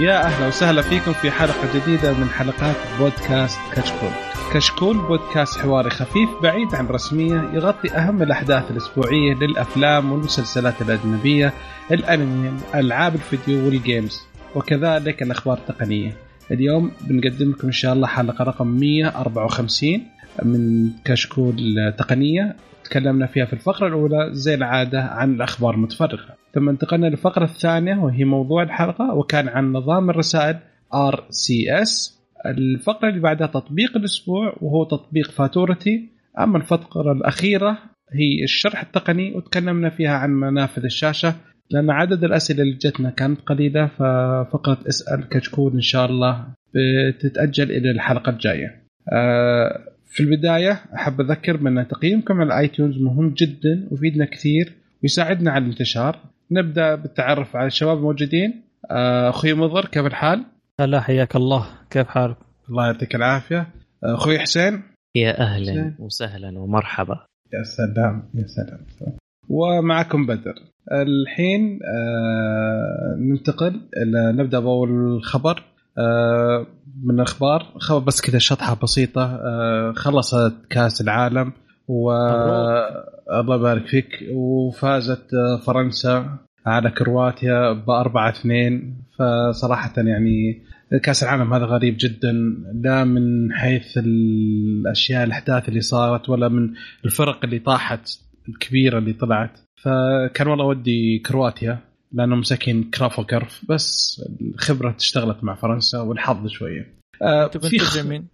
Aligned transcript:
يا 0.00 0.24
أهلا 0.26 0.46
وسهلا 0.48 0.82
فيكم 0.82 1.12
في 1.12 1.30
حلقة 1.30 1.68
جديدة 1.74 2.12
من 2.12 2.28
حلقات 2.28 2.76
بودكاست 2.98 3.58
كشكول. 3.72 4.10
كشكول 4.54 4.98
بودكاست 4.98 5.58
حواري 5.58 5.90
خفيف 5.90 6.30
بعيد 6.42 6.74
عن 6.74 6.84
الرسميه 6.84 7.50
يغطي 7.54 7.90
أهم 7.90 8.22
الأحداث 8.22 8.70
الأسبوعية 8.70 9.34
للأفلام 9.34 10.12
والمسلسلات 10.12 10.82
الأجنبية، 10.82 11.52
الأنمي، 11.92 12.52
ألعاب 12.74 13.14
الفيديو 13.14 13.66
والجيمز، 13.66 14.22
وكذلك 14.54 15.22
الأخبار 15.22 15.58
التقنية. 15.58 16.12
اليوم 16.50 16.90
بنقدم 17.00 17.50
لكم 17.50 17.66
إن 17.66 17.72
شاء 17.72 17.92
الله 17.92 18.06
حلقة 18.06 18.44
رقم 18.44 18.66
154 18.66 20.06
من 20.42 20.90
كشكول 21.04 21.94
تقنية 21.98 22.56
تكلمنا 22.90 23.26
فيها 23.26 23.44
في 23.44 23.52
الفقرة 23.52 23.86
الأولى 23.88 24.28
زي 24.32 24.54
العادة 24.54 25.02
عن 25.02 25.34
الأخبار 25.34 25.74
المتفرقة. 25.74 26.34
ثم 26.54 26.68
انتقلنا 26.68 27.06
للفقرة 27.06 27.44
الثانية 27.44 27.96
وهي 27.96 28.24
موضوع 28.24 28.62
الحلقة 28.62 29.14
وكان 29.14 29.48
عن 29.48 29.72
نظام 29.72 30.10
الرسائل 30.10 30.58
RCS 30.94 32.20
الفقرة 32.46 33.08
اللي 33.08 33.20
بعدها 33.20 33.46
تطبيق 33.46 33.96
الأسبوع 33.96 34.56
وهو 34.60 34.84
تطبيق 34.84 35.30
فاتورتي. 35.30 36.08
أما 36.38 36.58
الفقرة 36.58 37.12
الأخيرة 37.12 37.78
هي 38.12 38.44
الشرح 38.44 38.82
التقني 38.82 39.34
وتكلمنا 39.34 39.90
فيها 39.90 40.16
عن 40.16 40.30
منافذ 40.30 40.84
الشاشة 40.84 41.34
لأن 41.70 41.90
عدد 41.90 42.24
الأسئلة 42.24 42.62
اللي 42.62 42.74
جتنا 42.74 43.10
كانت 43.10 43.40
قليلة 43.40 43.86
ففقرة 43.86 44.78
اسأل 44.88 45.28
كشكول 45.28 45.72
إن 45.72 45.80
شاء 45.80 46.06
الله 46.06 46.46
بتتأجل 46.74 47.70
إلى 47.70 47.90
الحلقة 47.90 48.30
الجاية. 48.30 48.82
أه 49.12 49.89
في 50.10 50.20
البداية 50.20 50.80
أحب 50.94 51.20
أذكر 51.20 51.56
بأن 51.56 51.88
تقييمكم 51.88 52.34
على 52.34 52.46
الآيتونز 52.46 52.98
مهم 52.98 53.34
جدا 53.34 53.88
ويفيدنا 53.90 54.24
كثير 54.24 54.72
ويساعدنا 55.02 55.50
على 55.50 55.64
الانتشار. 55.64 56.18
نبدأ 56.50 56.94
بالتعرف 56.94 57.56
على 57.56 57.66
الشباب 57.66 57.98
الموجودين. 57.98 58.62
أخوي 59.28 59.54
مضر 59.54 59.84
كيف 59.84 60.06
الحال؟ 60.06 60.44
هلا 60.80 61.00
حياك 61.00 61.36
الله. 61.36 61.66
كيف 61.90 62.06
حالك؟ 62.06 62.36
الله 62.70 62.86
يعطيك 62.86 63.14
العافية. 63.14 63.68
أخوي 64.04 64.38
حسين؟ 64.38 64.82
يا 65.16 65.40
أهلا 65.40 65.94
وسهلا 65.98 66.58
ومرحبا. 66.58 67.24
يا 67.52 67.62
سلام 67.62 68.22
يا 68.34 68.46
سلام. 68.46 68.80
ومعكم 69.48 70.26
بدر. 70.26 70.54
الحين 70.92 71.78
آه 71.84 73.16
ننتقل 73.18 73.80
إلى 73.96 74.32
نبدأ 74.32 74.60
بأول 74.60 75.22
خبر. 75.22 75.64
آه 75.98 76.66
من 77.04 77.14
الأخبار 77.14 77.66
خبر 77.78 77.98
بس 77.98 78.20
كذا 78.20 78.38
شطحة 78.38 78.78
بسيطة 78.82 79.24
آه 79.24 79.92
خلصت 79.96 80.54
كأس 80.70 81.00
العالم 81.00 81.52
و 81.88 82.12
الله 83.32 83.56
يبارك 83.56 83.86
فيك 83.86 84.08
وفازت 84.34 85.26
فرنسا 85.66 86.38
على 86.66 86.90
كرواتيا 86.90 87.72
بأربعة 87.72 88.30
اثنين. 88.30 88.96
فصراحة 89.18 89.92
يعني 89.96 90.62
كأس 91.02 91.22
العالم 91.22 91.54
هذا 91.54 91.64
غريب 91.64 91.96
جدا 91.98 92.32
لا 92.84 93.04
من 93.04 93.52
حيث 93.52 93.98
الأشياء 93.98 95.24
الأحداث 95.24 95.68
اللي 95.68 95.80
صارت 95.80 96.28
ولا 96.28 96.48
من 96.48 96.70
الفرق 97.04 97.44
اللي 97.44 97.58
طاحت 97.58 98.00
الكبيرة 98.48 98.98
اللي 98.98 99.12
طلعت. 99.12 99.58
فكان 99.82 100.48
والله 100.48 100.64
ودي 100.64 101.18
كرواتيا 101.18 101.78
لأنه 102.12 102.36
مساكين 102.36 102.90
كرافو 102.90 103.24
كرف 103.24 103.64
بس 103.68 104.22
الخبرة 104.40 104.96
اشتغلت 104.98 105.44
مع 105.44 105.54
فرنسا 105.54 106.00
والحظ 106.00 106.46
شوية. 106.46 106.99
آه 107.22 107.46
في 107.46 107.78
خ... 107.78 107.98
مين؟ 107.98 108.28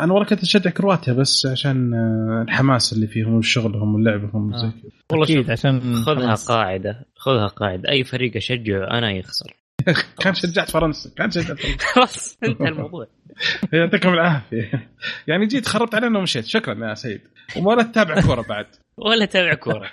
أنا 0.00 0.12
والله 0.12 0.28
كنت 0.28 0.42
أشجع 0.42 0.70
كرواتيا 0.70 1.12
بس 1.12 1.46
عشان 1.46 1.94
آه 1.94 2.42
الحماس 2.42 2.92
اللي 2.92 3.06
فيهم 3.06 3.34
وشغلهم 3.34 3.94
ولعبهم 3.94 4.54
آه. 4.54 4.72
والله 5.12 5.24
أكيد. 5.24 5.50
عشان 5.50 5.94
خذها 6.06 6.26
حماس. 6.26 6.48
قاعدة. 6.48 7.06
خذها 7.16 7.46
قاعدة. 7.46 7.88
أي 7.88 8.04
فريق 8.04 8.36
أشجعه 8.36 8.98
أنا 8.98 9.12
يخسر. 9.12 9.56
كان 10.22 10.34
شجعت 10.34 10.70
فرنسا. 10.70 11.10
كان 11.16 11.30
شجعت 11.30 11.58
فرنسا. 11.60 11.86
خلاص 11.94 12.38
انتهى 12.44 12.68
الموضوع. 12.68 13.06
يعطيكم 13.72 14.08
العافية. 14.08 14.88
يعني 15.26 15.46
جيت 15.46 15.66
خربت 15.66 15.94
علينا 15.94 16.18
ومشيت. 16.18 16.44
شكرا 16.44 16.88
يا 16.88 16.94
سيد. 16.94 17.20
ولا 17.56 17.82
تتابع 17.82 18.20
كورة 18.20 18.42
بعد. 18.48 18.66
ولا 18.98 19.24
تتابع 19.24 19.54
كورة. 19.54 19.90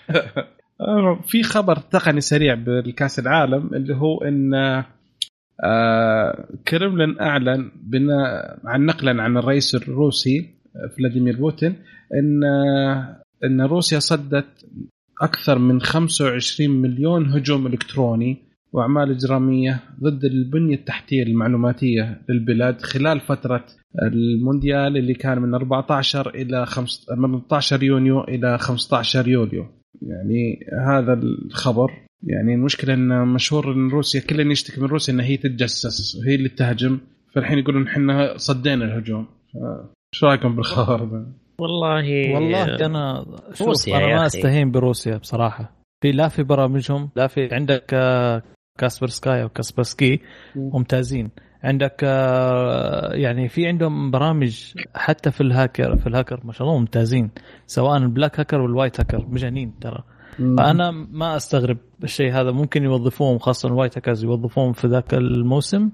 في 1.27 1.43
خبر 1.43 1.75
تقني 1.77 2.21
سريع 2.21 2.53
بالكأس 2.53 3.19
العالم 3.19 3.69
اللي 3.73 3.95
هو 3.95 4.23
إن 4.23 4.53
آه 5.63 6.47
كرملين 6.67 7.19
أعلن 7.19 7.71
بناء 7.83 8.59
عن 8.65 8.85
نقلا 8.85 9.23
عن 9.23 9.37
الرئيس 9.37 9.75
الروسي 9.75 10.49
فلاديمير 10.97 11.35
بوتين 11.35 11.75
إن 12.13 12.43
إن 13.43 13.61
روسيا 13.61 13.99
صدت 13.99 14.65
أكثر 15.21 15.59
من 15.59 15.81
25 15.81 16.69
مليون 16.69 17.25
هجوم 17.25 17.67
إلكتروني 17.67 18.37
وأعمال 18.73 19.11
إجرامية 19.11 19.79
ضد 20.03 20.25
البنية 20.25 20.75
التحتية 20.75 21.23
المعلوماتية 21.23 22.21
للبلاد 22.29 22.81
خلال 22.81 23.19
فترة 23.19 23.65
المونديال 24.03 24.97
اللي 24.97 25.13
كان 25.13 25.41
من 25.41 25.53
14 25.53 26.29
إلى 26.29 26.65
5 26.65 27.15
من 27.15 27.41
18 27.41 27.83
يونيو 27.83 28.21
إلى 28.21 28.57
15 28.57 29.27
يوليو. 29.27 29.65
يعني 30.01 30.59
هذا 30.87 31.13
الخبر 31.13 31.91
يعني 32.25 32.53
المشكلة 32.53 32.93
إن 32.93 33.27
مشهور 33.27 33.73
إن 33.73 33.89
روسيا 33.89 34.21
كل 34.21 34.51
يشتكي 34.51 34.81
من 34.81 34.87
روسيا 34.87 35.13
إن 35.13 35.19
هي 35.19 35.37
تتجسس 35.37 36.15
وهي 36.15 36.35
اللي 36.35 36.49
تهجم 36.49 36.99
فالحين 37.33 37.57
يقولون 37.57 37.87
إحنا 37.87 38.37
صدينا 38.37 38.85
الهجوم. 38.85 39.27
إيش 40.13 40.23
رأيكم 40.23 40.55
بالخبر؟ 40.55 41.05
ذا؟ 41.05 41.25
والله 41.59 42.33
والله 42.33 42.85
أنا 42.85 43.25
شوف 43.53 43.87
أنا 43.87 44.07
ما 44.07 44.25
أستهين 44.25 44.71
بروسيا 44.71 45.17
بصراحة. 45.17 45.71
في 46.01 46.11
لا 46.11 46.27
في 46.27 46.43
برامجهم 46.43 47.09
لا 47.15 47.27
في 47.27 47.55
عندك 47.55 47.85
كاسبر 48.79 49.07
سكاي 49.07 49.43
أو 49.43 49.49
كاسبرسكي 49.49 50.19
ممتازين. 50.55 51.29
عندك 51.63 52.03
يعني 53.13 53.49
في 53.49 53.67
عندهم 53.67 54.11
برامج 54.11 54.73
حتى 54.95 55.31
في 55.31 55.41
الهاكر 55.41 55.95
في 55.95 56.07
الهاكر 56.07 56.41
ما 56.43 56.51
شاء 56.51 56.67
الله 56.67 56.79
ممتازين. 56.79 57.31
سواء 57.65 57.97
ال 57.97 58.04
black 58.04 58.39
hacker 58.39 58.61
وال 58.61 58.72
white 58.72 58.99
hacker 58.99 59.25
مجانين 59.29 59.79
ترى. 59.81 60.03
فأنا 60.37 60.91
ما 60.91 61.35
أستغرب. 61.35 61.77
الشيء 62.03 62.31
هذا 62.31 62.51
ممكن 62.51 62.83
يوظفوهم 62.83 63.37
خاصة 63.37 63.67
ال 63.67 63.72
white 63.72 63.97
hackers 63.97 64.23
يوظفوهم 64.23 64.73
في 64.73 64.87
ذاك 64.87 65.13
الموسم. 65.13 65.89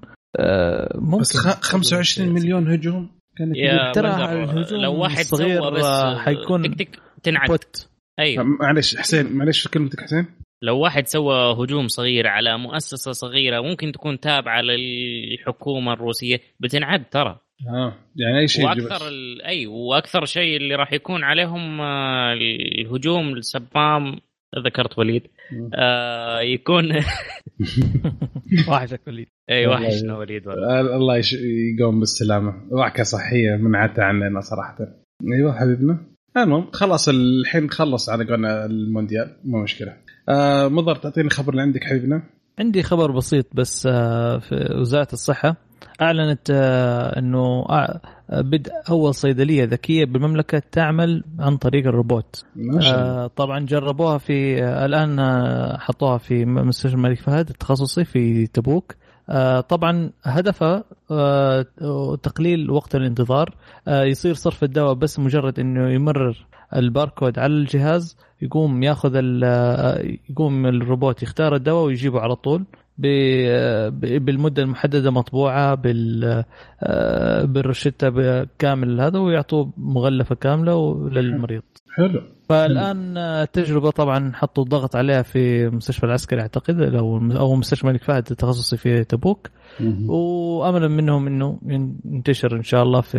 ممكن. 0.96 1.22
بس 1.22 1.38
25 1.38 2.30
مليون 2.30 2.74
هجوم؟ 2.74 3.10
كانت 3.38 3.56
ترى 3.96 4.08
الهجوم 4.08 4.82
لو 4.82 4.96
واحد 4.96 5.24
صغير 5.24 5.70
بس 5.70 5.86
حيكون 6.18 6.76
تنعد 7.24 7.60
أيوه. 8.20 8.44
معلش 8.44 8.96
حسين 8.98 9.34
معلش 9.34 9.68
كلمتك 9.68 10.02
حسين؟ 10.02 10.26
لو 10.64 10.80
واحد 10.80 11.08
سوى 11.08 11.54
هجوم 11.54 11.88
صغير 11.88 12.28
على 12.28 12.58
مؤسسة 12.58 13.12
صغيرة 13.12 13.62
ممكن 13.62 13.92
تكون 13.92 14.20
تابعة 14.20 14.62
للحكومة 14.62 15.94
الروسية. 15.94 16.40
بتنعد 16.60 17.10
ترى. 17.10 17.40
آه 17.70 17.94
يعني 18.16 18.40
أي 18.40 18.48
شيء 18.48 18.66
وأكثر 18.66 19.08
ال... 19.08 19.42
اي 19.42 19.68
وأكثر 19.68 20.26
شيء 20.26 20.58
اللي 20.58 20.76
راح 20.76 20.94
يكون 20.94 21.24
عليهم 21.24 21.82
الهجوم 21.82 23.34
السبام 23.34 24.20
ذكرت 24.60 25.00
وليد. 25.00 25.24
آه 25.76 26.40
يكون 26.40 26.92
وحشك 28.70 29.02
وليد 29.08 29.28
اي 29.50 29.68
وحشنا 29.68 30.18
وليد 30.18 30.48
والله. 30.48 30.82
الله 30.96 31.18
يش... 31.18 31.34
يقوم 31.80 32.00
بالسلامة. 32.00 32.54
وعكة 32.72 33.04
صحية 33.04 33.56
منعته 33.56 34.04
عننا 34.04 34.40
صراحة. 34.40 34.78
أيوه 35.34 35.60
حبيبنا. 35.60 35.98
المهم 36.38 36.72
خلاص 36.72 37.10
الحين 37.10 37.70
خلص 37.70 38.10
على 38.10 38.26
قولنا 38.26 38.66
المونديال. 38.66 39.38
مو 39.44 39.64
مشكلة. 39.64 39.98
آه 40.30 40.68
مضر 40.68 40.96
تعطيني 40.96 41.28
الخبر 41.28 41.52
اللي 41.52 41.62
عندك 41.62 41.84
حبيبنا؟ 41.84 42.24
عندي 42.60 42.84
خبر 42.84 43.12
بسيط 43.12 43.56
بس 43.56 43.88
آه 43.92 44.38
في 44.38 44.76
وزارة 44.80 45.14
الصحة. 45.14 45.71
أعلنت 46.02 46.52
آه 46.52 47.20
إنه 47.20 47.66
بدء 48.30 48.72
اول 48.90 49.16
صيدلية 49.16 49.64
ذكية 49.64 50.06
بالمملكة 50.06 50.62
تعمل 50.72 51.24
عن 51.40 51.58
طريق 51.58 51.88
الروبوت. 51.88 52.46
آه 52.96 53.28
طبعا 53.28 53.60
جربوها 53.66 54.18
في 54.18 54.64
آه 54.64 54.86
الآن 54.86 55.20
حطوها 55.80 56.18
في 56.18 56.46
مستشفى 56.46 56.96
الملك 56.96 57.20
فهد 57.20 57.50
التخصصي 57.50 58.04
في 58.06 58.48
تبوك. 58.48 58.96
طبعا 59.70 60.10
هدفها 60.24 60.84
آه 61.12 61.66
تقليل 62.24 62.72
وقت 62.72 62.96
الانتظار. 62.96 63.56
يصير 63.88 64.34
صرف 64.34 64.64
الدواء 64.64 64.94
بس 64.94 65.20
مجرد 65.20 65.60
إنه 65.60 65.90
يمرر 65.94 66.46
الباركود 66.76 67.40
على 67.40 67.54
الجهاز 67.54 68.18
يقوم 68.42 68.84
ياخذ 68.84 69.16
يقوم 70.30 70.66
الروبوت 70.66 71.24
يختار 71.24 71.56
الدواء 71.56 71.86
ويجيبه 71.86 72.20
على 72.20 72.36
طول. 72.36 72.66
بالمدة 72.98 74.64
المحددة 74.64 75.12
مطبوعة 75.12 75.76
بال 75.76 76.44
بالروشتة 77.44 78.44
كامل 78.60 79.02
هذا 79.02 79.20
ويعطوه 79.20 79.74
مغلفة 79.78 80.36
كاملة 80.36 81.10
للمريض. 81.10 81.64
حلو. 81.96 82.22
فالآن 82.50 83.18
التجربة 83.18 83.90
طبعا 83.90 84.32
حطوا 84.34 84.64
ضغط 84.64 84.96
عليها 84.96 85.22
في 85.22 85.68
المستشفى 85.68 86.04
العسكري 86.04 86.42
أعتقد 86.42 86.82
أو 86.82 87.18
أو 87.18 87.56
مستشفى 87.56 87.84
الملك 87.84 88.04
فهد 88.04 88.28
التخصصي 88.32 88.78
في 88.78 89.04
تبوك. 89.04 89.50
واملا 90.08 90.88
منهم 90.88 91.28
إنه 91.28 91.60
ينتشر 92.06 92.56
إن 92.56 92.64
شاء 92.64 92.84
الله 92.84 93.02
في 93.02 93.18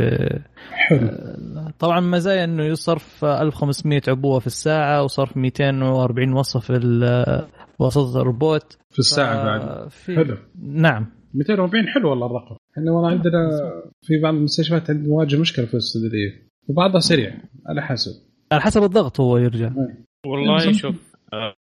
حلو. 0.70 1.08
طبعا 1.82 2.00
مزايا 2.00 2.44
إنه 2.44 2.64
يصرف 2.64 3.24
1500 3.24 4.00
عبوة 4.08 4.38
في 4.38 4.46
الساعة 4.46 5.02
وصرف 5.04 5.36
240 5.36 6.32
وصفه 6.32 6.78
في 6.78 7.46
وسط 7.78 8.16
الروبوت. 8.16 8.78
في 8.90 8.98
الساعة 8.98 9.44
بعد. 9.44 9.88
في... 9.90 10.16
حلو. 10.16 10.38
نعم. 10.62 11.06
240 11.34 11.88
حلو 11.88 12.10
والله 12.10 12.26
الرقم. 12.26 12.56
إحنا 12.72 12.92
والله 12.92 13.10
عندنا 13.10 13.50
في 14.02 14.20
بعض 14.22 14.34
المستشفيات 14.34 14.90
نواجه 14.90 15.36
مشكلة 15.36 15.66
في 15.66 15.74
الصيدليه 15.74 16.48
وبعضها 16.68 17.00
سريع 17.00 17.34
على 17.66 17.82
حسب. 17.82 18.12
على 18.52 18.60
حسب 18.60 18.82
الضغط 18.82 19.20
هو 19.20 19.38
يرجع 19.38 19.70
والله 20.26 20.72
شوف 20.72 21.14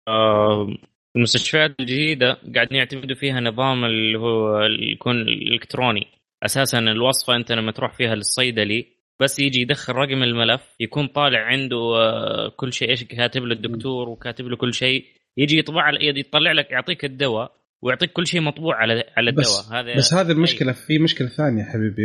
آه، 0.08 0.68
المستشفيات 1.16 1.74
الجديدة 1.80 2.36
قاعدين 2.54 2.78
يعتمدوا 2.78 3.16
فيها 3.16 3.40
نظام 3.40 3.84
اللي 3.84 4.18
هو 4.18 4.60
اللي 4.66 4.92
يكون 4.92 5.16
الإلكتروني. 5.16 6.06
أساسا 6.44 6.78
الوصفة 6.78 7.36
أنت 7.36 7.52
لما 7.52 7.72
تروح 7.72 7.96
فيها 7.96 8.14
للصيدلي 8.14 8.95
بس 9.20 9.38
يجي 9.38 9.60
يدخل 9.60 9.92
رقم 9.92 10.22
الملف 10.22 10.60
يكون 10.80 11.06
طالع 11.06 11.40
عنده 11.40 11.76
آه، 11.76 12.52
كل 12.56 12.72
شيء 12.72 12.90
إيش 12.90 13.04
كاتب 13.04 13.42
له 13.42 13.54
الدكتور 13.54 14.08
وكاتب 14.08 14.44
له 14.44 14.56
كل 14.56 14.74
شيء. 14.74 15.04
يجي 15.36 15.58
يطبع 15.58 15.90
يطلع 16.00 16.52
لك 16.52 16.70
يعطيك 16.70 17.04
الدواء 17.04 17.52
ويعطيك 17.82 18.12
كل 18.12 18.26
شيء 18.26 18.40
مطبوع 18.40 18.76
على 18.76 19.04
على 19.16 19.30
الدواء. 19.30 19.46
بس 19.46 19.72
هذا 19.72 19.96
بس 19.96 20.14
هذه 20.14 20.30
المشكلة 20.32 20.72
في 20.72 20.98
مشكلة 20.98 21.28
ثانية 21.28 21.64
حبيبي. 21.64 22.02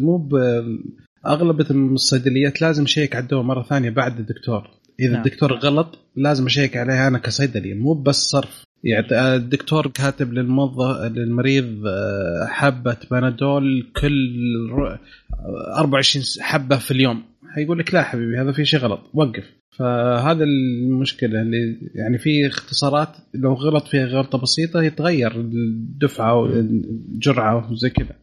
مو 0.00 0.28
اغلب 1.26 1.60
الصيدليات 1.70 2.62
لازم 2.62 2.86
شيك 2.86 3.16
على 3.16 3.22
الدواء 3.22 3.42
مرة 3.42 3.62
ثانية 3.62 3.90
بعد 3.90 4.18
الدكتور. 4.18 4.70
إذا 5.00 5.12
نعم. 5.12 5.22
الدكتور 5.22 5.52
غلط 5.52 5.98
لازم 6.16 6.46
أشيك 6.46 6.76
عليها 6.76 7.08
أنا 7.08 7.18
كصيدلي. 7.18 7.74
مو 7.74 7.94
بس 7.94 8.16
صرف. 8.16 8.64
يعني 8.84 9.34
الدكتور 9.36 9.86
كاتب 9.86 10.32
للموظف 10.32 11.00
للمريض 11.00 11.86
آه، 11.86 12.46
حبة 12.48 12.96
بنادول 13.10 13.86
كل 13.96 14.34
24 15.78 16.24
حبة 16.40 16.76
في 16.76 16.90
اليوم. 16.90 17.22
حيقول 17.54 17.78
لك 17.78 17.94
لا 17.94 18.02
حبيبي 18.02 18.38
هذا 18.38 18.52
في 18.52 18.64
شيء 18.64 18.80
غلط 18.80 19.00
وقف. 19.14 19.44
فهذا 19.78 20.44
المشكلة 20.44 21.42
اللي 21.42 21.76
يعني 21.94 22.18
في 22.18 22.46
اختصارات 22.46 23.08
لو 23.34 23.54
غلط 23.54 23.88
فيها 23.88 24.06
غلطة 24.06 24.38
بسيطة 24.38 24.82
يتغير 24.82 25.32
الدفعة 25.36 26.34
والجرعه 26.34 27.72
وزي 27.72 27.90
كذا. 27.90 28.16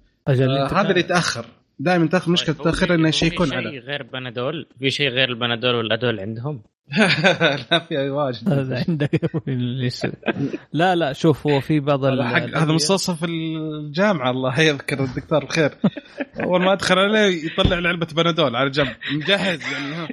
هذا 0.78 0.90
اللي 0.90 1.00
يتأخر. 1.00 1.46
دائما 1.83 2.07
تاخذ 2.07 2.31
مشكلة 2.31 2.56
طيب، 2.56 2.63
تاخر 2.63 2.95
إنه 2.95 3.10
شيء 3.10 3.33
يكون 3.33 3.54
على 3.54 3.69
في 3.69 3.75
شيء 3.75 3.80
غير 3.80 4.04
بنادول؟ 4.04 4.68
في 4.80 4.89
شيء 4.89 5.10
غير 5.10 5.30
البنادول 5.30 5.75
والأدول 5.75 6.19
عندهم؟ 6.19 6.62
لا 7.72 7.80
في 7.80 8.10
واجد. 8.10 8.74
عندك. 8.88 9.22
لا 10.74 10.95
لا 10.95 11.13
شوف 11.13 11.48
هو 11.48 11.60
في 11.60 11.80
بعض 11.80 12.06
هذا 12.06 12.66
مستوصف 12.66 13.24
الجامعة 13.24 14.31
الله 14.31 14.60
يذكر 14.60 15.04
الدكتور 15.04 15.45
بخير 15.45 15.72
أول 16.39 16.62
ما 16.62 16.74
أدخل 16.74 17.00
عليه 17.00 17.45
يطلع 17.45 17.80
لي 17.80 17.88
علبه 17.88 18.07
بنادول 18.16 18.56
على 18.56 18.69
جنب. 18.69 18.95
مجهز 19.13 19.62
يعني 19.72 20.07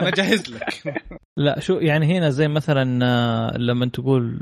أنا 0.00 0.10
جاهز 0.10 0.54
لك. 0.54 0.94
لا 1.36 1.60
شو 1.60 1.74
يعني 1.74 2.18
هنا 2.18 2.30
زي 2.30 2.48
مثلا 2.48 3.06
آه، 3.06 3.58
لما 3.58 3.86
تقول 3.86 4.40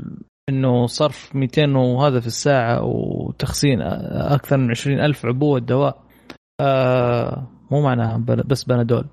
إنه 0.49 0.85
صرف 0.85 1.35
200 1.35 1.77
وهذا 1.77 2.19
في 2.19 2.27
الساعة 2.27 2.83
وتخزين 2.83 3.81
أكثر 3.81 4.57
من 4.57 4.69
20 4.69 4.99
ألف 4.99 5.25
عبوة 5.25 5.59
دواء 5.59 6.10
آه 6.61 7.47
مو 7.71 7.81
معناها 7.81 8.17
بس 8.45 8.63
بنادول. 8.63 9.05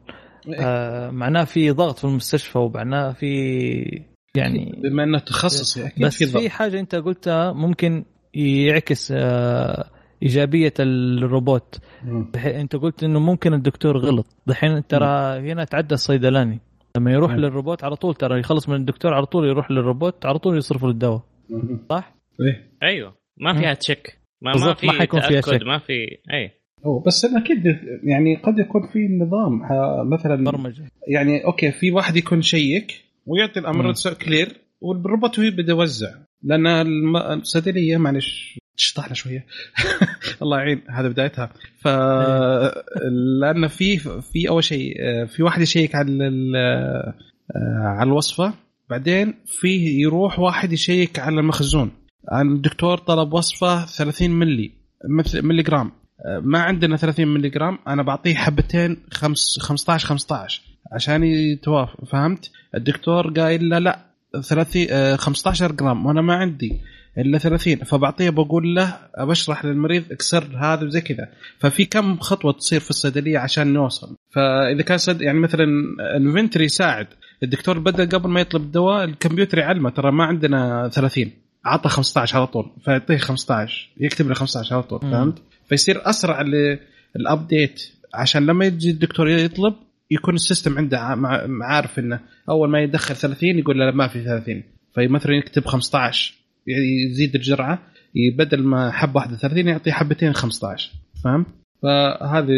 إيه. 0.48 0.56
آه 0.60 1.10
معناه 1.10 1.44
في 1.44 1.70
ضغط 1.70 1.98
في 1.98 2.04
المستشفى 2.04 2.58
ومعناه 2.58 3.12
في 3.12 4.02
يعني 4.34 4.80
بما 4.82 5.04
إنه 5.04 5.18
تخصصي 5.18 5.86
أكيد 5.86 6.06
بس 6.06 6.24
في, 6.24 6.38
في 6.38 6.50
حاجة 6.50 6.80
أنت 6.80 6.94
قلتها 6.94 7.52
ممكن 7.52 8.04
يعكس 8.34 9.12
آه 9.16 9.90
إيجابية 10.22 10.74
الروبوت. 10.80 11.80
أنت 12.46 12.76
قلت 12.76 13.04
إنه 13.04 13.20
ممكن 13.20 13.54
الدكتور 13.54 13.98
غلط. 13.98 14.26
دحين 14.46 14.86
ترى 14.86 15.06
هنا 15.52 15.64
تعدى 15.64 15.94
الصيدلاني. 15.94 16.60
لما 16.96 17.12
يروح 17.12 17.32
مم. 17.32 17.38
للروبوت 17.38 17.84
على 17.84 17.96
طول 17.96 18.14
ترى 18.14 18.40
يخلص 18.40 18.68
من 18.68 18.74
الدكتور 18.74 19.14
على 19.14 19.26
طول 19.26 19.48
يروح 19.48 19.70
للروبوت 19.70 20.26
على 20.26 20.38
طول 20.38 20.56
يصرفوا 20.56 20.90
الدواء 20.90 21.22
صح؟ 21.90 22.14
إيه. 22.40 22.70
أيوه. 22.82 23.14
ما 23.36 23.60
فيها 23.60 23.74
check 23.74 24.18
ما, 24.42 24.52
ما 24.66 24.74
في 24.74 24.86
ما 24.86 24.92
حيكون 24.92 25.20
فيها 25.20 25.40
check 25.40 25.62
ما 25.62 25.78
في 25.78 25.92
اي 26.32 26.50
أوه 26.84 27.02
بس 27.06 27.24
أنا 27.24 27.38
أكيد 27.38 27.64
يعني 28.02 28.36
قد 28.36 28.58
يكون 28.58 28.82
في 28.92 29.08
نظام 29.08 29.60
مثلا 30.10 30.44
برمجة. 30.44 30.84
يعني 31.08 31.44
okay 31.44 31.72
في 31.72 31.90
واحد 31.90 32.16
يكون 32.16 32.42
check 32.42 33.04
ويعطي 33.26 33.60
الأمر 33.60 33.94
clear 34.24 34.56
وال 34.80 34.97
robot 34.97 35.38
هو 35.38 35.44
يبدا 35.44 35.72
يوزع. 35.72 36.10
لأن 36.42 36.66
الصيدليه 37.16 37.96
معلش 37.96 38.58
تشطحنا 38.76 39.14
شوية. 39.14 39.46
الله 40.42 40.58
يعين 40.58 40.82
هذا 40.90 41.08
بدايتها. 41.08 41.52
ف 41.78 41.88
لأن 43.42 43.68
في 43.68 43.98
في 44.32 44.48
أول 44.48 44.64
شيء 44.64 44.94
في 45.26 45.42
واحد 45.42 45.62
يشيك 45.62 45.94
على 45.94 46.32
على 47.84 48.08
الوصفة. 48.08 48.54
بعدين 48.90 49.34
فيه 49.46 50.02
يروح 50.02 50.38
واحد 50.38 50.72
يشيك 50.72 51.18
على 51.18 51.40
المخزون. 51.40 51.90
الدكتور 52.32 52.98
طلب 52.98 53.32
وصفة 53.32 53.86
30 53.86 54.30
ملي 54.30 54.70
ملي 55.34 55.62
جرام. 55.62 55.92
ما 56.42 56.58
عندنا 56.58 56.96
30 56.96 57.28
ملي 57.28 57.48
جرام 57.48 57.78
أنا 57.88 58.02
بعطيه 58.02 58.34
حبتين 58.34 58.96
خمس 59.12 59.58
15 59.60 60.06
15 60.06 60.62
عشان 60.92 61.24
يتوافق 61.24 62.04
فهمت؟ 62.04 62.50
الدكتور 62.74 63.30
قايل 63.30 63.68
له 63.68 63.78
لا 63.78 63.98
30 64.42 65.16
15 65.16 65.72
جرام 65.72 66.06
وأنا 66.06 66.22
ما 66.22 66.34
عندي 66.34 66.80
إلا 67.18 67.38
30 67.38 67.76
فبعطيه 67.76 68.30
بقول 68.30 68.74
له 68.74 68.96
بشرح 69.18 69.64
للمريض 69.64 70.04
اكسر 70.12 70.44
هذا 70.56 70.84
وزي 70.84 71.00
كذا. 71.00 71.28
ففي 71.58 71.84
كم 71.84 72.18
خطوة 72.18 72.52
تصير 72.52 72.80
في 72.80 72.90
الصيدلية 72.90 73.38
عشان 73.38 73.72
نوصل؟ 73.72 74.16
فإذا 74.30 74.82
كان 74.82 74.98
صد 74.98 75.22
يعني 75.22 75.38
مثلا 75.38 75.64
ال 76.16 76.21
inventory 76.21 76.64
يساعد. 76.64 77.06
الدكتور 77.42 77.78
بدأ 77.78 78.18
قبل 78.18 78.30
ما 78.30 78.40
يطلب 78.40 78.62
الدواء 78.62 79.04
الكمبيوتر 79.04 79.58
يعلمه 79.58 79.90
ترى 79.90 80.12
ما 80.12 80.24
عندنا 80.24 80.88
30 80.92 81.30
عطى 81.68 81.88
15 81.88 82.36
على 82.36 82.46
طول 82.46 82.70
فيعطيه 82.84 83.16
15 83.16 83.88
يكتب 84.00 84.28
له 84.28 84.34
15 84.34 84.74
على 84.74 84.82
طول 84.82 85.00
فهمت؟ 85.00 85.38
فيصير 85.68 86.08
أسرع 86.10 86.44
ال 87.16 87.26
update 87.26 87.82
عشان 88.14 88.46
لما 88.46 88.64
يجي 88.64 88.90
الدكتور 88.90 89.28
يطلب 89.28 89.74
يكون 90.10 90.34
ال 90.34 90.41
system 90.41 90.78
عنده 90.78 90.98
عارف 91.62 91.98
إنه 91.98 92.20
أول 92.48 92.70
ما 92.70 92.80
يدخل 92.82 93.16
30 93.16 93.58
يقول 93.58 93.78
له 93.78 93.90
ما 93.90 94.08
في 94.08 94.24
30 94.24 94.62
فمثلا 94.94 95.34
يكتب 95.36 95.64
15 95.64 96.34
يزيد 97.10 97.34
الجرعة 97.34 97.78
بدل 98.36 98.62
ما 98.62 98.90
حبه 98.90 99.16
واحدة 99.16 99.36
30 99.36 99.68
يعطي 99.68 99.92
حبتين 99.92 100.32
15 100.32 100.90
فاهم؟ 101.24 101.46
فهذه 101.82 102.52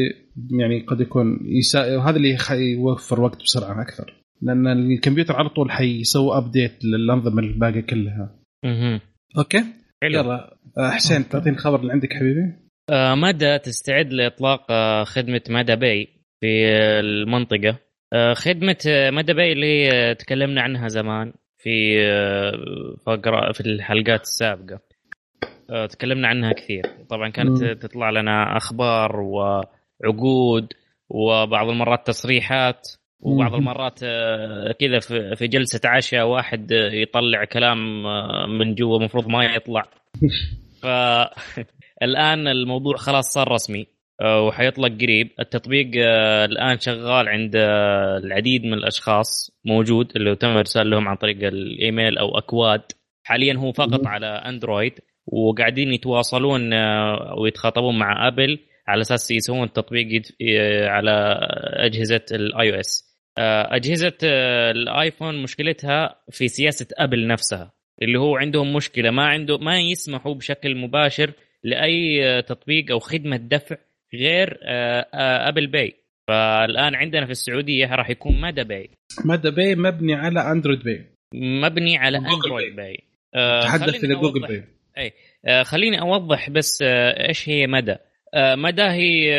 يعني 0.51 0.81
قد 0.81 1.01
يكون 1.01 1.39
يسا... 1.43 1.99
هذا 1.99 2.17
اللي 2.17 2.39
يوفر 2.51 3.21
وقت 3.21 3.43
بسرعة 3.43 3.83
أكثر 3.83 4.15
لأن 4.43 4.67
الكمبيوتر 4.67 5.37
على 5.37 5.49
طول 5.49 5.71
حيسوي 5.71 6.37
update 6.37 6.85
للأنظمة 6.85 7.43
الباقية 7.43 7.81
كلها. 7.81 8.37
أها 8.65 9.01
okay؟ 9.39 9.65
حلو. 10.03 10.21
يلا 10.21 10.57
آه، 10.79 10.91
حسين 10.91 11.29
تعطيني 11.29 11.57
الخبر 11.57 11.81
اللي 11.81 11.93
عندك 11.93 12.13
حبيبي. 12.13 12.53
آه، 12.91 13.15
مدى 13.15 13.59
تستعد 13.59 14.13
لإطلاق 14.13 14.67
آه، 14.71 15.05
خدمة 15.05 15.41
مدى 15.51 15.77
باي 15.77 16.09
في 16.41 16.69
المنطقة 17.01 17.79
خدمة 18.33 18.77
مدى 18.87 19.33
باي 19.33 19.53
اللي 19.53 20.15
تكلمنا 20.15 20.63
عنها 20.63 20.89
زمان 20.89 21.33
في 21.59 21.99
فقرة 23.07 23.53
في 23.53 23.61
الحلقات 23.61 24.21
السابقة 24.21 24.81
تكلمنا 25.91 26.29
عنها 26.29 26.53
كثير 26.53 26.83
طبعا 27.09 27.29
كانت 27.29 27.63
م. 27.63 27.73
تطلع 27.73 28.11
لنا 28.11 28.57
أخبار 28.57 29.21
وعقود 29.21 30.73
وبعض 31.11 31.69
المرات 31.69 32.07
تصريحات 32.07 32.89
وبعض 33.23 33.55
المرات 33.55 33.99
كذا 34.81 34.99
في 35.35 35.47
جلسة 35.47 35.81
عشاء 35.85 36.27
واحد 36.27 36.71
يطلع 36.93 37.45
كلام 37.45 38.03
من 38.59 38.75
جوا 38.75 38.99
المفروض 38.99 39.29
ما 39.29 39.45
يطلع. 39.45 39.89
ف 40.83 40.87
الآن 42.03 42.49
الموضوع 42.49 42.97
خلاص 42.97 43.33
صار 43.33 43.53
رسمي 43.53 43.87
آه، 44.21 44.43
وحيطلق 44.43 45.03
قريب. 45.03 45.31
التطبيق 45.41 45.91
آه، 45.97 46.45
الآن 46.45 46.79
شغال 46.79 47.29
عند 47.29 47.57
آه، 47.57 48.19
العديد 48.19 48.65
من 48.65 48.75
الأشخاص 48.75 49.51
موجود 49.65 50.13
اللي 50.17 50.37
تم 50.37 50.49
إرسال 50.49 50.91
لهم 50.91 51.09
عن 51.09 51.17
طريق 51.17 51.47
الإيميل 51.47 52.19
أو 52.19 52.39
أكواد. 52.39 52.83
حاليا 53.25 53.55
هو 53.55 53.73
فقط 53.73 54.07
على 54.07 54.27
أندرويد 54.27 54.93
وقاعدين 55.27 55.93
يتواصلون 55.93 56.75
ويتخاطبون 57.39 57.99
مع 57.99 58.29
آبل 58.29 58.59
على 58.89 59.01
أساس 59.01 59.31
يسوون 59.31 59.63
التطبيق 59.63 60.23
على 60.85 61.39
أجهزة 61.63 62.25
ال 62.33 62.75
iOS 62.75 63.10
أجهزة 63.39 64.19
الآيفون 64.71 65.43
مشكلتها 65.43 66.17
في 66.31 66.49
سياسة 66.49 66.87
أبل 66.99 67.27
نفسها 67.27 67.73
اللي 68.03 68.19
هو 68.19 68.37
عندهم 68.37 68.73
مشكلة 68.73 69.11
ما 69.11 69.27
عنده 69.27 69.59
ما 69.59 69.81
يسمحوا 69.81 70.35
بشكل 70.35 70.77
مباشر 70.77 71.33
لأي 71.65 72.43
تطبيق 72.43 72.91
أو 72.91 72.99
خدمة 72.99 73.37
دفع 73.37 73.77
غير 74.15 74.59
أبل 75.49 75.67
باي. 75.67 75.95
فالآن 76.29 76.95
عندنا 76.95 77.25
في 77.25 77.31
السعودية 77.31 77.95
راح 77.95 78.11
يكون 78.11 78.41
مدى 78.41 78.65
باي؟ 78.65 78.91
مدى 79.25 79.51
باي؟ 79.51 79.75
مبني 79.75 80.15
على 80.15 80.53
أندرويد 80.53 80.83
باي. 80.83 81.07
مبني 81.35 81.99
على 81.99 82.19
أندرويد 82.19 82.77
باي. 82.77 83.05
تحدث 83.63 84.05
إلى 84.05 84.15
جوجل 84.15 84.41
باي. 84.41 84.65
أي 84.99 85.13
خليني 85.65 86.01
أوضح 86.01 86.51
بس 86.51 86.83
إيش 86.83 87.49
هي 87.49 87.67
مدى؟ 87.67 87.97
مدى 88.37 88.83
هي 88.83 89.35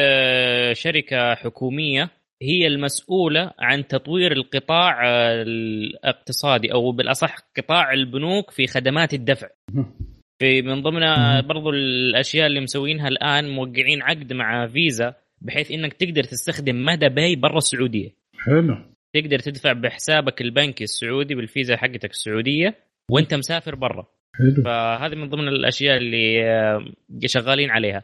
شركة 0.75 1.35
حكومية 1.35 2.09
هي 2.41 2.67
المسؤولة 2.67 3.51
عن 3.59 3.87
تطوير 3.87 4.31
القطاع 4.31 5.01
الاقتصادي 5.41 6.73
أو 6.73 6.91
بالأصح 6.91 7.35
قطاع 7.57 7.93
البنوك 7.93 8.51
في 8.51 8.67
خدمات 8.67 9.13
الدفع. 9.13 9.47
في 10.39 10.61
من 10.61 10.81
ضمن. 10.81 11.01
برضو 11.47 11.69
الأشياء 11.69 12.47
اللي 12.47 12.59
مسوينها 12.59 13.07
الآن 13.07 13.49
موقعين 13.49 14.01
عقد 14.01 14.33
مع 14.33 14.67
فيزا 14.67 15.13
بحيث 15.41 15.71
إنك 15.71 15.93
تقدر 15.93 16.23
تستخدم 16.23 16.85
مدى 16.85 17.09
باي 17.09 17.35
برا 17.35 17.57
السعودية. 17.57 18.09
حلو. 18.37 18.77
تقدر 19.13 19.39
تدفع 19.39 19.73
بحسابك 19.73 20.41
البنكي 20.41 20.83
السعودي 20.83 21.35
بالفيزا 21.35 21.75
حقتك 21.77 22.09
السعودية 22.09 22.75
وأنت 23.11 23.33
مسافر 23.33 23.75
برا. 23.75 24.07
حلو. 24.35 24.63
فهذه 24.63 25.15
من 25.15 25.29
ضمن 25.29 25.47
الأشياء 25.47 25.97
اللي 25.97 26.43
آه، 26.43 26.85
شغالين 27.25 27.69
عليها. 27.69 27.97
آه، 27.97 28.03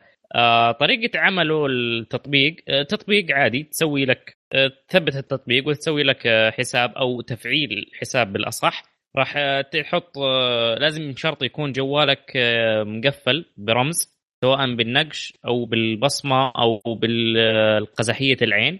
طريقة 0.79 1.19
عمله 1.19 1.65
التطبيق 1.65 2.55
آه، 2.67 2.83
تطبيق 2.83 3.31
عادي 3.31 3.63
تسوي 3.63 4.05
لك 4.05 4.37
آه، 4.53 4.71
تثبت 4.87 5.15
التطبيق 5.15 5.67
وتسوي 5.67 6.03
لك 6.03 6.27
آه، 6.27 6.51
حساب 6.51 6.91
أو 6.95 7.21
تفعيل 7.21 7.91
حساب 7.99 8.33
بالأصح. 8.33 8.83
راح 9.17 9.33
آه، 9.37 9.61
تحط 9.61 10.17
آه، 10.17 10.75
لازم 10.75 11.13
شرط 11.15 11.43
يكون 11.43 11.71
جوالك 11.71 12.31
آه، 12.35 12.83
مقفل 12.83 13.45
برمز 13.57 14.17
سواء 14.43 14.75
بالنقش 14.75 15.33
أو 15.45 15.65
بالبصمة 15.65 16.51
أو 16.51 16.95
بالقزحية 16.95 18.37
العين. 18.41 18.79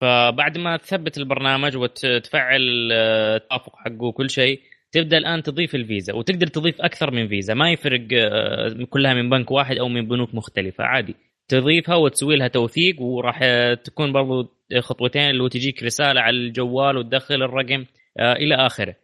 فبعد 0.00 0.58
ما 0.58 0.76
تثبت 0.76 1.18
البرنامج 1.18 1.76
وتفعل 1.76 2.88
آه، 2.92 3.36
التوافق 3.36 3.76
حقه 3.76 4.02
وكل 4.04 4.30
شيء 4.30 4.60
تبدأ 4.92 5.18
الآن 5.18 5.42
تضيف 5.42 5.74
الفيزا 5.74 6.14
وتقدر 6.14 6.46
تضيف 6.46 6.80
أكثر 6.80 7.10
من 7.10 7.28
فيزا 7.28 7.54
ما 7.54 7.70
يفرق 7.70 8.00
آه، 8.14 8.76
كلها 8.90 9.14
من 9.14 9.30
بنك 9.30 9.50
واحد 9.50 9.76
أو 9.78 9.88
من 9.88 10.08
بنوك 10.08 10.34
مختلفة 10.34 10.84
عادي. 10.84 11.14
تضيفها 11.48 11.94
وتسوي 11.94 12.36
لها 12.36 12.48
توثيق 12.48 13.00
وراح 13.02 13.40
آه، 13.42 13.74
تكون 13.74 14.12
برضو 14.12 14.48
خطوتين 14.80 15.30
اللي 15.30 15.48
تجيك 15.48 15.82
رسالة 15.82 16.20
على 16.20 16.36
الجوال 16.36 16.96
وتدخل 16.96 17.34
الرقم 17.42 17.84
آه، 18.18 18.32
إلى 18.32 18.54
آخره. 18.54 18.94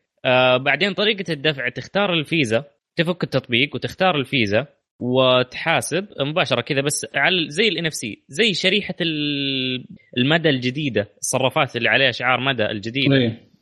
بعدين 0.56 0.92
طريقة 0.92 1.32
الدفع 1.32 1.68
تختار 1.68 2.12
الفيزا 2.14 2.64
تفك 2.96 3.24
التطبيق 3.24 3.74
وتختار 3.74 4.16
الفيزا 4.16 4.66
وتحاسب 5.00 6.06
مباشرة 6.20 6.60
كذا 6.60 6.80
بس 6.80 7.06
على 7.14 7.48
زي 7.48 7.68
ال 7.68 7.86
NFC 7.86 8.22
زي 8.28 8.54
شريحة 8.54 8.94
ال- 9.00 9.84
المدى 10.18 10.48
الجديدة 10.50 11.08
الصرافات 11.20 11.76
اللي 11.76 11.88
عليها 11.88 12.10
شعار 12.10 12.40
مدى 12.40 12.64
الجديدة. 12.66 13.16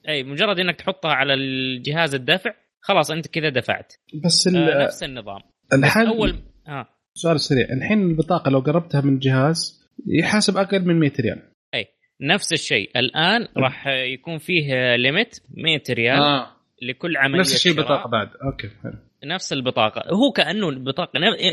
أي 0.08 0.22
مجرد 0.22 0.60
إنك 0.60 0.76
تحطها 0.76 1.10
على 1.12 1.34
الجهاز 1.34 2.14
الدفع 2.14 2.50
خلاص 2.80 3.10
أنت 3.10 3.26
كذا 3.26 3.48
دفعت. 3.48 3.92
بس 4.24 4.48
آه 4.48 4.50
ال- 4.50 4.84
نفس 4.84 5.02
النظام. 5.02 5.40
بس 5.72 5.78
الحل 5.78 6.06
اول 6.06 6.34
آه. 6.68 6.86
سؤال 7.14 7.40
سريع. 7.40 7.66
الحين 7.72 8.10
البطاقة 8.10 8.50
لو 8.50 8.58
قربتها 8.58 9.00
من 9.00 9.14
الجهاز 9.14 9.80
يحاسب 10.06 10.56
أقل 10.56 10.84
من 10.86 11.00
100 11.00 11.12
ريال. 11.20 11.42
نفس 12.22 12.52
الشيء. 12.52 12.90
الآن 12.96 13.48
راح 13.56 13.86
يكون 13.86 14.38
فيه 14.38 14.96
limit 14.96 15.40
100 15.50 15.82
ريال 15.90 16.18
آه. 16.22 16.56
لكل 16.82 17.16
عملية 17.16 17.40
نفس 17.40 17.54
الشيء. 17.54 17.72
بطاقة 17.72 18.08
بعد. 18.10 18.28
okay 18.52 18.68
حلو. 18.82 18.92
نفس 19.24 19.52
البطاقة. 19.52 20.02
هو 20.14 20.32
كأنه 20.32 20.68
البطاقة 20.68 21.10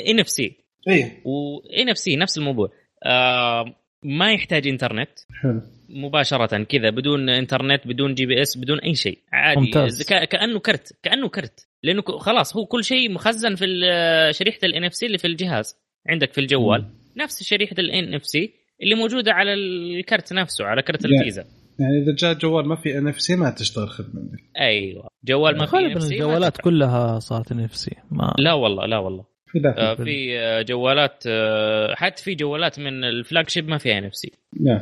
NFC. 0.09 0.57
إيه. 0.87 1.21
و 1.25 1.89
NFC 1.89 2.15
نفس 2.15 2.37
الموضوع. 2.37 2.69
آه 3.05 3.75
ما 4.07 4.31
يحتاج 4.33 4.67
انترنت 4.67 5.09
حلو. 5.41 5.61
مباشرة 5.89 6.63
كذا 6.63 6.89
بدون 6.89 7.29
انترنت 7.29 7.87
بدون 7.87 8.13
GPS 8.13 8.57
بدون 8.57 8.79
أي 8.79 8.95
شيء. 8.95 9.19
عادي. 9.33 9.59
ممتاز. 9.61 10.03
ك- 10.03 10.23
كأنه 10.29 10.59
كرت 10.59 10.93
كأنه 11.03 11.29
كرت. 11.29 11.67
لأنه 11.83 12.01
خلاص 12.01 12.55
هو 12.57 12.65
كل 12.65 12.83
شيء 12.83 13.11
مخزن 13.11 13.55
في 13.55 13.65
ال- 13.65 14.35
شريحة 14.35 14.59
ال 14.63 14.83
NFC 14.83 15.05
اللي 15.05 15.17
في 15.17 15.27
الجهاز. 15.27 15.75
عندك 16.09 16.33
في 16.33 16.41
الجوال 16.41 16.81
مم. 16.81 17.23
نفس 17.23 17.43
شريحة 17.43 17.75
ال 17.79 18.13
NFC 18.13 18.53
اللي 18.83 18.95
موجودة 18.95 19.31
على 19.33 19.53
الكرت 19.53 20.33
نفسه 20.33 20.65
على 20.65 20.81
كرت 20.81 21.05
يعني- 21.05 21.17
الفيزا. 21.17 21.45
يعني 21.79 21.97
إذا 22.03 22.15
جاء 22.15 22.33
جوال 22.33 22.67
ما 22.67 22.75
في 22.75 22.97
NFC 22.97 23.35
ما 23.35 23.49
تشتغل 23.49 23.87
عندك 24.15 24.39
أيوه. 24.59 25.09
جوال 25.25 25.57
ما 25.57 25.65
في 25.65 25.75
غالبا 25.75 25.99
NFC 25.99 26.03
ما 26.03 26.09
الجوالات. 26.11 26.57
كلها 26.61 27.19
صارت 27.19 27.51
NFC 27.51 27.91
ما 28.11 28.33
لا 28.39 28.53
والله 28.53 28.85
لا 28.85 28.97
والله. 28.97 29.25
آه 29.65 29.95
في 29.95 30.39
آه، 30.39 30.61
جوالات 30.61 31.23
آه 31.27 31.95
حتى 31.95 32.23
في 32.23 32.35
جوالات 32.35 32.79
من 32.79 33.03
ال 33.03 33.49
flagship 33.49 33.67
ما 33.67 33.77
فيها 33.77 33.97
NFC 33.97 34.31
نعم. 34.61 34.81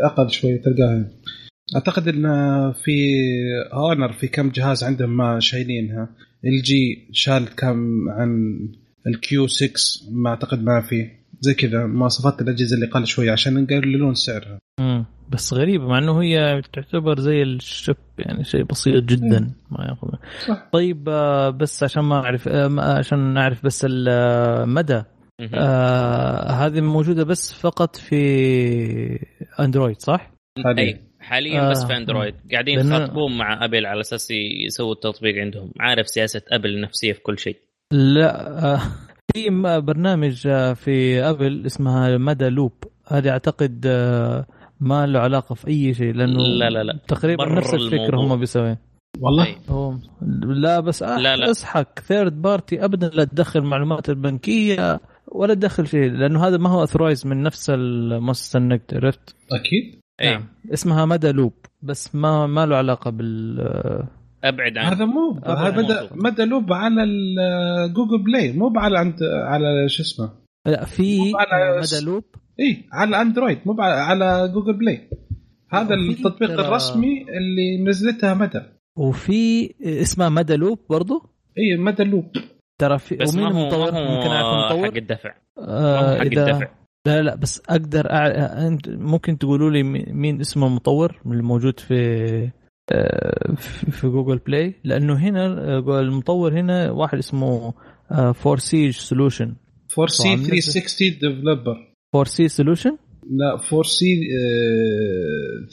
أقل 0.00 0.30
شوي 0.30 0.58
تلقاها. 0.58 1.10
أعتقد 1.76 2.08
إن 2.08 2.22
في 2.72 2.92
اونر 3.72 4.12
في 4.12 4.28
كم 4.28 4.50
جهاز 4.50 4.84
عندهم 4.84 5.16
ما 5.16 5.40
شايلينها. 5.40 6.08
ال 6.44 6.62
جي 6.62 7.08
شالت 7.12 7.58
كم 7.58 8.08
عن 8.08 8.58
الكيو 9.06 9.46
6 9.46 9.70
ما 10.12 10.30
أعتقد 10.30 10.62
ما 10.62 10.80
في. 10.80 11.10
زي 11.40 11.54
كذا 11.54 11.86
مواصفات 11.86 12.42
الأجهزة 12.42 12.74
اللي 12.74 12.86
قل 12.86 13.06
شوي 13.06 13.30
عشان 13.30 13.66
يقللون 13.70 14.14
سعرها. 14.14 14.58
بس 15.34 15.54
غريبه 15.54 15.86
مع 15.88 15.98
إنه 15.98 16.22
هي 16.22 16.62
تعتبر 16.72 17.20
زي 17.20 17.42
ال 17.42 17.53
chip 17.53 17.96
يعني 18.18 18.44
شيء 18.44 18.62
بسيط 18.62 19.04
جدا. 19.04 19.50
ما 19.70 19.84
ياخذ. 19.88 20.08
صح. 20.48 20.68
طيب 20.72 21.08
آه، 21.08 21.50
بس 21.50 21.82
عشان 21.82 22.02
ما 22.02 22.14
أعرف 22.16 22.48
آه، 22.48 22.68
ما- 22.68 22.82
عشان 22.98 23.18
نعرف 23.34 23.64
بس 23.66 23.86
المدى 23.90 25.02
مهم. 25.40 25.50
آه 25.54 26.50
هذه 26.50 26.80
موجودة 26.80 27.24
بس 27.24 27.52
فقط 27.54 27.96
في 27.96 28.18
أندرويد 29.60 30.00
صح؟ 30.02 30.30
حاليا 30.64 30.82
أي 30.84 31.00
حاليا 31.20 31.70
بس 31.70 31.82
آه. 31.82 31.86
في 31.86 31.96
أندرويد. 31.96 32.34
قاعدين 32.52 32.78
يخاطبون 32.80 33.38
مع 33.38 33.64
Apple 33.64 33.86
على 33.86 34.00
أساس 34.00 34.28
يسووا 34.66 34.92
التطبيق 34.92 35.40
عندهم. 35.40 35.70
عارف 35.80 36.08
سياسة 36.08 36.42
Apple 36.52 36.68
النفسية 36.74 37.12
في 37.12 37.20
كل 37.20 37.38
شيء. 37.38 37.56
لا 37.92 38.64
آه 38.74 38.80
في 39.34 39.50
برنامج 39.80 40.46
آه، 40.46 40.72
في 40.72 41.20
Apple 41.22 41.66
اسمها 41.66 42.18
مدى 42.18 42.48
لوب. 42.48 42.72
هذه 43.08 43.30
أعتقد 43.30 43.84
آه 43.86 44.46
ما 44.84 45.06
له 45.06 45.18
علاقة 45.20 45.54
في 45.54 45.68
أي 45.68 45.94
شيء 45.94 46.14
لأنه 46.14 46.38
لا 46.42 46.70
لا 46.70 46.82
لا 46.84 46.98
تقريبا 47.08 47.44
نفس 47.48 47.74
الفكرة. 47.74 48.16
هم 48.20 48.36
بيسوين 48.36 48.76
والله 49.20 49.44
أي. 49.46 49.56
هو 49.70 49.94
لا 50.46 50.80
بس 50.80 51.04
أح- 51.04 51.06
لا، 51.06 51.36
لا. 51.36 51.50
اصحك 51.50 52.02
third 52.08 52.42
party 52.42 52.84
ابدا 52.84 53.08
لا 53.08 53.24
تدخل 53.24 53.60
معلومات 53.60 54.08
البنكية 54.10 55.00
ولا 55.28 55.54
تدخل 55.54 55.86
شيء 55.86 56.10
لأنه 56.10 56.46
هذا 56.46 56.56
ما 56.56 56.70
هو 56.70 56.82
authorized 56.82 57.26
من 57.26 57.42
نفس 57.42 57.70
المؤسسه 57.70 58.58
النت 58.58 58.94
عرفت؟ 58.94 59.34
أكيد 59.52 60.00
اي 60.20 60.30
نعم. 60.30 60.44
اسمها 60.72 61.04
مدى 61.04 61.32
لوب 61.32 61.52
بس 61.82 62.14
ما 62.14 62.46
ما 62.46 62.66
له 62.66 62.76
علاقة 62.76 63.10
بال 63.10 63.60
أبعد 64.44 64.78
عن 64.78 64.84
هذا 64.94 65.04
مو 65.04 65.40
هذا 65.46 65.76
مدى. 65.82 66.08
مدى 66.14 66.44
لوب 66.44 66.72
على 66.72 67.04
جوجل 67.94 68.24
بلاي 68.24 68.52
مو 68.52 68.72
على 68.76 68.98
عند 68.98 69.14
على 69.22 69.88
شو 69.88 70.02
اسمه 70.02 70.30
لا 70.66 70.84
في 70.84 71.18
مدى 71.80 72.04
لوب 72.04 72.24
اي 72.60 72.84
على 72.92 73.20
اندرويد 73.22 73.58
مو 73.66 73.74
على- 73.74 73.80
على 73.80 74.48
جوجل 74.54 74.72
بلاي 74.72 75.08
هذا 75.72 75.94
التطبيق 75.94 76.48
ترى- 76.56 76.60
الرسمي 76.60 77.22
اللي 77.22 77.84
نزلتها 77.84 78.34
مدى. 78.34 78.60
وفي 78.98 79.74
اسمها 79.82 80.28
مدى 80.28 80.56
لوب 80.56 80.78
برضو؟ 80.90 81.22
اي 81.58 81.76
مدى 81.76 82.04
لوب. 82.04 82.32
ترى 82.80 82.98
في 82.98 83.16
بس 83.16 83.34
ومين 83.34 83.46
ما 83.46 83.52
هو 83.54 83.60
المطور؟ 83.62 83.92
ما 83.92 83.98
هو 83.98 84.16
ممكن 84.16 84.30
اعرف 84.30 84.46
حق 84.46 84.72
المطور 84.74 84.96
الدفع. 84.98 85.34
ما 85.58 85.64
آه 85.68 86.14
حق 86.18 86.20
اذا 86.24 86.50
الدفع. 86.50 86.68
لا 87.06 87.22
لا 87.22 87.34
بس 87.34 87.62
أقدر 87.68 88.10
أع... 88.12 88.26
أنت 88.66 88.88
ممكن 88.88 89.38
تقولوا 89.38 89.70
لي 89.70 89.82
مي- 89.82 90.06
مين 90.08 90.40
اسم 90.40 90.64
المطور 90.64 91.20
اللي 91.26 91.42
موجود 91.42 91.80
في 91.80 91.94
آه، 92.92 93.54
في 93.90 94.06
جوجل 94.08 94.38
بلاي 94.38 94.74
لأنه 94.84 95.14
هنا 95.18 95.46
آه، 95.46 96.00
المطور 96.00 96.60
هنا 96.60 96.90
واحد 96.90 97.18
اسمه 97.18 97.74
فور 98.34 98.58
سي 98.58 98.92
سولوشن 98.92 99.54
فور 99.94 100.08
سي 100.08 100.22
طبعاً 100.36 100.46
360 100.46 101.10
ديفلوبر. 101.20 101.93
فور 102.14 102.24
سي 102.24 102.48
سولوشن 102.48 102.96
لا 103.30 103.56
فور 103.70 103.84
سي 103.84 104.06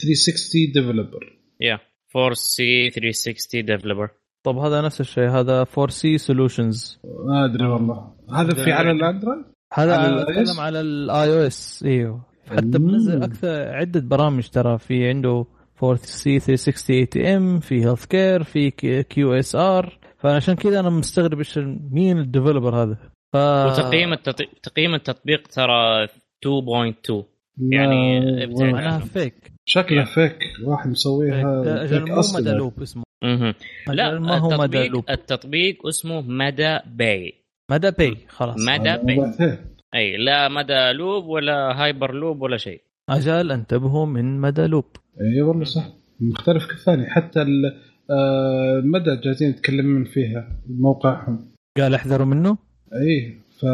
360 0.00 0.72
ديفلوبر 0.74 1.38
يا 1.60 1.78
4 2.16 2.34
سي 2.34 2.90
360 2.90 3.64
ديفلوبر 3.64 4.08
طب 4.44 4.56
هذا 4.56 4.80
نفس 4.80 5.00
الشيء 5.00 5.28
هذا 5.28 5.64
4C 5.64 5.90
Solutions 5.90 7.00
ما 7.28 7.44
أدري 7.44 7.66
والله. 7.66 8.14
هذا 8.34 8.64
في 8.64 8.72
على 8.72 8.90
الأندرويد؟ 8.90 9.44
هذا 9.72 9.96
على 9.96 10.08
أنا 10.08 10.22
ال 10.22 10.26
iOS؟ 10.26 10.30
اتكلم 10.30 10.60
على 10.60 10.80
ال 10.80 11.32
iOS 11.32 11.82
إيوه. 11.86 12.26
حتى. 12.46 12.78
بنزل 12.78 13.22
أكثر 13.22 13.48
عدة 13.48 14.00
برامج 14.00 14.48
ترى 14.48 14.78
في 14.78 15.08
عنده 15.08 15.46
4C 15.82 16.38
360 16.38 16.96
ATM 16.96 17.60
في 17.60 17.84
healthcare 17.84 18.42
في 18.42 18.70
QSR 19.02 19.98
فعشان 20.18 20.54
كذا 20.54 20.80
أنا 20.80 20.90
مستغرب 20.90 21.38
إيش 21.38 21.58
مين 21.90 22.18
ال 22.18 22.24
developer 22.24 22.82
هذا. 22.82 22.96
ف... 23.32 23.36
وتقييم 23.36 24.12
التط... 24.12 24.36
تقييم 24.62 24.94
التطبيق 24.94 25.48
ترى 25.48 26.08
2.2 26.46 27.24
يعني 27.58 28.20
معناها. 28.46 28.98
فيك 28.98 29.52
شكله 29.64 30.04
فيك 30.04 30.38
واحد 30.64 30.90
مسويها 30.90 31.86
فيك 31.86 32.08
مو 32.10 32.22
مدى. 32.34 32.50
لوب 32.50 32.82
اسمه. 32.82 33.02
مهم. 33.24 33.54
لا 33.88 34.18
ما 34.18 34.36
هو 34.38 34.48
مدى 34.48 34.62
التطبيق 34.64 34.92
لوب 34.92 35.04
التطبيق 35.10 35.86
اسمه 35.86 36.20
مدى 36.20 36.78
Pay. 36.86 37.34
مدى 37.70 37.90
Pay 37.90 38.16
خلاص. 38.28 38.56
مدى 38.68 38.88
هذا 38.90 39.02
Pay. 39.02 39.58
أي 39.94 40.16
لا 40.16 40.48
مدى 40.48 40.92
لوب 40.92 41.24
ولا 41.26 41.82
هايبر 41.82 42.14
لوب 42.14 42.42
ولا 42.42 42.56
شيء. 42.56 42.80
أجل 43.10 43.52
انتبهوا 43.52 44.06
من 44.06 44.40
مدى 44.40 44.66
لوب 44.66 44.84
اي 45.20 45.42
والله 45.42 45.64
صح. 45.64 45.88
مختلف 46.20 46.66
كالثاني 46.66 47.06
حتى 47.10 47.42
ال- 47.42 47.78
آه، 48.10 48.78
المدى 48.78 49.16
جالسين 49.24 49.50
يتكلمون 49.50 50.04
فيها 50.04 50.48
موقعهم. 50.68 51.52
قال 51.78 51.94
احذروا 51.94 52.26
منه. 52.26 52.58
اي 52.94 53.36
ف 53.62 53.64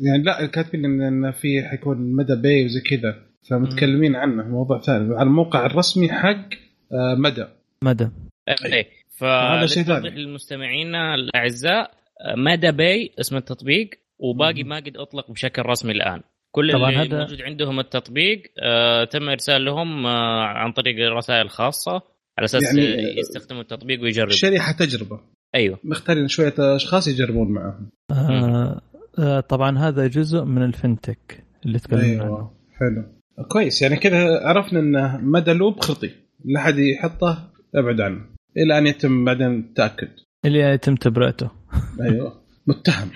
يعني 0.00 0.22
لا 0.22 0.46
كاتبين 0.46 0.84
ان 0.84 1.02
إن 1.02 1.32
في 1.32 1.62
حيكون 1.62 2.16
مدى 2.16 2.34
Pay 2.34 2.64
وزي 2.64 2.80
كذا. 2.80 3.14
فمتكلمين 3.50 4.16
عنه 4.16 4.48
موضوع 4.48 4.80
ثاني. 4.80 5.14
على 5.14 5.22
الموقع 5.22 5.66
الرسمي 5.66 6.08
حق 6.08 6.48
آه، 6.92 7.14
مدى. 7.18 7.46
مدى. 7.82 8.08
أي. 8.48 8.86
هذا 9.22 9.66
شيء 9.66 9.82
ثاني. 9.82 10.10
للمستمعين 10.10 10.94
الأعزاء 10.94 11.90
مادا 12.36 12.70
باي 12.70 13.12
اسم 13.20 13.36
التطبيق 13.36 13.90
وباقي 14.18 14.62
ما 14.62 14.76
قد 14.76 14.96
أطلق 14.96 15.30
بشكل 15.30 15.62
رسمي 15.62 15.92
الآن. 15.92 16.20
كل 16.50 16.72
طبعا 16.72 16.90
اللي 16.90 17.00
هذا... 17.00 17.18
موجود 17.18 17.42
عندهم 17.42 17.80
التطبيق 17.80 18.42
آه 18.58 19.04
تم 19.04 19.28
إرسال 19.28 19.64
لهم 19.64 20.06
آه 20.06 20.44
عن 20.44 20.72
طريق 20.72 21.12
رسائل 21.12 21.50
خاصه 21.50 22.02
على 22.38 22.44
أساس 22.44 22.62
يعني 22.62 23.18
يستخدموا 23.18 23.62
التطبيق 23.62 24.02
ويجربوا. 24.02 24.32
شريحة 24.32 24.72
تجربة. 24.72 25.20
أيوه. 25.54 25.78
مختارين 25.84 26.28
شوية 26.28 26.54
أشخاص 26.58 27.08
يجربون 27.08 27.52
معهم. 27.52 27.90
آه 28.10 28.80
آه 29.18 29.40
طبعا 29.40 29.78
هذا 29.78 30.06
جزء 30.06 30.44
من 30.44 30.62
الفنتك 30.62 31.44
اللي 31.66 31.78
تكلمنا 31.78 32.24
أيوة. 32.24 32.24
عنه 32.24 32.50
حلو. 32.78 33.04
كويس 33.48 33.82
يعني 33.82 33.96
كذا 33.96 34.46
عرفنا 34.46 34.80
إنه 34.80 35.16
مدى 35.16 35.52
لوب 35.52 35.80
خطي. 35.80 36.10
لا 36.44 36.60
حد 36.60 36.78
يحطه 36.78 37.52
أبعد 37.74 38.00
عنه. 38.00 38.20
إلى 38.56 38.78
أن 38.78 38.86
يتم 38.86 39.24
بعدين 39.24 39.58
التأكد. 39.58 40.08
إلى 40.44 40.58
يتم 40.58 40.94
تبرئته. 40.94 41.50
أيوه 42.02 42.44
متهم. 42.66 43.10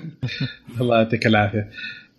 الله 0.80 0.96
يعطيك 0.96 1.26
العافية. 1.26 1.70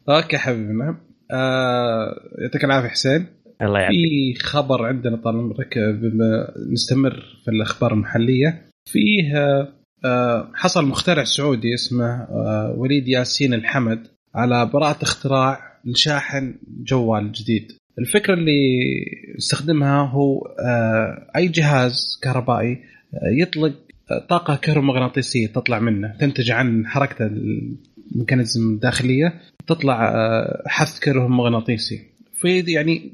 أوكي 0.09 0.37
حبيبنا. 0.37 0.97
آه 1.31 2.15
يعطيك 2.41 2.65
العافية 2.65 2.87
حسين. 2.87 3.25
الله 3.61 3.79
يعافيك. 3.79 3.97
في 4.37 4.43
خبر 4.43 4.85
عندنا 4.85 5.17
طال 5.17 5.35
عمرك 5.35 5.77
بما 5.77 6.53
نستمر 6.73 7.23
في 7.45 7.51
الأخبار 7.51 7.93
المحلية. 7.93 8.65
فيه 8.89 9.33
آه 10.05 10.51
حصل 10.53 10.85
مخترع 10.85 11.23
سعودي 11.23 11.73
اسمه 11.73 12.05
آه 12.05 12.75
وليد 12.77 13.07
ياسين 13.07 13.53
الحمد 13.53 14.07
على 14.35 14.65
براءة 14.73 15.03
اختراع 15.03 15.79
لشاحن 15.85 16.55
جوال 16.83 17.31
جديد. 17.31 17.71
الفكرة 17.99 18.33
اللي 18.33 18.61
استخدمها 19.37 20.01
هو 20.01 20.41
آه 20.45 21.31
أي 21.35 21.47
جهاز 21.47 22.19
كهربائي 22.23 22.79
يطلق 23.41 23.73
طاقة 24.29 24.55
كهرومغناطيسية 24.55 25.47
تطلع 25.47 25.79
منه 25.79 26.17
تنتج 26.19 26.51
عن 26.51 26.87
حركة 26.87 27.31
الميكانيزم 28.11 28.73
الداخلية 28.73 29.41
تطلع 29.67 30.13
حث 30.67 30.99
كهرومغناطيسي. 30.99 32.01
في 32.33 32.59
يعني 32.59 33.11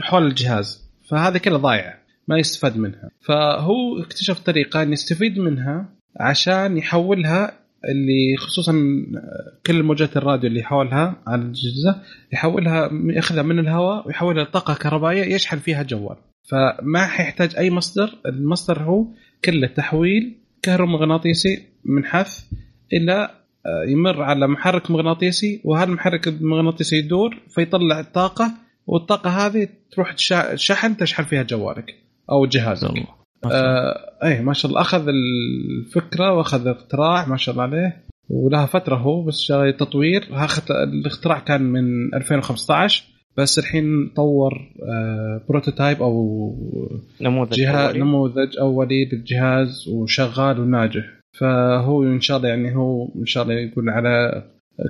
حول 0.00 0.26
الجهاز. 0.26 0.90
فهذا 1.10 1.38
كله 1.38 1.56
ضايع. 1.56 1.94
ما 2.28 2.38
يستفاد 2.38 2.76
منها. 2.76 3.10
فهو 3.20 3.98
اكتشف 4.02 4.38
طريقة 4.38 4.82
أن 4.82 4.92
يستفيد 4.92 5.38
منها 5.38 5.88
عشان 6.20 6.76
يحولها 6.76 7.66
اللي 7.88 8.36
خصوصا 8.38 8.72
كل 9.66 9.82
موجات 9.82 10.16
الراديو 10.16 10.50
اللي 10.50 10.62
حولها 10.62 11.22
على 11.26 11.42
الأجهزة 11.42 12.02
يحولها 12.32 12.90
يأخذها 12.92 13.42
من 13.42 13.58
الهواء 13.58 14.06
ويحولها 14.06 14.44
لطاقة 14.44 14.74
كهربائية 14.74 15.34
يشحن 15.34 15.58
فيها 15.58 15.82
جوال. 15.82 16.16
فما 16.50 17.06
حيحتاج 17.06 17.56
أي 17.56 17.70
مصدر 17.70 18.18
المصدر 18.26 18.82
هو 18.82 19.06
كله 19.44 19.66
تحويل 19.66 20.36
كهرومغناطيسي 20.62 21.62
من 21.84 22.04
حث 22.04 22.44
إلى 22.92 23.30
آه، 23.66 23.84
يمر 23.88 24.22
على 24.22 24.46
محرك 24.48 24.90
مغناطيسي 24.90 25.60
وهذا 25.64 25.90
المحرك 25.90 26.28
المغناطيسي 26.28 26.96
يدور 26.96 27.42
فيطلع 27.48 28.00
الطاقة 28.00 28.54
والطاقة 28.86 29.30
هذه 29.30 29.68
تروح 29.90 30.16
شحن 30.54 30.96
تشحن 30.96 31.24
فيها 31.24 31.42
جوالك. 31.42 32.05
أو 32.30 32.46
جهازك 32.46 32.90
آه 33.52 33.94
اي 34.24 34.42
ما 34.42 34.52
شاء 34.52 34.70
الله. 34.70 34.80
أخذ 34.80 35.08
الفكرة 35.08 36.32
وأخذ 36.32 36.66
الاختراع 36.66 37.28
ما 37.28 37.36
شاء 37.36 37.52
الله 37.52 37.62
عليه. 37.62 38.04
ولها 38.30 38.66
فترة 38.66 38.96
هو 38.96 39.22
بس 39.22 39.38
شغال 39.40 39.76
تطوير. 39.76 40.28
الاختراع 40.70 41.38
كان 41.38 41.62
من 41.62 42.14
2015 42.14 43.04
بس 43.36 43.58
الحين 43.58 44.12
طور 44.16 44.52
آه 44.92 45.40
بروتوتايب 45.48 46.02
أو 46.02 46.54
نموذج 47.20 47.52
جهاز 47.52 47.88
أولي. 47.88 47.98
نموذج 47.98 48.58
أولي 48.58 49.04
للجهاز 49.12 49.88
وشغال 49.88 50.60
وناجح. 50.60 51.04
فهو 51.40 52.02
إن 52.02 52.20
شاء 52.20 52.36
الله 52.36 52.48
يعني 52.48 52.76
هو 52.76 53.08
إن 53.18 53.26
شاء 53.26 53.42
الله 53.42 53.54
يقول 53.54 53.90
على 53.90 54.42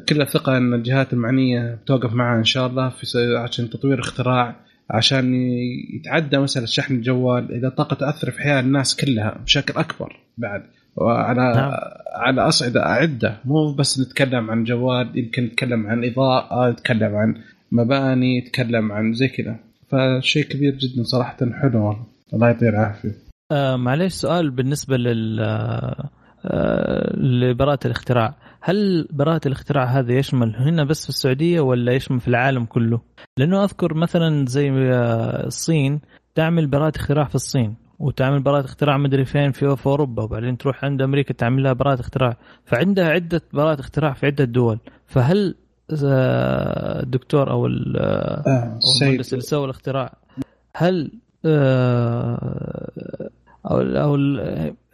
كل 0.08 0.20
الثقة 0.20 0.56
إن 0.56 0.74
الجهات 0.74 1.12
المعنية 1.12 1.74
بتوقف 1.74 2.12
معاه 2.12 2.38
إن 2.38 2.44
شاء 2.44 2.66
الله 2.66 2.88
في 2.88 3.06
عشان 3.36 3.70
تطوير 3.70 4.00
اختراع 4.00 4.65
عشان 4.90 5.34
يتعدى 5.94 6.38
مساله 6.38 6.66
شحن 6.66 6.94
الجوال 6.94 7.52
إذا 7.52 7.68
الطاقة 7.68 7.94
تأثر 7.94 8.30
في 8.30 8.42
حياة 8.42 8.60
الناس 8.60 8.96
كلها 8.96 9.38
بشكل 9.44 9.74
أكبر 9.80 10.16
بعد. 10.38 10.62
وعلى 10.96 11.52
نعم. 11.54 11.72
على 12.16 12.40
أصعدة 12.48 12.82
عده 12.82 13.36
مو 13.44 13.72
بس 13.72 14.00
نتكلم 14.00 14.50
عن 14.50 14.64
جوال 14.64 15.18
يمكن 15.18 15.44
نتكلم 15.44 15.86
عن 15.86 16.04
إضاءة 16.04 16.70
نتكلم 16.70 17.14
عن 17.16 17.34
مباني 17.72 18.40
نتكلم 18.40 18.92
عن 18.92 19.12
زي 19.12 19.28
كذا. 19.28 19.56
فشيء 19.90 20.44
كبير 20.44 20.74
جدا 20.74 21.02
صراحة 21.02 21.36
حلو 21.62 21.96
الله 22.34 22.46
يعطيه 22.46 22.68
العافية. 22.68 23.12
آه 23.52 23.76
معليش 23.76 24.12
سؤال 24.12 24.50
بالنسبة 24.50 24.96
لل 24.96 25.40
آه 26.44 27.16
لبراءة 27.16 27.86
الاختراع. 27.86 28.34
هل 28.68 29.08
براءة 29.10 29.40
الاختراع 29.46 29.84
هذا 29.84 30.12
يشمل 30.12 30.56
هنا 30.56 30.84
بس 30.84 31.02
في 31.02 31.08
السعودية 31.08 31.60
ولا 31.60 31.92
يشمل 31.92 32.20
في 32.20 32.28
العالم 32.28 32.64
كله؟ 32.64 33.00
لأنه 33.38 33.64
أذكر 33.64 33.94
مثلا 33.94 34.46
زي 34.46 34.70
الصين 35.46 36.00
تعمل 36.34 36.66
براءة 36.66 36.96
اختراع 36.96 37.24
في 37.24 37.34
الصين 37.34 37.74
وتعمل 37.98 38.42
براءة 38.42 38.64
اختراع 38.64 38.96
مدري 38.96 39.24
فين 39.24 39.52
في, 39.52 39.76
في 39.76 39.86
أوروبا 39.86 40.22
وبعدين 40.22 40.58
تروح 40.58 40.84
عند 40.84 41.02
أمريكا 41.02 41.34
تعمل 41.34 41.62
لها 41.62 41.72
براءة 41.72 42.00
اختراع. 42.00 42.36
فعندها 42.64 43.08
عدة 43.08 43.42
براءة 43.52 43.80
اختراع 43.80 44.12
في 44.12 44.26
عدة 44.26 44.44
دول. 44.44 44.78
فهل 45.06 45.54
الدكتور 45.92 47.50
أو, 47.50 47.66
آه، 47.66 48.78
المهندس 49.02 49.32
اللي 49.32 49.44
سوى 49.44 49.64
الاختراع 49.64 50.16
هل 50.74 51.12
آه، 51.44 53.30
أو 53.70 53.80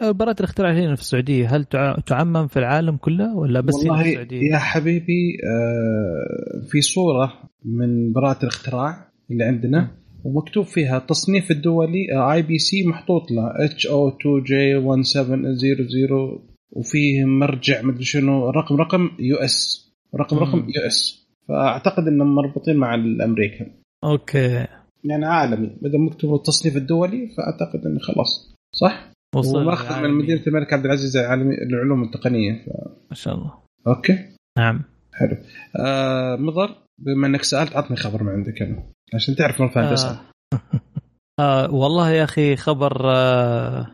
أو 0.03 0.13
براءة 0.13 0.37
الاختراع 0.41 0.73
هنا 0.73 0.95
في 0.95 1.01
السعودية 1.01 1.57
هل 1.57 1.65
تعمم 2.07 2.47
في 2.47 2.59
العالم 2.59 2.97
كله 2.97 3.37
ولا 3.37 3.61
بس 3.61 3.75
والله 3.75 3.95
هنا 3.95 4.03
في 4.03 4.09
السعودية؟ 4.11 4.53
يا 4.53 4.59
حبيبي 4.59 5.39
آه، 5.45 6.67
في 6.71 6.81
صورة 6.81 7.33
من 7.65 8.13
براءة 8.13 8.43
الاختراع 8.43 9.13
اللي 9.31 9.45
عندنا 9.45 9.91
ومكتوب 10.25 10.65
فيها 10.65 10.99
التصنيف 10.99 11.51
الدولي 11.51 12.33
IPC 12.33 12.87
محطوط 12.87 13.31
له 13.31 13.65
H02J 13.65 14.77
1700 14.77 16.53
وفيه 16.73 17.25
مرجع 17.25 17.83
مدري 17.83 18.05
شنو 18.05 18.51
رقم 18.51 18.77
رقم 18.77 19.11
US 19.19 19.89
رقم 20.21 20.39
رقم 20.39 20.59
US. 20.59 21.29
فأعتقد 21.49 22.09
إنهم 22.09 22.35
مربوطين 22.35 22.77
مع 22.77 22.95
الأمريكان. 22.95 23.71
Okay. 24.05 24.67
يعني 25.05 25.25
عالمي 25.25 25.67
ما 25.83 25.99
مكتوب 25.99 26.35
التصنيف 26.35 26.77
الدولي 26.77 27.29
فأعتقد 27.37 27.87
انه 27.87 27.99
خلاص. 27.99 28.52
صح؟ 28.75 29.13
وصل 29.35 29.65
من 30.03 30.11
مدينه 30.11 30.43
الملك 30.47 30.73
عبد 30.73 30.85
العزيز 30.85 31.17
العالمي 31.17 31.57
للعلوم 31.57 32.03
التقنية. 32.03 32.53
ف... 32.53 32.69
ما 33.11 33.15
شاء 33.15 33.35
الله. 33.35 33.53
okay. 33.87 34.19
نعم. 34.59 34.83
حلو. 35.13 35.37
آه 35.81 36.37
مضر 36.37 36.77
بما 36.99 37.27
إنك 37.27 37.43
سألت 37.43 37.77
عطني 37.77 37.97
خبر 37.97 38.23
من 38.23 38.29
عندك 38.29 38.63
أنا 38.63 38.83
عشان 39.15 39.37
تعرف 39.37 39.61
من 39.61 39.69
فهد 39.69 39.99
آه. 39.99 40.21
آه 41.41 41.75
والله 41.75 42.11
يا 42.11 42.25
أخي 42.25 42.57
خبر 42.57 43.11
آه 43.11 43.87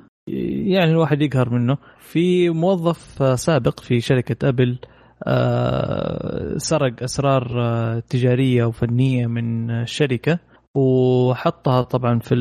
يعني 0.66 0.90
الواحد 0.90 1.22
يقهر 1.22 1.50
منه. 1.50 1.78
في 2.00 2.50
موظف 2.50 3.22
آه 3.22 3.34
سابق 3.34 3.80
في 3.80 4.00
شركة 4.00 4.48
Apple 4.48 4.78
آه 5.26 6.56
سرق 6.56 7.02
أسرار 7.02 7.62
آه 7.62 8.00
تجارية 8.00 8.64
وفنية 8.64 9.26
من 9.26 9.70
الشركة 9.70 10.38
وحطها 10.76 11.82
طبعا 11.82 12.18
في 12.18 12.34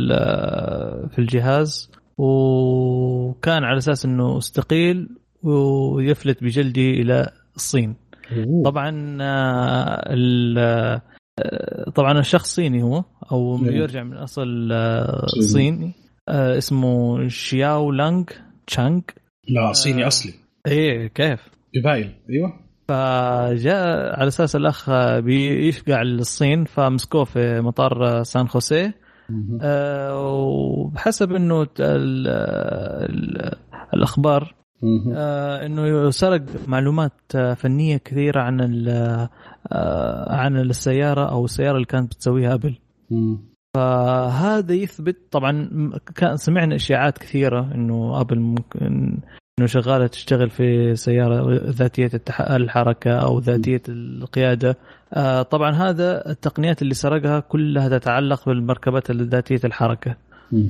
في 1.11 1.19
الجهاز. 1.19 1.96
وكان 2.17 3.63
على 3.63 3.77
أساس 3.77 4.05
إنه 4.05 4.37
استقيل 4.37 5.09
ويفلت 5.43 6.43
بجلدي 6.43 7.01
إلى 7.01 7.31
الصين. 7.55 7.95
طبعا 8.65 9.17
آه، 9.21 11.01
طبعا 11.95 12.19
الشخص 12.19 12.55
صيني 12.55 12.83
هو 12.83 13.03
أو 13.31 13.59
يرجع 13.65 14.03
من 14.03 14.17
أصل 14.17 14.69
آه، 14.71 15.25
صيني. 15.39 15.93
آه، 16.29 16.57
اسمه 16.57 17.27
شياو 17.27 17.91
لانغ 17.91 18.23
تشانغ. 18.67 19.01
لا 19.49 19.73
صيني 19.73 20.07
أصلي. 20.07 20.33
إيه 20.67 21.07
كيف؟ 21.07 21.39
قبائل 21.79 22.11
أيوه. 22.29 22.53
فجاء 22.87 24.19
على 24.19 24.27
أساس 24.27 24.55
الأخ 24.55 24.89
بيفقع 25.19 26.01
للصين 26.01 26.65
فمسكوه 26.65 27.23
في 27.23 27.61
مطار 27.61 28.23
سان 28.23 28.47
خوسيه. 28.47 29.06
آه 29.61 30.21
وبحسب 30.21 31.31
إنه 31.31 31.61
ال 31.61 32.27
ال 32.29 33.51
الأخبار 33.93 34.55
آه 35.15 35.65
إنه 35.65 36.09
سرق 36.09 36.41
معلومات 36.67 37.37
فنية 37.55 37.97
كثيرة 37.97 38.41
عن 38.41 38.87
آه 38.87 40.33
عن 40.33 40.57
السيارة 40.57 41.31
أو 41.31 41.45
السيارة 41.45 41.75
اللي 41.75 41.85
كانت 41.85 42.13
بتسويها 42.13 42.53
ابل 42.53 42.79
فهذا 43.75 44.73
يثبت 44.73 45.17
طبعا 45.31 45.69
كان 46.15 46.37
سمعنا 46.37 46.75
إشاعات 46.75 47.17
كثيرة 47.17 47.73
إنه 47.75 48.21
أبل 48.21 48.39
ممكن 48.39 49.19
إنه 49.59 49.67
شغالة 49.67 50.07
تشتغل 50.07 50.49
في 50.49 50.95
سيارة 50.95 51.59
ذاتية 51.69 52.11
الحركة 52.39 53.11
أو 53.11 53.39
ذاتية 53.39 53.81
القيادة. 53.89 54.69
آه 54.69 54.75
طبعا 55.51 55.71
هذا 55.71 56.29
التقنيات 56.29 56.81
اللي 56.81 56.93
سرقها 56.93 57.39
كلها 57.39 57.97
تتعلق 57.97 58.45
بالمركبات 58.45 59.11
ذاتيه 59.11 59.59
الحركة 59.65 60.17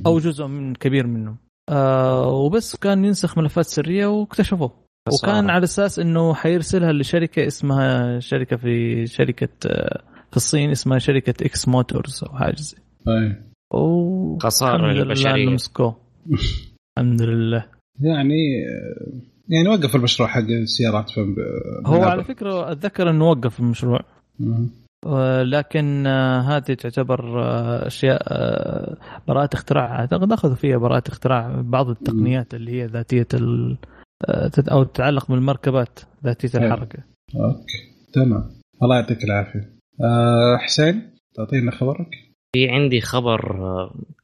أو 0.06 0.18
جزء 0.18 0.46
من 0.46 0.74
كبير 0.74 1.06
منه 1.06 1.36
آه 1.68 2.28
وبس 2.28 2.76
كان 2.76 3.04
ينسخ 3.04 3.38
ملفات 3.38 3.64
سرية 3.64 4.06
واكتشفوه. 4.06 4.72
وكان 5.12 5.50
على 5.50 5.64
أساس 5.64 5.98
إنه 5.98 6.34
حيرسلها 6.34 6.92
لشركة 6.92 7.46
اسمها 7.46 8.18
شركة 8.18 8.56
في 8.56 9.06
شركة 9.06 9.48
آه، 9.66 10.02
في 10.30 10.36
الصين 10.36 10.70
اسمها 10.70 10.98
شركة 10.98 11.46
X 11.46 11.68
Motors 11.68 12.24
أو 12.24 12.38
حاجة 12.38 12.56
زي. 12.56 12.76
اي 13.08 13.36
و 13.74 14.38
خسارة 14.38 14.76
الحمد 14.76 14.90
لله 14.90 15.04
للبشرية. 15.04 15.44
إنه 15.44 15.52
مسكوه 15.52 15.96
الحمد 16.98 17.22
لله. 17.22 17.66
يعني 18.00 18.34
يعني 19.48 19.68
وقف 19.68 19.96
المشروع 19.96 20.28
حق 20.28 20.40
السيارات 20.40 21.10
في 21.10 21.20
هو 21.86 22.02
على 22.02 22.24
فكرة 22.24 22.72
أتذكر 22.72 23.10
إنه 23.10 23.30
وقف 23.30 23.60
المشروع. 23.60 24.00
آه، 24.00 24.17
لكن 25.42 26.06
آه، 26.06 26.40
هذه 26.40 26.74
تعتبر 26.74 27.42
آه، 27.42 27.86
أشياء 27.86 28.22
آه، 28.28 28.96
براءة 29.28 29.50
اختراع. 29.54 30.00
أعتقد 30.00 30.32
أخذوا 30.32 30.54
فيها 30.54 30.76
براءة 30.76 31.08
اختراع 31.08 31.60
بعض 31.60 31.88
التقنيات 31.88 32.54
اللي 32.54 32.72
هي 32.72 32.86
ذاتية 32.86 33.26
ال 33.34 33.76
أو 34.72 34.84
تتعلق 34.84 35.30
بالمركبات 35.30 36.00
ذاتية. 36.24 36.58
الحركة. 36.58 36.98
أوكي. 37.36 37.78
تمام. 38.12 38.50
الله 38.82 38.96
يعطيك 38.96 39.24
العافية. 39.24 39.70
آه 40.00 40.56
حسين 40.56 41.10
تعطينا 41.34 41.70
خبرك. 41.70 42.08
في 42.52 42.68
عندي 42.68 43.00
خبر 43.00 43.40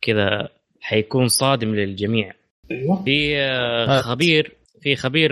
كذا 0.02 0.48
حيكون 0.80 1.28
صادم 1.28 1.74
للجميع. 1.74 2.32
أيوه. 2.70 3.04
في. 3.04 3.36
خبير 4.02 4.56
في 4.80 4.96
خبير 4.96 5.30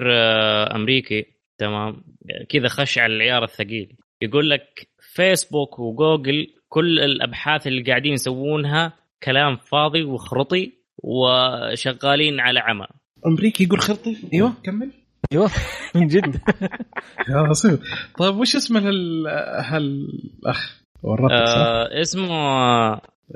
أمريكي 0.77 1.27
تمام 1.59 2.03
كذا 2.49 2.68
خش 2.68 2.99
على 2.99 3.16
العيار 3.16 3.45
الثقيل. 3.45 3.97
يقول 4.22 4.50
لك 4.50 4.88
فيسبوك 5.00 5.78
وجوجل 5.78 6.46
كل 6.68 7.00
الأبحاث 7.00 7.66
اللي 7.66 7.82
قاعدين 7.82 8.12
يسوونها 8.12 8.92
كلام 9.22 9.56
فاضي 9.56 10.02
وخرطي 10.02 10.72
وشغالين 10.98 12.40
على 12.40 12.61
عمى. 12.61 12.87
أمريكي 13.26 13.64
يقول 13.64 13.80
خرطي؟ 13.80 14.16
أيوه 14.35 14.52
كمل. 14.62 14.90
أيوه 15.32 15.50
من 15.94 16.06
جد. 16.06 16.40
يا 17.30 17.48
بسيط 17.50 17.80
طيب 18.18 18.37
وش 18.37 18.56
اسم 18.56 18.76
هال 18.76 19.26
هالاخ 19.58 20.82
ورطك 21.02 21.46
صح؟ 21.46 21.56
آه 21.56 22.00
اسمه 22.00 22.35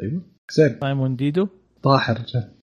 أيوه. 0.03 0.23
حسين 0.51 0.79
سايمون 0.81 1.17
ديدو. 1.17 1.49
طاحر. 1.83 2.19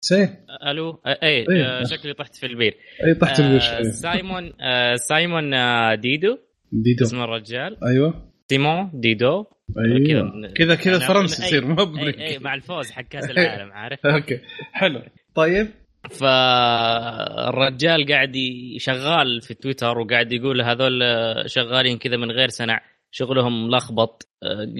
حسين 0.03 0.45
ألو؟ 0.67 1.01
آه، 1.05 1.19
أي 1.23 1.45
إيه. 1.49 1.65
آه 1.65 1.83
شكلي 1.83 2.13
طحت 2.13 2.35
في 2.35 2.45
البير. 2.45 2.77
اي 3.03 3.11
آه 3.11 3.39
الوش 3.39 3.63
سايمون 3.91 4.53
آه 4.61 4.95
سايمون 4.95 5.53
آه 5.53 5.95
ديدو. 5.95 6.37
ديدو. 6.71 7.05
اسم 7.05 7.21
الرجال؟ 7.21 7.77
أيوه. 7.83 8.29
سيمون 8.49 8.91
ديدو؟ 8.93 9.45
أيوه. 9.77 10.53
كذا 10.55 10.75
كذا 10.75 10.99
فرنسي 10.99 11.43
يصير 11.43 11.65
مو 11.65 11.97
اي 11.97 12.39
مع 12.39 12.53
الفوز 12.53 12.91
حق 12.91 13.01
كأس 13.01 13.29
العالم 13.31 13.71
عارف؟ 13.71 14.05
أوكي. 14.05 14.39
حلو. 14.71 15.01
طيب. 15.35 15.67
فالرجال 16.09 18.05
قاعد 18.05 18.35
شغال 18.77 19.41
في 19.41 19.53
تويتر 19.53 19.97
وقاعد 19.99 20.31
يقول 20.31 20.61
هذول 20.61 21.03
شغالين 21.45 21.97
كذا 21.97 22.17
من 22.17 22.31
غير 22.31 22.47
سنع. 22.47 22.81
شغلهم 23.11 23.67
ملخبط 23.67 24.27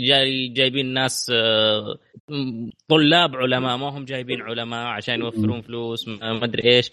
جاي 0.08 0.48
جايبين 0.48 0.94
ناس 0.94 1.32
آه، 1.34 1.98
طلاب 2.88 3.36
علماء 3.36 3.78
ما 3.78 3.90
هم 3.90 4.06
جايبين 4.06 4.42
علماء 4.42 4.88
عشان 4.88 5.20
يوفرون 5.20 5.62
فلوس 5.62 6.08
ما 6.08 6.44
أدري 6.44 6.76
إيش. 6.76 6.92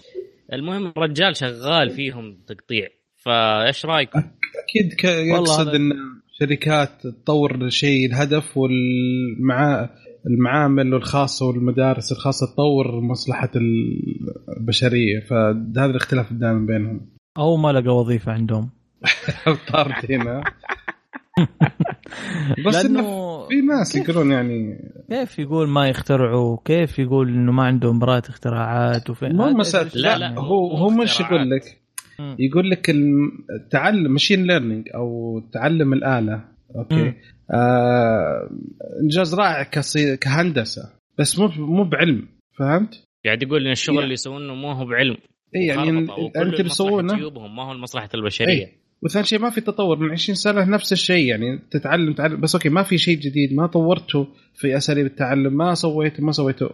المهم 0.53 0.87
الرجال 0.87 1.37
شغال 1.37 1.91
فيهم 1.91 2.39
تقطيع. 2.47 2.89
فايش 3.17 3.87
رايكم؟ 3.87 4.23
أكيد 4.65 4.95
ك- 4.95 5.05
يقصد 5.05 5.69
إن 5.69 5.93
شركات 6.41 6.91
تطور 7.07 7.69
شيء 7.69 8.07
الهدف 8.07 8.57
والمعا 8.57 9.89
المعامل 10.27 10.95
الخاصة 10.95 11.47
والمدارس 11.47 12.13
الخاصة 12.13 12.47
تطور 12.55 13.01
مصلحة 13.01 13.51
البشرية 13.57 15.21
فهذا 15.21 15.85
الاختلاف 15.85 16.31
الدائم 16.33 16.67
بينهم 16.67 17.01
أو 17.39 17.57
ما 17.57 17.73
لقى 17.73 17.97
وظيفة 17.97 18.33
عندهم 18.33 18.71
طارت 19.73 20.11
هنا 20.11 20.45
بس 22.67 22.75
لأنه 22.85 23.01
انه 23.01 23.47
في 23.49 23.61
ناس 23.61 23.93
كيف؟ 23.93 24.09
يقولون 24.09 24.33
يعني 24.33 24.79
كيف 25.11 25.39
يقول 25.39 25.69
ما 25.69 25.89
يخترعوا 25.89 26.59
كيف 26.65 26.99
يقول 26.99 27.29
إنه 27.29 27.53
ما 27.53 27.63
عندهم 27.63 27.99
براءة 27.99 28.29
اختراعات 28.31 29.11
مو 29.23 29.45
هذا- 29.45 29.53
مسألة 29.57 29.91
لا، 29.95 30.19
لا, 30.19 30.19
لا، 30.19 30.39
هو 30.41 30.77
هو 30.77 30.89
مش. 30.91 31.21
يقول 31.21 31.51
لك. 31.51 31.81
يقول 32.39 32.71
لك 32.71 32.91
التعلم 32.91 34.13
ماشين 34.13 34.47
ليرنينج 34.47 34.89
أو 34.95 35.41
تعلم 35.53 35.93
الآلة 35.93 36.45
Okay. 36.77 37.13
آه 37.51 38.51
إنجاز 39.03 39.35
رائع 39.35 39.63
كصي... 39.63 40.17
كهندسة 40.17 40.93
بس 41.19 41.39
مو 41.39 41.49
مو 41.57 41.85
بعلم 41.85 42.29
فهمت؟ 42.59 43.05
قاعد 43.25 43.43
يقول 43.43 43.67
إن 43.67 43.73
الشغل. 43.73 43.99
اللي 43.99 44.13
يسوونه 44.13 44.55
مو 44.55 44.73
هو 44.73 44.85
بعلم 44.85 45.17
اي 45.57 45.67
يعني 45.67 45.91
أنت 46.37 46.61
بيسوونه 46.61 47.31
ما 47.49 47.63
هو 47.63 47.73
لمصلحه 47.73 48.09
البشرية 48.15 48.67
إي. 48.67 48.86
وثاني 49.03 49.27
شيء 49.27 49.39
ما 49.39 49.51
في 49.51 49.61
تطور 49.61 49.99
من 49.99 50.11
20 50.11 50.37
سنة 50.37 50.65
نفس 50.65 50.93
الشيء 50.93 51.27
يعني 51.27 51.59
تتعلم 51.71 52.13
تعلم 52.13 52.41
بس 52.41 52.55
okay 52.55 52.69
ما 52.69 52.83
في 52.83 52.99
شيء 52.99 53.19
جديد 53.19 53.55
ما 53.55 53.67
طورته 53.67 54.27
في 54.55 54.77
أساليب 54.77 55.07
التعلم 55.07 55.57
ما 55.57 55.75
سويته 55.75 56.25
ما 56.25 56.33
سويته 56.33 56.69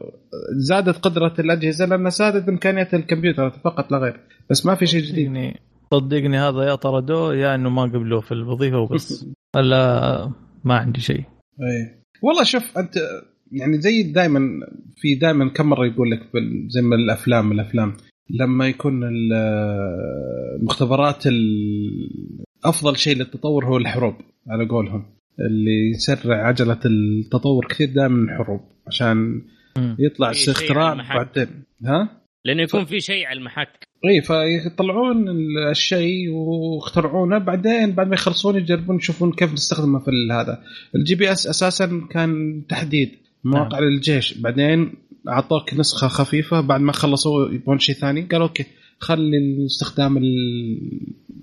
زادت 0.57 0.99
قدرة 0.99 1.35
الأجهزة 1.39 1.85
لأن 1.85 2.11
زادت 2.11 2.49
امكانيات 2.49 2.95
الكمبيوتر 2.95 3.51
فقط 3.51 3.93
لا 3.93 3.99
غير. 3.99 4.21
بس 4.51 4.67
ما 4.67 4.75
في 4.75 4.87
شيء 4.87 5.03
جديد. 5.03 5.27
صدقني 5.27 5.61
صدقني 5.91 6.39
هذا 6.39 6.63
يا 6.63 6.75
طردوه 6.75 7.35
يا 7.35 7.55
إنه 7.55 7.71
ما 7.71 7.83
قبلوه 7.83 8.21
في 8.21 8.33
الوظيفة 8.33 8.79
وبس. 8.79 9.27
ولا 9.57 10.33
ما 10.65 10.75
عندي 10.75 11.01
شيء. 11.01 11.25
اي 11.61 12.03
والله 12.23 12.45
شوف 12.45 12.79
أنت 12.79 12.95
يعني 13.53 13.81
زي 13.81 14.03
دائما 14.03 14.41
في 14.97 15.15
دائما 15.15 15.49
كم 15.49 15.67
مرة 15.67 15.87
يقول 15.87 16.11
لك 16.11 16.21
زي 16.69 16.83
ما 16.83 16.97
الأفلام 16.97 17.53
الأفلام. 17.53 17.97
لما 18.31 18.69
يكون 18.69 19.05
ال- 19.05 19.33
المختبرات 20.61 21.27
ال- 21.27 22.45
أفضل 22.65 22.97
شيء 22.97 23.17
للتطور 23.17 23.65
هو 23.67 23.77
الحروب 23.77 24.15
على 24.49 24.69
قولهم 24.69 25.05
اللي 25.41 25.91
يسرع 25.91 26.47
عجلة 26.47 26.81
التطور 26.87 27.67
كثير 27.67 27.89
دائما 27.95 28.33
الحروب 28.33 28.61
عشان. 28.87 29.43
يطلع 29.99 30.31
اختراع. 30.31 30.95
بعدين 30.95 31.65
ها 31.87 32.23
لأنه 32.45 32.63
يكون 32.63 32.85
في 32.85 33.01
شيء 33.01 33.27
على 33.27 33.39
المحك 33.39 33.69
إي 34.09 34.23
فيطلعون 34.23 35.29
الشيء 35.71 36.29
واخترعونه 36.31 37.39
بعدين 37.39 37.93
بعد 37.93 38.09
ما 38.09 38.15
يخلصون 38.15 38.57
يجربون 38.57 38.97
يشوفون 38.97 39.33
كيف 39.33 39.53
نستخدمه 39.53 39.99
في 39.99 40.11
هذا 40.33 40.63
ال 40.97 41.15
GPS 41.15 41.47
أساسا 41.47 42.07
كان 42.11 42.63
تحديد 42.69 43.11
مواقع 43.45 43.79
نعم. 43.79 43.89
للجيش 43.89 44.39
بعدين 44.39 44.95
أعطوك 45.29 45.75
نسخة 45.75 46.09
خفيفة 46.09 46.61
بعد 46.61 46.81
ما 46.81 46.93
خلصوا 46.93 47.49
يبون 47.51 47.79
شيء 47.79 47.95
ثاني. 47.95 48.23
قالوا 48.23 48.47
okay 48.47 48.67
خلي 48.99 49.39
الاستخدام 49.39 50.17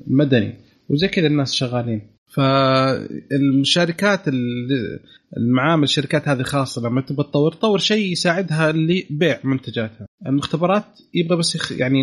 المدني. 0.08 0.54
وزي 0.90 1.08
كذا 1.08 1.28
الناس 1.28 1.54
شغالين. 1.54 2.02
فالشركات 3.30 4.28
ال- 4.28 5.00
المعامل 5.38 5.84
الشركات 5.84 6.28
هذه 6.28 6.42
خاصة 6.44 6.82
لما 6.90 7.02
تبغى 7.02 7.24
تطور 7.28 7.52
تطور 7.54 7.78
شيء 7.80 8.12
يساعدها 8.12 8.72
لبيع 8.72 9.40
منتجاتها. 9.44 10.06
المختبرات 10.28 10.86
يبغى 11.14 11.38
بس 11.38 11.72
يعني 11.72 12.02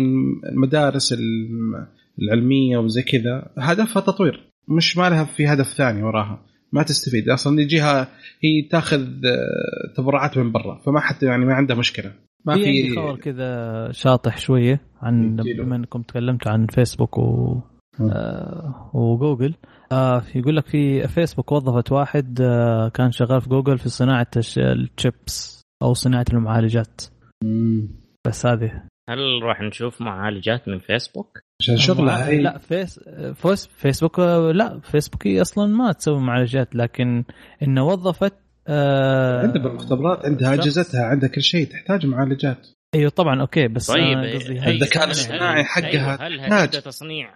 المدارس 0.49 1.13
الم- 1.13 1.87
العلمية 2.21 2.77
وزي 2.77 3.01
كذا. 3.01 3.49
هدفها 3.57 4.01
تطوير 4.01 4.47
مش 4.67 4.97
ما 4.97 5.09
لها 5.09 5.23
في 5.23 5.47
هدف 5.47 5.67
ثاني 5.73 6.03
وراها. 6.03 6.41
ما 6.71 6.83
تستفيد 6.83 7.29
أصلا 7.29 7.61
يجيها 7.61 8.07
هي 8.41 8.61
تاخذ 8.71 9.01
آه، 9.25 9.93
تبرعات 9.97 10.37
من 10.37 10.51
برا 10.51 10.77
فما 10.85 10.99
حتى 10.99 11.25
يعني 11.25 11.45
ما 11.45 11.53
عندها 11.53 11.75
مشكلة 11.75 12.13
ما 12.45 12.53
في 12.55 12.65
عندي 12.65 12.95
خبر 12.95 13.15
كذا 13.15 13.91
شاطح 13.91 14.37
شوية 14.37 14.81
عن. 15.01 15.35
بما 15.35 15.75
انكم 15.75 16.01
تكلمتوا 16.01 16.51
عن 16.51 16.67
فيسبوك 16.67 17.17
و. 17.17 17.59
آه 18.01 18.91
وجوجل 18.93 19.53
آه 19.91 20.23
يقول 20.35 20.55
لك 20.55 20.67
في 20.67 21.07
فيسبوك 21.07 21.51
وظفت 21.51 21.91
واحد 21.91 22.41
آه 22.41 22.89
كان 22.89 23.11
شغال 23.11 23.41
في 23.41 23.49
جوجل 23.49 23.77
في 23.77 23.89
صناعة 23.89 24.27
الش- 24.37 24.59
الشيبس 24.59 25.61
أو 25.83 25.93
صناعة 25.93 26.25
المعالجات 26.33 27.01
مم. 27.43 27.89
بس 28.27 28.45
هذه 28.45 28.83
هل 29.09 29.43
راح 29.43 29.61
نشوف 29.61 30.01
معالجات 30.01 30.67
من 30.67 30.79
فيسبوك؟ 30.79 31.39
عشان 31.61 31.77
شغلها 31.77 32.27
هي 32.27 32.41
لا 32.41 32.57
فيس 32.57 32.99
فوس 33.35 33.67
فيسبوك 33.67 34.19
آه، 34.19 34.51
لا 34.51 34.79
فيسبوك 34.79 35.27
هي 35.27 35.41
أصلا 35.41 35.65
ما 35.75 35.91
تسوي 35.91 36.19
معالجات 36.19 36.75
لكن 36.75 37.23
إنه 37.63 37.87
وظفت 37.87 38.33
آه 38.67 39.41
عندها 39.41 39.63
بالمختبرات 39.63 40.25
عندها. 40.25 40.53
أجهزتها 40.53 41.03
عندها 41.05 41.29
كل 41.29 41.41
شيء 41.41 41.67
تحتاج 41.67 42.05
معالجات 42.05 42.67
أيوه 42.95 43.09
طبعا 43.09 43.41
okay 43.41 43.67
بس 43.67 43.91
طيب 43.91 44.17
هل- 44.17 44.57
هل- 44.59 44.75
الذكاء 44.75 45.03
هل- 45.03 45.07
الاصطناعي 45.07 45.61
هل- 45.61 45.65
حقها 45.65 46.27
هل 46.27 46.37
تحتاج. 46.37 46.51
هذا 46.53 46.79
تصنيع 46.79 47.29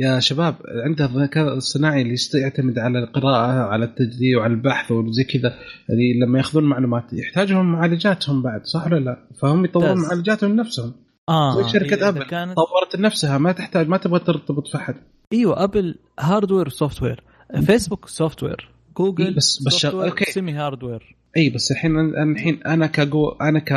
يا 0.00 0.20
شباب 0.20 0.54
عندها 0.86 1.06
الذكاء 1.06 1.54
الصناعي 1.54 2.02
اللي 2.02 2.14
يعتمد 2.34 2.78
على 2.78 2.98
القراءة 2.98 3.52
على 3.52 3.84
التجديد 3.84 4.36
وعلى 4.36 4.52
البحث 4.54 4.90
وزي 4.92 5.24
كذا 5.24 5.54
يعني 5.88 6.20
لما 6.22 6.38
يأخذون 6.38 6.64
معلومات 6.64 7.12
يحتاجون 7.12 7.72
معالجاتهم 7.72 8.42
بعد 8.42 8.64
صح 8.64 8.86
ولا 8.86 8.98
لا؟ 8.98 9.28
فهم 9.42 9.64
يطورون. 9.64 10.00
معالجاتهم 10.02 10.52
لنفسهم 10.52 10.94
آه. 11.28 11.62
زي 11.68 11.78
إذا 11.78 12.08
أبل. 12.08 12.22
كانت 12.22 12.54
طورت 12.56 12.96
لنفسها 12.96 13.38
ما 13.38 13.52
تحتاج 13.52 13.88
ما 13.88 13.96
تبغى 13.96 14.20
ترتبط 14.20 14.68
في 14.68 14.76
احد 14.76 14.94
إيوه 15.32 15.64
ابل 15.64 15.94
hardware 16.20 16.68
software 16.68 17.22
فيسبوك 17.66 18.08
software 18.08 18.70
جوجل 18.96 19.24
إيه 19.26 19.34
بس- 19.36 19.62
بس 19.66 19.74
شغ- 19.76 20.04
okay. 20.04 20.24
semi 20.24 20.52
hardware 20.52 21.16
إي 21.36 21.50
بس 21.50 21.70
الحين 21.72 21.92
أنا- 21.92 22.18
الحين 22.36 22.62
أنا 22.66 22.86
كجو 22.86 23.28
أنا 23.28 23.58
ك 23.58 23.72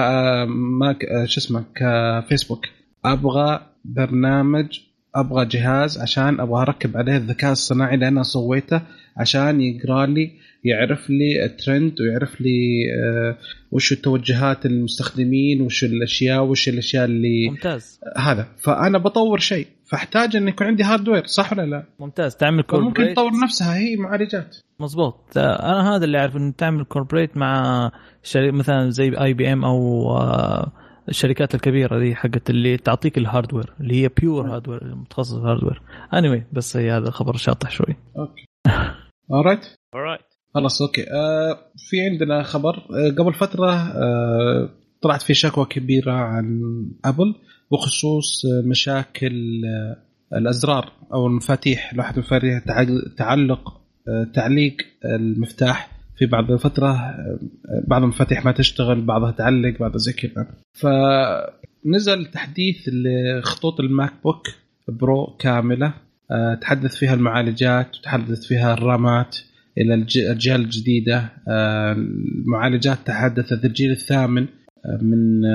ما 0.47 0.93
ك- 0.93 1.25
شو 1.25 1.39
اسمه؟ 1.39 1.63
كفيسبوك 1.75 2.65
أبغى 3.05 3.59
برنامج 3.85 4.79
أبغى 5.15 5.45
جهاز 5.45 5.97
عشان 5.97 6.39
أبغى 6.39 6.61
أركب 6.61 6.97
عليه 6.97 7.17
الذكاء 7.17 7.51
الصناعي 7.51 7.95
اللي 7.95 8.07
أنا 8.07 8.23
سويته 8.23 8.81
عشان 9.17 9.61
يقرأ 9.61 10.05
لي 10.05 10.31
يعرف 10.63 11.09
لي 11.09 11.45
الترند 11.45 12.01
ويعرف 12.01 12.41
لي 12.41 12.83
آه 13.03 13.37
وش 13.71 13.93
توجهات 13.93 14.65
المستخدمين 14.65 15.61
وش 15.61 15.83
الأشياء 15.83 16.43
وش 16.43 16.69
الأشياء 16.69 17.05
اللي 17.05 17.49
ممتاز. 17.49 17.99
هذا. 18.17 18.47
فأنا 18.57 18.97
بطور 18.97 19.39
شيء. 19.39 19.67
فأحتاج 19.85 20.35
إن 20.35 20.47
يكون 20.47 20.67
عندي 20.67 20.83
hardware 20.83 21.25
صح 21.25 21.53
ولا 21.53 21.65
لا؟ 21.65 21.83
ممتاز. 21.99 22.35
تعمل 22.35 22.57
ممكن 22.57 22.69
cooperate 22.69 23.11
تطور 23.11 23.31
نفسها. 23.43 23.77
هي 23.77 23.95
معالجات. 23.95 24.57
مظبوط. 24.79 25.37
أنا 25.37 25.95
هذا 25.95 26.05
اللي 26.05 26.17
اعرف 26.17 26.35
انه 26.35 26.53
تعمل 26.57 26.83
cooperate 26.83 27.37
مع 27.37 27.91
شركة 28.23 28.51
مثلا 28.57 28.89
زي 28.89 29.11
IBM 29.21 29.65
أو 29.65 30.09
آه، 30.17 30.71
الشركات 31.09 31.55
الكبيرة 31.55 31.99
دي 31.99 32.15
حقت 32.15 32.49
اللي 32.49 32.77
تعطيك 32.77 33.17
ال 33.17 33.23
hardware 33.23 33.73
اللي 33.79 34.03
هي 34.03 34.09
pure 34.21 34.47
hardware 34.53 34.95
متخصص 34.95 35.33
hardware 35.33 35.81
اني 36.13 36.39
anyway 36.39 36.43
بس 36.53 36.77
هي 36.77 36.91
هذا 36.91 37.11
خبر 37.11 37.37
شاطح 37.37 37.71
شوي. 37.71 37.95
Okay. 38.17 38.45
Alright 39.33 39.65
alright 39.95 40.23
خلاص 40.55 40.81
okay. 40.81 41.01
آه 41.01 41.57
في 41.77 42.01
عندنا 42.01 42.43
خبر. 42.43 42.75
آه 42.77 43.09
قبل 43.17 43.33
فترة 43.33 43.71
آه 43.71 44.69
طلعت 45.01 45.21
في 45.21 45.33
شكوى 45.33 45.65
كبيرة 45.65 46.11
عن 46.11 46.61
ابل 47.05 47.35
بخصوص 47.71 48.45
آه 48.45 48.67
مشاكل 48.69 49.61
آه 49.65 49.97
الأزرار 50.37 50.91
أو 51.13 51.27
المفاتيح 51.27 51.93
لوحة 51.93 52.13
المفاتيح 52.13 52.59
تع- 52.59 52.85
تعلق 53.17 53.81
آه 54.07 54.23
تعليق 54.33 54.75
المفتاح. 55.05 56.00
في 56.21 56.27
بعض 56.27 56.51
الفترة 56.51 56.89
آه، 56.89 57.39
بعض 57.87 58.01
المفاتيح 58.01 58.45
ما 58.45 58.51
تشتغل 58.51 59.01
بعضها 59.01 59.31
تعلق 59.31 59.79
بعضها 59.79 59.97
زي 59.97 60.13
كذا. 60.13 60.47
فنزل 60.73 62.25
تحديث 62.25 62.89
لخطوط 62.93 63.79
ال 63.79 64.13
MacBook 64.23 64.47
Pro 64.87 65.37
كاملة. 65.39 65.93
آه، 66.31 66.53
تحدث 66.53 66.95
فيها 66.95 67.13
المعالجات 67.13 67.97
وتحدث 67.97 68.47
فيها 68.47 68.73
الرامات 68.73 69.37
إلى 69.77 69.93
الاجيال 69.93 70.61
الجديدة. 70.61 71.29
آه، 71.47 71.91
المعالجات 71.93 72.97
تحدثت 73.05 73.65
الجيل 73.65 73.91
الثامن 73.91 74.47
آه، 74.85 74.99
من 75.01 75.45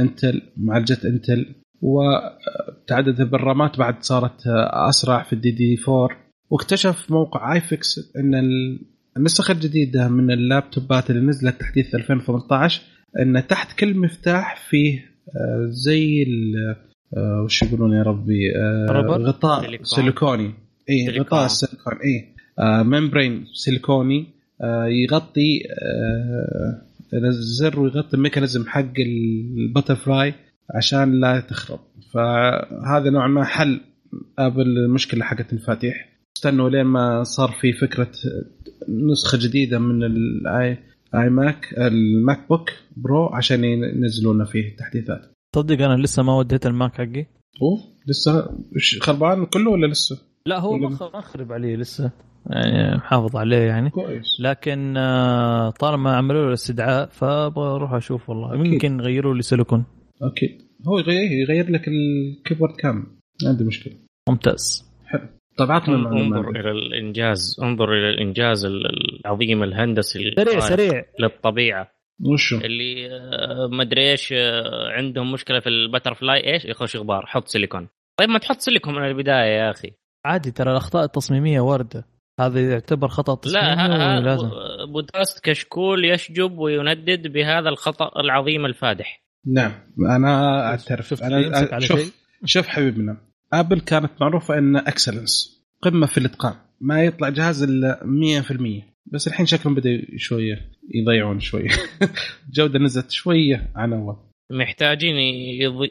إنتل 0.00 0.42
معالجة 0.56 0.98
إنتل. 1.04 1.54
وتعددت 1.82 3.22
بالرامات 3.22 3.78
بعد 3.78 4.02
صارت 4.02 4.46
أسرع 4.88 5.22
في 5.22 5.32
ال 5.32 5.50
DDR4 5.50 6.08
واكتشف 6.50 7.10
موقع 7.10 7.54
اي 7.54 7.60
فيكس 7.60 8.12
ان 8.16 8.34
ال- 9.16 9.20
النسخه 9.20 9.52
الجديده 9.52 10.08
من 10.08 10.30
اللابتوبات 10.30 11.10
اللي 11.10 11.26
نزلت 11.26 11.60
تحديث 11.60 11.94
2018 11.94 12.82
إن 13.22 13.46
تحت 13.46 13.78
كل 13.78 13.96
مفتاح 13.98 14.68
فيه 14.70 15.04
آه، 15.36 15.66
زي 15.68 16.22
ال- 16.22 16.76
آه، 17.16 17.42
وش 17.44 17.62
يقولون 17.62 17.92
يا 17.92 18.02
ربي 18.02 18.56
آه،؟ 18.56 18.86
غطاء 19.28 19.60
سيليكون. 19.62 19.84
سيليكوني 19.86 20.54
اي. 20.90 21.18
غطاء 21.20 21.46
السيليكون 21.46 21.92
اي 22.04 22.34
membrane 22.84 23.44
سيليكوني 23.54 24.26
يغطي 24.88 25.60
الزر 27.14 27.80
ويغطي 27.80 28.16
ال 28.16 28.21
mechanism 28.21 28.66
حق 28.66 28.92
ال 28.98 29.12
butterfly 29.12 30.34
عشان 30.74 31.20
لا 31.20 31.40
تخرب 31.40 31.80
فهذا 32.14 33.10
نوع 33.10 33.26
ما 33.26 33.44
حل 33.44 33.80
ابل 34.38 34.62
المشكلة 34.62 35.24
حقت 35.24 35.52
المفاتيح 35.52 36.08
استنوا 36.36 36.70
لين 36.70 36.84
ما 36.84 37.22
صار 37.22 37.50
في 37.60 37.72
فكرة 37.72 38.10
نسخة 38.88 39.38
جديدة 39.38 39.78
من 39.78 40.04
الاي 40.04 40.78
iMac 41.14 41.74
ال 41.78 42.48
MacBook 42.48 42.70
Pro 42.96 43.26
عشان 43.26 43.64
ينزلون 43.64 44.44
فيه 44.44 44.76
تحديثات 44.76 45.36
تصدق 45.54 45.84
أنا 45.84 46.02
لسه 46.02 46.22
ما 46.22 46.36
وديت 46.36 46.66
ال 46.66 46.73
Mac 46.73 46.94
حقي. 46.94 47.26
اوف 47.62 47.80
لسه؟ 48.06 48.58
خربان 49.00 49.46
كله 49.46 49.70
ولا 49.70 49.86
لسه؟ 49.86 50.18
لا 50.46 50.58
هو 50.58 50.78
ما 50.78 51.20
خرب 51.20 51.52
عليه 51.52 51.76
لسه. 51.76 52.10
يعني 52.50 52.96
محافظ 52.96 53.36
عليه 53.36 53.56
يعني. 53.56 53.90
كويس. 53.90 54.40
لكن 54.40 54.96
آه، 54.96 55.70
طالما 55.70 56.16
عملوا 56.16 56.46
له 56.46 56.52
استدعاء 56.52 57.08
فأبغى 57.08 57.68
أروح 57.68 57.92
أشوف 57.92 58.30
والله. 58.30 58.54
أكيد. 58.54 58.72
يمكن 58.72 59.00
يغيروا 59.00 59.34
لي 59.34 59.42
سيليكون. 59.42 59.84
أكيد. 60.22 60.62
هو 60.88 60.98
يغير 60.98 61.32
يغير 61.32 61.70
لك 61.70 61.88
ال 61.88 61.98
keyboard 61.98 62.76
كامل. 62.76 63.06
ما 63.42 63.48
عندي 63.48 63.64
مشكلة. 63.64 63.94
ممتاز. 64.28 64.84
حلو. 65.04 65.28
عطنا 65.60 65.94
انظر 65.96 66.50
إلى 66.50 66.70
الإنجاز 66.70 67.56
انظر 67.62 67.92
إلى 67.92 68.10
الإنجاز 68.10 68.64
ال- 68.64 69.20
العظيم 69.20 69.62
الهندسي 69.62 70.30
سريع 70.36 70.60
سريع. 70.60 71.04
للطبيعة. 71.20 71.90
وشو؟ 72.20 72.56
اللي 72.56 73.06
آه، 73.10 73.68
مدري 73.72 74.10
إيش 74.10 74.32
آه، 74.32 74.88
عندهم 74.92 75.32
مشكلة 75.32 75.60
في 75.60 75.68
ال 75.68 76.14
butterfly 76.14 76.52
إيش 76.52 76.64
يخش 76.64 76.96
غبار 76.96 77.26
حط 77.26 77.48
سيليكون. 77.48 77.88
طيب 78.18 78.28
ما 78.28 78.38
تحط 78.38 78.58
سيليكون 78.58 78.94
من 78.94 79.04
البداية 79.04 79.56
يا 79.58 79.70
أخي. 79.70 79.90
عادي 80.24 80.50
ترى 80.50 80.70
الأخطاء 80.70 81.04
التصميمية 81.04 81.60
واردة. 81.60 82.04
هذا 82.40 82.60
يعتبر 82.70 83.08
خطأ 83.08 83.34
تصميمي 83.34 83.66
لا 83.66 84.18
ولازم. 84.18 84.46
ها- 84.46 84.84
بودكاست 84.92 85.44
كشكول 85.44 86.04
يشجب 86.04 86.58
ويندد 86.58 87.26
بهذا 87.32 87.68
الخطأ 87.68 88.20
العظيم 88.20 88.66
الفادح. 88.66 89.22
نعم 89.46 89.72
أنا 90.16 90.60
أعترف. 90.68 91.08
شفت 91.08 91.22
أنا 91.22 91.78
شوف 91.80 92.16
شوف 92.44 92.66
حبيبنا. 92.68 93.16
آبل 93.52 93.80
كانت 93.80 94.10
معروفة 94.20 94.58
إن 94.58 94.76
excellence 94.76 95.62
قمة 95.82 96.06
في 96.06 96.18
الإتقان. 96.18 96.54
ما 96.80 97.04
يطلع 97.04 97.28
جهاز 97.28 97.62
إلا 97.62 98.00
100% 98.04 98.96
بس 99.06 99.28
الحين 99.28 99.46
شكلهم 99.46 99.74
بدا 99.74 100.06
شوية 100.16 100.70
يضيعون 100.94 101.40
شوية. 101.40 101.68
الجوده 102.48 102.78
نزلت 102.78 103.10
شوية 103.10 103.70
عن 103.76 103.92
أول. 103.92 104.16
محتاجين 104.50 105.16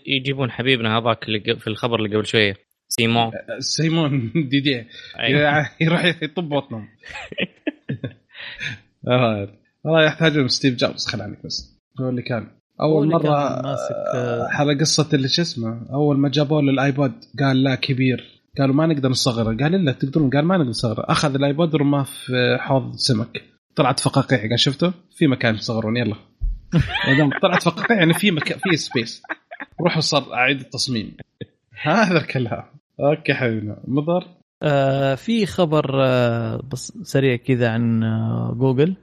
يجيبون 0.06 0.52
حبيبنا 0.52 0.98
هذاك 0.98 1.28
اللي 1.28 1.56
في 1.60 1.68
الخبر 1.68 2.00
اللي 2.00 2.16
قبل 2.16 2.26
شوية. 2.26 2.56
سيمون. 2.88 3.32
سيمون. 3.60 4.32
ديدي 4.52 4.86
أيوة. 5.20 5.70
يروح 5.82 6.06
يطب 6.06 6.50
بطنهم. 6.50 6.88
آه، 9.08 9.60
والله 9.84 10.06
يحتاجون 10.06 10.48
ستيف 10.48 10.76
جوبز 10.76 11.06
خل 11.06 11.22
عنك 11.22 11.46
بس. 11.46 11.80
هو 12.02 12.10
اللي 12.10 12.22
كان. 12.22 12.48
أول 12.82 13.08
مرة 13.08 13.62
ماسك، 13.62 13.96
آه، 14.16 14.48
على 14.52 14.80
قصة 14.80 15.10
اللي 15.14 15.28
شو 15.28 15.42
اسمه 15.42 15.82
أول 15.94 16.18
ما 16.18 16.30
جابوا 16.30 16.62
له 16.62 16.72
ال 16.72 16.80
iPod 16.80 17.14
قال 17.40 17.64
لا 17.64 17.76
كبير. 17.76 18.42
قالوا 18.60 18.76
ما 18.76 18.86
نقدر 18.86 19.10
نصغره. 19.10 19.58
قال 19.64 19.86
لا 19.86 19.92
تقدرون 19.92 20.30
قال 20.30 20.46
ما 20.46 20.58
نقدر 20.58 20.70
نصغره. 20.70 21.06
أخذ 21.10 21.36
ال 21.36 21.43
iPod 21.43 21.74
ورماه 21.74 22.04
في 22.04 22.58
حوض 22.60 22.96
سمك. 22.96 23.42
طلعت 23.76 24.00
فقاقيع. 24.00 24.50
قال 24.50 24.60
شفته 24.60 24.94
في 25.16 25.28
مكان 25.28 25.56
تصغرون 25.56 25.98
يلا. 25.98 26.16
طلعت 27.42 27.64
فقاقيع 27.64 27.98
يعني 27.98 28.14
في 28.14 28.32
مكان 28.32 28.60
في 28.60 28.78
space 28.78 29.24
روحوا 29.82 30.02
صار 30.02 30.34
أعيد 30.34 30.60
التصميم. 30.60 31.18
هذا 31.82 32.18
الكلام. 32.18 32.64
okay 33.00 33.34
حبيبنا. 33.34 33.78
مضر؟ 33.88 34.28
آه 34.64 35.16
في 35.16 35.46
خبر 35.46 36.04
آه 36.06 36.62
بس 36.72 36.94
سريع 37.04 37.36
كذا 37.36 37.70
عن 37.70 38.04
آه 38.04 38.56
جوجل. 38.60 38.96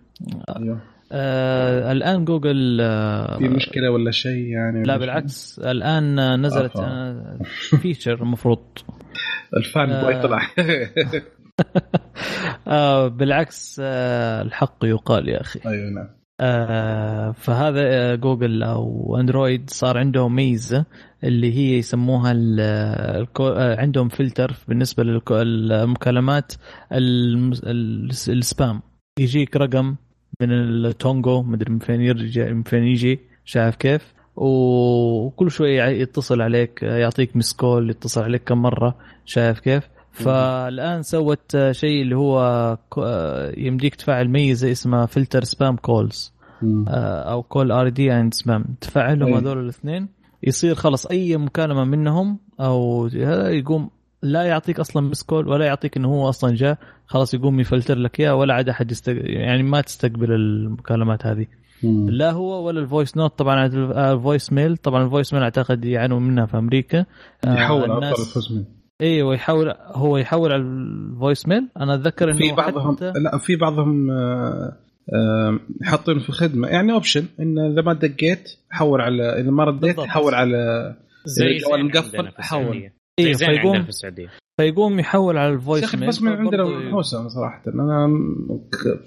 أيوه. 0.57 0.92
آه 1.15 1.93
الآن 1.93 2.25
جوجل 2.25 2.79
آه 2.81 3.39
في 3.39 3.49
مشكلة 3.49 3.91
ولا 3.91 4.11
شيء 4.11 4.47
يعني 4.47 4.83
لا 4.83 4.97
بالعكس 4.97 5.59
الآن 5.59 6.19
آه، 6.19 6.37
نزلت. 6.47 6.77
آه 6.77 7.39
feature 7.83 8.23
المفروض؟ 8.23 8.59
ال 9.57 9.87
fanboy 10.03 10.15
آه. 10.15 10.23
طلع 10.23 10.41
آه 12.69 13.09
بالعكس 13.09 13.81
آه 13.85 14.43
الحق 14.43 14.85
يقال 14.85 15.29
يا 15.29 15.41
أخي 15.41 15.61
أيوه 15.67 15.91
نعم 15.91 16.09
آه 16.41 17.33
فهذا 17.33 17.81
آه، 17.85 18.15
جوجل 18.15 18.63
أو 18.63 19.17
أندرويد 19.21 19.71
صار 19.71 19.99
عندهم 19.99 20.35
ميزة 20.35 20.85
اللي 21.25 21.53
هي 21.57 21.79
يسموها 21.79 22.33
الكو- 22.33 23.41
آه، 23.57 23.81
عندهم 23.81 24.09
فلتر 24.09 24.53
بالنسبة 24.69 25.03
للمكالمات 25.05 26.53
الم- 26.93 27.53
ال- 27.53 28.11
ال 28.29 28.39
spam 28.39 28.83
يجيك 29.19 29.57
رقم 29.57 29.97
من 30.43 30.53
التونجو 30.53 31.43
مدري 31.43 31.73
من 31.73 31.79
فين 31.79 32.01
يرجع 32.01 32.51
من 32.51 32.63
فين 32.63 32.83
يجي 32.83 33.21
شايف 33.45 33.77
كيف. 33.77 34.15
وكل 34.37 35.51
شوي 35.51 35.77
يتصل 35.77 36.43
عليك 36.43 36.83
يعطيك 36.83 37.37
missed 37.37 37.53
call 37.53 37.91
يتصل 37.91 38.23
عليك 38.23 38.45
كم 38.45 38.63
مرة 38.63 38.97
شايف 39.25 39.61
كيف. 39.61 39.89
فالآن 40.13 41.03
سوت 41.03 41.57
شيء 41.71 42.03
اللي 42.03 42.17
هو 42.17 42.79
يمديك 43.57 43.95
تفعل 43.95 44.29
ميزة 44.29 44.71
اسمها 44.71 45.07
filter 45.07 45.45
spam 45.45 45.77
calls. 45.77 46.33
أو 46.89 47.43
caller 47.43 47.89
ID 47.89 48.13
and 48.13 48.35
spam 48.35 48.65
تفعلهم. 48.81 49.35
هذول 49.35 49.59
الاثنين 49.59 50.09
يصير 50.43 50.75
خلاص 50.75 51.07
أي 51.07 51.37
مكالمة 51.37 51.85
منهم 51.85 52.39
أو 52.61 53.07
يقوم 53.13 53.91
لا 54.23 54.43
يعطيك 54.43 54.81
أصلا 54.81 55.09
missed 55.09 55.23
call 55.23 55.49
ولا 55.49 55.67
يعطيك 55.67 55.97
إنه 55.97 56.09
هو 56.09 56.29
أصلا 56.29 56.55
جاء 56.55 56.79
خلاص 57.07 57.35
يقوم 57.35 57.61
يفلتر 57.61 57.99
لك 57.99 58.21
إياه 58.21 58.35
ولا 58.35 58.55
عاد 58.55 58.69
أحد 58.69 58.91
يستق... 58.91 59.15
يعني 59.19 59.63
ما 59.63 59.81
تستقبل 59.81 60.33
المكالمات 60.33 61.27
هذه 61.27 61.47
مم. 61.83 62.11
لا 62.11 62.31
هو 62.31 62.67
ولا 62.67 62.81
ال 62.81 62.87
voice 62.87 63.17
note 63.17 63.39
طبعا 63.39 63.67
ال 63.67 63.81
voice 63.81 64.53
mail 64.53 64.77
طبعا 64.77 65.05
ال 65.05 65.10
voice 65.10 65.35
mail 65.35 65.43
أعتقد 65.43 65.85
يعانوا 65.85 66.21
منها 66.21 66.47
في 66.47 66.59
أمريكا 66.59 67.05
آه، 67.45 67.55
يحول 67.55 67.83
على 67.83 67.95
الناس- 67.95 68.21
الفويس 68.21 68.53
ميل 68.53 68.65
أيوه 69.01 69.35
يحول 69.35 69.75
هو 69.87 70.17
يحول 70.17 70.53
على 70.53 70.63
voice 70.63 71.49
mail 71.49 71.69
أنا 71.77 71.95
أتذكر 71.95 72.31
إنه 72.31 72.39
في 72.39 72.53
بعضهم 72.53 72.97
حتى 72.97 73.13
لا 73.17 73.39
في 73.39 73.57
بعضهم 73.57 74.11
آه، 74.11 74.77
آه، 75.15 75.59
حاطين 75.83 76.19
في 76.19 76.33
خدمه 76.33 76.69
يعني 76.69 76.93
option 76.93 77.25
إن 77.41 77.59
إذا 77.59 77.83
ما 77.83 77.93
دقيت 77.93 78.49
حول 78.71 79.01
على 79.01 79.41
إذا 79.41 79.51
ما 79.51 79.65
رديت. 79.65 80.01
حول 80.01 80.35
على 80.35 80.57
زي 81.25 81.47
الجوال 81.47 81.85
مقفل، 81.87 82.29
حول. 82.39 82.91
إيه 83.27 83.33
زين 83.33 83.49
عندنا 83.49 83.63
فيقوم 83.63 83.83
في 83.83 83.89
السعودية. 83.89 84.31
فيقوم 84.57 84.99
يحول 85.01 85.39
على 85.39 85.55
ال 85.55 85.59
voice 85.59 85.83
يا 85.83 85.89
أخي 85.89 85.97
mail 85.97 86.09
بس 86.09 86.23
من 86.23 86.33
عندنا 86.33 86.65
منحوسه 86.65 87.29
صراحة. 87.29 87.63
أنا 87.67 88.09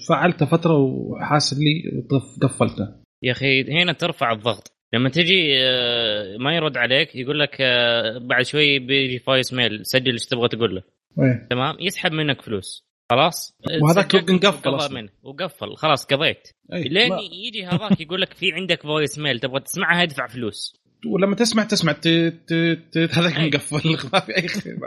فعلته 0.09 0.45
فترة 0.45 0.73
وحاسب 0.77 1.57
لي 1.57 2.03
وقفلته 2.43 2.87
يا 3.23 3.31
أخي 3.31 3.81
هنا 3.81 3.93
ترفع 3.93 4.31
الضغط. 4.31 4.71
لما 4.93 5.09
تجي 5.09 5.57
آه، 5.63 6.37
ما 6.37 6.55
يرد 6.55 6.77
عليك 6.77 7.15
يقول 7.15 7.39
لك 7.39 7.57
آه، 7.61 8.17
بعد 8.17 8.45
شوي 8.45 8.79
بيجي 8.79 9.19
voice 9.19 9.53
mail 9.53 9.85
سجل 9.85 10.11
إيش 10.11 10.25
تبغى 10.25 10.47
تقول 10.47 10.75
له. 10.75 10.81
إيه. 11.19 11.47
تمام؟ 11.49 11.75
يسحب 11.79 12.11
منك 12.11 12.41
فلوس. 12.41 12.85
خلاص؟ 13.11 13.57
وهذاك 13.81 14.15
أصلاً. 14.15 15.01
منه. 15.01 15.09
وقفل. 15.23 15.75
خلاص 15.75 16.05
قضيت. 16.05 16.47
أي. 16.73 16.83
لين 16.83 17.09
ما- 17.09 17.19
يجي 17.47 17.65
هذاك 17.65 18.01
يقول 18.01 18.21
لك 18.21 18.33
في 18.33 18.51
عندك 18.53 18.81
voice 18.83 19.19
mail 19.19 19.39
تبغى 19.39 19.59
تسمعها 19.59 20.03
ادفع 20.03 20.27
فلوس. 20.27 20.84
ولما 21.07 21.35
تسمع 21.35 21.63
تسمع 21.63 21.91
ت- 21.91 22.07
ت- 22.47 22.79
ت- 22.91 23.17
هذاك. 23.17 23.39
مقفل. 23.39 23.89
ما 24.13 24.19
في 24.19 24.37
أي 24.37 24.47
خير 24.47 24.77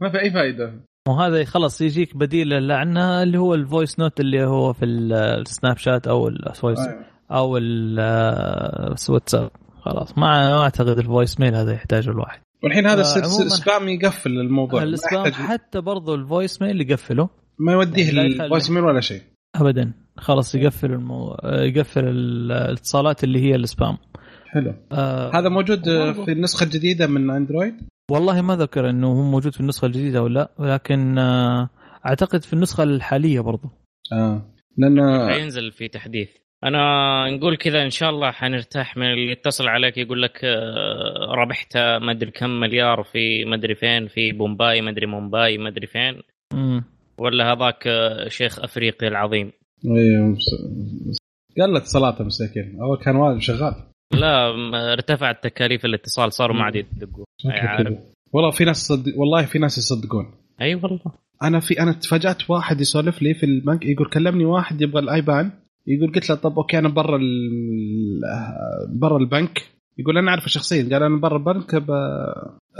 ما 0.00 0.10
في 0.10 0.20
أي 0.22 0.30
فائده 0.30 0.72
وهذا 1.08 1.44
خلص 1.44 1.80
يجيك 1.80 2.16
بديل 2.16 2.72
عنها 2.72 3.22
اللي 3.22 3.38
هو 3.38 3.54
ال 3.54 3.61
voice 3.61 3.98
note 4.00 4.20
اللي 4.20 4.44
هو 4.44 4.72
في 4.72 4.84
ال- 4.84 5.12
السناب 5.12 5.76
شات 5.76 6.06
أو 6.06 6.28
ال 6.28 6.35
voice. 6.35 6.78
أو 7.30 7.56
الواتساب 8.98 9.50
خلاص. 9.80 10.18
ما 10.18 10.50
ما 10.56 10.62
أعتقد 10.62 10.98
ال 10.98 11.05
voice 11.05 11.40
mail 11.40 11.54
هذا 11.54 11.72
يحتاجه 11.72 12.10
الواحد. 12.10 12.40
والحين 12.64 12.86
هذا 12.86 13.00
آه، 13.00 13.04
س- 13.04 13.18
س- 13.18 13.22
عموماً- 13.40 13.48
spam 13.48 13.88
يقفل 13.88 14.30
الموضوع. 14.30 14.82
ال 14.82 14.92
spam 14.92 15.32
حتى 15.32 15.80
برضو 15.80 16.14
ال 16.14 16.22
voice 16.22 16.62
mail 16.62 16.80
يقفله. 16.90 17.28
ما 17.58 17.72
يوديه 17.72 18.06
يخلي. 18.08 18.26
ال 18.26 18.33
voice 18.33 18.70
mail 18.70 18.84
ولا 18.84 19.00
شيء. 19.00 19.20
ابدا. 19.56 19.92
خلاص 20.16 20.54
يقفل 20.54 20.92
المو... 20.92 21.36
يقفل 21.44 22.04
الاتصالات 22.08 23.24
اللي 23.24 23.42
هي 23.42 23.54
ال 23.56 23.64
spam 23.64 23.98
حلو. 24.52 24.74
آه 24.92 25.30
هذا 25.34 25.48
موجود 25.48 25.84
في 26.24 26.32
النسخة 26.32 26.64
الجديدة 26.64 27.06
من 27.06 27.30
اندرويد 27.30 27.74
والله 28.10 28.42
ما 28.42 28.56
ذكر 28.56 28.90
إنه 28.90 29.08
هو 29.08 29.22
موجود 29.22 29.52
في 29.54 29.60
النسخة 29.60 29.86
الجديدة 29.86 30.22
ولا 30.22 30.34
لا 30.34 30.50
ولكن 30.58 31.18
آه 31.18 31.70
أعتقد 32.06 32.44
في 32.44 32.52
النسخة 32.52 32.82
الحالية 32.82 33.40
برضو. 33.40 33.68
آه. 34.12 34.42
لأن 34.78 35.28
حينزل 35.30 35.72
في 35.72 35.88
تحديث. 35.88 36.28
أنا 36.64 37.36
نقول 37.36 37.56
كذا 37.56 37.82
إن 37.82 37.90
شاء 37.90 38.10
الله 38.10 38.30
حنرتاح 38.30 38.96
من 38.96 39.06
اللي 39.12 39.30
يتصل 39.30 39.68
عليك 39.68 39.98
يقول 39.98 40.22
لك 40.22 40.44
آه، 40.44 41.34
ربحت 41.34 41.76
ما 41.76 42.12
أدري 42.12 42.30
كم 42.30 42.50
مليار 42.50 43.02
في 43.02 43.44
ما 43.44 43.54
أدري 43.56 43.74
فين 43.74 44.08
في 44.08 44.32
بومباي 44.32 44.80
ما 44.80 44.90
أدري 44.90 45.06
مومباي 45.06 45.58
ما 45.58 45.68
أدري 45.68 45.86
فين. 45.86 46.22
مم. 46.54 46.84
ولا 47.18 47.52
هذاك 47.52 47.86
آه، 47.86 48.28
شيخ 48.28 48.60
أفريقي 48.60 49.08
العظيم. 49.08 49.52
أيوه 49.84 50.36
قلت 51.60 51.84
صلاته 51.84 52.24
مساكين. 52.24 52.78
أول 52.80 52.98
كان 52.98 53.16
واجد 53.16 53.40
شغال. 53.40 53.74
لا 54.12 54.52
ارتفعت 54.92 55.44
تكاليف 55.44 55.84
الاتصال 55.84 56.32
صاروا 56.32 56.56
ما 56.56 56.64
عاد 56.64 56.76
يدقوا. 56.76 57.24
والله 58.32 58.50
في 58.50 58.64
ناس 58.64 58.76
صدق 58.86 59.12
والله 59.18 59.44
في 59.46 59.58
ناس 59.58 59.78
يصدقون. 59.78 60.26
أي 60.60 60.74
والله. 60.74 61.00
أنا 61.42 61.60
في 61.60 61.80
أنا 61.80 61.92
تفاجأت 61.92 62.50
واحد 62.50 62.80
يسولف 62.80 63.22
لي 63.22 63.34
في 63.34 63.46
البنك 63.46 63.84
يقول 63.86 64.08
كلمني 64.10 64.44
واحد 64.44 64.82
يبغى 64.82 65.02
الآيبان 65.02 65.50
يقول 65.86 66.12
قلت 66.14 66.30
له 66.30 66.36
طب 66.36 66.58
أوكي 66.58 66.78
أنا 66.78 66.88
برا 66.88 67.16
ال- 67.16 68.20
برا 68.88 69.18
البنك. 69.18 69.66
يقول 69.98 70.18
أنا 70.18 70.30
أعرفه 70.30 70.46
شخصيا 70.46 70.82
قال 70.82 71.02
أنا 71.02 71.20
برا 71.20 71.36
البنك 71.36 71.74
ب... 71.76 71.90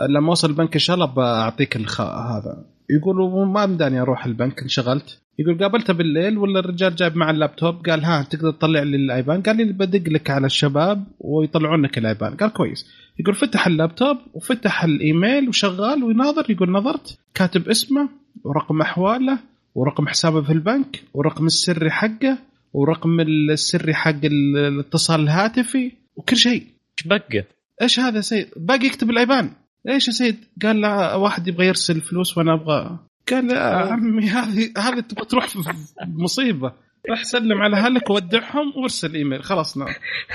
لما 0.09 0.29
أوصل 0.29 0.51
البنك 0.51 0.75
إن 0.75 0.81
شاء 0.81 0.95
الله 0.95 1.07
بعطيك 1.07 1.77
الخ... 1.77 2.01
هذا. 2.01 2.65
يقول 2.91 3.21
وما 3.21 3.67
مداني 3.67 4.01
أروح 4.01 4.27
البنك 4.27 4.63
انشغلت. 4.63 5.23
يقول 5.41 5.59
قابلته 5.59 5.93
بالليل 5.93 6.39
ولا 6.39 6.59
الرجال 6.61 6.95
جايب 6.95 7.17
معه 7.17 7.31
اللابتوب؟ 7.31 7.89
قال 7.89 8.05
ها 8.05 8.23
تقدر 8.23 8.51
تطلع 8.51 8.83
لي 8.83 8.97
ال 8.97 9.05
IBAN؟ 9.05 9.43
قال 9.43 9.57
لي 9.57 9.65
بدق 9.65 10.13
لك 10.13 10.31
على 10.31 10.47
الشباب 10.47 11.05
ويطلعون 11.21 11.83
لك 11.83 11.99
ال 11.99 12.05
IBAN. 12.05 12.35
قال 12.35 12.53
كويس. 12.53 12.87
يقول 13.19 13.35
فتح 13.35 13.67
اللابتوب 13.67 14.17
وفتح 14.35 14.85
الايميل 14.85 15.49
وشغال 15.49 16.05
ويناظر 16.05 16.51
يقول 16.51 16.71
نظرت 16.71 17.19
كاتب 17.35 17.69
اسمه 17.69 18.09
ورقم 18.45 18.81
احواله 18.81 19.39
ورقم 19.75 20.09
حسابه 20.09 20.43
في 20.43 20.53
البنك 20.53 21.03
ورقم 21.15 21.47
السري 21.47 21.91
حقه 21.91 22.39
ورقم 22.73 23.21
السري 23.21 23.95
حق 23.95 24.25
الاتصال 24.25 25.21
الهاتفي 25.21 25.93
وكل 26.17 26.37
شيء. 26.37 26.63
إيش 26.99 27.07
بقى؟ 27.07 27.45
إيش 27.83 28.01
هذا 28.01 28.17
يا 28.17 28.21
سيد؟ 28.21 28.49
باقي 28.57 28.87
يكتب 28.87 29.11
ال 29.11 29.18
IBAN. 29.18 29.51
إيش 29.89 30.09
يا 30.09 30.13
سيد؟ 30.13 30.37
قال 30.63 30.81
لا 30.81 31.15
واحد 31.15 31.49
يبغى 31.49 31.67
يرسل 31.67 32.01
فلوس 32.01 32.39
وأنا 32.39 32.55
أبغى 32.55 32.99
قال 33.31 33.51
يا 33.51 33.59
عمي 33.61 34.23
هذه 34.27 34.73
هذه 34.79 35.01
تبغى 35.01 35.25
تروح 35.27 35.49
في 35.49 35.59
مصيبة. 36.07 36.73
راح 37.11 37.23
سلم 37.25 37.63
على 37.63 37.77
أهلك 37.77 38.11
وودعهم 38.11 38.73
وارسل 38.77 39.15
إيميل. 39.15 39.43
خلاص 39.43 39.79
نعم. 39.79 39.89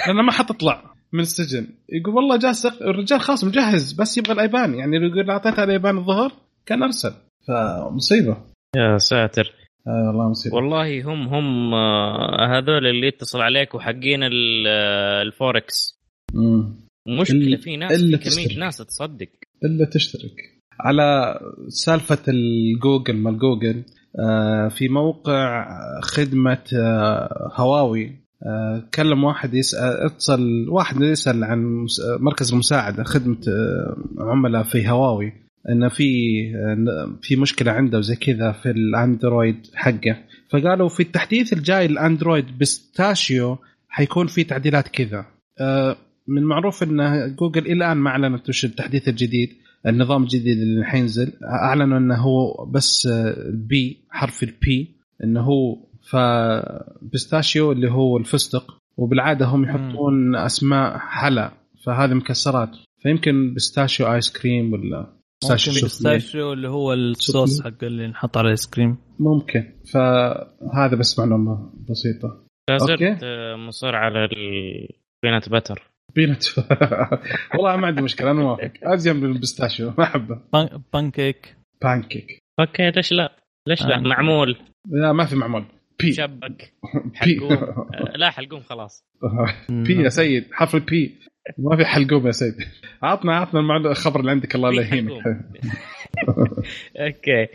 لأنه 0.07 0.21
ما 0.21 0.31
حتطلع 0.31 0.93
من 1.13 1.19
السجن. 1.19 1.67
يقول 1.89 2.15
والله 2.15 2.37
جالس 2.37 2.65
الرجال 2.65 3.19
خلاص 3.19 3.43
مجهز 3.43 3.93
بس 3.93 4.17
يبغى 4.17 4.33
ال 4.33 4.40
IBAN. 4.40 4.75
يعني 4.75 4.99
لو 4.99 5.07
يقول 5.07 5.29
اعطيته 5.29 5.63
ال 5.63 5.70
IBAN 5.70 5.97
الظهر. 5.97 6.31
كان 6.65 6.83
أرسل. 6.83 7.13
فمصيبة. 7.47 8.37
يا 8.75 8.97
ساتر. 8.97 9.53
آه 9.87 10.07
والله 10.07 10.29
مصيبة. 10.29 10.55
والله 10.55 11.03
هم 11.03 11.27
هم 11.27 11.73
آه، 11.73 12.57
هذول 12.57 12.87
اللي 12.87 13.07
يتصل 13.07 13.41
عليك 13.41 13.75
وحقين 13.75 14.23
ال- 14.23 14.67
آه، 14.67 15.21
الفوركس. 15.21 15.99
مم. 16.33 16.75
مشكلة 17.07 17.57
في 17.57 17.77
ناس 17.77 18.01
كمية. 18.01 18.59
ناس 18.59 18.77
تصدق. 18.77 19.27
إلا 19.65 19.85
تشترك. 19.85 20.54
على 20.79 21.39
سالفة 21.67 22.17
الجوجل 22.27 23.15
مال 23.15 23.37
جوجل 23.37 23.83
آه، 24.19 24.67
في 24.67 24.87
موقع 24.87 25.67
خدمة 26.01 26.63
آه، 26.73 27.51
هواوي 27.55 28.11
آه، 28.45 28.83
كلم 28.93 29.23
واحد 29.23 29.53
يسأل 29.53 30.05
اتصل 30.05 30.69
واحد 30.69 31.01
يسأل 31.01 31.43
عن 31.43 31.85
مركز 32.19 32.51
المساعده 32.53 33.03
خدمة 33.03 33.37
عملاء 34.19 34.63
في 34.63 34.89
هواوي 34.89 35.33
إن 35.69 35.89
في 35.89 36.05
في 37.21 37.35
مشكلة 37.35 37.71
عنده 37.71 37.97
وزي 37.97 38.15
كذا 38.15 38.51
في 38.51 38.69
الأندرويد 38.69 39.67
حقه. 39.73 40.17
فقالوا 40.49 40.89
في 40.89 40.99
التحديث 40.99 41.53
الجاي 41.53 41.85
الأندرويد 41.85 42.57
pistachio 42.57 43.57
حيكون 43.89 44.27
في 44.27 44.43
تعديلات 44.43 44.87
كذا. 44.87 45.25
من 46.27 46.37
المعروف 46.37 46.83
إن 46.83 47.35
جوجل 47.35 47.65
إلى 47.65 47.73
الآن 47.73 47.97
ما 47.97 48.09
أعلنت 48.09 48.49
وش 48.49 48.65
التحديث 48.65 49.07
الجديد. 49.07 49.49
النظام 49.87 50.23
الجديد 50.23 50.57
اللي 50.57 50.85
حينزل 50.85 51.33
أعلنوا 51.43 51.97
إنه 51.97 52.15
هو 52.15 52.65
بس 52.65 53.07
ال 53.47 53.76
P 53.76 54.05
حرف 54.09 54.43
ال 54.43 54.69
P 54.69 54.95
إنه 55.23 55.41
هو 55.41 55.77
ف 56.11 56.27
pistachio 56.27 57.71
اللي 57.71 57.91
هو 57.91 58.17
الفستق 58.17 58.77
وبالعادة 58.97 59.45
هم 59.45 59.63
يحطون 59.63 60.35
أسماء 60.35 60.97
حلا 60.97 61.51
فهذه 61.85 62.13
مكسرات. 62.13 62.69
فيمكن 63.01 63.53
pistachio 63.53 64.13
ice 64.13 64.37
cream 64.37 64.73
ولا 64.73 65.13
soufflé. 65.43 65.81
pistachio 65.81 66.53
اللي 66.53 66.69
هو 66.69 66.93
الصوص 66.93 67.61
حق 67.63 67.83
اللي 67.83 68.07
نحط 68.07 68.37
على 68.37 68.45
ال 68.45 68.51
ice 68.51 68.67
cream. 68.67 68.97
ممكن. 69.19 69.63
فهذا 69.93 70.95
بس 70.99 71.19
معلومة 71.19 71.73
بسيطة. 71.89 72.45
لا. 72.69 72.77
زلت 72.77 73.23
آه، 73.23 73.55
مصر 73.55 73.95
على 73.95 74.25
ال 74.25 74.43
peanut 74.43 75.49
butter 75.49 75.91
peanut 76.15 76.43
والله 77.55 77.75
ما 77.75 77.87
عندي 77.87 78.01
مشكلة 78.01 78.31
أنا 78.31 78.41
موافق. 78.41 78.71
ازين 78.83 79.15
من 79.15 79.25
ال 79.31 79.37
pistachio 79.37 79.93
ما 79.97 80.03
أحبه. 80.03 80.41
pan- 80.53 80.81
pancake. 80.93 81.55
pancake. 81.83 82.39
okay 82.59 82.91
ليش 82.91 83.11
لا؟ 83.11 83.35
ليش 83.67 83.81
لا؟ 83.85 83.95
آه. 83.95 83.99
معمول. 83.99 84.57
لا 84.89 85.13
ما 85.13 85.25
في 85.25 85.35
معمول. 85.35 85.65
P 85.99 86.13
شبك. 86.13 86.73
P 87.25 87.39
حلقوم. 87.39 87.53
آه، 87.53 88.11
لا 88.15 88.29
حلقوم 88.29 88.59
خلاص. 88.61 89.03
P 89.69 90.03
يا 90.03 90.09
سيد. 90.09 90.45
حرف 90.53 90.75
ال 90.75 90.95
P 90.95 91.15
ما 91.57 91.77
في 91.77 91.85
حلقوم 91.85 92.27
يا 92.27 92.31
سيد. 92.31 92.55
عطنا 93.03 93.35
عطنا 93.35 93.77
الخبر 93.77 94.19
اللي 94.19 94.31
عندك 94.31 94.55
الله 94.55 94.71
لا 94.71 94.81
يهينك. 94.81 95.11
okay. 96.99 97.47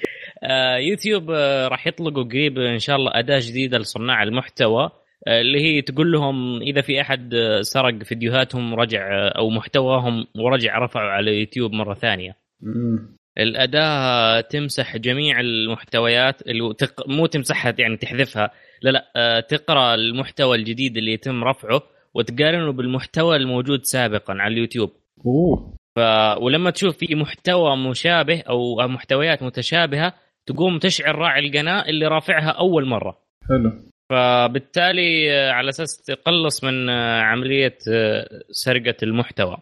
آه 0.42 0.76
يوتيوب 0.76 1.30
راح 1.70 1.86
يطلقوا 1.86 2.22
قريب 2.24 2.58
إن 2.58 2.78
شاء 2.78 2.96
الله 2.96 3.10
أداة 3.18 3.40
جديدة 3.42 3.78
لصناع 3.78 4.22
المحتوى. 4.22 4.90
اللي 5.28 5.60
هي 5.60 5.82
تقول 5.82 6.12
لهم 6.12 6.62
إذا 6.62 6.80
في 6.80 7.00
أحد 7.00 7.34
آه، 7.34 7.60
سرق 7.60 8.02
فيديوهاتهم 8.02 8.72
ورجع 8.72 9.08
آه، 9.12 9.28
أو 9.38 9.50
محتواهم 9.50 10.26
ورجع 10.36 10.78
رفعه 10.78 11.10
على 11.10 11.40
يوتيوب 11.40 11.72
مرة 11.72 11.94
ثانية. 11.94 12.36
مم. 12.62 13.16
الأداة 13.38 14.40
تمسح 14.40 14.96
جميع 14.96 15.40
المحتويات 15.40 16.42
اللي 16.42 16.74
تق... 16.74 17.08
مو 17.08 17.26
تمسحها 17.26 17.74
يعني 17.78 17.96
تحذفها 17.96 18.50
لا 18.82 18.90
لا 18.90 19.12
آه، 19.16 19.40
تقرأ 19.40 19.94
المحتوى 19.94 20.56
الجديد 20.56 20.96
اللي 20.96 21.12
يتم 21.12 21.44
رفعه 21.44 21.82
وتقارنه 22.14 22.72
بالمحتوى 22.72 23.36
الموجود 23.36 23.84
سابقا 23.84 24.34
على 24.34 24.54
اليوتيوب. 24.54 24.90
أوه. 25.26 25.76
ف... 25.96 26.00
ولما 26.42 26.70
تشوف 26.70 26.96
في 26.96 27.14
محتوى 27.14 27.76
مشابه 27.76 28.40
أو 28.40 28.88
محتويات 28.88 29.42
متشابهة 29.42 30.14
تقوم 30.46 30.78
تشعر 30.78 31.14
راعي 31.14 31.46
القناة 31.46 31.88
اللي 31.88 32.06
رافعها 32.06 32.50
أول 32.50 32.86
مرة. 32.86 33.18
حلو. 33.48 33.72
فبالتالي 34.10 35.32
آه، 35.32 35.52
على 35.52 35.68
أساس 35.68 36.02
تقلص 36.02 36.64
من 36.64 36.88
آه، 36.88 37.20
عملية 37.20 37.78
آه، 37.92 38.42
سرقة 38.50 38.96
المحتوى. 39.02 39.56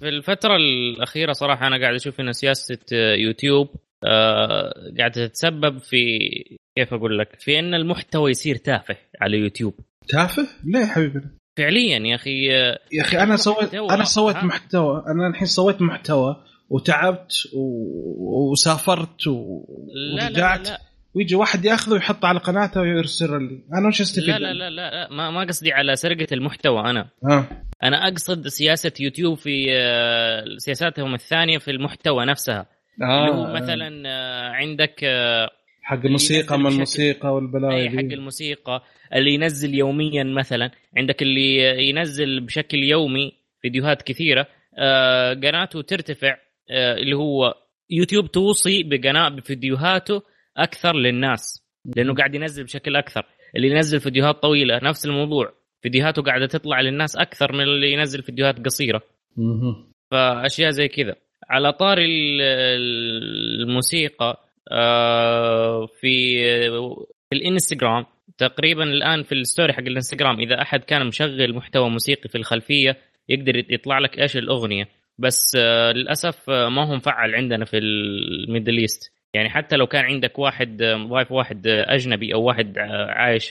في 0.00 0.08
الفترة 0.08 0.56
الأخيرة 0.56 1.32
صراحة 1.32 1.66
أنا 1.66 1.80
قاعد 1.80 1.94
أشوف 1.94 2.20
أن 2.20 2.32
سياسة 2.32 2.78
يوتيوب 2.92 3.68
قاعدة 4.98 5.26
تتسبب 5.26 5.78
في 5.78 6.18
كيف 6.78 6.94
أقول 6.94 7.18
لك 7.18 7.28
في 7.38 7.58
أن 7.58 7.74
المحتوى 7.74 8.30
يصير 8.30 8.56
تافه 8.56 8.96
على 9.20 9.38
يوتيوب 9.38 9.74
تافه؟ 10.08 10.46
ليه 10.64 10.80
يا 10.80 10.86
حبيبي؟ 10.86 11.20
فعليا 11.58 11.98
يا 11.98 12.14
أخي 12.14 12.46
يا 12.92 13.00
أخي 13.00 13.18
أنا 13.18 13.36
سويت. 13.36 13.74
أنا 13.74 14.04
سويت؟ 14.04 14.36
محتوى 14.36 15.04
أنا 15.06 15.26
الحين 15.26 15.46
سويت 15.46 15.82
محتوى 15.82 16.44
وتعبت 16.70 17.32
و... 17.54 18.50
وسافرت 18.50 19.26
لا 19.26 20.24
ورجعت 20.24 20.66
لا 20.66 20.72
لا 20.72 20.80
ويجي 21.16 21.34
واحد 21.34 21.64
ياخذه 21.64 21.92
ويحطه 21.92 22.28
على 22.28 22.38
قناته 22.38 22.80
ويرسل 22.80 23.42
لي 23.42 23.64
أنا 23.78 23.88
وش 23.88 24.00
أستفيد؟ 24.00 24.28
لا 24.28 24.38
لا 24.38 24.52
لا, 24.52 24.70
لا, 24.70 24.90
لا 24.90 25.08
ما, 25.10 25.30
ما 25.30 25.44
قصدي 25.44 25.72
على 25.72 25.96
سرقة 25.96 26.26
المحتوى 26.32 26.80
أنا. 26.80 27.10
ها. 27.24 27.62
أنا 27.82 28.08
أقصد 28.08 28.48
سياسة 28.48 28.92
يوتيوب 29.00 29.36
في 29.36 29.66
آه، 29.70 30.44
سياساتهم 30.56 31.14
الثانية 31.14 31.58
في 31.58 31.70
المحتوى 31.70 32.24
نفسها. 32.24 32.66
اللي 33.02 33.32
هو 33.32 33.54
مثلا 33.54 34.02
آه، 34.06 34.50
عندك 34.50 35.04
آه، 35.04 35.50
حق 35.82 36.04
الموسيقى 36.04 36.58
ما 36.58 36.68
الموسيقى 36.68 37.34
والبلاوي 37.34 37.74
اي 37.74 37.90
حق. 37.90 37.96
الموسيقى 37.98 38.82
اللي 39.14 39.34
ينزل 39.34 39.74
يوميا 39.74 40.24
مثلا. 40.24 40.70
عندك 40.96 41.22
اللي 41.22 41.58
ينزل 41.88 42.40
بشكل 42.40 42.78
يومي 42.78 43.32
فيديوهات 43.62 44.02
كثيرة. 44.02 44.46
آه، 44.78 45.34
قناته 45.34 45.82
ترتفع 45.82 46.36
آه، 46.70 46.94
اللي 46.94 47.16
هو 47.16 47.54
يوتيوب 47.90 48.30
توصي 48.30 48.82
بقناة 48.82 49.28
بفيديوهاته 49.28 50.22
أكثر 50.56 50.96
للناس 50.96 51.62
لأنه 51.96 52.14
قاعد 52.14 52.34
ينزل 52.34 52.64
بشكل 52.64 52.96
أكثر. 52.96 53.26
اللي 53.56 53.68
ينزل 53.68 54.00
فيديوهات 54.00 54.42
طويلة 54.42 54.80
نفس 54.82 55.06
الموضوع. 55.06 55.52
فيديوهاته 55.82 56.22
قاعدة 56.22 56.46
تطلع 56.46 56.80
للناس 56.80 57.16
أكثر 57.16 57.52
من 57.52 57.60
اللي 57.60 57.92
ينزل 57.92 58.22
فيديوهات 58.22 58.64
قصيرة. 58.64 59.02
فأشياء 60.10 60.70
زي 60.70 60.88
كذا. 60.88 61.14
على 61.48 61.72
طار 61.72 61.98
ال- 61.98 62.42
الموسيقى 63.62 64.42
آه، 64.72 65.86
في 65.86 66.38
في 67.30 67.36
الإنستغرام 67.36 68.06
تقريبا 68.38 68.82
الآن 68.84 69.22
في 69.22 69.32
ال 69.32 69.39
story 69.39 69.72
حق 69.72 69.80
الإنستغرام 69.82 70.40
إذا 70.40 70.62
أحد 70.62 70.80
كان 70.84 71.06
مشغل 71.06 71.54
محتوى 71.54 71.90
موسيقي 71.90 72.28
في 72.28 72.38
الخلفية 72.38 72.96
يقدر 73.28 73.56
يطلع 73.56 73.98
لك 73.98 74.18
إيش 74.18 74.36
الأغنية. 74.36 74.88
بس 75.18 75.56
آه، 75.58 75.92
للأسف 75.92 76.50
آه، 76.50 76.68
ما 76.68 76.84
هو 76.88 76.94
مفعل 76.94 77.34
عندنا 77.34 77.64
في 77.64 77.78
ال 77.78 77.92
Middle 77.92 78.78
East 78.78 79.12
يعني 79.36 79.50
حتى 79.50 79.76
لو 79.76 79.86
كان 79.86 80.04
عندك 80.04 80.38
واحد 80.38 80.82
ضايف 80.82 81.32
واحد 81.32 81.66
أجنبي 81.66 82.34
أو 82.34 82.42
واحد 82.42 82.78
عايش 83.08 83.48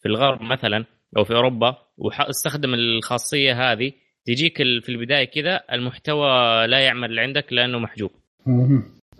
في 0.00 0.06
الغرب 0.06 0.42
مثلا 0.42 0.84
أو 1.16 1.24
في 1.24 1.34
أوروبا 1.34 1.76
وأستخدم 1.98 2.74
الخاصية 2.74 3.72
هذه 3.72 3.92
تجيك 4.26 4.56
في 4.56 4.88
البداية 4.88 5.24
كذا 5.24 5.60
المحتوى 5.72 6.28
لا 6.66 6.78
يعمل 6.78 7.18
عندك 7.18 7.52
لأنه 7.52 7.78
محجوب. 7.78 8.10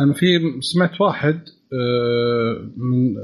أنا 0.01 0.13
في 0.15 0.27
سمعت 0.61 1.01
واحد 1.01 1.41
آه، 1.73 2.71
من 2.77 3.15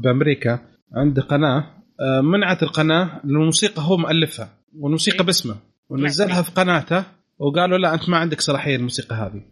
بأمريكا 0.00 0.60
عنده 0.92 1.22
قناة 1.22 1.64
آه، 2.00 2.20
منعت 2.20 2.62
القناة 2.62 3.20
الموسيقى 3.24 3.82
هو 3.82 3.96
مؤلفها 3.96 4.48
والموسيقى 4.78 5.20
إيه. 5.20 5.26
باسمه 5.26 5.56
ونزلها 5.90 6.42
في 6.42 6.50
قناته 6.50 7.04
وقالوا 7.38 7.78
لا 7.78 7.94
أنت 7.94 8.08
ما 8.08 8.16
عندك 8.16 8.40
صلاحية 8.40 8.76
الموسيقى 8.76 9.16
هذه 9.16 9.42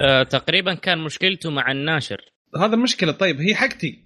آه، 0.00 0.22
تقريبا 0.22 0.74
كان 0.74 0.98
مشكلته 0.98 1.50
مع 1.50 1.72
الناشر. 1.72 2.20
هذا 2.56 2.74
المشكلة 2.74 3.12
طيب 3.12 3.40
هي 3.40 3.54
حقتي. 3.54 3.98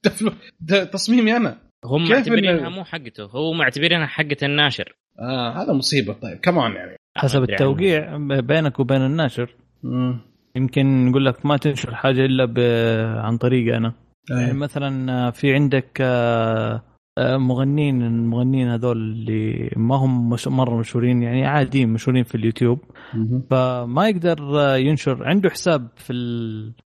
ده 0.60 0.84
تصميمي 0.84 1.36
أنا. 1.36 1.58
هم 1.84 2.08
معتبرينها 2.08 2.68
مو 2.68 2.84
حقته 2.84 3.24
هو 3.24 3.52
معتبرينها 3.52 4.06
حقة 4.06 4.36
الناشر. 4.42 4.96
آه 5.18 5.62
هذا 5.62 5.72
مصيبة. 5.72 6.12
طيب 6.12 6.38
كمان 6.38 6.72
يعني. 6.72 6.96
حسب 7.16 7.42
التوقيع 7.42 8.16
بينك 8.40 8.80
وبين 8.80 9.02
الناشر. 9.02 9.54
مم. 9.82 10.20
يمكن 10.56 11.08
يقول 11.08 11.26
لك 11.26 11.46
ما 11.46 11.56
تنشر 11.56 11.94
حاجة 11.94 12.24
إلا 12.24 12.44
ب... 12.44 12.58
عن 13.18 13.38
طريقي 13.38 13.76
أنا. 13.76 13.92
يعني 14.30 14.46
أيه. 14.46 14.52
مثلا 14.52 15.30
في 15.30 15.54
عندك 15.54 15.98
آه، 16.00 16.74
آه، 16.74 16.82
مغنين 17.18 18.02
المغنيين 18.02 18.68
هذول 18.68 18.96
اللي 18.96 19.70
ما 19.76 19.96
هم 19.96 20.30
مش 20.30 20.48
مرة 20.48 20.78
مشهورين 20.78 21.22
يعني 21.22 21.46
عاديين 21.46 21.88
مشهورين 21.88 22.24
في 22.24 22.34
اليوتيوب. 22.34 22.78
فما 23.50 24.08
يقدر 24.08 24.60
آه، 24.60 24.76
ينشر. 24.76 25.24
عنده 25.24 25.50
حساب 25.50 25.88
في 25.96 26.12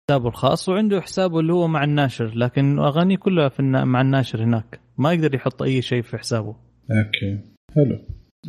حسابه 0.09 0.29
الخاص 0.29 0.69
وعنده 0.69 1.01
حسابه 1.01 1.39
اللي 1.39 1.53
هو 1.53 1.67
مع 1.67 1.83
الناشر 1.83 2.31
لكن 2.35 2.79
أغانيه 2.79 3.17
كلها 3.17 3.49
في 3.49 3.61
مع 3.63 4.01
الناشر 4.01 4.43
هناك. 4.43 4.79
ما 4.97 5.13
يقدر 5.13 5.35
يحط 5.35 5.61
أي 5.61 5.81
شيء 5.81 6.01
في 6.01 6.17
حسابه. 6.17 6.55
أوكي. 6.91 7.39
حلو. 7.75 7.99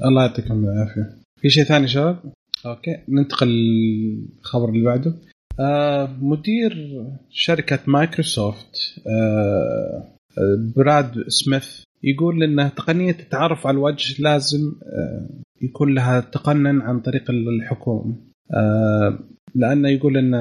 الله 0.04 0.22
يعطيكم 0.22 0.64
العافية. 0.64 1.16
في 1.40 1.48
شيء 1.50 1.64
ثاني 1.64 1.88
شباب؟ 1.88 2.18
أوكي. 2.66 2.96
ننتقل 3.08 3.48
للخبر 3.48 4.68
اللي 4.68 4.84
بعده. 4.84 5.14
آه 5.60 6.16
مدير 6.20 7.02
شركة 7.30 7.78
مايكروسوفت 7.86 8.76
آه 9.06 9.10
آه، 9.10 10.15
براد 10.76 11.24
سميث 11.28 11.82
يقول 12.03 12.43
إن 12.43 12.74
تقنية 12.74 13.11
التعرف 13.20 13.66
على 13.66 13.74
الوجه 13.74 14.22
لازم 14.22 14.59
آه 14.82 15.28
يكون 15.62 15.95
لها 15.95 16.20
تقنن 16.20 16.80
عن 16.80 17.01
طريق 17.01 17.30
الحكومة. 17.30 18.16
آه 18.55 19.18
لأنه 19.55 19.89
يقول 19.89 20.16
إن 20.16 20.34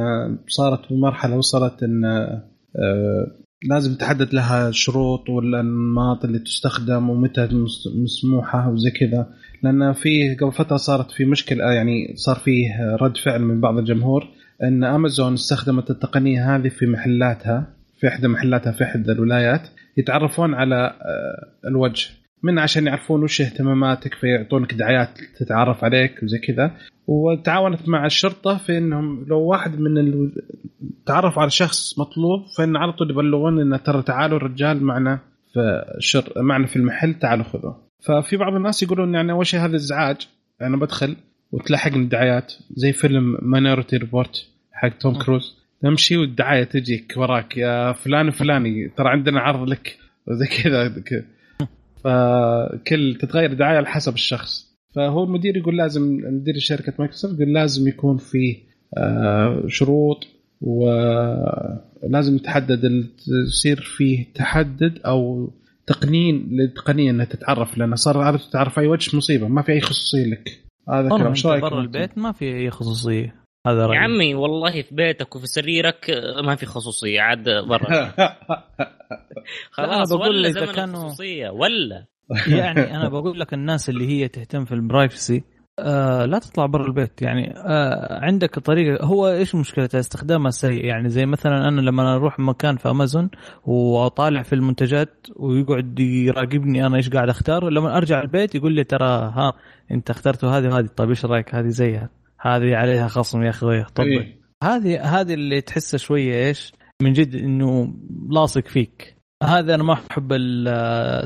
صارت 0.47 0.93
بمرحله 0.93 1.37
وصلت 1.37 1.83
إن 1.83 2.05
آه 2.05 3.31
لازم 3.69 3.95
تحدد 3.95 4.33
لها 4.33 4.71
شروط 4.71 5.29
والانماط 5.29 6.25
اللي 6.25 6.39
تستخدم 6.39 7.09
ومتى 7.09 7.41
مس- 7.45 7.87
مسموحة 7.95 8.69
وزي 8.69 8.91
كذا. 8.91 9.27
لأن 9.63 9.93
في 9.93 10.35
قبل 10.35 10.51
فترة 10.51 10.77
صارت 10.77 11.11
في 11.11 11.25
مشكلة 11.25 11.63
يعني 11.71 12.13
صار 12.15 12.35
فيه 12.35 12.95
رد 13.01 13.17
فعل 13.17 13.41
من 13.41 13.61
بعض 13.61 13.77
الجمهور 13.77 14.27
إن 14.63 14.83
امازون 14.83 15.33
استخدمت 15.33 15.91
التقنية 15.91 16.55
هذه 16.55 16.67
في 16.69 16.85
محلاتها 16.85 17.67
في 17.99 18.07
إحدى 18.07 18.27
محلاتها 18.27 18.71
في 18.71 18.83
إحدى 18.83 19.11
الولايات. 19.11 19.61
يتعرفون 19.97 20.53
على 20.53 20.75
آه، 21.01 21.67
الوجه. 21.67 22.09
من 22.43 22.59
عشان 22.59 22.87
يعرفون 22.87 23.23
وش 23.23 23.41
اهتماماتك 23.41 24.13
فيعطونك 24.13 24.73
دعايات 24.73 25.09
تتعرف 25.39 25.83
عليك 25.83 26.23
وزي 26.23 26.39
كذا. 26.39 26.71
وتعاونت 27.07 27.89
مع 27.89 28.05
الشرطة 28.05 28.57
في 28.57 28.77
إنهم 28.77 29.25
لو 29.27 29.39
واحد 29.39 29.79
من 29.79 29.97
ال... 29.97 30.31
تعرف 31.05 31.39
على 31.39 31.49
شخص 31.49 31.99
مطلوب 31.99 32.45
فإن 32.57 32.75
على 32.77 32.91
طول 32.91 33.11
يبلغون 33.11 33.61
إنه 33.61 33.77
ترى 33.77 34.01
تعالوا 34.01 34.37
الرجال 34.37 34.83
معنا 34.83 35.19
في 35.53 35.59
الشر... 35.97 36.33
معنا 36.37 36.67
في 36.67 36.75
المحل 36.75 37.13
تعالوا 37.13 37.43
خذوه. 37.43 37.81
ففي 38.07 38.37
بعض 38.37 38.53
الناس 38.53 38.83
يقولون 38.83 39.13
يعني 39.13 39.31
أول 39.31 39.47
شيء 39.47 39.59
هذا 39.59 39.75
ازعاج 39.75 40.27
أنا 40.61 40.77
بدخل 40.77 41.15
وتلحقني 41.51 42.03
الدعايات. 42.03 42.53
زي 42.71 42.93
فيلم 42.93 43.37
Minority 43.41 43.97
Report 43.97 44.47
حق 44.71 44.97
توم 44.97 45.19
كروز 45.19 45.64
تمشي 45.81 46.17
والدعاية 46.17 46.63
تجيك 46.63 47.13
وراك 47.17 47.57
يا 47.57 47.91
فلان 47.93 48.27
وفلاني 48.27 48.89
ترى 48.97 49.09
عندنا 49.09 49.39
عرض 49.39 49.69
لك 49.69 49.97
وزي 50.27 50.45
كذا. 50.47 51.25
فكل 52.03 53.17
تتغير 53.21 53.51
الدعايه 53.51 53.77
على 53.77 53.87
حسب 53.87 54.13
الشخص. 54.13 54.75
فهو 54.95 55.23
المدير 55.23 55.57
يقول 55.57 55.77
لازم 55.77 56.21
مدير 56.23 56.53
شركة 56.57 56.93
مايكروسوفت 56.99 57.39
يقول 57.39 57.53
لازم 57.53 57.87
يكون 57.87 58.17
في 58.17 58.57
آه، 58.97 59.63
شروط 59.67 60.27
ولازم 60.61 62.37
تحدد 62.37 63.09
يصير 63.47 63.81
فيه 63.81 64.33
تحدد 64.33 64.99
أو 65.05 65.49
تقنين 65.87 66.47
للتقنية 66.51 67.11
إنها 67.11 67.25
تتعرف 67.25 67.77
لأن 67.77 67.95
صار 67.95 68.17
عارف 68.17 68.45
تتعرف 68.45 68.79
أي 68.79 68.87
وجه 68.87 69.17
مصيبة 69.17 69.47
ما 69.47 69.61
في 69.61 69.71
أي 69.71 69.81
خصوصية 69.81 70.25
لك. 70.25 70.59
هذا 70.89 71.09
كلام. 71.09 71.27
إيش 71.27 71.45
رأيك 71.45 71.61
برا؟ 71.61 71.81
البيت 71.81 72.17
ما 72.17 72.31
في 72.31 72.45
أي 72.55 72.69
خصوصية. 72.69 73.44
هذا 73.67 73.81
يا 73.81 73.85
رأيي. 73.87 73.97
عمي 73.99 74.35
والله 74.35 74.81
في 74.81 74.95
بيتك 74.95 75.35
وفي 75.35 75.47
سريرك 75.47 76.09
آه، 76.09 76.41
ما 76.41 76.55
في 76.55 76.65
خصوصية 76.65 77.21
عاد 77.21 77.43
برا. 77.67 78.13
خلاص 79.71 80.13
بقول 80.13 80.29
ولا 80.29 80.49
زمن 80.51 80.65
كانوا- 80.65 81.03
الخصوصية 81.03 81.49
ولا. 81.49 82.05
يعني 82.59 82.95
أنا 82.97 83.09
بقول 83.09 83.39
لك 83.39 83.53
الناس 83.53 83.89
اللي 83.89 84.07
هي 84.07 84.27
تهتم 84.27 84.65
في 84.65 84.71
البرايفسي 84.71 85.43
آه 85.79 86.25
لا 86.25 86.39
تطلع 86.39 86.65
برا 86.65 86.85
البيت. 86.85 87.21
يعني 87.21 87.53
آه 87.57 88.19
عندك 88.25 88.59
طريقة. 88.59 89.05
هو 89.05 89.27
إيش 89.29 89.55
مشكلته 89.55 89.99
استخدامها 89.99 90.51
سيء. 90.51 90.85
يعني 90.85 91.09
زي 91.09 91.25
مثلا 91.25 91.67
أنا 91.67 91.81
لما 91.81 92.15
أروح 92.15 92.39
مكان 92.39 92.77
في 92.77 92.89
أمازون 92.89 93.29
وأطالع 93.65 94.41
في 94.41 94.53
المنتجات 94.53 95.27
ويقعد 95.35 95.99
يراقبني 95.99 96.85
أنا 96.85 96.97
إيش 96.97 97.09
قاعد 97.09 97.29
أختار 97.29 97.69
لما 97.69 97.97
أرجع 97.97 98.21
البيت 98.21 98.55
يقول 98.55 98.73
لي 98.73 98.83
ترى 98.83 99.07
ها 99.07 99.53
أنت 99.91 100.09
اخترته 100.09 100.57
هذه 100.57 100.67
وهذه. 100.67 100.85
طيب 100.97 101.09
إيش 101.09 101.25
رأيك؟ 101.25 101.55
هذه 101.55 101.67
زيها. 101.67 102.09
هذه 102.41 102.75
عليها 102.75 103.07
خصم 103.07 103.43
يا 103.43 103.49
أخوي. 103.49 103.83
طبق 103.83 104.05
إيه. 104.07 104.39
هذه 104.63 105.01
هذه 105.21 105.33
اللي 105.33 105.61
تحسها 105.61 105.97
شوية 105.97 106.47
إيش؟ 106.47 106.73
من 107.01 107.13
جد 107.13 107.35
إنه 107.35 107.93
لاصق 108.29 108.67
فيك. 108.67 109.15
هذا 109.43 109.75
أنا 109.75 109.83
ما 109.83 109.93
أحب 109.93 110.33
ال- 110.33 110.67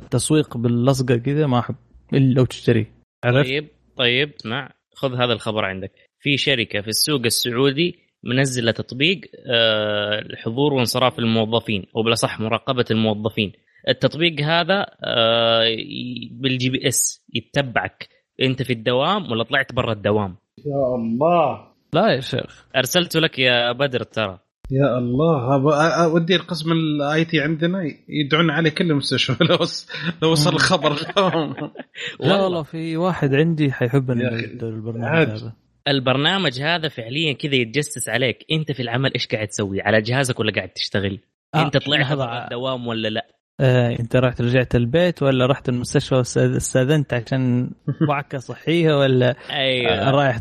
التسويق 0.03 0.57
باللصقة 0.57 1.18
كذا 1.18 1.47
ما 1.47 1.60
أحب 1.60 1.76
إلا 2.14 2.34
لو 2.34 2.45
تشتري. 2.45 2.88
عرفت؟ 3.26 3.49
طيب 3.49 3.68
طيب 3.97 4.34
اسمع 4.39 4.72
خذ 4.95 5.16
هذا 5.16 5.34
الخبر 5.34 5.66
عندك. 5.66 5.91
في 6.20 6.38
شركة 6.38 6.82
في 6.82 6.88
السوق 6.88 7.22
السعودي 7.26 7.95
منزلة 8.24 8.72
تطبيق 8.72 9.22
آه، 9.51 10.24
حضور 10.36 10.74
وانصراف 10.74 11.20
الموظفين 11.20 11.86
أو 11.95 12.03
بالأصح 12.03 12.39
مراقبة 12.39 12.86
الموظفين. 12.91 13.51
التطبيق 13.89 14.41
هذا 14.41 14.86
آه، 15.03 15.64
بال 16.32 16.70
GPS 16.70 17.26
يتبعك. 17.34 18.10
أنت 18.41 18.64
في 18.64 18.74
الدوام 18.74 19.32
ولا 19.32 19.43
طلعت 19.43 19.74
برا 19.74 19.93
الدوام؟ 19.93 20.38
يا 20.66 20.95
الله. 20.95 21.60
لا 21.93 22.07
يا 22.16 22.20
شيخ. 22.22 22.66
ارسلته 22.76 23.20
لك 23.20 23.39
يا 23.39 23.72
بدر 23.72 24.03
ترى. 24.03 24.39
يا 24.72 24.97
الله 24.97 25.53
أودي 26.03 26.36
القسم 26.36 26.72
ال 26.72 27.26
IT 27.26 27.40
عندنا 27.41 27.84
يدعون 28.10 28.49
عليه 28.51 28.70
كل 28.70 28.91
المستشفى. 28.91 29.43
لو 29.49 29.55
وص- 29.55 29.89
لو 30.22 30.32
وصل 30.32 30.53
الخبر. 30.53 30.95
لهم 31.18 31.55
لا 32.20 32.41
والله. 32.41 32.64
في 32.64 32.97
واحد 32.97 33.34
عندي 33.36 33.72
حيحب 33.72 34.12
البرنامج. 34.12 35.30
هذا. 35.30 35.53
البرنامج 35.88 36.62
هذا 36.62 36.88
فعليا 36.88 37.34
كذا 37.34 37.55
يتجسس 37.55 38.10
عليك. 38.10 38.45
أنت 38.51 38.72
في 38.72 38.82
العمل 38.82 39.14
إيش 39.14 39.28
قاعد 39.28 39.47
تسوي؟ 39.47 39.82
على 39.82 40.01
جهازك 40.01 40.39
ولا 40.39 40.51
قاعد 40.51 40.70
تشتغل؟ 40.70 41.20
آه، 41.55 41.62
أنت 41.66 41.78
طلعت. 41.78 42.14
برا 42.14 42.43
الدوام 42.43 42.88
ولا 42.88 43.07
لا؟ 43.07 43.28
آه، 43.62 43.99
أنت 43.99 44.16
رحت 44.16 44.41
رجعت 44.41 44.76
البيت 44.76 45.24
ولا 45.24 45.45
رحت 45.45 45.70
المستشفى 45.70 46.16
واستاذنت 46.16 47.14
عشان 47.14 47.72
وعكة 48.10 48.38
صحية 48.38 48.93
ولا 48.99 49.36
أيوه. 49.51 49.91
آه، 49.91 50.12
رايح 50.12 50.39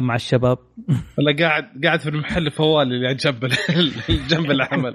مع 0.00 0.14
الشباب. 0.14 0.58
ولا 1.18 1.36
قاعد 1.38 1.64
قاعد 1.84 2.00
في 2.00 2.08
المحل 2.08 2.50
فوال 2.50 2.92
اللي 2.92 3.14
جنب 3.14 3.48
جنب 4.28 4.50
العمل 4.50 4.94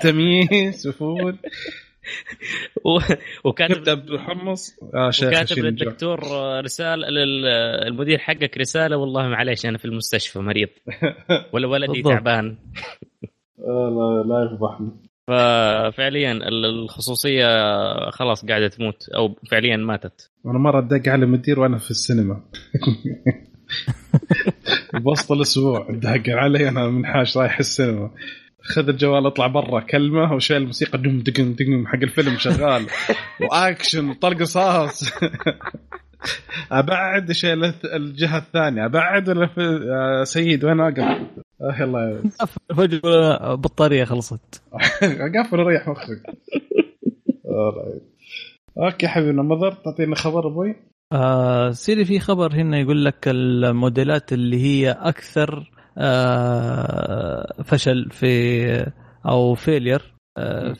تمييز 0.00 0.86
وفول 0.88 1.36
وكاتب 3.44 3.88
آه 4.94 5.10
شيخ 5.10 5.28
وكاتب. 5.28 5.58
للدكتور 5.58 6.20
رسالة 6.64 7.08
للمدير 7.08 8.18
حقك 8.18 8.58
رسالة. 8.58 8.96
والله 8.96 9.28
معليش 9.28 9.66
أنا 9.66 9.78
في 9.78 9.84
المستشفى 9.84 10.38
مريض. 10.38 10.68
ولا 11.52 11.68
ولدي. 11.68 12.02
تعبان. 12.02 12.58
آه، 13.58 14.24
لا 14.28 14.34
لا 14.34 14.44
يفضحني 14.44 15.09
ففعليا 15.30 16.32
ال- 16.32 16.64
الخصوصية 16.64 17.46
خلاص 18.10 18.46
قاعدة 18.46 18.68
تموت 18.68 19.08
أو 19.08 19.38
فعليا 19.50 19.76
ماتت. 19.76 20.30
أنا 20.46 20.58
مرة 20.58 20.80
دق 20.80 21.08
على 21.08 21.24
المدير 21.24 21.60
وأنا 21.60 21.78
في 21.78 21.90
السينما. 21.90 22.40
بوسط 24.94 25.32
الأسبوع 25.32 25.86
دق 25.90 26.22
علي 26.28 26.68
أنا 26.68 26.86
منحاش 26.88 27.36
رايح 27.36 27.58
السينما. 27.58 28.10
خذ 28.62 28.88
الجوال 28.88 29.26
اطلع 29.26 29.46
برا 29.46 29.80
كلمة 29.80 30.32
وشيل 30.34 30.56
الموسيقى 30.56 30.98
دم 30.98 31.18
دقن 31.20 31.54
دقن 31.54 31.86
حق 31.86 31.98
الفيلم 32.02 32.36
شغال. 32.38 32.86
وأكشن 33.50 34.08
وطلق 34.10 34.40
رصاص 34.40 35.12
أبعد 36.72 37.32
الث- 37.72 37.94
الجهة 37.94 38.38
الثانية. 38.38 38.84
أبعد 38.84 39.28
ولا 39.28 39.46
في 39.46 39.60
آه، 39.92 40.24
سيد 40.24 40.64
وين 40.64 40.80
أقف؟ 40.80 41.00
آه 41.60 41.76
يلا. 41.80 42.22
فجأة 42.76 43.54
بطارية 43.54 44.04
خلصت. 44.04 44.62
قفل 45.38 45.56
ريح 45.58 45.88
مخك. 45.88 46.22
أوكي 48.78 49.08
حبيبنا 49.08 49.42
مضر 49.42 49.72
تعطينا 49.72 50.14
خبر 50.16 50.46
أبوي. 50.48 50.76
آه 51.12 51.70
sorry 51.70 52.04
في 52.04 52.20
خبر 52.20 52.52
هنا 52.54 52.78
يقول 52.78 53.04
لك 53.04 53.28
الموديلات 53.28 54.32
اللي 54.32 54.56
هي 54.64 54.90
أكثر 54.90 55.70
آه 55.98 57.62
فشل 57.64 58.10
في 58.10 58.92
أو 59.26 59.54
فيلير 59.54 59.98
في- 59.98 60.12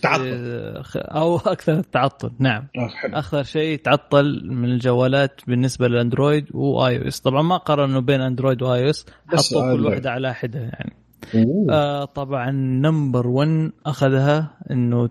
تعطل. 0.02 0.82
أو 0.96 1.36
أكثر 1.54 1.82
تعطل 1.82 2.30
نعم. 2.38 2.68
آه، 2.76 2.88
حلو. 2.88 3.14
أخر 3.18 3.42
شيء 3.42 3.78
تعطل 3.78 4.40
من 4.44 4.64
الجوالات 4.64 5.40
بالنسبة 5.46 5.88
للأندرويد 5.88 6.46
و 6.54 6.98
iOS. 7.02 7.20
طبعا 7.20 7.42
ما 7.42 7.56
قارنوا 7.56 8.00
بين 8.00 8.20
أندرويد 8.20 8.62
و 8.62 8.84
iOS 8.84 9.06
حطوا 9.28 9.76
كل. 9.76 9.86
واحدة 9.86 10.10
على 10.10 10.34
حدة 10.34 10.60
يعني. 10.60 10.96
أوه. 11.34 11.66
آه 11.74 12.04
طبعا 12.04 12.50
number 12.50 13.26
1 13.26 13.72
أخذها 13.86 14.56
إنه 14.70 15.08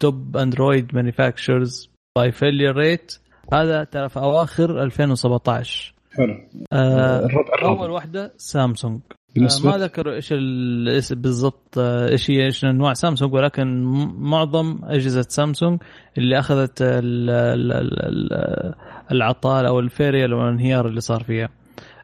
top 0.00 0.36
Android 0.36 0.94
manufacturers 0.94 1.90
by 2.18 2.32
failure 2.32 2.76
rate 2.76 3.18
هذا 3.52 3.84
ترى 3.84 4.08
في 4.08 4.18
أواخر 4.20 4.82
2017 4.82 5.94
حلو. 6.16 6.34
آه 6.72 7.28
أول 7.62 7.90
واحدة 7.90 8.32
سامسونج. 8.36 9.00
آه 9.10 9.16
بالنسبة 9.34 9.70
ما 9.70 9.78
ذكروا 9.78 10.14
إيش 10.14 10.32
الاسم 10.32 11.14
بالضبط 11.20 11.78
آه، 11.78 12.08
إيش 12.08 12.30
هي 12.30 12.44
إيش 12.44 12.64
انواع 12.64 12.92
سامسونج 12.92 13.34
ولكن 13.34 13.82
معظم 14.18 14.78
أجهزة 14.84 15.22
سامسونج 15.22 15.80
اللي 16.18 16.38
أخذت 16.38 16.82
ال- 16.82 17.30
ال- 17.30 17.72
ال- 17.72 18.32
ال- 18.32 18.74
العطال 19.12 19.66
أو 19.66 19.80
ال 19.80 19.86
failure 19.86 20.32
أو 20.32 20.42
الانهيار 20.42 20.88
اللي 20.88 21.00
صار 21.00 21.22
فيها. 21.22 21.48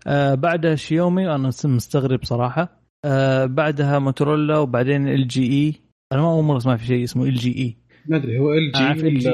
آه 0.07 0.35
بعدها 0.35 0.74
شيومي 0.74 1.35
أنا 1.35 1.51
مستغرب 1.64 2.24
صراحة. 2.24 2.83
آه 3.05 3.45
بعدها 3.47 3.99
موتورولا 3.99 4.59
وبعدين 4.59 5.09
LGE. 5.09 5.74
أنا 6.12 6.22
ما 6.22 6.29
أول 6.31 6.45
مرة 6.45 6.57
أسمع 6.57 6.76
في 6.76 6.87
شيء 6.87 7.05
اسمه 7.05 7.24
LGE. 7.24 7.76
ما 8.09 8.16
أدري 8.16 8.39
هو 8.39 8.53
LG. 8.53 9.29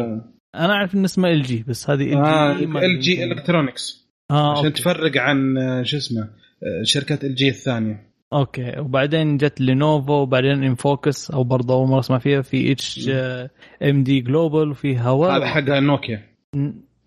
أنا 0.54 0.72
أعرف 0.72 0.94
إن 0.94 1.04
اسمه 1.04 1.28
LG 1.30 1.64
بس 1.68 1.90
هذه 1.90 2.02
ال 2.02 2.58
جي 2.58 2.64
LG 2.86 3.24
Electronics 3.24 4.10
عشان. 4.30 4.72
تفرق 4.72 5.16
عن 5.16 5.58
آه، 5.58 5.82
شو 5.82 5.96
اسمه 5.96 6.30
آه، 6.62 6.82
شركات 6.82 7.24
LG 7.24 7.48
الثانية. 7.48 8.14
أوكي. 8.32 8.78
وبعدين 8.78 9.36
جت 9.36 9.60
لينوفو 9.60 10.12
وبعدين 10.12 10.64
Infinix 10.64 11.30
أو 11.30 11.44
برضه 11.44 11.74
أول 11.74 11.88
مرة 11.88 12.00
أسمع 12.00 12.18
فيها. 12.18 12.42
في 12.42 12.72
HMD 12.72 14.20
Global 14.20 14.70
وفي 14.70 15.00
هواوي 15.00 15.36
هذا 15.36 15.46
حق 15.46 15.68
نوكيا 15.68 16.22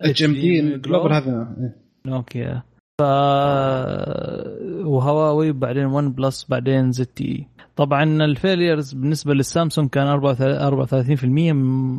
HMD 0.02 0.78
Global 0.78 1.12
هذا 1.12 1.56
إيه. 1.60 1.76
نوكيا 2.06 2.62
ف 2.98 3.02
وهواوي 4.86 5.52
بعدين 5.52 5.84
OnePlus 5.84 6.46
بعدين 6.48 6.92
ZTE 6.92 7.46
طبعا 7.76 8.02
ال 8.04 8.14
failures 8.14 8.92
بالنسبة 8.92 9.34
للسامسونج 9.34 9.90
كان 9.90 10.20
34% 10.20 11.52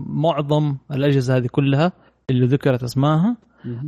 معظم 0.08 0.78
الأجهزة 0.92 1.38
هذه 1.38 1.48
كلها 1.48 1.92
اللي 2.30 2.46
ذكرت 2.46 2.84
أسمائها. 2.84 3.38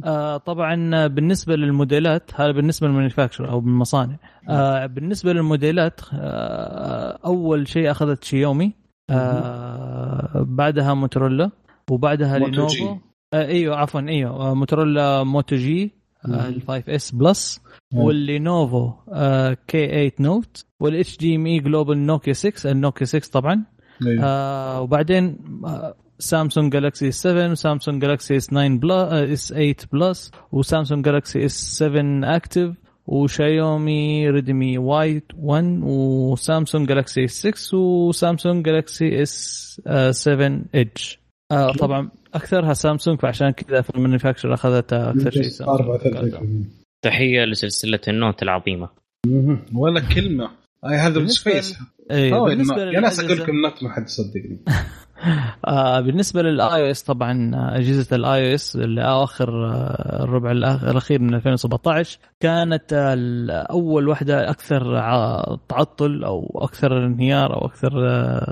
آه 0.06 0.38
طبعا 0.38 1.08
بالنسبة 1.08 1.56
للموديلات 1.56 2.32
هذا 2.36 2.52
بالنسبة 2.52 2.88
لل 2.88 2.96
manufacturer 2.96 3.50
أو 3.50 3.60
بالمصانع. 3.60 4.18
آه 4.50 4.86
بالنسبة 4.86 5.34
للموديلات 5.34 6.02
آه 6.14 7.20
أول 7.26 7.68
شيء 7.68 7.92
أخذت 7.92 8.24
شيومي 8.24 8.74
آه 9.10 10.46
بعدها 10.48 10.94
موتورولا 10.94 11.52
وبعدها. 11.92 12.38
لينوفو. 12.40 12.98
آه 13.34 13.46
إيوه 13.46 13.76
عفوا 13.76 14.02
إيوه. 14.02 14.50
آه 14.50 14.54
موتورولا 14.54 15.24
Moto 15.24 15.56
G 15.56 15.92
ال 16.28 16.62
5S 16.68 17.12
Plus. 17.12 17.62
واللينوفو 17.94 18.92
K8 19.68 20.10
Note 20.10 20.66
وال 20.80 21.18
HDMI 21.18 21.46
Global 21.46 22.06
نوكيا 22.06 22.34
6 22.34 22.72
النوكيا 22.72 23.06
6 23.06 23.32
طبعا. 23.40 23.64
أيوه. 24.08 24.24
آه 24.24 24.82
وبعدين 24.82 25.38
آه 25.66 25.96
سامسونج 26.22 26.74
Galaxy 26.74 27.12
7 27.12 27.52
وسامسونج 27.52 28.02
Galaxy 28.02 28.38
S9 28.38 28.48
Plus 28.48 29.12
S8 29.32 29.50
Plus 29.54 30.32
وسامسونج 30.52 31.06
Galaxy 31.06 31.46
S7 31.46 31.78
Active 31.78 32.74
وشايومي 33.08 34.30
Redmi 34.30 34.78
Y1 34.78 35.80
وسامسونج 35.84 36.88
Galaxy 36.88 37.26
S6 37.26 37.78
وسامسونج 37.78 38.66
Galaxy 38.66 39.22
S 39.22 39.82
7 40.12 40.62
Edge 40.76 41.02
آه 41.52 41.72
طبعا 41.72 42.10
أكثرها 42.34 42.74
سامسونج 42.74 43.20
فعشان 43.20 43.50
كذا 43.50 43.82
في 43.82 43.90
ال 43.90 43.94
manufacturer 43.94 44.54
اخذت 44.54 44.94
أكثر 44.94 45.32
شيء 45.32 45.44
سامسونج 45.44 46.00
34% 46.68 46.82
تحية 47.02 47.46
لسلسلة 47.46 48.00
ال 48.08 48.15
Note 48.15 48.44
العظيمة. 48.44 48.90
ولا 49.76 50.02
كلمة. 50.16 50.52
اي 50.86 50.96
هذا 50.96 51.28
سبيس 51.28 51.80
إيه 52.12 52.40
بالنسبة 52.40 52.84
يا 52.84 53.00
ناس 53.00 53.20
أقول 53.20 53.40
لكم 53.40 53.52
النت 53.52 53.84
ما 53.84 53.90
حد 53.94 54.04
يصدقني. 54.04 54.60
آه 55.68 56.00
بالنسبة 56.00 56.42
لل 56.42 56.86
iOS 56.86 57.04
طبعا 57.04 57.52
آه، 57.56 57.78
أجهزة 57.78 58.16
ال 58.16 58.50
iOS 58.50 58.76
اواخر 58.98 59.68
آه، 59.68 60.24
الربع 60.24 60.52
الأخير 60.52 61.22
من 61.22 61.34
2017 61.34 62.20
كانت 62.40 62.94
آه، 62.94 63.52
اول 63.72 64.08
واحدة 64.08 64.50
أكثر 64.50 64.82
تعطل 65.70 66.24
أو 66.24 66.60
أكثر 66.62 67.06
انهيار 67.06 67.54
أو 67.56 67.66
أكثر 67.66 67.92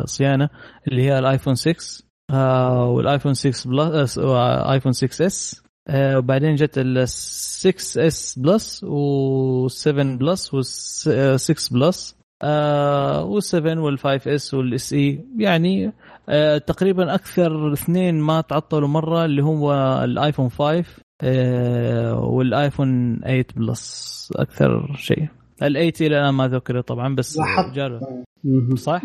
صيانة 0.05 0.49
اللي 0.87 1.01
هي 1.01 1.19
الآيفون 1.19 1.55
6 1.55 2.03
آه 2.31 2.85
والآيفون 2.85 3.33
6 3.33 3.69
Plus 3.69 4.17
وايفون 4.17 4.91
6S 4.91 5.63
وبعدين 5.91 6.55
جت 6.55 6.77
ال 6.77 7.09
6S 7.09 8.39
Plus 8.39 8.85
و7 8.85 9.89
Plus 9.89 10.49
وال6 10.49 11.73
Plus 11.73 12.18
وال7 12.43 13.77
وال 13.77 14.27
5S 14.27 14.53
وال 14.53 14.93
SE 14.93 15.25
يعني 15.37 15.93
آه 16.29 16.57
تقريبا 16.57 17.15
أكثر 17.15 17.73
اثنين 17.73 18.15
ما 18.15 18.41
تعطلوا 18.41 18.87
مرة 18.87 19.25
اللي 19.25 19.43
هو 19.43 19.73
الآيفون 20.03 20.49
5 20.49 20.83
آه 21.21 22.19
والآيفون 22.25 23.19
8 23.21 23.45
Plus 23.55 24.33
أكثر 24.35 24.95
شيء 24.97 25.27
ال 25.63 25.73
8 25.73 25.93
إلى 26.01 26.07
الآن 26.19 26.33
ما 26.33 26.47
ذكر 26.47 26.81
طبعا 26.81 27.15
بس. 27.15 27.37
جاله 27.73 27.99
مهم. 28.43 28.75
صح؟ 28.75 29.01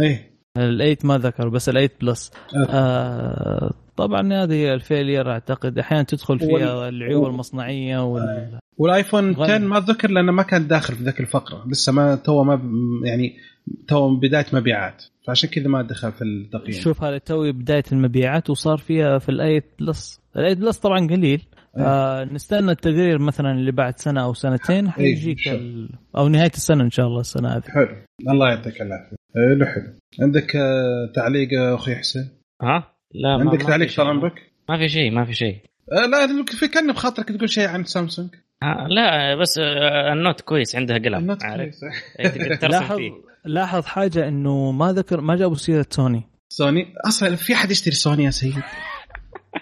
إيه 0.00 0.35
ال 0.58 0.78
8 0.78 0.96
ما 1.04 1.18
ذكر 1.18 1.48
بس 1.48 1.68
ال 1.68 1.74
8 1.74 1.90
Plus 2.00 2.30
آه. 2.56 2.66
آه 2.70 3.70
طبعا 3.96 4.32
هذه 4.34 4.52
هي 4.54 4.74
ال 4.74 4.81
failure 4.81 5.30
أعتقد 5.30 5.78
أحيانا 5.78 6.02
تدخل 6.04 6.38
فيها 6.38 6.74
وال- 6.74 6.94
العيوب 6.94 7.26
المصنعية 7.26 8.04
وال... 8.04 8.58
والآيفون 8.78 9.32
غني. 9.32 9.52
10 9.52 9.58
ما 9.58 9.80
ذكر 9.80 10.10
لأنه 10.10 10.32
ما 10.32 10.42
كان 10.42 10.66
داخل 10.66 10.94
في 10.94 11.04
ذاك 11.04 11.20
الفقرة 11.20 11.64
لسه 11.68 11.92
ما 11.92 12.14
تو 12.14 12.44
ما 12.44 12.60
يعني 13.04 13.36
تو 13.88 14.16
بداية 14.16 14.46
مبيعات 14.52 15.04
فعشان 15.26 15.50
كذا 15.50 15.68
ما 15.68 15.82
دخل 15.82 16.12
في 16.12 16.24
التقييم. 16.24 16.80
شوف 16.80 17.02
هذا 17.04 17.18
توي 17.18 17.52
بداية 17.52 17.82
المبيعات 17.92 18.50
وصار 18.50 18.76
فيها 18.78 19.18
في 19.18 19.28
ال 19.28 19.34
eight 19.34 19.64
Plus 19.80 20.20
ال 20.36 20.40
eight 20.40 20.58
Plus 20.58 20.78
طبعا 20.78 21.06
قليل. 21.06 21.42
آه 21.76 22.24
نستنى 22.24 22.70
التقرير 22.70 23.18
مثلا 23.18 23.50
اللي 23.52 23.72
بعد 23.72 23.98
سنة 23.98 24.22
أو 24.24 24.34
سنتين 24.34 24.90
حيجيك 24.90 25.38
إن 25.38 25.44
شاء 25.44 25.54
ال... 25.54 25.88
أو 26.16 26.28
نهاية 26.28 26.50
السنة 26.54 26.84
إن 26.84 26.90
شاء 26.90 27.06
الله 27.06 27.20
السنة 27.20 27.48
هذه. 27.48 27.62
حلو. 27.68 27.96
الله 28.30 28.48
يعطيك 28.48 28.82
العافية. 28.82 29.16
حلو 29.36 29.66
حلو. 29.66 29.92
عندك 30.22 30.56
آه، 30.56 31.12
تعليق 31.14 31.48
آه، 31.60 31.74
أخوي 31.74 31.96
حسين؟ 31.96 32.28
ها؟ 32.62 32.92
لا 33.14 33.36
ما- 33.36 33.50
عندك 33.50 33.62
ما 33.62 33.68
تعليق. 33.70 33.96
طال 33.96 34.06
عمرك 34.06 34.32
ما 34.68 34.78
في 34.78 34.88
شيء 34.88 35.10
ما 35.10 35.24
في 35.24 35.34
شيء. 35.34 35.56
آه، 35.92 36.06
لا 36.06 36.44
في 36.44 36.68
كان 36.68 36.92
بخاطرك 36.92 37.28
تقول 37.28 37.50
شيء 37.50 37.68
عن 37.68 37.84
سامسونج. 37.84 38.28
آه 38.62 38.86
لا 38.88 39.34
بس 39.40 39.58
آه، 39.58 40.12
ال 40.12 40.18
Note 40.18 40.40
كويس 40.40 40.76
عندها 40.76 40.98
قلم. 40.98 41.14
ال 41.14 41.20
Note 41.20 41.44
عارف؟ 41.44 41.74
كويس. 41.80 41.84
إيه، 42.20 42.68
لاحظ 42.68 42.98
لاحظ 43.44 43.84
حاجة 43.84 44.28
إنه 44.28 44.70
ما 44.72 44.92
ذكر 44.92 45.20
ما 45.20 45.36
جابوا 45.36 45.54
سيرة 45.56 45.86
سوني. 45.90 46.22
سوني؟ 46.48 46.94
أصلا 47.08 47.36
في 47.36 47.54
حد 47.54 47.70
يشتري 47.70 47.94
سوني 47.94 48.24
يا 48.24 48.30
سيد؟ 48.30 48.54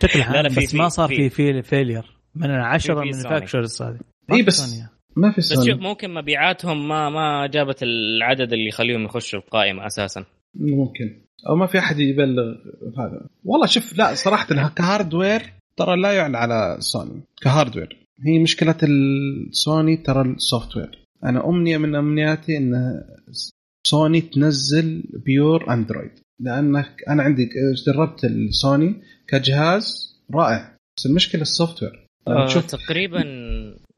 في- 0.01 0.61
بس 0.61 0.75
ما 0.75 0.89
صار 0.89 1.09
في. 1.09 1.31
في 1.31 1.31
في 1.31 1.62
فيلير 1.62 2.05
من 2.35 2.51
العشرة 2.51 3.01
manufacturers 3.01 3.83
هذه. 3.83 3.99
ما 4.29 4.43
بس-. 4.43 4.85
ما 5.17 5.31
في 5.31 5.37
بس 5.37 5.45
سوني 5.45 5.71
شوف 5.71 5.81
ممكن 5.81 6.15
مبيعاتهم 6.15 6.89
ما 6.89 7.11
ما 7.11 7.47
جابت 7.47 7.83
العدد 7.83 8.53
اللي 8.53 8.69
يخليهم 8.69 9.05
يخشوا 9.05 9.39
القائمة 9.39 9.87
أساسا. 9.87 10.25
ممكن. 10.55 11.21
أو 11.49 11.57
ما 11.57 11.67
في 11.67 11.79
أحد 11.79 11.99
يبلغ 11.99 12.55
هذا. 12.99 13.29
والله 13.45 13.67
شوف 13.67 13.99
لا 13.99 14.15
صراحة 14.15 14.69
ك 14.68 14.77
hardware 14.77 15.43
ترى 15.77 15.97
لا 15.97 16.12
يعلى 16.12 16.39
على 16.39 16.77
سوني. 16.81 17.23
ك 17.43 17.49
hardware. 17.49 18.07
هي 18.27 18.39
مشكلة 18.39 18.77
السوني 18.83 19.97
ترى 19.97 20.23
ال 20.22 20.77
software 20.77 21.05
أنا 21.25 21.49
أمنية 21.49 21.79
من 21.79 21.95
أمنياتي 21.95 22.57
إن 22.57 22.73
سوني 23.87 24.21
تنزل 24.21 25.03
pure 25.27 25.72
Android. 25.72 26.11
لأنك 26.41 27.05
أنا 27.09 27.23
عندي 27.23 27.51
جربت 27.87 28.25
السوني 28.25 29.03
كجهاز 29.29 30.15
رائع. 30.35 30.77
بس 30.97 31.07
المشكلة 31.07 31.43
ال 31.43 31.83
software 31.83 32.07
آه 32.29 32.47
تقريبا 32.47 33.25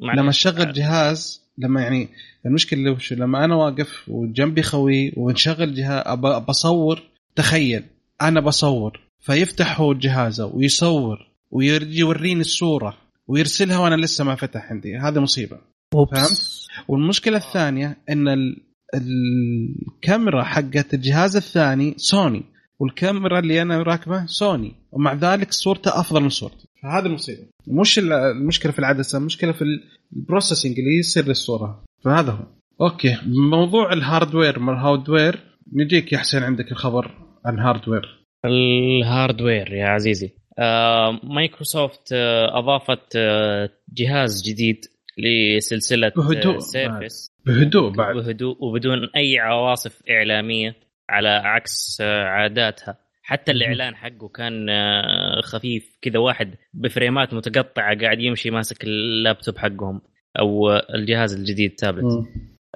لما 0.01 0.29
اشغل 0.29 0.73
جهاز 0.73 1.43
لما 1.59 1.83
يعني 1.83 2.09
المشكلة 2.47 2.79
اللي 2.79 2.91
وش 2.91 3.13
لما 3.13 3.45
أنا 3.45 3.55
واقف 3.55 4.09
وجنبي 4.09 4.63
خوي 4.63 5.13
ونشغل 5.17 5.75
جهاز 5.75 6.19
بصور 6.49 7.03
تخيل 7.37 7.85
أنا 8.23 8.41
بصور 8.41 9.01
فيفتح 9.21 9.81
هو 9.81 9.95
جهازه 9.95 10.47
ويصور 10.47 11.27
ويرجي 11.51 11.99
يوريني 11.99 12.41
الصورة 12.41 12.97
ويرسلها 13.29 13.79
وأنا 13.79 13.95
لسه 13.95 14.25
ما 14.25 14.35
فتح 14.35 14.71
عندي. 14.71 14.97
هذه 14.97 15.19
مصيبة. 15.19 15.59
oops. 15.95 16.67
والمشكلة 16.89 17.37
الثانية 17.37 17.97
إن 18.09 18.29
ال... 18.29 18.63
الكاميرا 18.95 20.43
حقت 20.43 20.95
الجهاز 20.95 21.37
الثاني 21.37 21.95
سوني 21.97 22.45
والكاميرا 22.79 23.39
اللي 23.39 23.63
أنا 23.63 23.83
راكبة 23.83 24.27
سوني 24.27 24.75
ومع 24.93 25.15
ذلك 25.15 25.53
صورته 25.53 26.01
أفضل 26.01 26.23
من 26.23 26.29
صورتي. 26.29 26.69
فهذه 26.87 27.07
المصيبة. 27.07 27.43
مش 27.69 27.99
ال- 27.99 28.13
المشكلة 28.13 28.73
في 28.73 28.79
العدسة 28.79 29.19
المشكلة 29.19 29.53
في 29.53 29.65
ال 30.13 30.19
processing 30.19 30.79
اللي 30.79 30.99
يصير 30.99 31.25
للصورة. 31.29 31.85
فهذا 32.05 32.33
هو. 32.33 32.47
okay. 32.87 33.17
موضوع 33.27 33.93
ال 33.93 34.00
hardware 34.00 34.59
ما 34.59 34.73
ال 34.73 34.80
hardware؟ 34.80 35.41
نجيك 35.73 36.13
يا 36.13 36.19
حسين 36.19 36.43
عندك 36.43 36.73
الخبر 36.73 37.11
عن 37.45 37.59
hardware. 37.59 38.25
ال 38.45 38.59
hardware 38.59 39.73
يا 39.73 39.87
عزيزي. 39.87 40.31
آه 40.59 41.21
مايكروسوفت 41.25 42.13
آه 42.13 42.59
أضافت 42.59 43.17
آه 43.17 43.71
جهاز 43.93 44.43
جديد 44.43 44.85
لسلسلة 45.19 46.13
بهدوء 46.17 46.59
Surface 46.59 47.31
بهدوء 47.47 47.91
بعد. 47.91 48.15
بهدوء 48.17 48.65
وبدون 48.65 48.99
أي 49.17 49.39
عواصف 49.39 50.03
إعلامية 50.11 50.77
على 51.11 51.29
عكس 51.29 51.99
آه، 52.01 52.25
عاداتها. 52.25 52.99
حتى 53.27 53.53
الإعلان 53.53 53.97
حقه 53.97 54.29
كان 54.29 54.69
آه، 54.71 55.41
خفيف. 55.41 55.99
كذا 56.03 56.19
واحد 56.19 56.55
بفريمات 56.75 57.35
متقطعة 57.35 57.99
قاعد 58.01 58.21
يمشي 58.21 58.51
ماسك 58.51 58.85
اللابتوب 58.85 59.59
حقهم 59.59 60.01
أو 60.39 60.71
آه، 60.71 60.87
الجهاز 60.95 61.35
الجديد 61.35 61.75
تابلت. 61.75 62.25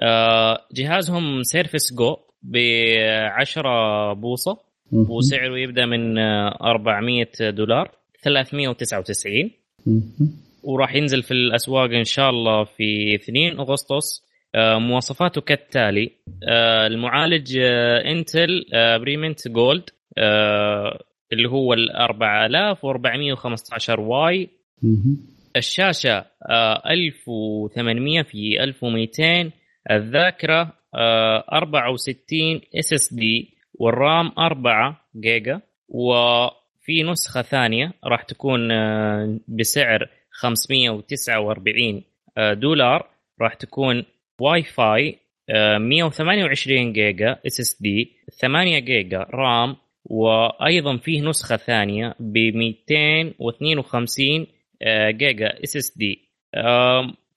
آه، 0.01 0.59
جهازهم 0.73 1.43
Surface 1.43 1.93
Go 1.93 2.17
ب 2.41 2.57
10 2.57 4.13
بوصه. 4.13 4.57
وسعره 4.91 5.57
يبدأ 5.57 5.85
من 5.85 6.17
آه، 6.17 6.57
400 6.61 7.27
دولار 7.49 7.91
399 8.23 9.51
مم. 9.85 10.01
وراح 10.63 10.95
ينزل 10.95 11.23
في 11.23 11.31
الأسواق 11.31 11.89
إن 11.91 12.03
شاء 12.03 12.29
الله 12.29 12.63
في 12.63 13.15
2 13.15 13.59
أغسطس. 13.59 14.31
آه، 14.55 14.77
مواصفاته 14.77 15.41
كالتالي 15.41 16.11
آه، 16.49 16.87
المعالج 16.87 17.57
آه، 17.61 18.11
Intel 18.11 18.65
آه، 18.73 18.97
Pentium 18.97 19.47
Gold 19.47 19.83
آه، 19.89 20.00
اللي 21.33 21.49
هو 21.49 21.73
ال 21.73 21.91
4415 21.95 23.99
Y. 23.99 24.49
الشاشة 25.55 26.25
آه، 26.49 26.81
1800 26.91 28.21
في 28.21 28.63
1200 28.63 29.51
الذاكرة 29.91 30.73
آه، 30.95 31.43
64 31.53 32.61
SSD. 32.79 33.57
وال 33.73 33.96
RAM 33.96 34.31
4 34.39 35.01
جيجا. 35.19 35.61
وفي 35.89 37.03
نسخة 37.03 37.41
ثانية 37.41 37.93
راح 38.03 38.23
تكون 38.23 38.71
آه، 38.71 39.39
بسعر 39.47 40.09
549 40.31 42.03
آه، 42.37 42.53
دولار. 42.53 43.07
راح 43.41 43.53
تكون 43.53 44.03
واي 44.39 44.63
فاي 44.63 45.17
آه، 45.49 45.77
128 45.77 46.93
جيجا 46.93 47.39
SSD 47.47 48.11
8 48.41 48.79
جيجا 48.79 49.25
RAM 49.33 49.75
وأيضا 50.11 50.97
فيه 50.97 51.21
نسخة 51.21 51.57
ثانية 51.57 52.15
ب 52.19 52.37
252 52.37 54.47
آه، 54.81 55.11
جيجا 55.11 55.63
SSD. 55.63 56.19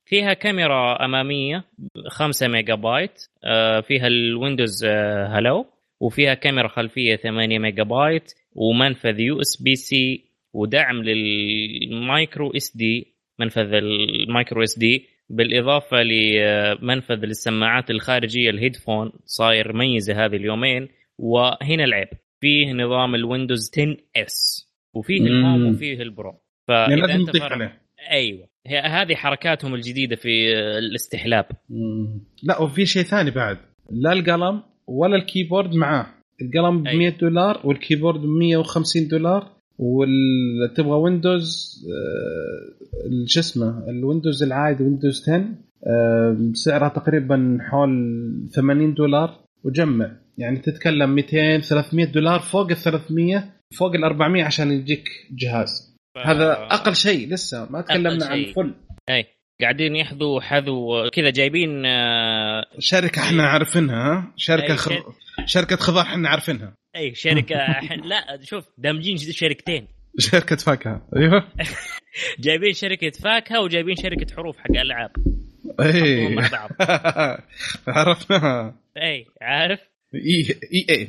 فيها 0.06 0.32
كاميرا 0.32 1.04
أمامية 1.04 1.64
5 2.08 2.48
ميجا 2.48 2.74
بايت 2.74 3.28
آه، 3.44 3.80
فيها 3.80 4.06
ال 4.06 4.16
Windows 4.16 4.84
آه، 4.84 5.26
Hello 5.26 5.66
وفيها 6.00 6.34
كاميرا 6.34 6.68
خلفية 6.68 7.16
8 7.16 7.58
ميجا 7.58 7.82
بايت 7.82 8.32
ومنفذ 8.54 9.20
USB-C 9.20 10.24
ودعم 10.52 11.02
لل 11.02 12.50
micro 12.56 12.76
SD 12.76 13.06
منفذ 13.38 13.74
ال 13.74 14.62
micro 14.62 14.78
SD 14.78 15.06
بالإضافة 15.30 16.02
لمنفذ 16.02 17.24
للسماعات 17.24 17.90
الخارجية 17.90 18.50
ال 18.50 18.57
headphone 18.57 19.12
صاير 19.24 19.72
ميزة 19.72 20.24
هذه 20.24 20.36
اليومين 20.36 20.88
وهنا 21.18 21.84
العيب. 21.84 22.08
فيه 22.44 22.72
نظام 22.72 23.14
ال 23.14 23.21
Windows 23.21 23.70
10 23.72 23.96
S 24.16 24.68
وفيه. 24.94 25.20
ال 25.20 25.30
Home 25.30 25.66
وفيه 25.66 26.02
ال 26.02 26.10
Pro 26.10 26.34
يعني 26.68 27.00
فاذا 27.00 27.14
أنت 27.14 27.28
نطيق 27.28 27.42
فرق 27.42 27.52
عليه. 27.52 27.80
أيوه. 28.10 28.48
هي 28.66 28.78
هذه 28.78 29.14
حركاتهم 29.14 29.74
الجديدة 29.74 30.16
في 30.16 30.52
الاستحلاب. 30.78 31.46
مم. 31.70 32.20
لا 32.42 32.60
وفي 32.62 32.86
شيء 32.86 33.02
ثاني 33.02 33.30
بعد. 33.30 33.58
لا 33.90 34.12
القلم 34.12 34.62
ولا 34.86 35.16
ال 35.16 35.23
keyboard 35.23 35.74
معاه. 35.74 36.06
القلم 36.42 36.82
ب 36.82 36.86
أي. 36.86 36.98
100 36.98 37.18
دولار 37.18 37.60
وال 37.64 37.76
keyboard 37.76 38.20
ب 38.20 38.26
150 38.26 39.08
دولار 39.08 39.52
وتبغى 39.78 40.96
Windows 40.96 41.80
آه، 41.88 43.24
شو 43.26 43.40
اسمه 43.40 43.90
ال 43.90 43.97
Windows 43.97 44.42
العادي 44.42 44.84
Windows 44.84 45.22
10 45.22 45.44
آه، 45.86 46.50
سعرها 46.52 46.88
تقريبا 46.88 47.58
حول 47.60 47.90
80 48.54 48.94
دولار 48.94 49.40
وجمع. 49.64 50.23
يعني 50.38 50.56
تتكلم 50.58 51.10
200 51.14 51.58
300 51.60 52.06
دولار 52.06 52.40
فوق 52.40 52.70
ال 52.70 52.76
300 52.76 53.44
فوق 53.78 53.94
ال 53.94 54.04
400 54.04 54.44
عشان 54.44 54.72
يجيك 54.72 55.08
جهاز. 55.30 55.94
هذا 56.24 56.52
أقل 56.52 56.96
شيء 56.96 57.28
لسه 57.28 57.66
ما 57.70 57.80
تكلمنا 57.80 58.26
عن. 58.26 58.38
ال 58.38 58.46
full 58.46 58.74
أي 59.10 59.24
قاعدين 59.60 59.96
يحذوا 59.96 60.40
حذو 60.40 61.10
كذا 61.12 61.30
جايبين 61.30 61.86
آه، 61.86 62.64
شركة 62.78 63.22
إحنا 63.22 63.46
عارفينها 63.46 63.96
ها 64.12 64.32
شركه. 64.36 64.76
شر- 64.76 65.14
شركة 65.46 65.76
خضار 65.76 66.02
إحنا 66.02 66.28
عارفينها. 66.28 66.74
أي 66.96 67.14
شركة 67.14 67.56
لا 68.10 68.38
شوف 68.42 68.64
دامجين 68.78 69.16
شركتين. 69.16 69.88
شركة 70.18 70.56
فاكهة. 70.56 71.08
أيوه. 71.16 71.48
جايبين 72.44 72.72
شركة 72.72 73.10
فاكهة 73.10 73.60
وجايبين 73.60 73.96
شركة 73.96 74.34
حروف 74.36 74.58
حق 74.58 74.70
ألعاب. 74.70 75.10
أي. 75.80 76.34
مع 76.34 76.48
بعض. 76.52 76.70
عرفناها. 77.96 78.74
أي 78.96 79.26
عارف؟ 79.42 79.80
اي 80.14 80.46
اي 80.74 80.86
اي 80.90 81.08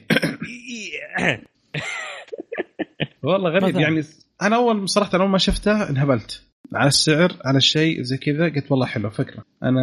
والله 3.24 3.49
غريب. 3.49 3.76
يعني 3.76 4.03
أنا 4.41 4.56
أول 4.56 4.89
صراحة 4.89 5.18
أول 5.20 5.30
ما 5.30 5.38
شفتها 5.38 5.89
انهبلت. 5.89 6.41
على 6.74 6.88
السعر 6.88 7.32
على 7.45 7.58
الشيء 7.58 8.01
زي 8.01 8.18
كذا 8.18 8.45
قلت 8.49 8.72
والله 8.72 8.86
حلو 8.86 9.10
فكرة. 9.10 9.43
أنا 9.64 9.82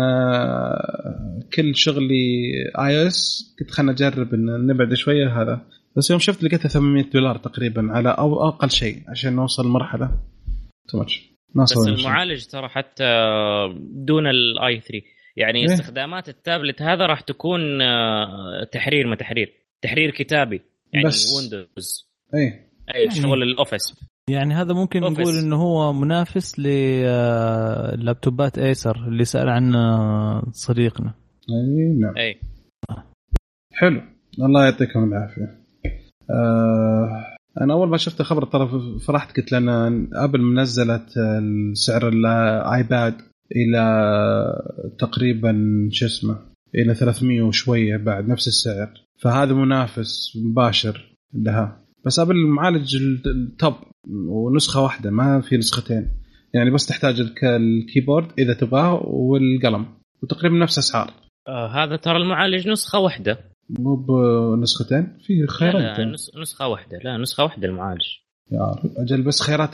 كل 1.55 1.77
شغلي 1.77 2.43
iOS 2.79 3.55
قلت 3.61 3.71
خلنا 3.71 3.93
اجرب 3.93 4.35
إن 4.35 4.67
نبعد 4.67 4.95
شوية 4.95 5.43
هذا. 5.43 5.61
بس 5.97 6.11
يوم 6.11 6.19
شفت 6.19 6.43
لقيتها 6.43 6.69
800 6.69 7.05
دولار 7.11 7.37
تقريبا 7.39 7.89
على 7.93 8.09
أو 8.09 8.49
أقل 8.49 8.71
شيء 8.71 9.03
عشان 9.09 9.37
نوصل 9.37 9.69
مرحله 9.69 10.11
too 10.89 10.99
much 10.99 11.33
ما 11.55 11.63
بس 11.63 11.75
شيء. 11.75 11.95
المعالج 11.95 12.45
ترى 12.45 12.69
حتى 12.69 13.05
دون 13.81 14.27
ال 14.27 14.81
i3 14.81 15.03
يعني 15.37 15.59
إيه. 15.59 15.65
استخدامات 15.65 16.29
التابلت 16.29 16.83
هذا 16.83 17.07
راح 17.07 17.21
تكون 17.21 17.83
آه، 17.83 18.65
تحرير 18.73 19.07
ما 19.07 19.17
تحرير 19.17 19.53
تحرير 19.83 20.11
كتابي 20.11 20.63
يعني 20.93 21.07
بس. 21.07 21.37
Windows 21.37 22.11
أي 22.35 22.69
اي 22.95 23.11
شغل 23.11 23.43
ال 23.43 23.51
Office. 23.51 24.07
يعني 24.31 24.55
هذا 24.55 24.75
ممكن 24.75 25.03
Office. 25.03 25.19
نقول 25.19 25.39
إنه 25.39 25.57
هو 25.57 25.93
منافس 25.93 26.59
للابتوبات 26.59 28.59
Acer 28.59 28.97
اللي 29.09 29.25
سأل 29.25 29.49
عنه 29.49 29.79
صديقنا. 30.51 31.15
اي 31.51 31.99
نعم. 32.01 32.17
أي. 32.17 32.41
حلو. 33.73 34.03
الله 34.39 34.65
يعطيكم 34.65 35.05
العافية. 35.05 35.63
آه 36.31 37.37
أنا 37.61 37.75
أول 37.75 37.89
ما 37.89 37.97
شفت 37.97 38.21
الخبر 38.21 38.45
ترى 38.45 38.69
فرحت 39.07 39.37
قلت 39.37 39.53
لنا 39.53 40.07
أبل 40.15 40.41
منزلت 40.41 41.11
سعر 41.73 42.09
ال 42.09 42.30
iPad 42.30 43.15
إلى 43.57 43.83
تقريبا 44.99 45.55
شو 45.91 46.07
اسمه 46.07 46.39
إلى 46.75 46.95
300 46.95 47.43
وشوية 47.43 47.97
بعد 47.97 48.29
نفس 48.29 48.49
السعر. 48.49 48.91
فهذا 49.23 49.53
منافس 49.53 50.37
مباشر 50.37 51.15
لها. 51.35 51.81
بس 52.07 52.19
ابل 52.19 52.37
المعالج 52.37 52.97
ال 53.27 53.39
top 53.39 53.75
ونسخة 54.29 54.81
واحدة 54.81 55.11
ما 55.11 55.41
في 55.41 55.57
نسختين. 55.57 56.09
يعني 56.55 56.71
بس 56.71 56.87
تحتاج 56.87 57.33
ال 57.45 57.54
keyboard 57.54 58.27
إذا 58.39 58.55
تبغاه 58.55 59.03
والقلم. 59.07 59.87
وتقريبا 60.23 60.57
نفس 60.57 60.79
اسعار 60.79 61.11
آه 61.49 61.69
هذا 61.69 61.97
ترى 61.97 62.17
المعالج 62.17 62.69
نسخة 62.69 62.99
واحدة. 62.99 63.39
مو 63.71 63.97
بنسختين 63.97 65.19
في 65.21 65.47
خيارات 65.47 65.99
لا, 65.99 66.05
لا 66.05 66.13
نسخة 66.43 66.69
واحدة. 66.69 66.99
لا 67.05 67.19
نسخة 67.19 67.45
واحدة 67.45 67.69
المعالج. 67.69 68.05
يا 68.53 68.75
أجل 68.97 69.23
بس 69.23 69.43
خيارات 69.43 69.71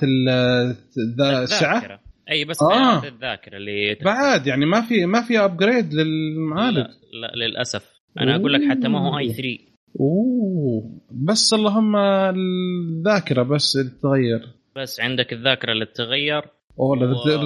السعة. 1.42 2.00
اي 2.30 2.44
بس 2.44 2.62
آه. 2.62 3.04
الذاكرة 3.04 3.56
اللي 3.56 3.94
بعد 4.04 4.46
يعني 4.46 4.66
ما 4.66 4.80
في 4.80 5.06
ما 5.06 5.22
في 5.22 5.38
ابجريد 5.38 5.94
للمعالج 5.94 6.76
لا, 6.76 6.92
لا 7.12 7.46
للأسف. 7.46 7.98
أنا 8.20 8.36
أقول 8.36 8.52
لك 8.52 8.60
حتى 8.70 8.88
ما 8.88 9.08
هو 9.08 9.18
اي 9.18 9.28
3 9.28 9.58
أوه. 10.00 11.00
بس 11.10 11.54
اللهم 11.54 11.96
الذاكرة 11.96 13.42
بس 13.42 13.72
تتغير. 13.72 14.48
بس 14.76 15.00
عندك 15.00 15.32
الذاكرة 15.32 15.72
اللي 15.72 15.86
تتغير 15.86 16.42
أوه 16.80 16.90
و... 16.90 16.94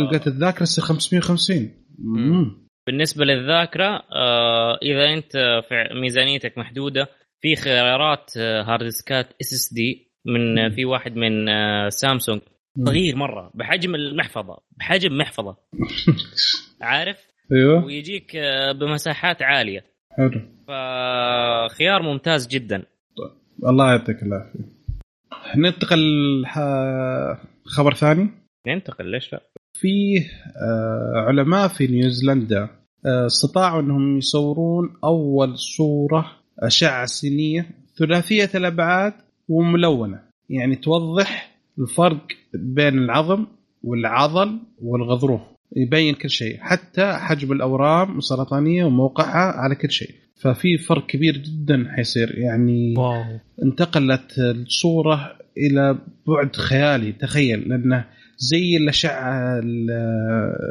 لقيت 0.03 0.27
الذاكرة 0.27 0.65
550 0.65 1.71
مم. 1.99 2.63
بالنسبة 2.87 3.25
للذاكرة 3.25 4.03
آه 4.13 4.79
إذا 4.83 5.15
أنت 5.15 5.33
في 5.69 6.01
ميزانيتك 6.01 6.59
محدودة 6.59 7.09
في 7.41 7.57
خيارات 7.57 8.39
هارد 8.39 8.83
ديسكات 8.85 9.27
اس 9.41 9.53
اس 9.53 9.73
دي 9.75 10.13
من 10.27 10.71
في 10.71 10.85
واحد 10.85 11.17
من 11.17 11.49
آه 11.49 11.89
سامسونج 11.89 12.41
صغير 12.79 13.17
مرة 13.17 13.51
بحجم 13.55 13.95
المحفظة 13.95 14.59
بحجم 14.77 15.19
محفظة. 15.19 15.57
عارف؟ 16.81 17.17
أيوه. 17.53 17.85
ويجيك 17.85 18.37
آه 18.37 18.73
بمساحات 18.73 19.43
عالية. 19.43 19.85
حلو. 20.11 20.41
فخيار 20.69 22.03
ممتاز 22.03 22.47
جدا. 22.47 22.79
طيب. 23.17 23.69
الله 23.71 23.91
يعطيك 23.91 24.23
العافية. 24.23 24.73
ننتقل 25.57 26.03
خبر 27.65 27.95
ثاني. 27.95 28.29
ننتقل 28.67 29.07
ليش 29.07 29.33
لا؟ 29.33 29.41
في 29.75 29.89
علماء 31.15 31.69
في 31.69 31.87
نيوزيلندا 31.87 32.69
استطاعوا 33.07 33.81
إنهم 33.81 34.19
يصورون 34.19 34.97
أول 35.05 35.59
صورة 35.59 36.33
أشعة 36.59 37.07
سينية 37.07 37.71
ثلاثية 37.99 38.51
الأبعاد 38.55 39.13
وملونة. 39.49 40.21
يعني 40.51 40.77
توضح 40.77 41.52
الفرق 41.79 42.27
بين 42.55 42.99
العظم 42.99 43.47
والعضل 43.83 44.59
والغضروف. 44.83 45.41
يبين 45.77 46.15
كل 46.15 46.31
شيء 46.31 46.59
حتى 46.61 47.13
حجم 47.13 47.53
الأورام 47.53 48.19
السرطانية 48.19 48.85
وموقعها 48.85 49.53
على 49.61 49.75
كل 49.75 49.91
شيء. 49.91 50.11
ففي 50.41 50.79
فرق 50.79 51.07
كبير 51.07 51.37
جدا 51.37 51.85
حيصير. 51.97 52.39
يعني 52.39 52.95
واو. 52.99 53.23
انتقلت 53.63 54.39
الصورة 54.39 55.33
إلى 55.59 55.99
بعد 56.27 56.57
خيالي. 56.57 57.13
تخيل 57.13 57.69
لأنه 57.69 58.05
زي 58.37 58.77
الأشعة 58.77 59.61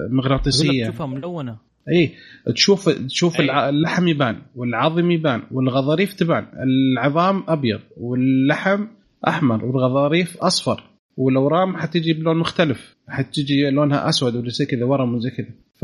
المغناطيسية. 0.08 0.84
تشوفها 0.84 1.08
ملونة. 1.08 1.58
إي 1.94 2.12
تشوف 2.56 2.90
تشوف 2.90 3.40
أي. 3.40 3.70
اللحم 3.70 4.08
يبان 4.08 4.42
والعظم 4.56 5.12
يبان 5.12 5.42
والغضاريف 5.52 6.14
تبان. 6.14 6.46
العظام 6.64 7.44
أبيض 7.48 7.80
واللحم 7.98 8.86
أحمر 9.28 9.66
والغضاريف 9.66 10.38
أصفر. 10.38 10.91
والاورام 11.18 11.78
حتجي 11.78 12.14
بلون 12.14 12.38
مختلف. 12.38 12.96
حتجي 13.08 13.70
لونها 13.70 14.10
أسود 14.10 14.36
ولا 14.36 14.50
زي 14.50 14.66
كذا 14.66 14.86
ورم 14.86 15.16
وزي 15.16 15.30
كذا. 15.30 15.50
ف 15.80 15.84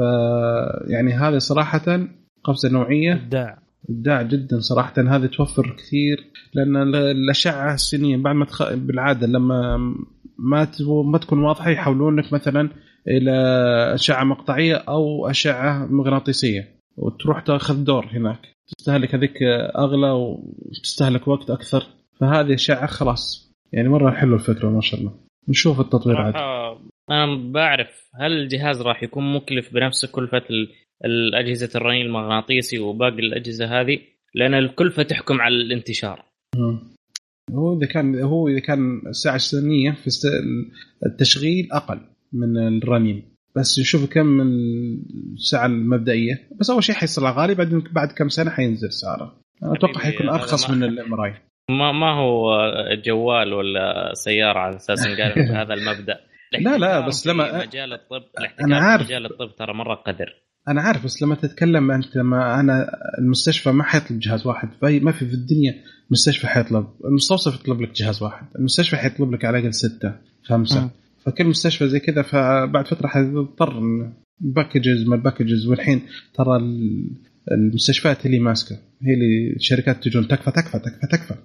يعني 0.87 1.13
هذه 1.13 1.37
صراحة 1.37 2.07
قفزة 2.43 2.69
نوعية. 2.69 3.13
إبداع. 3.13 3.59
إبداع 3.89 4.21
جدا 4.21 4.59
صراحة. 4.59 4.93
هذه 4.97 5.25
توفر 5.25 5.75
كثير 5.77 6.17
لأن 6.53 6.95
الأشعة 6.95 7.73
السينيه 7.73 8.17
بعد 8.17 8.35
ما 8.35 8.45
تخ... 8.45 8.73
بالعادة 8.73 9.27
لما 9.27 9.77
ما 10.39 10.67
ما 11.05 11.17
تكون 11.17 11.43
واضحة 11.43 11.69
يحولون 11.69 12.19
لك 12.19 12.33
مثلا 12.33 12.69
إلى 13.07 13.31
أشعة 13.93 14.23
مقطعية 14.23 14.75
أو 14.75 15.27
أشعة 15.29 15.85
مغناطيسية. 15.85 16.67
وتروح 16.97 17.41
تأخذ 17.41 17.83
دور 17.83 18.05
هناك. 18.05 18.39
تستهلك 18.77 19.15
هذيك 19.15 19.37
أغلى 19.77 20.11
وتستهلك 20.11 21.27
وقت 21.27 21.49
أكثر. 21.49 21.83
فهذه 22.19 22.53
أشعة 22.53 22.85
خلاص. 22.85 23.46
يعني 23.73 23.89
مرة 23.89 24.11
حلو 24.11 24.35
الفكرة 24.35 24.69
ما 24.69 24.81
شاء 24.81 24.99
الله. 24.99 25.13
نشوف 25.49 25.79
التطوير 25.79 26.17
عاد. 26.17 26.33
أنا 27.11 27.51
بعرف 27.51 28.09
هل 28.15 28.31
الجهاز 28.31 28.81
راح 28.81 29.03
يكون 29.03 29.33
مكلف 29.33 29.73
بنفس 29.73 30.05
كلفة 30.05 30.43
الاجهزه 31.05 31.69
الرنين 31.75 32.05
المغناطيسي 32.05 32.79
وباقي 32.79 33.19
الأجهزة 33.19 33.81
هذه 33.81 33.99
لأن 34.35 34.53
الكلفة 34.53 35.03
تحكم 35.03 35.41
على 35.41 35.55
الانتشار. 35.55 36.25
هو 37.51 37.77
إذا 37.77 37.87
كان 37.87 38.19
هو 38.19 38.47
إذا 38.47 38.59
كان 38.59 39.01
الساعة 39.07 39.35
السنية 39.35 39.91
في 39.91 40.09
التشغيل 41.05 41.71
أقل 41.71 41.99
من 42.33 42.57
الرنين. 42.57 43.23
بس 43.55 43.79
نشوف 43.79 44.09
كم 44.13 44.41
الساعة 45.33 45.65
المبدئية. 45.65 46.49
بس 46.59 46.69
أول 46.69 46.83
شيء 46.83 46.95
حيصير 46.95 47.23
غالي 47.23 47.55
بعدين 47.55 47.83
بعد 47.91 48.11
كم 48.11 48.29
سنة 48.29 48.49
حينزل 48.49 48.91
سعره. 48.91 49.39
أنا 49.63 49.73
أتوقع 49.73 50.01
حيكون 50.01 50.29
أرخص 50.29 50.69
من 50.69 50.83
الإم 50.83 51.13
ما 51.69 51.91
ما 51.91 52.13
هو 52.13 52.57
جوال 53.05 53.53
ولا 53.53 54.11
سيارة 54.13 54.59
على 54.59 54.75
أساس 54.75 55.07
قال 55.07 55.55
هذا 55.55 55.73
المبدأ. 55.73 56.17
لا 56.65 56.77
لا 56.77 57.07
بس 57.07 57.27
لما 57.27 57.65
مجال 57.65 57.93
الطب 57.93 58.23
أنا 58.61 58.77
عارف. 58.77 59.05
مجال 59.05 59.25
الطب 59.25 59.55
ترى 59.55 59.73
مرة 59.73 59.95
قدر 59.95 60.35
أنا 60.67 60.81
عارف 60.81 61.03
بس 61.03 61.23
لما 61.23 61.35
تتكلم 61.35 61.91
أنت 61.91 62.17
ما 62.17 62.59
أنا 62.59 62.91
المستشفى 63.19 63.71
ما 63.71 63.83
حيطلب 63.83 64.19
جهاز 64.19 64.47
واحد. 64.47 64.69
فهي 64.81 64.99
ما 64.99 65.11
في 65.11 65.25
في 65.25 65.33
الدنيا 65.33 65.83
مستشفى 66.11 66.47
حيطلب. 66.47 66.87
المستوصف 67.05 67.59
يطلب 67.59 67.81
لك 67.81 67.91
جهاز 67.91 68.23
واحد. 68.23 68.47
المستشفى 68.59 68.95
حيطلب 68.95 69.33
لك 69.33 69.45
على 69.45 69.57
الأقل 69.57 69.73
ستة 69.73 70.13
خمسة. 70.43 70.85
م. 70.85 70.89
فكل 71.25 71.45
مستشفى 71.45 71.87
زي 71.87 71.99
كذا 71.99 72.21
فبعد 72.21 72.87
فترة 72.87 73.07
حتضطر 73.07 73.81
packages 74.39 75.07
ما 75.07 75.15
packages 75.15 75.67
والحين 75.67 76.01
ترى 76.33 76.57
المستشفيات 77.51 78.25
اللي 78.25 78.39
ماسكة. 78.39 78.75
هي 78.75 79.13
اللي 79.13 79.55
الشركات 79.55 80.03
تجون 80.03 80.27
تكفى 80.27 80.51
تكفى 80.51 80.79
تكفى 80.79 81.07
تكفى. 81.11 81.35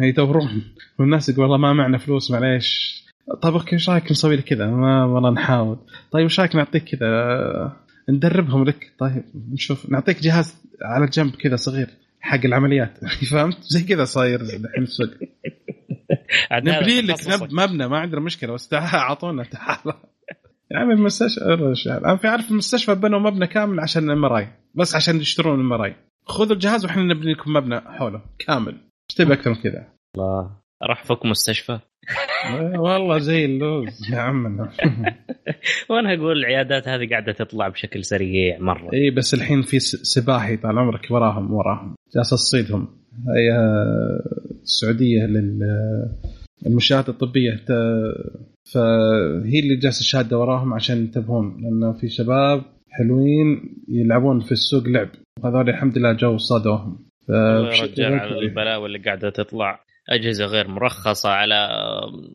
يدورون 0.00 0.62
والناس 0.98 1.28
يقول 1.28 1.42
والله 1.42 1.56
ما 1.56 1.72
معنا 1.72 1.98
فلوس 1.98 2.30
معليش. 2.30 3.02
طيب 3.42 3.54
أوكي 3.54 3.72
إيش 3.72 3.90
رأيك 3.90 4.10
نسوي 4.10 4.36
لك 4.36 4.44
كذا؟ 4.44 4.66
ما 4.66 5.04
والله 5.04 5.30
نحاول. 5.30 5.78
طيب 6.10 6.22
إيش 6.22 6.40
رأيك 6.40 6.56
نعطيك 6.56 6.84
كذا؟ 6.84 7.76
ندربهم 8.08 8.64
لك. 8.64 8.92
طيب 8.98 9.24
نشوف. 9.52 9.90
نعطيك 9.90 10.22
جهاز 10.22 10.62
على 10.82 11.06
جنب 11.06 11.34
كذا 11.34 11.56
صغير 11.56 11.88
حق 12.20 12.40
العمليات. 12.44 12.98
فهمت؟ 13.30 13.58
زي 13.62 13.82
كذا 13.82 14.04
صاير 14.04 14.40
الحين 14.40 14.82
السوق. 14.82 15.10
نبني 16.52 17.02
لك 17.02 17.16
مبنى 17.52 17.88
ما 17.88 17.98
عندنا 17.98 18.20
مشكلة 18.20 18.52
بس 18.52 18.74
أعطونا 18.74 19.44
تعال. 19.44 19.94
يا 20.70 20.78
عمي 20.78 20.94
المستشفى 20.94 21.44
أنا 21.90 22.16
في 22.16 22.28
عارف 22.28 22.50
المستشفى 22.50 22.94
بنوا 22.94 23.18
مبنى 23.18 23.46
كامل 23.46 23.80
عشان 23.80 24.10
الام 24.10 24.48
بس 24.74 24.94
عشان 24.94 25.16
يشترون 25.16 25.72
الام 25.72 25.94
خذوا 26.24 26.52
الجهاز 26.52 26.84
وإحنا 26.84 27.02
نبني 27.02 27.32
لكم 27.32 27.52
مبنى 27.52 27.80
حوله 27.80 28.22
كامل. 28.38 28.91
إيش 29.12 29.18
تبي 29.18 29.32
أكثر 29.34 29.50
من 29.50 29.56
كذا؟ 29.56 29.86
الله. 30.16 30.50
راح 30.82 31.04
فك 31.04 31.26
مستشفى. 31.26 31.78
والله 32.76 33.18
زي 33.18 33.44
اللوز. 33.44 34.00
يا 34.12 34.18
عمنا 34.18 34.72
وأنا 35.90 36.14
أقول 36.14 36.38
العيادات 36.38 36.88
هذه 36.88 37.10
قاعدة 37.10 37.32
تطلع 37.32 37.68
بشكل 37.68 38.04
سريع 38.04 38.58
مرة. 38.58 38.90
اي 38.92 39.10
بس 39.10 39.34
الحين 39.34 39.62
في 39.62 39.78
سباحي 39.80 40.56
طال 40.56 40.78
عمرك 40.78 41.10
وراهم 41.10 41.52
وراهم. 41.52 41.94
جالس 42.16 42.30
تصيدهم. 42.30 42.88
هي 43.36 43.56
السعودية 44.62 45.26
للمنشات 46.64 47.08
الطبية 47.08 47.64
فهي 48.72 49.58
اللي 49.60 49.76
جالسة 49.76 50.00
الشهاده 50.00 50.38
وراهم 50.38 50.74
عشان 50.74 50.96
ينتبهون 50.96 51.62
لأنه 51.62 51.92
في 51.92 52.08
شباب 52.08 52.62
حلوين 52.90 53.76
يلعبون 53.88 54.40
في 54.40 54.52
السوق 54.52 54.88
لعب. 54.88 55.08
وهذول 55.42 55.68
الحمد 55.68 55.98
لله 55.98 56.12
جو 56.12 56.36
صادوهم. 56.36 57.11
رجع 57.30 58.24
البلاوي 58.24 58.86
اللي 58.86 58.98
قاعدة 58.98 59.30
تطلع 59.30 59.80
أجهزة 60.10 60.44
غير 60.44 60.68
مرخصة 60.68 61.28
على 61.28 61.68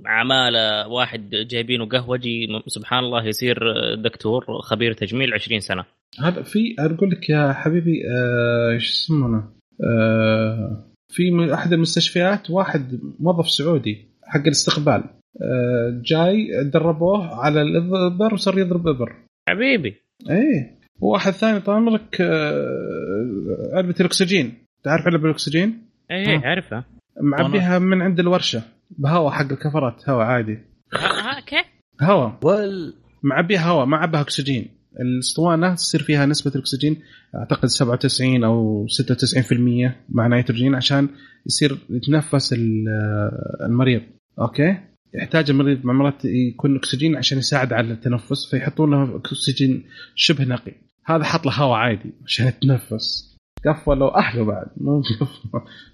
عمالة 0.06 0.88
واحد 0.88 1.30
جايبينه 1.30 1.86
قهوجي 1.86 2.48
سبحان 2.68 3.04
الله 3.04 3.26
يصير 3.26 3.58
دكتور 3.96 4.46
خبير 4.62 4.94
تجميل 4.94 5.34
20 5.34 5.60
سنة. 5.60 5.86
هذا 6.20 6.42
في 6.42 6.76
أقول 6.80 7.10
لك 7.12 7.30
يا 7.30 7.54
حبيبي 7.54 8.02
آه، 8.08 8.74
إيش 8.74 8.90
آه 8.90 9.04
يسمونه؟ 9.04 9.44
آه 9.84 10.84
في 11.10 11.54
أحد 11.54 11.74
المستشفيات 11.74 12.50
واحد 12.50 13.00
موظف 13.20 13.50
سعودي 13.50 14.06
حق 14.24 14.42
الاستقبال 14.42 15.04
آه 15.42 16.02
جاي 16.06 16.64
دربوه 16.64 17.36
على 17.36 17.62
الابر 17.62 18.34
وصار 18.34 18.60
يضرب 18.60 18.88
إبر. 18.88 19.16
حبيبي. 19.50 19.96
إيه. 20.30 20.78
وواحد 21.02 21.32
ثاني 21.32 21.60
طال 21.60 21.76
عمرك 21.76 22.22
علبه 23.74 23.96
الاكسجين 24.00 24.67
تعرف 24.84 25.06
علبه 25.06 25.26
الأكسجين؟ 25.26 25.82
إيه 26.12 26.40
عارفها 26.46 26.86
معبيها 27.22 27.80
من 27.80 28.02
عند 28.02 28.20
الورشة. 28.20 28.64
بهواء 28.92 29.32
حق 29.32 29.52
الكفرات 29.52 30.10
هواء 30.10 30.26
عادي. 30.26 30.60
ها 30.94 31.40
كيف؟ 31.40 31.66
هواء. 32.02 32.40
وال 32.44 32.94
معبيها 33.24 33.70
هواء 33.70 33.86
ما 33.86 33.98
عبها 33.98 34.22
أكسجين. 34.22 34.68
الاسطوانة 35.00 35.76
تصير 35.76 36.04
فيها 36.04 36.26
نسبة 36.26 36.52
الأكسجين 36.56 37.02
أعتقد 37.36 37.66
97 37.66 38.44
أو 38.44 38.88
96% 38.88 39.96
مع 40.10 40.28
نيتروجين 40.28 40.76
عشان 40.76 41.10
يصير 41.46 41.78
يتنفس 41.90 42.56
المريض. 43.66 44.02
أوكي؟ 44.40 44.78
يحتاج 45.14 45.50
المريض 45.50 45.86
مع 45.86 45.94
مرات 45.94 46.26
يكون 46.26 46.76
أكسجين 46.76 47.16
عشان 47.16 47.38
يساعد 47.38 47.74
على 47.74 47.94
التنفس 47.94 48.52
فيحطون 48.52 48.92
له 48.92 49.18
أكسجين 49.18 49.84
شبه 50.16 50.44
نقي. 50.44 50.74
هذا 51.06 51.24
حط 51.24 51.46
له 51.46 51.54
هواء 51.54 51.80
عادي 51.80 52.14
عشان 52.26 52.48
يتنفس. 52.48 53.37
قفلوا 53.66 54.18
أهله 54.18 54.46
بعد 54.46 54.68
مو 54.78 55.02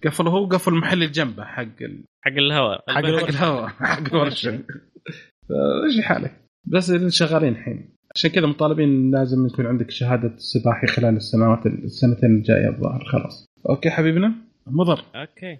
قفلوا. 0.06 0.32
هو 0.32 0.46
قفل 0.46 0.74
المحل 0.74 0.94
اللي 0.94 1.08
جنبه 1.08 1.44
حق 1.44 1.82
ال... 1.82 2.04
حق 2.22 2.32
الهواء. 2.32 2.84
حق, 2.90 2.96
حق 2.96 3.30
الهواء 3.30 3.68
حق 3.68 4.08
الورشه 4.14 4.60
إيش 5.86 6.06
حالك؟ 6.06 6.44
بس 6.66 6.92
شغالين 7.08 7.50
الحين. 7.54 7.90
عشان 8.16 8.30
كذا 8.30 8.48
مطالبين 8.48 9.12
لازم 9.12 9.48
يكون 9.48 9.66
عندك 9.66 9.92
شهادة 9.92 10.34
صباحي 10.38 10.88
خلال 10.88 11.16
السنوات 11.16 11.66
السنتين 11.66 12.36
الجاية 12.36 12.70
الظاهر. 12.70 13.06
خلاص. 13.06 13.46
أوكي 13.70 13.90
حبيبنا. 13.90 14.34
مضر. 14.68 15.04
أوكي. 15.16 15.58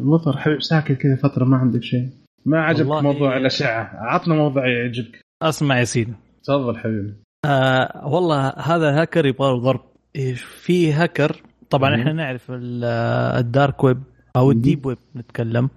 مضر. 0.00 0.36
حبيب 0.36 0.62
ساكت 0.62 0.92
كذا 0.92 1.16
فترة 1.16 1.44
ما 1.44 1.56
عندك 1.56 1.82
شيء. 1.82 2.08
ما 2.46 2.60
عجبك 2.60 3.02
موضوع 3.02 3.36
الأشعة. 3.36 3.90
عطنا 3.94 4.34
موضوع 4.34 4.68
يعجبك. 4.68 5.20
أسمع 5.42 5.78
يا 5.78 5.84
سيدي. 5.84 6.12
تفضل 6.44 6.76
حبيبي. 6.78 7.14
آه 7.46 8.08
والله 8.08 8.48
هذا 8.48 9.00
هاكر 9.00 9.26
يبغى 9.26 9.60
ضرب. 9.60 9.89
في 10.34 10.92
هاكر 10.92 11.42
طبعا 11.70 11.94
إحنا 11.94 12.12
نعرف 12.12 12.46
ال 12.50 12.77
dark 12.77 13.84
web 13.84 14.02
أو 14.36 14.50
ال 14.50 14.57
deep 14.57 14.86
web 14.86 14.98
نتكلم. 15.16 15.70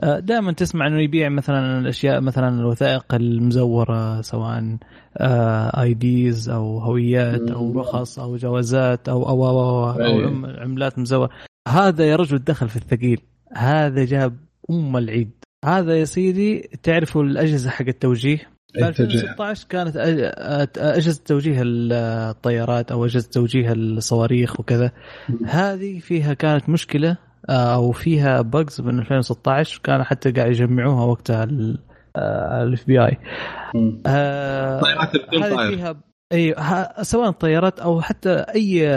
آه، 0.00 0.18
دائما 0.18 0.52
تسمع 0.52 0.86
إنه 0.86 1.00
يبيع 1.00 1.28
مثلا 1.28 1.78
الأشياء 1.78 2.20
مثلا 2.20 2.48
الوثائق 2.60 3.14
المزورة 3.14 4.20
سواء 4.20 4.76
IDs 5.80 6.48
أو 6.48 6.78
هويات 6.78 7.50
أو 7.50 7.80
رخص 7.80 8.18
أو 8.18 8.36
جوازات 8.36 9.08
أو 9.08 9.28
أو 9.28 9.48
أو, 9.48 9.90
أو, 9.90 9.90
أو 9.90 10.46
عملات 10.60 10.98
مزورة. 10.98 11.30
هذا 11.68 12.04
يا 12.04 12.16
رجل 12.16 12.38
دخل 12.38 12.68
في 12.68 12.76
الثقيل. 12.76 13.20
هذا 13.52 14.04
جاب 14.04 14.36
أم 14.70 14.96
العيد. 14.96 15.30
هذا 15.64 15.98
يا 15.98 16.04
سيدي 16.04 16.70
تعرفوا 16.82 17.22
الأجهزة 17.22 17.70
حق 17.70 17.86
التوجيه؟ 17.88 18.38
في 18.72 18.88
2016 18.88 19.66
كانت 19.68 19.96
اجهزه 20.78 21.22
توجيه 21.24 21.62
الطيارات 21.64 22.92
أو 22.92 23.04
اجهزه 23.04 23.28
توجيه 23.30 23.72
الصواريخ 23.72 24.60
وكذا. 24.60 24.90
هذه 25.46 25.98
فيها 25.98 26.34
كانت 26.34 26.68
مشكلة 26.68 27.16
آه، 27.48 27.74
أو 27.74 27.92
فيها 27.92 28.40
bugs 28.40 28.80
من 28.80 28.98
2016 28.98 29.80
كانوا 29.84 30.04
حتى 30.04 30.30
قاعد 30.30 30.50
يجمعوها 30.50 31.04
وقتها 31.04 31.44
ال 32.16 32.86
FBI 32.86 33.18
هذه 35.36 35.68
فيها 35.70 36.00
إي 36.32 36.54
سواء 37.02 37.30
طيارات 37.30 37.80
أو 37.80 38.00
حتى 38.00 38.32
أي 38.32 38.88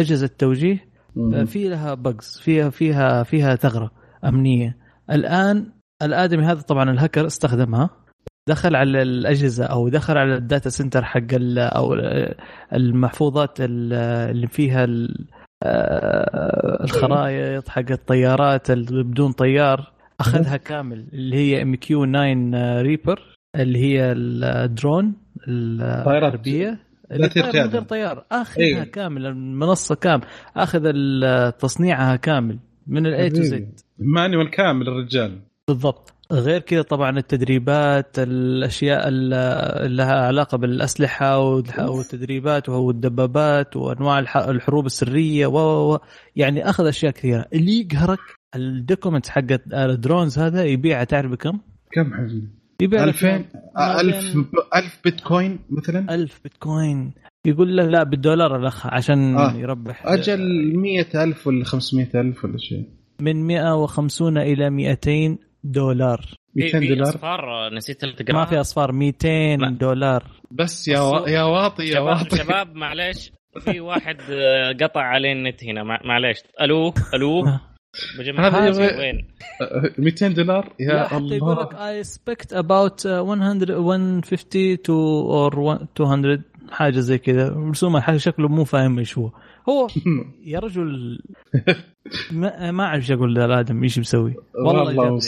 أجهزة 0.00 0.30
توجيه 0.38 0.92
آه، 1.34 1.44
في 1.44 1.68
لها 1.68 1.94
bugs 1.94 2.40
فيها 2.42 2.70
فيها 2.70 3.22
فيها 3.22 3.56
ثغرة 3.56 3.90
أمنية. 4.24 4.76
الآن 5.10 5.72
الآدمي 6.02 6.44
هذا 6.44 6.60
طبعا 6.60 6.90
الهكر 6.90 7.26
استخدمها. 7.26 8.01
دخل 8.48 8.76
على 8.76 9.02
الأجهزة 9.02 9.64
أو 9.64 9.88
دخل 9.88 10.18
على 10.18 10.34
ال 10.34 10.41
data 10.41 10.70
center 10.70 11.04
حق 11.04 11.26
أو 11.58 11.94
المحفوظات 12.72 13.56
اللي 13.60 14.46
فيها 14.46 14.86
آه، 15.64 16.84
الخرائط 16.84 17.68
حق 17.68 17.90
الطيارات 17.90 18.70
اللي 18.70 19.02
بدون 19.02 19.32
طيار. 19.32 19.92
أخذها 20.20 20.56
كامل 20.56 21.06
اللي 21.12 21.36
هي 21.36 21.62
MQ 21.62 22.04
9 22.04 22.82
Reaper 22.82 23.36
اللي 23.56 23.78
هي 23.78 24.12
الدرون 24.12 25.14
الحربيه 25.48 26.78
لا 27.10 27.26
طيار 27.26 27.66
غير 27.66 27.82
طيار. 27.82 28.24
أخذها 28.32 28.64
أيوه. 28.64 28.84
كامل 28.84 29.26
المنصة 29.26 29.94
كامل. 29.94 30.24
أخذ 30.56 30.92
تصنيعها 31.50 32.16
كامل 32.16 32.58
من 32.86 33.06
ال 33.06 33.30
A 33.30 33.34
to 33.34 33.42
Z 33.42 33.80
manual 33.98 34.50
كامل 34.50 34.88
الرجال. 34.88 35.38
بالضبط. 35.68 36.14
غير 36.32 36.60
كذا 36.60 36.82
طبعا 36.82 37.18
التدريبات 37.18 38.18
الأشياء 38.18 39.08
اللي 39.08 39.96
لها 39.96 40.26
علاقة 40.26 40.58
بالأسلحة 40.58 41.38
والتدريبات 41.38 42.68
والدبابات 42.68 43.76
وأنواع 43.76 44.18
الحروب 44.18 44.86
السرية 44.86 45.46
و 45.46 45.98
يعني 46.36 46.70
أخذ 46.70 46.86
أشياء 46.86 47.12
كثيرة 47.12 47.46
اللي 47.52 47.80
يقهرك 47.80 48.18
ال 48.56 48.64
document 48.64 49.28
حق 49.28 49.46
ال 49.72 49.81
drones 49.81 50.38
هذا 50.38 50.64
يبيعها 50.64 51.04
تعرف 51.04 51.30
بكم؟ 51.30 51.58
كم 51.92 52.14
حبيبي؟ 52.14 52.48
يبيع 52.80 53.04
2000 53.04 53.44
1000 53.78 54.36
1000 54.74 55.00
بيتكوين 55.04 55.58
مثلا 55.70 56.14
1000 56.14 56.40
بيتكوين 56.42 57.12
يقول 57.46 57.76
له 57.76 57.84
لا 57.86 58.02
بالدولار 58.02 58.56
الأخ 58.56 58.86
عشان 58.86 59.36
آه. 59.36 59.54
يربح 59.54 60.06
أجل 60.06 60.40
100000 60.76 61.46
ولا 61.46 61.64
500000 61.64 62.44
ولا 62.44 62.58
شيء 62.58 62.88
من 63.20 63.46
150 63.46 64.38
إلى 64.38 64.70
200 64.70 65.38
دولار. 65.64 66.20
200 66.56 66.78
دولار؟ 66.78 67.02
أصفار 67.08 67.74
نسيت 67.74 68.04
تقرا 68.04 68.34
ما 68.36 68.44
في 68.44 68.60
أصفار 68.60 68.92
200 68.92 69.56
ما. 69.56 69.70
دولار. 69.70 70.24
بس 70.50 70.88
يا 70.88 71.00
و... 71.00 71.26
يا 71.26 71.42
واطي 71.42 71.84
يا 71.84 72.00
واطي. 72.00 72.36
شباب 72.36 72.74
معليش. 72.74 73.32
في 73.60 73.80
واحد 73.80 74.16
آه، 74.30 74.72
قطع 74.80 75.00
عليه 75.00 75.32
النت 75.32 75.64
هنا. 75.64 75.82
معليش. 76.04 76.38
ألو؟ 76.60 76.94
ألو؟ 77.14 77.44
هذا 78.38 78.98
وين؟ 78.98 79.28
200 79.98 80.28
دولار؟ 80.28 80.72
يا 80.80 81.16
الله. 81.16 81.36
يقول 81.36 81.56
لك 81.60 81.74
I 81.74 82.04
expect 82.04 82.52
about 82.52 83.06
100 83.06 83.54
150 83.54 84.82
to 84.82 84.92
or 85.32 85.78
200 86.00 86.42
حاجة 86.72 87.00
زي 87.00 87.18
كذا. 87.18 87.50
مرسومه 87.50 88.00
حاجة 88.00 88.16
شكله 88.16 88.48
مو 88.48 88.64
فاهم 88.64 88.98
إيش 88.98 89.18
هو. 89.18 89.30
هو 89.68 89.88
يا 90.44 90.58
رجل 90.58 91.18
ما, 92.32 92.70
ما 92.70 92.84
أعرف 92.84 93.02
إيش 93.02 93.10
أقول 93.10 93.34
للآدمي 93.34 93.82
إيش 93.82 93.98
مسوي. 93.98 94.34
والله 94.54 95.18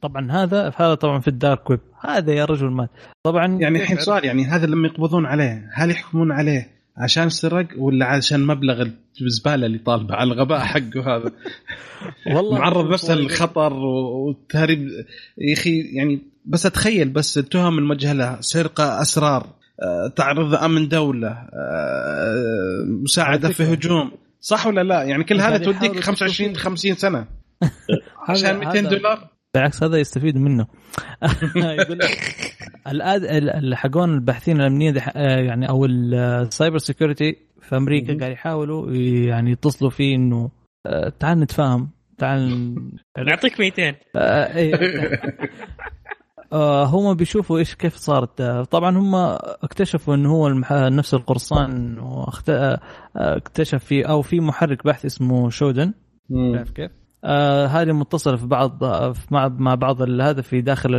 طبعا 0.00 0.32
هذا 0.32 0.72
هذا 0.76 0.94
طبعا 0.94 1.20
في 1.20 1.28
ال 1.28 1.36
dark 1.36 1.70
web. 1.70 1.80
هذا 2.00 2.32
يا 2.32 2.44
رجل 2.44 2.70
مات 2.70 2.90
طبعا 3.22 3.46
يعني 3.46 3.82
الحين 3.82 3.98
سؤال 3.98 4.24
يعني 4.24 4.44
هذا 4.44 4.66
لما 4.66 4.88
يقبضون 4.88 5.26
عليه 5.26 5.70
هل 5.74 5.90
يحكمون 5.90 6.32
عليه 6.32 6.70
عشان 6.96 7.28
سرق 7.28 7.66
ولا 7.78 8.06
عشان 8.06 8.46
مبلغ 8.46 8.88
الزبالة 9.22 9.66
اللي 9.66 9.78
طالبه 9.78 10.14
على 10.14 10.32
الغباء 10.32 10.60
حقه 10.60 11.16
هذا؟ 11.16 11.32
والله 12.34 12.58
معرض 12.58 12.92
نفسه 12.92 13.14
للخطر 13.14 13.72
والتهريب. 13.72 14.88
يا 15.38 15.52
أخي 15.52 15.80
يعني 15.80 16.22
بس 16.44 16.66
أتخيل 16.66 17.08
بس 17.08 17.38
التهم 17.38 17.78
الموجهه 17.78 18.12
له 18.12 18.40
سرقة 18.40 19.02
أسرار. 19.02 19.46
تعرض 20.16 20.54
أمن 20.54 20.88
دولة 20.88 21.28
آه، 21.28 22.84
مساعدة 22.86 23.48
في 23.48 23.74
هجوم. 23.74 24.12
صح 24.40 24.66
ولا 24.66 24.80
لا؟ 24.80 25.02
يعني 25.02 25.24
كل 25.24 25.40
هذا 25.40 25.58
توديك 25.58 26.00
25 26.00 26.56
50 26.56 26.94
سنة. 26.94 27.26
عشان 28.28 28.58
200 28.58 28.80
دولار. 28.80 29.28
بالعكس 29.54 29.82
هذا 29.82 29.96
يستفيد 29.96 30.36
منه. 30.36 30.66
يقول 31.56 31.98
لك 31.98 32.18
الآد 32.92 33.74
حقون 33.74 34.14
الباحثين 34.14 34.60
الامنيه 34.60 34.94
آه، 34.98 35.40
يعني 35.40 35.68
أو 35.68 35.84
ال 35.84 36.00
cyber 36.00 36.78
security 36.78 37.36
في 37.60 37.76
أمريكا 37.76 38.18
قاعد 38.18 38.32
يحاولوا 38.32 38.92
يعني 39.26 39.50
يتصلوا 39.50 39.90
فيه 39.90 40.16
إنه 40.16 40.50
تعال 41.20 41.40
نتفاهم 41.40 41.90
تعال 42.18 42.74
نعطيك 43.18 43.60
200 43.60 43.94
آه 46.54 46.84
هم 46.84 47.14
بيشوفوا 47.14 47.58
إيش 47.58 47.74
كيف 47.74 47.96
صارت. 47.96 48.42
طبعا 48.70 48.98
هم 48.98 49.14
اكتشفوا 49.62 50.14
إنه 50.14 50.32
هو 50.32 50.46
المح... 50.46 50.72
نفس 50.72 51.14
القرصان 51.14 51.98
واخت... 51.98 52.50
آه، 52.50 52.80
اكتشف 53.16 53.84
في 53.84 54.08
أو 54.08 54.22
في 54.22 54.40
محرك 54.40 54.86
بحث 54.86 55.04
اسمه 55.04 55.50
شودن. 55.50 55.92
تعرف 56.54 56.70
كيف؟ 56.70 56.90
آه 57.24 57.66
هذه 57.66 57.92
متصلة 57.92 58.36
في 58.36 58.46
بعض 58.46 58.84
مع 59.30 59.48
مع 59.48 59.74
بعض 59.74 60.02
هذا 60.02 60.42
في 60.42 60.60
داخل 60.60 60.90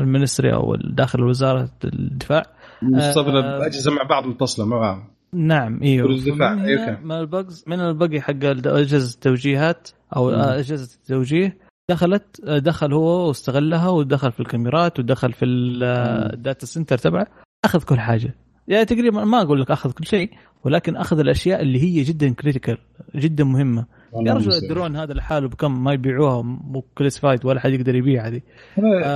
المينستري 0.00 0.54
أو 0.54 0.76
داخل 0.76 1.24
وزارة 1.24 1.70
الدفاع. 1.84 2.42
متصلة 2.82 3.38
آه 3.38 3.58
بأجهزة 3.58 3.90
مع 3.90 4.02
بعض 4.02 4.26
متصلة 4.26 4.66
مع 4.66 4.78
بعض. 4.78 4.98
نعم 5.32 5.82
إيوه. 5.82 6.10
الدفاع 6.10 6.64
أيوة. 6.64 7.00
من 7.00 7.12
ال 7.12 7.22
bugs 7.22 7.64
من 7.66 7.80
ال 7.80 7.90
bug 7.90 8.20
حق 8.20 8.44
أجهزة 8.44 9.14
التوجيهات 9.14 9.88
أو 10.16 10.30
أجهزة 10.30 10.98
التوجيه 11.00 11.67
دخلت 11.90 12.40
دخل 12.44 12.92
هو 12.92 13.28
واستغلها 13.28 13.88
ودخل 13.88 14.32
في 14.32 14.40
الكاميرات 14.40 14.98
ودخل 14.98 15.32
في 15.32 15.44
ال 15.44 15.68
data 15.68 16.66
center 16.66 16.98
تبعه. 16.98 17.26
أخذ 17.64 17.82
كل 17.82 17.98
حاجة. 17.98 18.34
يعني 18.68 18.84
تقريبا 18.84 19.24
ما 19.24 19.42
أقول 19.42 19.60
لك 19.60 19.70
أخذ 19.70 19.92
كل 19.92 20.06
شيء 20.06 20.30
ولكن 20.64 20.96
أخذ 20.96 21.18
الأشياء 21.18 21.62
اللي 21.62 21.82
هي 21.82 22.02
جدا 22.02 22.34
critical 22.34 22.78
جدا 23.16 23.44
مهمة. 23.44 23.86
يا 24.26 24.34
رجل 24.34 24.52
الدرون 24.52 24.96
هذا 24.96 25.14
لحاله 25.14 25.48
بكم 25.48 25.84
ما 25.84 25.92
يبيعوها 25.92 26.42
مو 26.42 26.80
classified 26.80 27.46
ولا 27.46 27.60
حد 27.60 27.70
يقدر 27.70 27.94
يبيع 27.94 28.26
هذه. 28.26 28.40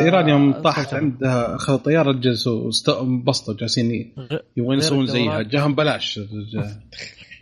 إيران 0.01 0.29
يوم 0.29 0.53
آه، 0.53 0.61
طاحت 0.61 0.95
عندها 0.95 1.57
اخذ 1.57 1.77
طيارة 1.77 2.13
جلسوا 2.13 2.71
انبسطوا 3.03 3.55
جالسين 3.55 4.13
يبغون 4.57 4.79
يسوون 4.79 5.07
زيها. 5.07 5.43
جاهم 5.43 5.75
بلاش. 5.75 6.21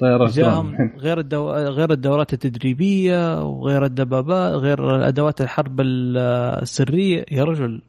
طيارات 0.00 0.32
جاهم 0.32 0.76
غير 0.98 1.18
الدو... 1.20 1.50
غير 1.50 1.92
الدورات 1.92 2.32
التدريبية 2.32 3.42
وغير 3.44 3.84
الدبابات 3.84 4.52
غير 4.54 5.08
أدوات 5.08 5.40
الحرب 5.40 5.80
السرية. 5.80 7.24
يا 7.30 7.44
رجل 7.44 7.82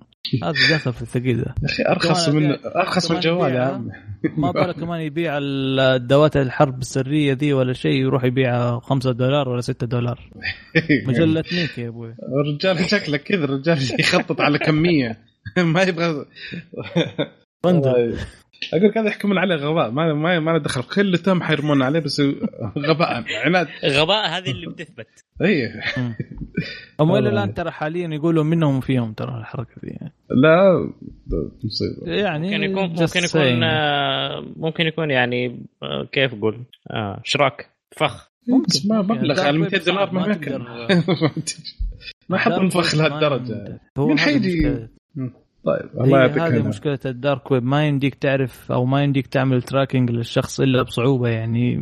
هذا 0.44 0.52
دخل 0.76 0.94
في 0.94 1.02
الثقيل 1.02 1.38
ده. 1.38 1.56
يا 1.64 1.68
أخي 1.68 1.84
أرخص 1.90 2.30
من 2.30 2.56
أبيع- 2.56 2.76
أرخص 2.78 3.12
من 3.12 3.18
الجوال 3.18 3.56
يا. 3.56 3.62
عم 3.62 3.90
ما 4.38 4.52
بالك 4.52 4.76
كمان 4.76 5.02
يبيع 5.02 5.38
الدوات 5.42 6.38
الحرب 6.38 6.82
السرية 6.82 7.34
ذي 7.34 7.54
ولا 7.54 7.74
شيء 7.74 7.92
يروح 7.92 8.24
يبيعها 8.24 8.80
5 8.80 9.12
دولار 9.12 9.50
ولا 9.50 9.62
6 9.62 9.88
دولار. 9.88 10.30
مجلة 11.08 11.44
نيك 11.54 11.78
يا 11.78 11.88
أبوي. 11.88 12.16
الرجال 12.46 12.90
شكلك 12.90 13.24
كذا 13.24 13.44
الرجال 13.44 13.78
يخطط 14.00 14.42
على 14.42 14.60
كمية. 14.60 15.18
ما 15.74 15.82
يبغى 15.82 16.26
بندل 17.64 18.18
أقول 18.74 18.90
لك 18.90 18.98
هذا 18.98 19.08
يحكمون 19.08 19.38
عليه 19.38 19.56
غباء. 19.56 19.92
ما 19.92 20.14
ما 20.14 20.40
ما 20.40 20.52
له 20.52 20.58
دخل. 20.58 20.84
كل 20.84 21.18
تم 21.18 21.44
حيرمون 21.44 21.82
عليه 21.82 22.00
بس 22.00 22.22
غباء. 22.78 23.24
عناد 23.46 23.68
غباء 23.86 24.30
هذه 24.30 24.52
اللي 24.52 24.68
بتثبت. 24.68 25.08
إي. 25.42 25.72
هم 27.00 27.16
إلى. 27.16 27.30
الآن 27.30 27.54
ترى 27.54 27.72
حاليا 27.72 28.08
يقولوا 28.08 28.44
منهم 28.44 28.82
فيهم 28.82 29.14
ترى 29.14 29.38
الحركة 29.38 29.72
ذي. 29.86 29.98
لا 30.30 30.90
مصيبة. 31.64 32.12
يعني 32.14 32.48
ممكن 32.48 32.64
يكون 32.64 32.90
ممكن 32.90 33.24
يكون. 33.24 33.64
آه، 33.64 34.46
ممكن 34.56 34.88
يكون 34.88 35.12
يعني 35.12 35.66
آه، 35.84 36.08
كيف 36.12 36.34
أقول؟ 36.34 36.64
آه، 36.92 37.22
اشراك 37.26 37.70
فخ. 37.92 38.32
ممكن، 38.48 38.80
ما. 38.86 39.02
مبلغ 39.02 39.42
على 39.42 39.60
ويب 39.60 39.72
200 39.74 39.86
دولار 39.86 40.14
ما 40.14 40.28
ما 42.30 42.48
الدارك 42.48 42.72
فخ 42.72 42.96
لهالدرجة. 42.96 43.80
من 43.98 44.14
مشكلة. 44.14 44.90
طيب 45.66 45.90
الله 46.02 46.20
يعطيك 46.20 46.42
هذه. 46.42 46.68
مشكلة 46.68 47.00
ال 47.06 47.15
dark 47.15 47.52
web 47.52 47.64
ما 47.64 47.88
يمديك 47.88 48.16
تعرف 48.16 48.72
أو 48.72 48.86
ما 48.86 49.04
يمديك 49.04 49.28
تعمل 49.28 49.62
tracking 49.62 50.12
للشخص 50.12 50.60
إلا 50.60 50.82
بصعوبة 50.82 51.30
يعني 51.30 51.80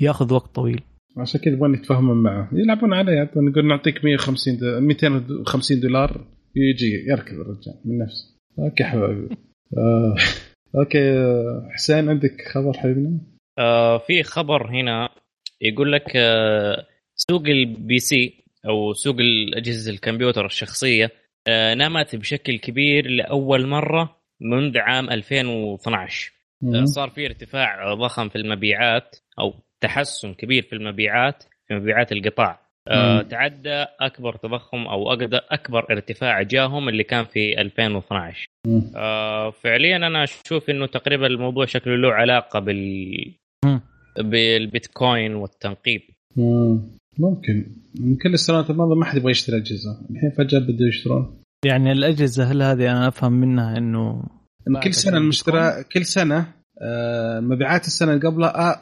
ياخذ 0.00 0.34
وقت 0.34 0.54
طويل 0.54 0.80
عشان 1.18 1.40
كذا 1.40 1.54
يبغون 1.54 1.74
يتفاهمون 1.74 2.22
معه 2.22 2.48
يلعبون 2.52 2.92
عليه 2.92 3.30
نقول 3.36 3.66
نعطيك 3.66 4.04
150 4.04 4.56
دو... 4.56 4.80
250 4.80 5.80
دولار 5.80 6.26
يجي 6.56 7.10
يركض 7.10 7.34
الرجال 7.34 7.74
من 7.84 7.98
نفسه 7.98 8.24
أوكي 8.58 8.84
حبايبي 8.84 9.28
آه. 9.78 10.14
أوكي 10.78 11.14
حسين 11.70 12.08
عندك 12.08 12.36
خبر 12.52 12.72
حبيبنا؟ 12.72 13.20
آه، 13.58 13.98
في 13.98 14.22
خبر 14.22 14.70
هنا 14.70 15.08
يقول 15.60 15.92
لك 15.92 16.12
آه، 16.16 16.86
سوق 17.14 17.42
ال 17.46 17.98
PC 17.98 18.44
أو 18.68 18.92
سوق 18.92 19.16
الأجهزة 19.18 19.90
الكمبيوتر 19.90 20.46
الشخصية 20.46 21.04
آه، 21.04 21.10
نمت 21.48 22.16
بشكل 22.16 22.58
كبير 22.58 23.08
لأول 23.10 23.66
مرة 23.66 24.16
منذ 24.40 24.78
عام 24.78 25.10
2012 25.10 26.32
مم. 26.62 26.86
صار 26.86 27.10
في 27.10 27.26
ارتفاع 27.26 27.94
ضخم 27.94 28.28
في 28.28 28.36
المبيعات 28.36 29.16
أو 29.38 29.54
تحسن 29.80 30.34
كبير 30.34 30.62
في 30.62 30.72
المبيعات 30.72 31.44
في 31.68 31.74
مبيعات 31.74 32.12
القطاع 32.12 32.62
آه، 32.88 33.22
مم. 33.22 33.28
تعدى 33.28 33.84
أكبر 34.00 34.36
تضخم 34.36 34.86
أو 34.86 35.12
أكبر 35.50 35.86
ارتفاع 35.90 36.42
جاهم 36.42 36.88
اللي 36.88 37.04
كان 37.04 37.24
في 37.24 37.60
2012 37.60 38.46
مم. 38.66 38.92
آه، 38.96 39.50
فعليا 39.50 39.96
أنا 39.96 40.24
أشوف 40.24 40.70
إنه 40.70 40.86
تقريبا 40.86 41.26
الموضوع 41.26 41.64
شكله 41.64 41.96
له 41.96 42.12
علاقة 42.12 42.58
بال 42.58 43.34
مم. 43.64 43.80
بالبيتكوين 44.18 45.34
والتنقيب 45.34 46.02
مم. 46.36 46.80
ممكن. 47.18 47.66
من 48.00 48.16
كل 48.16 48.34
السنوات 48.34 48.70
الماضية 48.70 48.94
ما 48.94 49.04
حد 49.04 49.16
يبغى 49.16 49.30
يشتري 49.30 49.56
أجهزة. 49.56 50.00
الحين 50.10 50.30
فجأة 50.38 50.58
بدوا 50.58 50.88
يشترون. 50.88 51.36
يعني 51.64 51.92
الأجهزة 51.92 52.44
هل 52.44 52.62
هذه 52.62 52.90
أنا 52.92 53.08
أفهم 53.08 53.32
منها 53.32 53.78
إنه 53.78 54.22
كل 54.84 54.94
سنة 54.94 55.16
المشترى 55.16 55.84
كل 55.92 56.04
سنة 56.04 56.46
مبيعات 57.40 57.86
السنة 57.86 58.12
اللي 58.14 58.28
قبلها 58.28 58.78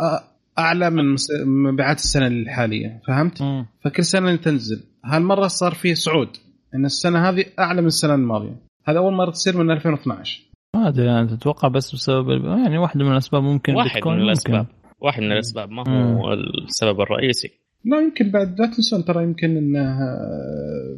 أعلى 0.58 0.90
من 0.90 1.12
مس- 1.12 1.30
مبيعات 1.46 1.96
السنة 1.98 2.26
الحالية. 2.26 3.00
فهمت؟ 3.06 3.42
مم. 3.42 3.66
فكل 3.84 4.04
سنة 4.04 4.36
تنزل. 4.36 4.82
هالمرة 5.04 5.46
صار 5.46 5.74
فيه 5.74 5.94
صعود. 5.94 6.28
إن 6.74 6.84
السنة 6.84 7.28
هذه 7.28 7.44
أعلى 7.58 7.80
من 7.80 7.86
السنة 7.86 8.14
الماضية. 8.14 8.56
هذا 8.88 8.98
أول 8.98 9.12
مرة 9.12 9.30
تصير 9.30 9.56
من 9.56 9.70
2012 9.70 10.42
ما 10.76 10.88
أدري 10.88 11.10
أنا 11.10 11.34
أتوقع 11.34 11.68
بس 11.68 11.94
بسبب 11.94 12.28
يعني 12.44 12.78
واحدة 12.78 13.04
من 13.04 13.12
الأسباب 13.12 13.42
ممكن 13.42 13.74
واحد 13.74 14.00
من 14.06 14.12
ممكن. 14.12 14.22
الأسباب. 14.22 14.66
واحد 15.00 15.22
من 15.22 15.32
الأسباب. 15.32 15.70
ما 15.70 15.82
هو 15.88 16.32
السبب 16.32 17.00
الرئيسي. 17.00 17.50
لا 17.84 18.00
يمكن 18.00 18.30
بعد 18.30 18.60
لا 18.60 18.66
تنسون 18.66 19.04
ترى 19.04 19.22
يمكن 19.22 19.56
انها 19.56 20.18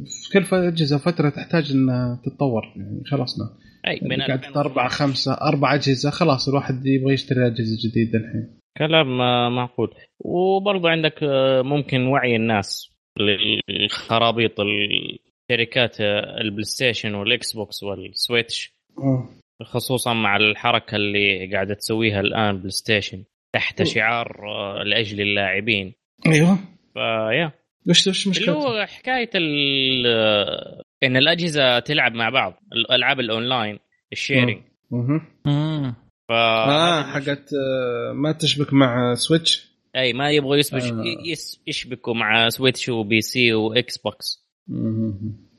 في 0.05 0.29
كل 0.33 0.55
أجهزة 0.55 0.97
فترة 0.97 1.29
تحتاج 1.29 1.71
انها 1.71 2.21
تتطور 2.25 2.63
يعني 2.75 3.03
خلصنا 3.05 3.45
أي 3.87 3.99
من 4.03 4.21
قعدت 4.21 4.31
2012. 4.31 4.59
أربعة 4.59 4.87
خمسة 4.87 5.33
أربع 5.33 5.75
أجهزة 5.75 6.09
خلاص 6.09 6.49
الواحد 6.49 6.85
يبغى 6.85 7.13
يشتري 7.13 7.47
أجهزة 7.47 7.89
جديدة 7.89 8.19
الحين. 8.19 8.59
كلام 8.77 9.21
آه، 9.21 9.49
معقول. 9.49 9.95
وبرضه 10.19 10.89
عندك 10.89 11.23
آه، 11.23 11.61
ممكن 11.61 12.05
وعي 12.07 12.35
الناس 12.35 12.93
للخرابيط 13.19 14.59
الشركات 14.59 16.01
آه، 16.01 16.41
ال 16.41 16.63
PlayStation 16.63 17.07
وال 17.07 17.15
Xbox 17.15 17.83
وال 17.83 18.03
Switch. 18.03 18.73
خصوصا 19.63 20.13
مع 20.13 20.37
الحركة 20.37 20.95
اللي 20.95 21.53
قاعدة 21.53 21.73
تسويها 21.73 22.19
الآن 22.19 22.57
PlayStation 22.57 23.23
تحت. 23.55 23.83
شعار 23.83 24.47
آه، 24.47 24.83
لأجل 24.83 25.21
اللاعبين. 25.21 25.93
أيوه 26.27 26.59
فيا 26.93 27.51
وش 27.89 28.07
وش 28.07 28.21
اللي 28.27 28.31
مشكلته؟ 28.31 28.51
هو 28.51 28.85
حكاية 28.85 29.29
ال- 29.35 30.81
إن 31.03 31.17
الأجهزة 31.17 31.79
تلعب 31.79 32.13
مع 32.13 32.29
بعض 32.29 32.53
الالعاب 32.73 33.19
ال 33.19 33.28
online 33.28 33.79
ال 34.11 34.17
sharing. 34.17 34.61
مم. 34.91 35.93
ف 36.29 36.31
آه 36.31 37.03
حقت 37.03 37.49
آه، 37.53 38.13
ما 38.13 38.31
تشبك 38.31 38.73
مع 38.73 39.13
Switch 39.13 39.73
أي 39.95 40.13
ما 40.13 40.31
يبغوا 40.31 40.55
يسبش 40.55 40.83
آه. 40.83 41.03
يشبكوا 41.67 42.13
مع 42.13 42.49
Switch 42.49 42.89
و 42.89 43.21
PC 43.21 43.53
و 43.53 43.97
Xbox. 43.97 44.47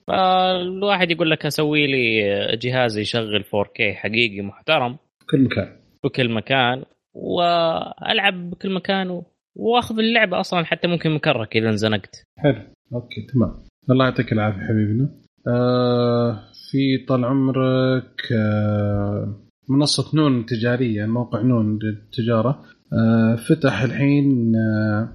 فالواحد 0.08 1.10
يقول 1.10 1.30
لك 1.30 1.46
أسوي 1.46 1.86
لي 1.86 2.22
جهاز 2.56 2.98
يشغل 2.98 3.44
4K 3.44 3.82
حقيقي 3.94 4.40
محترم 4.40 4.96
في 5.20 5.26
كل 5.30 5.40
مكان 5.40 5.76
بكل 6.04 6.28
مكان 6.28 6.84
وألعب 7.14 8.50
بكل 8.50 8.74
مكان 8.74 9.10
و... 9.10 9.26
واخذ 9.56 9.98
اللعبة 9.98 10.40
أصلا 10.40 10.64
حتى 10.64 10.88
ممكن 10.88 11.10
مكرك 11.10 11.56
إذا 11.56 11.68
انزنقت. 11.68 12.16
حلو. 12.38 12.62
okay 12.94 13.26
تمام. 13.34 13.54
الله 13.90 14.04
يعطيك 14.04 14.32
العافية 14.32 14.60
حبيبنا. 14.60 15.08
آه 15.48 16.40
في 16.70 17.04
طال 17.08 17.24
عمرك 17.24 18.32
آه 18.32 19.40
منصة 19.68 20.16
نون 20.16 20.46
تجارية 20.46 21.06
موقع 21.06 21.42
نون 21.42 21.78
للتجارة. 21.82 22.64
آه 22.92 23.36
فتح 23.36 23.82
الحين 23.82 24.52
آه 24.56 25.08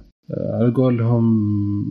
على 0.54 0.72
قولهم 0.72 1.24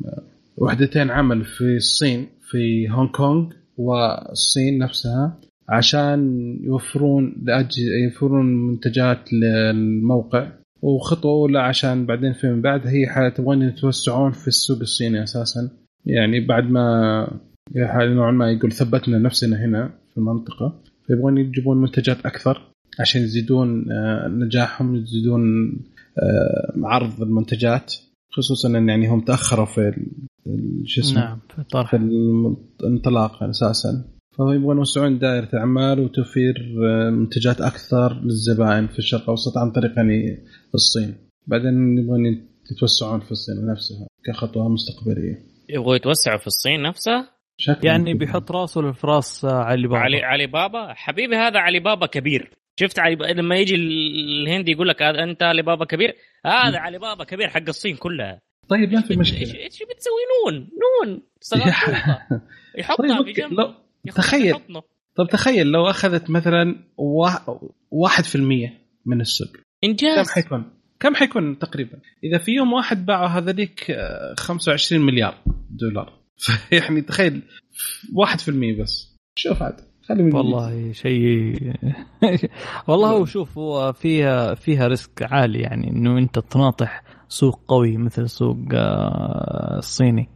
آه، 0.05 0.23
وحدتين 0.57 1.09
عمل 1.09 1.43
في 1.43 1.75
الصين 1.75 2.27
في 2.51 2.89
هونغ 2.89 3.11
كونغ 3.11 3.51
والصين 3.77 4.77
نفسها 4.77 5.39
عشان 5.69 6.19
يوفرون. 6.63 7.45
يوفرون 8.03 8.67
منتجات 8.67 9.33
للموقع. 9.33 10.58
وخطوة 10.81 11.31
أولى 11.31 11.59
عشان 11.59 12.05
بعدين 12.05 12.33
فيما 12.33 12.61
بعد 12.61 12.87
هي 12.87 13.07
حالة 13.07 13.29
تبغون 13.29 13.61
يتوسعون 13.61 14.31
في 14.31 14.47
السوق 14.47 14.79
الصيني 14.79 15.23
أساسا. 15.23 15.69
يعني 16.05 16.45
بعد 16.45 16.63
ما 16.63 17.27
يعني 17.71 18.13
نوعا 18.13 18.31
ما 18.31 18.51
يقول 18.51 18.71
ثبتنا 18.71 19.17
نفسنا 19.17 19.65
هنا 19.65 19.93
في 20.11 20.17
المنطقة 20.17 20.81
فيبغون 21.07 21.37
يجيبون 21.37 21.81
منتجات 21.81 22.25
أكثر 22.25 22.61
عشان 22.99 23.21
يزيدون 23.21 23.91
آه، 23.91 24.27
نجاحهم 24.27 24.95
يزيدون 24.95 25.41
آه، 26.17 26.73
عرض 26.83 27.21
المنتجات 27.21 27.93
خصوصا 28.31 28.77
إن 28.77 28.89
يعني 28.89 29.07
هم 29.07 29.21
تأخروا 29.21 29.65
في 29.65 30.05
شو 30.85 31.01
اسمه؟ 31.01 31.19
نعم 31.19 31.39
في 31.49 31.59
الطرح 31.59 31.91
في 31.91 31.97
الانطلاق 32.81 33.43
أساسا. 33.43 34.05
فهم 34.39 34.53
يبغون 34.53 34.77
يوسعون 34.77 35.19
دائرة 35.19 35.49
الأعمال 35.53 35.99
وتوفير 35.99 36.55
آه، 36.85 37.09
منتجات 37.09 37.61
أكثر 37.61 38.13
للزبائن 38.23 38.87
في 38.87 38.99
الشرق 38.99 39.21
الأوسط 39.21 39.57
عن 39.57 39.71
طريق 39.71 39.91
يعني 39.97 40.45
الصين. 40.75 41.15
بعدين 41.47 41.97
يبغون 41.97 42.25
يتوسعون 42.71 43.19
في 43.19 43.31
الصين 43.31 43.65
نفسها 43.71 44.07
كخطوة 44.25 44.69
مستقبلية. 44.69 45.37
يبغوا 45.69 45.95
يتوسعوا 45.95 46.37
في 46.37 46.47
الصين 46.47 46.81
نفسها 46.81 47.29
شكل 47.57 47.87
يعني 47.87 48.13
بيحط 48.13 48.51
راسه 48.51 48.91
في 48.91 49.07
راس 49.07 49.45
علي 49.45 49.87
بابا. 49.87 49.99
علي 49.99 50.23
علي 50.23 50.47
بابا؟ 50.47 50.93
حبيبي 50.93 51.35
هذا 51.35 51.59
علي 51.59 51.79
بابا 51.79 52.05
كبير. 52.05 52.51
شفت 52.79 52.99
علي 52.99 53.15
بابا 53.15 53.31
لما 53.31 53.55
يجي 53.55 53.75
الهندي 53.75 54.71
يقول 54.71 54.87
لك 54.87 55.01
هذا 55.01 55.23
أنت 55.23 55.43
علي 55.43 55.61
بابا 55.61 55.85
كبير؟ 55.85 56.15
هذا 56.45 56.77
علي 56.77 56.99
بابا 56.99 57.23
كبير 57.23 57.47
حق 57.47 57.67
الصين 57.67 57.95
كلها. 57.95 58.41
طيب 58.69 58.93
ما 58.93 59.01
في 59.01 59.15
مشكلة. 59.15 59.39
إيش 59.39 59.83
بتسوي؟ 59.83 60.23
نون 60.45 60.69
نون. 60.79 61.21
طيب 61.51 61.61
يحطها 62.77 63.23
في 63.23 63.31
جنب. 63.31 63.88
تخيل. 64.15 64.55
طب 65.15 65.27
تخيل 65.31 65.67
لو 65.67 65.89
أخذت 65.89 66.29
مثلا 66.29 66.75
وا- 66.97 67.59
واحد 67.91 68.23
في 68.23 68.35
المية 68.35 68.73
من 69.05 69.21
السوق. 69.21 69.47
كم 69.51 69.59
انجاز 69.83 70.29
حيكون؟ 70.29 70.63
كم 70.99 71.15
حيكون 71.15 71.59
تقريبا؟ 71.59 71.99
إذا 72.23 72.37
في 72.37 72.51
يوم 72.51 72.73
واحد 72.73 73.05
باعوا 73.05 73.27
هذوليك 73.27 73.91
آه، 73.91 74.35
25 74.37 75.01
مليار 75.05 75.35
دولار. 75.69 76.13
فيعني 76.37 77.01
تخيل 77.09 77.41
1% 78.13 78.81
بس. 78.81 79.15
شوف 79.35 79.63
عاد 79.63 79.75
والله 80.35 80.91
شيء. 80.91 81.73
والله 82.87 83.09
هو 83.09 83.25
شوف 83.25 83.57
هو 83.57 83.93
فيها 83.93 84.55
فيها 84.55 84.87
ريسك 84.87 85.23
عالي 85.23 85.59
يعني 85.59 85.89
إنه 85.89 86.17
أنت 86.17 86.39
تناطح 86.39 87.03
سوق 87.27 87.61
قوي 87.67 87.97
مثل 87.97 88.29
سوق 88.29 88.57
آه، 88.73 89.77
الصيني. 89.77 90.29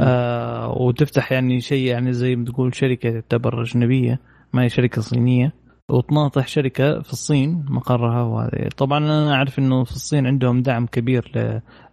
آه 0.00 0.70
وتفتح 0.70 1.32
يعني 1.32 1.60
شيء 1.60 1.86
يعني 1.86 2.12
زي 2.12 2.36
ما 2.36 2.44
تقول 2.44 2.74
شركة 2.74 3.10
تعتبر 3.20 3.62
أجنبية 3.62 4.20
ما 4.52 4.62
هي 4.62 4.68
شركة 4.68 5.00
صينية. 5.00 5.52
وتناطح 5.90 6.46
شركة 6.46 7.00
في 7.02 7.12
الصين 7.12 7.64
مقرها 7.68 8.22
وهذه 8.22 8.68
طبعا 8.76 8.98
أنا 8.98 9.34
أعرف 9.34 9.58
إنه 9.58 9.84
في 9.84 9.92
الصين 9.92 10.26
عندهم 10.26 10.62
دعم 10.62 10.86
كبير 10.86 11.32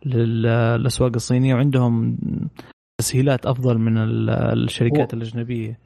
للأسواق 0.05 1.11
الصينية 1.15 1.55
وعندهم 1.55 2.17
تسهيلات 2.97 3.45
أفضل 3.45 3.77
من 3.77 3.97
الشركات 4.29 5.13
و... 5.13 5.17
الأجنبية. 5.17 5.79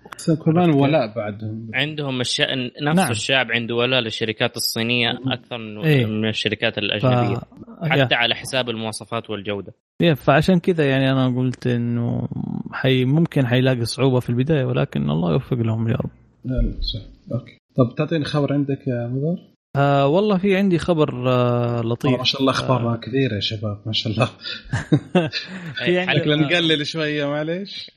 كمان 0.45 0.69
ولاء 0.69 1.15
بعدهم. 1.15 1.71
عندهم 1.73 2.21
الشأن 2.21 2.63
نفس 2.81 2.99
نعم. 2.99 3.11
الشعب 3.11 3.51
عنده 3.51 3.75
ولاء 3.75 4.01
للشركات 4.01 4.57
الصينية 4.57 5.19
أكثر 5.27 5.57
من, 5.57 5.77
إيه. 5.77 6.05
من 6.05 6.29
الشركات 6.29 6.77
الأجنبية. 6.77 7.35
ف... 7.35 7.43
حتى 7.83 8.15
على 8.15 8.35
حساب 8.35 8.69
المواصفات 8.69 9.29
والجودة. 9.29 9.73
إيه 10.01 10.13
فعشان 10.13 10.59
كذا 10.59 10.89
يعني 10.89 11.11
أنا 11.11 11.37
قلت 11.37 11.67
إنه 11.67 12.27
حي 12.71 13.05
ممكن 13.05 13.47
حيلاقي 13.47 13.85
صعوبة 13.85 14.19
في 14.19 14.29
البداية 14.29 14.65
ولكن 14.65 15.09
الله 15.09 15.31
يوفق 15.31 15.57
لهم 15.57 15.87
يا 15.87 15.95
رب. 15.95 16.09
صح. 16.81 17.01
أوكي. 17.33 17.57
طب 17.75 17.95
تعطيني 17.97 18.25
خبر 18.25 18.53
عندك 18.53 18.87
يا 18.87 19.07
مدر؟ 19.07 19.48
آه 19.75 20.07
والله 20.07 20.37
في 20.37 20.55
عندي 20.57 20.79
خبر 20.79 21.29
آه 21.31 21.81
لطيف. 21.81 22.17
ما 22.17 22.23
شاء 22.23 22.41
الله 22.41 22.51
أخبار 22.51 22.93
آه 22.93 22.97
كثيرة 22.97 23.35
يا 23.35 23.39
شباب 23.39 23.81
ما 23.85 23.93
شاء 23.93 24.13
الله. 24.13 24.29
في 25.85 26.01
حلقه 26.01 26.35
نقلل 26.35 26.87
شوية 26.87 27.25
معليش. 27.25 27.91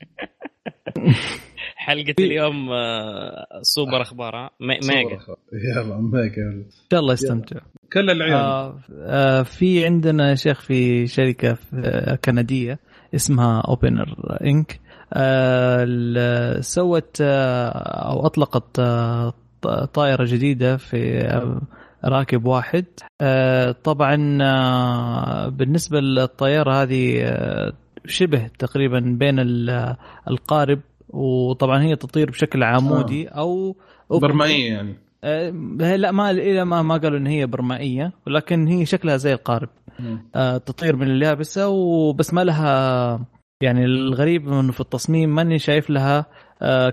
حلقة 1.75 2.13
اليوم 2.19 2.69
آه 2.71 3.45
سوبر 3.61 4.01
أخبار 4.01 4.49
mega 4.59 5.19
يلا 5.53 5.97
mega 5.97 6.41
إن 6.41 6.65
شاء 6.91 6.99
الله 6.99 7.13
يستمتع. 7.13 7.59
كل 7.93 8.09
العيال 8.09 8.33
آه 8.35 8.79
آه 9.05 9.41
في 9.43 9.85
عندنا 9.85 10.29
يا 10.29 10.35
شيخ 10.35 10.61
في 10.61 11.07
شركة 11.07 11.57
آه، 11.73 12.15
كندية 12.15 12.79
اسمها 13.15 13.61
Opener 13.61 14.37
Inc 14.43 14.79
آه 15.13 16.59
سوت 16.61 17.17
آه 17.21 17.69
أو 18.11 18.25
أطلقت 18.25 18.79
آه 18.79 19.33
طائرة 19.93 20.25
جديدة 20.25 20.77
في 20.77 21.27
راكب 22.05 22.45
واحد. 22.45 22.85
آه، 23.21 23.71
طبعا 23.71 24.37
آه، 24.41 25.47
بالنسبة 25.49 25.99
للطيارة 25.99 26.73
هذه 26.73 27.21
آه، 27.21 27.73
شبه 28.05 28.47
تقريبا 28.59 28.99
بين 28.99 29.35
القارب 30.27 30.79
وطبعا 31.09 31.81
هي 31.81 31.95
تطير 31.95 32.29
بشكل 32.29 32.63
عمودي 32.63 33.27
أو 33.27 33.75
برمائية 34.09 34.73
يعني. 34.73 34.97
لا 35.97 36.11
ما 36.11 36.31
إلى 36.31 36.65
ما 36.65 36.81
ما 36.81 36.97
قالوا 36.97 37.17
إن 37.17 37.27
هي 37.27 37.45
برمائية 37.45 38.11
ولكن 38.27 38.67
هي 38.67 38.85
شكلها 38.85 39.17
زي 39.17 39.33
القارب. 39.33 39.69
تطير 40.65 40.95
من 40.95 41.07
اليابسة 41.07 41.67
وبس 41.67 42.33
ما 42.33 42.43
لها 42.43 43.25
يعني 43.61 43.85
الغريب 43.85 44.47
إنه 44.47 44.71
في 44.71 44.79
التصميم 44.79 45.35
ماني 45.35 45.59
شايف 45.59 45.89
لها 45.89 46.25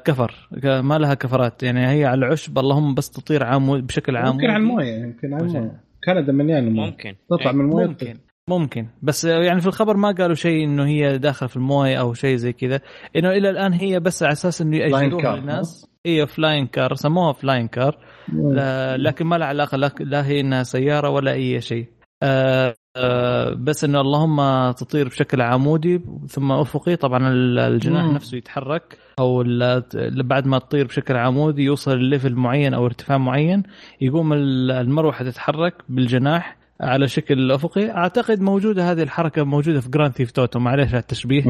كفر. 0.04 0.48
ما 0.64 0.98
لها 0.98 1.14
كفرات. 1.14 1.62
يعني 1.62 1.88
هي 1.88 2.04
على 2.04 2.26
العشب 2.26 2.58
اللهم 2.58 2.94
بس 2.94 3.10
تطير 3.10 3.44
عام 3.44 3.80
بشكل 3.80 4.16
عام. 4.16 4.34
ممكن 4.34 4.46
على 4.46 4.56
الموية 4.56 5.02
يمكن 5.02 5.34
على 5.34 5.44
الموية. 5.44 5.80
كندا 6.04 6.32
مليانه 6.32 6.70
مويه 6.70 6.90
ممكن. 6.90 7.14
تطلع 7.30 7.52
من 7.52 7.60
الموية 7.60 7.86
ممكن. 7.86 8.18
ممكن. 8.48 8.86
بس 9.02 9.24
يعني 9.24 9.60
في 9.60 9.66
الخبر 9.66 9.96
ما 9.96 10.12
قالوا 10.12 10.34
شيء 10.34 10.64
إنه 10.64 10.86
هي 10.86 11.18
داخله 11.18 11.48
في 11.48 11.56
الموية 11.56 12.00
أو 12.00 12.14
شيء 12.14 12.36
زي 12.36 12.52
كذا. 12.52 12.80
إنه 13.16 13.30
إلى 13.30 13.50
الآن 13.50 13.72
هي 13.72 14.00
بس 14.00 14.22
على 14.22 14.32
أساس 14.32 14.62
إنه 14.62 14.76
يأجروها 14.76 15.36
للناس. 15.36 15.86
هي 16.06 16.26
flying 16.26 16.66
car 16.66 16.94
سموها 16.94 17.32
flying 17.32 17.68
car 17.68 17.98
لكن 18.96 19.26
ما 19.26 19.36
لها 19.36 19.46
علاقة 19.46 19.76
لا 20.00 20.26
هي 20.26 20.40
إنها 20.40 20.62
سيارة 20.62 21.10
ولا 21.10 21.32
أي 21.32 21.60
شيء. 21.60 21.86
آه 22.22 22.68
آه، 22.68 22.74
بس 23.54 23.84
انه 23.84 24.00
اللهم 24.00 24.70
تطير 24.72 25.08
بشكل 25.08 25.40
عمودي 25.40 26.00
ثم 26.28 26.52
أفقي 26.52 26.96
طبعا 26.96 27.28
الجناح 27.32 28.04
مم. 28.04 28.14
نفسه 28.14 28.36
يتحرك 28.36 28.98
أو 29.18 29.44
بعد 30.24 30.46
ما 30.46 30.58
تطير 30.58 30.86
بشكل 30.86 31.16
عمودي 31.16 31.62
يوصل 31.62 31.98
لل 31.98 32.09
level 32.09 32.34
معين 32.34 32.74
أو 32.74 32.86
ارتفاع 32.86 33.18
معين 33.18 33.62
يقوم 34.00 34.32
المروحة 34.32 35.24
تتحرك 35.24 35.74
بالجناح 35.88 36.59
على 36.80 37.08
شكل 37.08 37.52
أفقي. 37.52 37.90
أعتقد 37.90 38.40
موجودة 38.40 38.90
هذه 38.92 39.02
الحركة 39.02 39.44
موجودة 39.44 39.80
في 39.80 39.88
Grand 39.90 40.12
Theft 40.12 40.30
Auto 40.30 40.58
معلش 40.58 40.88
على 40.88 40.98
التشبيه. 40.98 41.44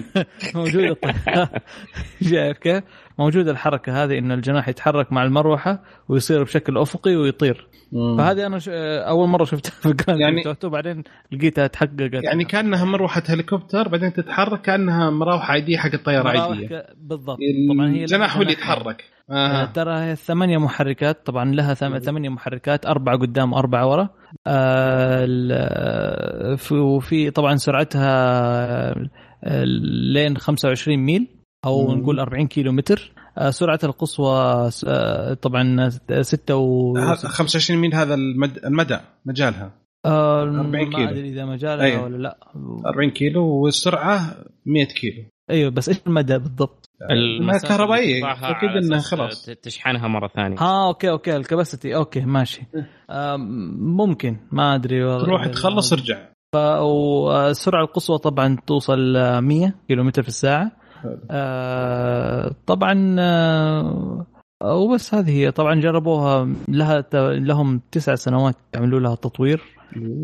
موجودة. 0.54 0.96
شايف 2.30 2.58
كيف؟ 2.58 2.84
موجودة 3.18 3.50
الحركة 3.50 4.04
هذه 4.04 4.18
إن 4.18 4.32
الجناح 4.32 4.68
يتحرك 4.68 5.12
مع 5.12 5.24
المروحة 5.24 5.82
ويصير 6.08 6.42
بشكل 6.42 6.78
أفقي 6.78 7.16
ويطير. 7.16 7.68
فهذه 8.18 8.46
أنا 8.46 8.58
ش... 8.58 8.68
أول 9.08 9.28
مرة 9.28 9.44
شفتها 9.44 9.70
في 9.70 9.92
Grand 9.92 10.20
يعني 10.20 10.42
Auto 10.42 10.68
بعدين 10.68 11.02
لقيتها 11.32 11.66
تحققت. 11.66 12.24
يعني 12.24 12.44
كأنها 12.44 12.84
مروحة 12.84 13.22
هليكوبتر 13.28 13.88
بعدين 13.88 14.12
تتحرك 14.12 14.60
كأنها 14.60 15.10
مروحة 15.10 15.52
عادية 15.52 15.76
حق 15.76 15.94
الطيارة 15.94 16.28
عادية. 16.28 16.86
بالضبط. 16.96 17.38
طبعا 17.74 17.90
هي 17.90 18.00
الجناح 18.00 18.36
هو 18.36 18.42
اللي 18.42 18.52
يتحرك. 18.52 19.15
آه. 19.30 19.64
ترى 19.64 20.16
ثمانية 20.16 20.58
محركات 20.58 21.26
طبعا 21.26 21.54
لها 21.54 21.74
ثمانية 21.74 22.28
محركات 22.28 22.86
أربعة 22.86 23.18
قدام 23.18 23.52
وأربعة 23.52 23.90
ورا 23.90 24.08
آه 24.46 25.26
وفي 26.72 27.30
طبعا 27.30 27.56
سرعتها 27.56 28.10
آه، 29.44 29.64
لين 30.12 30.36
25 30.36 30.98
ميل 30.98 31.28
أو 31.64 31.86
مم. 31.86 31.98
نقول 32.00 32.20
40 32.20 32.46
كيلو 32.46 32.72
متر 32.72 33.12
آه، 33.38 33.50
سرعة 33.50 33.80
القصوى 33.84 34.70
آه، 34.86 35.34
طبعا 35.34 35.88
6 36.22 36.56
و 36.56 36.94
25 37.14 37.80
ميل 37.80 37.94
هذا 37.94 38.14
المد... 38.14 38.58
المدى 38.64 38.98
مجالها 39.24 39.72
40 40.06 40.90
كيلو 40.90 40.98
ما 40.98 41.10
أدري 41.10 41.28
إذا 41.28 41.44
مجالها 41.44 41.84
أيوه. 41.84 42.04
ولا 42.04 42.16
لا 42.16 42.38
40 42.86 43.10
كيلو 43.10 43.44
والسرعة 43.44 44.36
100 44.66 44.84
كيلو 44.84 45.24
أيوه 45.50 45.70
بس 45.70 45.88
إيش 45.88 45.98
المدى 46.06 46.38
بالضبط؟ 46.38 46.85
الكهربائية. 47.10 48.32
أكيد 48.32 48.70
انها 48.84 48.98
خلاص. 49.00 49.44
تشحنها 49.44 50.08
مرة 50.08 50.28
ثانية. 50.28 50.58
آه 50.60 50.88
okay 50.88 51.10
okay 51.10 51.36
ال 51.36 51.43
capacity 51.43 51.96
okay 51.96 52.20
ماشي. 52.20 52.62
آه 53.10 53.36
ممكن. 53.78 54.36
ما 54.52 54.74
أدري 54.74 55.04
والله. 55.04 55.24
تروح 55.24 55.46
تخلص 55.46 55.92
ارجع. 55.92 56.18
والسرعه 56.54 57.82
القصوى 57.82 58.18
طبعا 58.18 58.56
توصل 58.66 58.98
100 59.40 59.74
كيلو 59.88 60.04
متر 60.04 60.22
في 60.22 60.28
الساعة. 60.28 60.72
آه 61.30 62.54
طبعا 62.66 63.16
آه 63.18 64.26
وبس 64.64 65.14
هذه 65.14 65.30
هي. 65.30 65.50
طبعا 65.50 65.80
جربوها 65.80 66.48
لها 66.68 67.04
لهم 67.38 67.80
تسع 67.92 68.14
سنوات 68.14 68.56
يعملوا 68.74 69.00
لها 69.00 69.14
تطوير. 69.14 69.62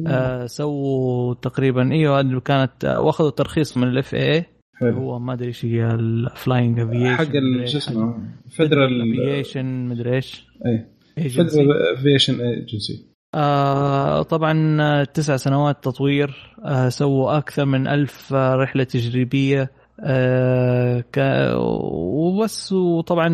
آه 0.07 0.47
سووا 0.47 1.35
تقريبا 1.35 1.93
إيوه 1.93 2.41
كانت 2.41 2.85
وأخذوا 2.85 3.31
ترخيص 3.31 3.77
من 3.77 3.89
ال 3.89 4.15
FAA 4.15 4.47
حلو. 4.83 4.99
هو 4.99 5.19
ما 5.19 5.33
أدري 5.33 5.49
إيش 5.49 5.65
هي 5.65 5.87
ال 5.95 6.07
flying 6.07 6.81
aviation 6.81 7.15
حق 7.15 7.33
شو 7.65 7.79
اسمه؟ 7.79 8.15
Federal 8.51 9.21
Aviation 9.31 9.65
مدري 9.87 10.17
إيش. 10.17 10.47
اي 10.67 11.29
Federal 11.29 11.73
Aviation 11.99 12.41
Agency 12.41 13.13
آه 13.35 14.23
طبعا 14.23 15.05
تسع 15.05 15.37
سنوات 15.37 15.85
تطوير. 15.85 16.55
آه 16.65 16.89
سووا 16.89 17.39
أكثر 17.39 17.65
من 17.65 17.89
ألف 17.89 18.33
رحلة 18.33 18.85
تجريبية. 18.85 19.71
آه 20.01 21.01
ك... 21.13 21.19
وبس 21.57 22.73
وطبعا 22.73 23.29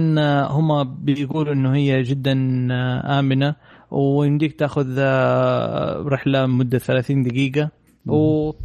هم 0.47 0.97
بيقولوا 1.05 1.53
إنه 1.53 1.75
هي 1.75 2.03
جدا 2.03 2.33
آمنة. 3.19 3.55
ويمديك 3.91 4.53
تأخذ 4.53 4.97
آه، 4.99 6.03
رحلة 6.07 6.47
مدة 6.47 6.79
30 6.79 7.23
دقيقة. 7.23 7.71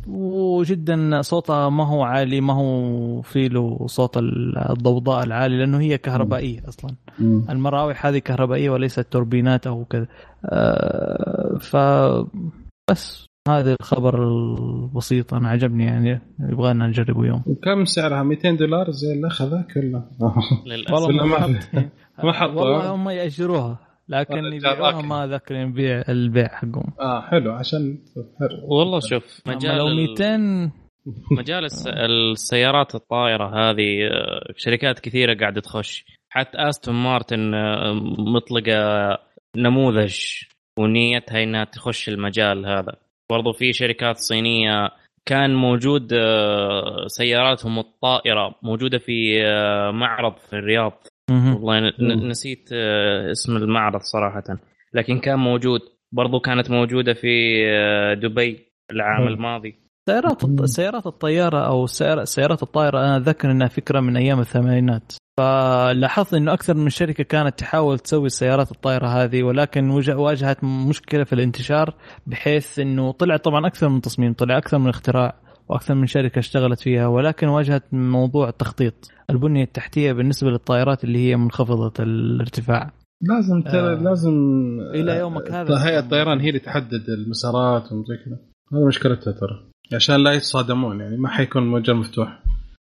وجدا 0.07 1.21
صوتها 1.21 1.69
ما 1.69 1.87
هو 1.87 2.03
عالي 2.03 2.41
ما 2.41 2.53
هو 2.53 3.21
في 3.21 3.47
له 3.49 3.87
صوت 3.87 4.17
الضوضاء 4.69 5.23
العالي 5.23 5.57
لأنه 5.57 5.79
هي 5.79 5.97
كهربائية 5.97 6.59
أصلا. 6.67 6.95
المراوح 7.49 8.05
هذه 8.05 8.17
كهربائية 8.17 8.69
وليست 8.69 8.99
توربينات 8.99 9.67
أو 9.67 9.85
كذا. 9.85 10.07
آه 10.45 11.57
ف 11.57 11.77
بس 12.91 13.25
هذا 13.47 13.75
الخبر 13.81 14.23
البسيط 14.23 15.33
أنا 15.33 15.49
عجبني 15.49 15.85
يعني. 15.85 16.21
يبغانا 16.39 16.87
نجربه 16.87 17.25
يوم. 17.25 17.43
وكم 17.47 17.85
سعرها؟ 17.85 18.23
200 18.23 18.51
دولار؟ 18.51 18.91
زي 18.91 19.13
اللي 19.13 19.27
اخذها 19.27 19.67
كله 19.73 20.03
والله 20.93 21.25
ما 21.25 21.39
حط 21.39 21.83
ما 22.25 22.33
حط 22.33 22.49
والله 22.49 22.95
هم 22.95 23.09
يأجروها. 23.09 23.92
لكن 24.09 24.37
يبيعوها 24.37 25.01
ما 25.01 25.27
ذكر 25.27 25.55
يبيع 25.55 26.03
البيع 26.09 26.47
حقهم. 26.47 26.93
آه 26.99 27.21
حلو 27.21 27.51
عشان 27.51 27.97
حلو. 28.39 28.77
والله 28.77 28.99
شوف 28.99 29.41
مجال 29.47 29.77
لو 29.77 29.87
200 29.87 30.71
مجال 31.39 31.67
السيارات 31.87 32.95
الطائرة 32.95 33.45
هذه 33.45 34.07
آه، 34.07 34.53
شركات 34.57 34.99
كثيرة 34.99 35.37
قاعدة 35.39 35.61
تخش. 35.61 36.05
حتى 36.29 36.57
أستون 36.57 36.95
مارتن 36.95 37.53
آه، 37.53 37.93
مطلقة 38.19 39.17
نموذج 39.57 40.17
ونيتها 40.79 41.43
إنها 41.43 41.63
تخش 41.63 42.09
المجال 42.09 42.65
هذا. 42.65 42.95
برضو 43.31 43.53
في 43.53 43.73
شركات 43.73 44.17
صينية 44.17 44.89
كان 45.25 45.55
موجود 45.55 46.13
آه، 46.13 47.07
سياراتهم 47.07 47.79
الطائرة 47.79 48.55
موجودة 48.61 48.97
في 48.97 49.43
معرض 49.93 50.37
في 50.37 50.53
الرياض. 50.53 51.07
والله 51.31 51.93
نسيت 52.29 52.69
آه، 52.73 53.31
اسم 53.31 53.57
المعرض 53.57 54.01
صراحة. 54.01 54.43
لكن 54.93 55.19
كان 55.19 55.39
موجود 55.39 55.79
برضو 56.11 56.39
كانت 56.39 56.71
موجودة 56.71 57.13
في 57.13 57.63
آه، 57.69 58.13
دبي 58.13 58.73
العام 58.91 59.27
الماضي. 59.27 59.75
سيارات 60.09 60.65
سيارات 60.65 61.07
الطيارة 61.07 61.67
أو 61.67 61.85
سيارات 62.23 62.63
الطائرة 62.63 62.99
أنا 62.99 63.17
أتذكر 63.17 63.51
إنها 63.51 63.67
فكرة 63.67 63.99
من 63.99 64.17
أيام 64.17 64.39
الثمانينات. 64.39 65.13
فلاحظت 65.37 66.33
إنه 66.33 66.53
أكثر 66.53 66.73
من 66.73 66.89
شركة 66.89 67.23
كانت 67.23 67.59
تحاول 67.59 67.99
تسوي 67.99 68.25
السيارات 68.25 68.71
الطائرة 68.71 69.07
هذه 69.07 69.43
ولكن 69.43 69.89
واجهت 70.09 70.63
مشكلة 70.63 71.23
في 71.23 71.33
الانتشار 71.33 71.93
بحيث 72.27 72.79
إنه 72.79 73.11
طلع 73.11 73.37
طبعا 73.37 73.67
أكثر 73.67 73.89
من 73.89 74.01
تصميم 74.01 74.33
طلع 74.33 74.57
أكثر 74.57 74.77
من 74.77 74.89
اختراع. 74.89 75.35
وأكثر 75.69 75.95
من 75.95 76.07
شركة 76.07 76.39
اشتغلت 76.39 76.79
فيها 76.79 77.07
ولكن 77.07 77.47
واجهت 77.47 77.83
موضوع 77.91 78.49
التخطيط 78.49 78.93
البنية 79.29 79.63
التحتية 79.63 80.13
بالنسبة 80.13 80.49
للطائرات 80.49 81.03
اللي 81.03 81.29
هي 81.29 81.35
منخفضة 81.35 81.93
الارتفاع. 82.03 82.91
لازم 83.21 83.61
ترى 83.61 83.93
آه 83.93 84.01
لازم 84.01 84.33
إلى 84.95 85.17
يومك 85.17 85.51
هذا 85.51 85.85
هيئة 85.85 85.99
الطيران 85.99 86.39
هي 86.39 86.49
اللي 86.49 86.59
تحدد 86.59 87.09
المسارات 87.09 87.91
وزي 87.91 88.17
كذا. 88.25 88.39
هذا 88.73 88.87
مشكلتها 88.87 89.31
ترى 89.31 89.69
عشان 89.93 90.23
لا 90.23 90.33
يتصادمون 90.33 90.99
يعني 90.99 91.17
ما 91.17 91.29
حيكون 91.29 91.67
مجال 91.67 91.95
مفتوح. 91.95 92.43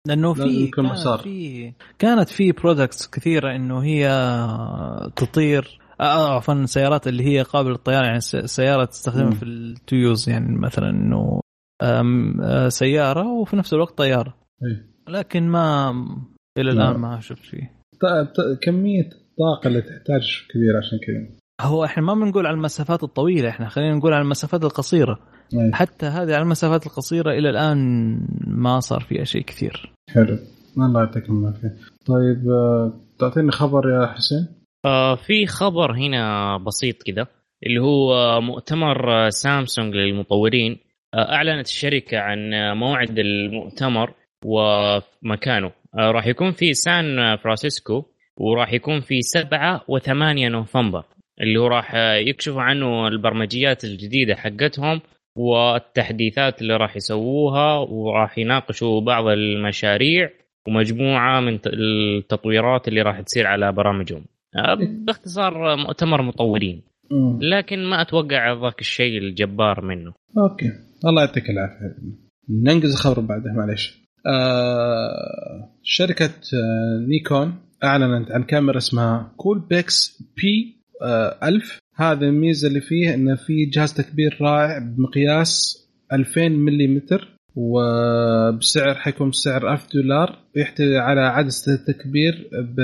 لأنه 0.07 0.33
في 0.33 0.67
كانت 0.67 1.19
في 1.23 1.73
كانت 1.99 2.29
في 2.29 2.51
برودكتس 2.51 3.07
كثيرة 3.07 3.55
إنه 3.55 3.83
هي 3.83 4.07
تطير 5.15 5.79
آه، 5.99 6.03
آه، 6.03 6.35
عفوا 6.35 6.65
سيارات 6.65 7.07
اللي 7.07 7.23
هي 7.23 7.41
قابلة 7.41 7.71
للطيران 7.71 8.03
يعني 8.03 8.19
سيارة 8.45 8.85
تستخدمها 8.85 9.31
في 9.31 9.43
التويوز 9.45 10.29
يعني 10.29 10.57
مثلا 10.59 10.89
إنه 10.89 11.17
آه، 11.17 11.41
سيارة 12.67 13.27
وفي 13.33 13.55
نفس 13.55 13.73
الوقت 13.73 13.97
طيارة. 13.97 14.37
أي. 14.63 14.83
لكن 15.07 15.47
ما 15.47 15.91
إلى 16.57 16.71
الآن 16.71 16.95
ما 16.95 17.19
شفت 17.19 17.43
شيء. 17.43 17.63
كمية 18.61 19.05
الطاقه 19.05 19.67
اللي 19.67 19.81
تحتاج 19.81 20.45
كبيرة 20.53 20.77
عشان 20.77 20.99
كذا. 21.07 21.37
هو 21.61 21.85
إحنا 21.85 22.03
ما 22.03 22.13
بنقول 22.13 22.45
على 22.45 22.55
المسافات 22.55 23.03
الطويلة 23.03 23.49
إحنا 23.49 23.69
خلينا 23.69 23.95
نقول 23.95 24.13
على 24.13 24.21
المسافات 24.21 24.63
القصيرة. 24.63 25.19
أي. 25.53 25.71
حتى 25.73 26.05
هذه 26.05 26.33
على 26.33 26.41
المسافات 26.41 26.85
القصيرة 26.85 27.31
إلى 27.31 27.49
الآن 27.49 27.77
ما 28.47 28.79
صار 28.79 29.01
فيها 29.01 29.23
شيء 29.23 29.41
كثير. 29.41 29.93
حلو. 30.09 30.37
الله 30.77 30.99
يعطيك 30.99 31.29
العافية. 31.29 31.75
طيب 32.05 32.49
آه، 32.49 32.93
تعطيني 33.19 33.51
خبر 33.51 33.89
يا 33.89 34.07
حسين؟ 34.07 34.47
آه 34.85 35.15
في 35.15 35.45
خبر 35.45 35.95
هنا 35.95 36.57
بسيط 36.57 37.03
كذا 37.03 37.27
اللي 37.65 37.79
هو 37.79 38.41
مؤتمر 38.41 39.29
سامسونج 39.29 39.95
للمطورين. 39.95 40.79
أعلنت 41.13 41.67
الشركة 41.67 42.17
عن 42.17 42.39
موعد 42.77 43.19
المؤتمر 43.19 44.13
ومكانه. 44.45 45.71
آه 45.99 46.11
راح 46.11 46.27
يكون 46.27 46.51
في 46.51 46.73
سان 46.73 47.35
فرانسيسكو 47.35 48.05
وراح 48.37 48.73
يكون 48.73 48.99
في 48.99 49.21
7 49.21 49.85
و8 49.91 50.09
نوفمبر 50.51 51.03
اللي 51.41 51.59
هو 51.59 51.67
راح 51.67 51.95
يكشفوا 52.27 52.61
عنه 52.61 53.07
البرمجيات 53.07 53.83
الجديدة 53.83 54.35
حقتهم 54.35 55.01
والتحديثات 55.37 56.61
اللي 56.61 56.77
راح 56.77 56.95
يسووها 56.95 57.77
وراح 57.77 58.37
يناقشوا 58.37 59.01
بعض 59.01 59.27
المشاريع 59.27 60.29
ومجموعة 60.67 61.39
من 61.39 61.59
التطويرات 61.65 62.87
اللي 62.87 63.01
راح 63.01 63.21
تصير 63.21 63.47
على 63.47 63.71
برامجهم. 63.71 64.25
آه، 64.55 64.77
باختصار 65.05 65.75
مؤتمر 65.75 66.21
مطورين. 66.21 66.81
لكن 67.41 67.85
ما 67.85 68.01
أتوقع 68.01 68.53
ذاك 68.53 68.81
الشيء 68.81 69.17
الجبار 69.17 69.85
منه. 69.85 70.13
Okay. 70.37 70.71
الله 71.05 71.21
يعطيك 71.21 71.49
العافية. 71.49 71.95
ننقز 72.49 72.91
الخبر 72.91 73.19
بعده 73.19 73.53
معليش. 73.53 74.03
آه 74.27 75.69
شركة 75.83 76.25
آه 76.53 77.05
نيكون 77.07 77.55
أعلنت 77.83 78.31
عن 78.31 78.43
كاميرا 78.43 78.77
اسمها 78.77 79.33
Coolpix 79.37 80.23
P 80.37 80.83
1000 81.43 81.79
هذا 81.95 82.25
الميزة 82.25 82.67
اللي 82.67 82.81
فيه 82.81 83.13
انه 83.13 83.35
في 83.35 83.65
جهاز 83.65 83.93
تكبير 83.93 84.37
رائع 84.41 84.77
بمقياس 84.79 85.77
2000 86.13 86.47
ملم 86.47 87.01
وبسعر 87.55 88.95
حيكون 88.95 89.29
بسعر 89.29 89.73
1000 89.73 89.87
دولار. 89.93 90.39
يحتوي 90.55 90.97
على 90.97 91.21
عدسة 91.21 91.73
التكبير 91.73 92.49
ب 92.53 92.79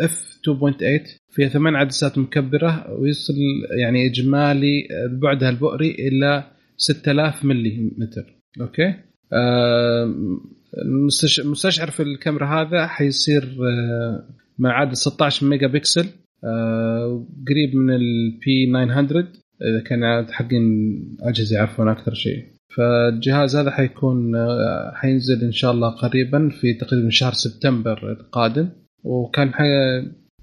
F 0.00 0.38
2.8 0.48 1.18
فيها 1.30 1.48
ثمان 1.48 1.76
عدسات 1.76 2.18
مكبرة 2.18 2.90
ويصل 2.90 3.34
يعني 3.80 4.06
إجمالي 4.06 4.88
بعدها 5.22 5.50
البؤري 5.50 5.90
إلى 5.90 6.53
6000 6.76 7.44
ملم 7.44 7.90
okay؟ 8.60 8.94
المستشعر 11.38 11.90
في 11.90 12.02
الكاميرا 12.02 12.46
هذا 12.46 12.86
حيصير 12.86 13.42
آه، 13.42 14.28
عدسه 14.64 15.10
16 15.10 15.46
ميجا 15.46 15.66
بكسل 15.66 16.06
آه، 16.44 17.26
قريب 17.48 17.76
من 17.76 17.94
ال 17.94 18.30
P 18.30 18.66
900 18.94 19.28
إذا 19.62 19.80
كان 19.86 20.26
حقين 20.32 20.62
أجهزة 21.20 21.56
يعرفون 21.56 21.88
أكثر 21.88 22.14
شيء. 22.14 22.44
فالجهاز 22.76 23.56
هذا 23.56 23.70
حيكون 23.70 24.36
آه، 24.36 24.92
حينزل 24.94 25.44
إن 25.44 25.52
شاء 25.52 25.72
الله 25.72 25.88
قريبا 25.88 26.48
في 26.48 26.74
تقريبا 26.74 27.10
شهر 27.10 27.32
سبتمبر 27.32 28.12
القادم. 28.12 28.68
وكان 29.04 29.52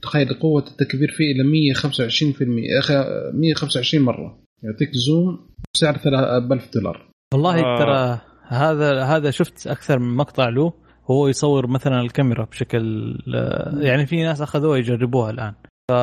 تخيل 0.02 0.34
قوة 0.34 0.66
التكبير 0.68 1.12
فيه 1.12 1.32
إلى 1.32 1.44
125% 1.44 3.34
125 3.34 4.04
مرة. 4.04 4.42
يعطيك 4.64 4.90
زوم 5.08 5.50
بسعر 5.74 5.98
3000 5.98 6.70
دولار. 6.74 7.10
والله 7.34 7.60
آه. 7.60 7.80
ترى 7.80 8.22
هذا 8.48 9.04
هذا 9.04 9.32
شفت 9.32 9.68
أكثر 9.68 10.00
من 10.00 10.16
مقطع 10.16 10.50
له 10.50 10.74
هو 11.12 11.28
يصور 11.28 11.68
مثلا 11.68 12.02
الكاميرا 12.02 12.46
بشكل 12.46 13.16
يعني 13.82 14.06
في 14.06 14.24
ناس 14.24 14.42
أخذوها 14.42 14.78
يجربوها 14.78 15.32
الآن. 15.32 15.54
ف 15.92 15.94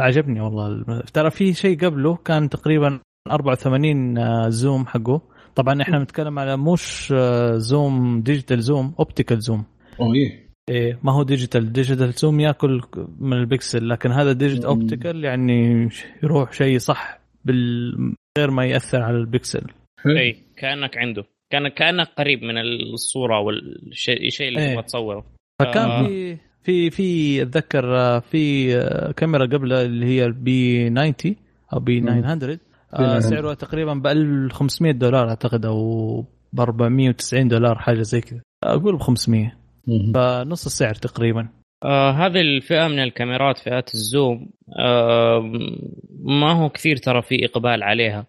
عجبني 0.00 0.40
والله 0.40 1.02
ترى 1.12 1.30
في 1.30 1.52
شيء 1.52 1.86
قبله 1.86 2.16
كان 2.16 2.48
تقريبا 2.48 3.00
84 3.30 4.18
آه، 4.18 4.48
zoom 4.48 4.86
حقه. 4.86 5.20
طبعا 5.54 5.82
إحنا 5.82 5.98
بنتكلم 5.98 6.38
على 6.38 6.56
مش 6.56 7.12
آه، 7.16 7.56
zoom 7.56 8.22
digital 8.22 8.62
zoom 8.62 8.94
optical 8.98 9.40
zoom. 9.40 9.64
أوه 10.00 10.14
إيه. 10.14 10.43
إيه 10.70 10.98
ما 11.02 11.12
هو 11.12 11.22
digital 11.22 11.72
digital 11.72 12.12
zoom 12.12 12.40
ياكل 12.40 12.80
من 13.18 13.32
البكسل 13.32 13.88
لكن 13.88 14.10
هذا 14.10 14.32
digital 14.32 14.66
optical 14.66 15.24
يعني 15.24 15.88
يروح 16.22 16.52
شيء 16.52 16.78
صح 16.78 17.20
بال 17.44 18.14
غير 18.38 18.50
ما 18.50 18.64
يأثر 18.64 19.02
على 19.02 19.16
البكسل. 19.16 19.66
اي 20.06 20.36
كأنك 20.56 20.98
عنده. 20.98 21.24
كان 21.50 21.68
كأنك 21.68 22.08
قريب 22.18 22.42
من 22.42 22.58
الصورة 22.58 23.40
والشيء 23.40 24.48
اللي 24.48 24.70
تبغى 24.70 24.82
تصوره. 24.82 25.24
فكان 25.62 25.90
آه. 25.90 26.06
في 26.06 26.36
في 26.62 26.90
في 26.90 27.42
أتذكر 27.42 27.96
آه، 27.96 28.18
في 28.18 28.74
آه، 28.76 29.12
كاميرا 29.12 29.46
قبل 29.46 29.72
اللي 29.72 30.06
هي 30.06 30.24
ال 30.24 30.57
P 30.57 30.90
90 30.90 31.36
أو 31.72 31.80
P 31.80 32.00
900 32.00 32.58
آه 32.94 33.18
سعره 33.18 33.54
تقريبا 33.54 33.94
ب 33.94 34.06
1500 34.06 34.92
دولار 34.92 35.28
أعتقد 35.28 35.66
أو 35.66 36.24
ب 36.52 36.60
490 36.60 37.48
دولار 37.48 37.78
حاجة 37.78 38.02
زي 38.02 38.20
كذا. 38.20 38.40
أقول 38.64 38.96
ب 38.96 39.00
500 39.00 39.63
فنص 40.14 40.66
السعر 40.66 40.94
تقريبا. 40.94 41.48
آه 41.84 42.10
هذه 42.10 42.40
الفئة 42.40 42.88
من 42.88 42.98
الكاميرات 42.98 43.58
فئات 43.58 43.94
ال 43.94 44.05
zoom 44.05 44.50
آه 44.78 45.52
ما 46.24 46.52
هو 46.52 46.68
كثير 46.68 46.96
ترى 46.96 47.22
في 47.22 47.44
إقبال 47.44 47.82
عليها. 47.82 48.26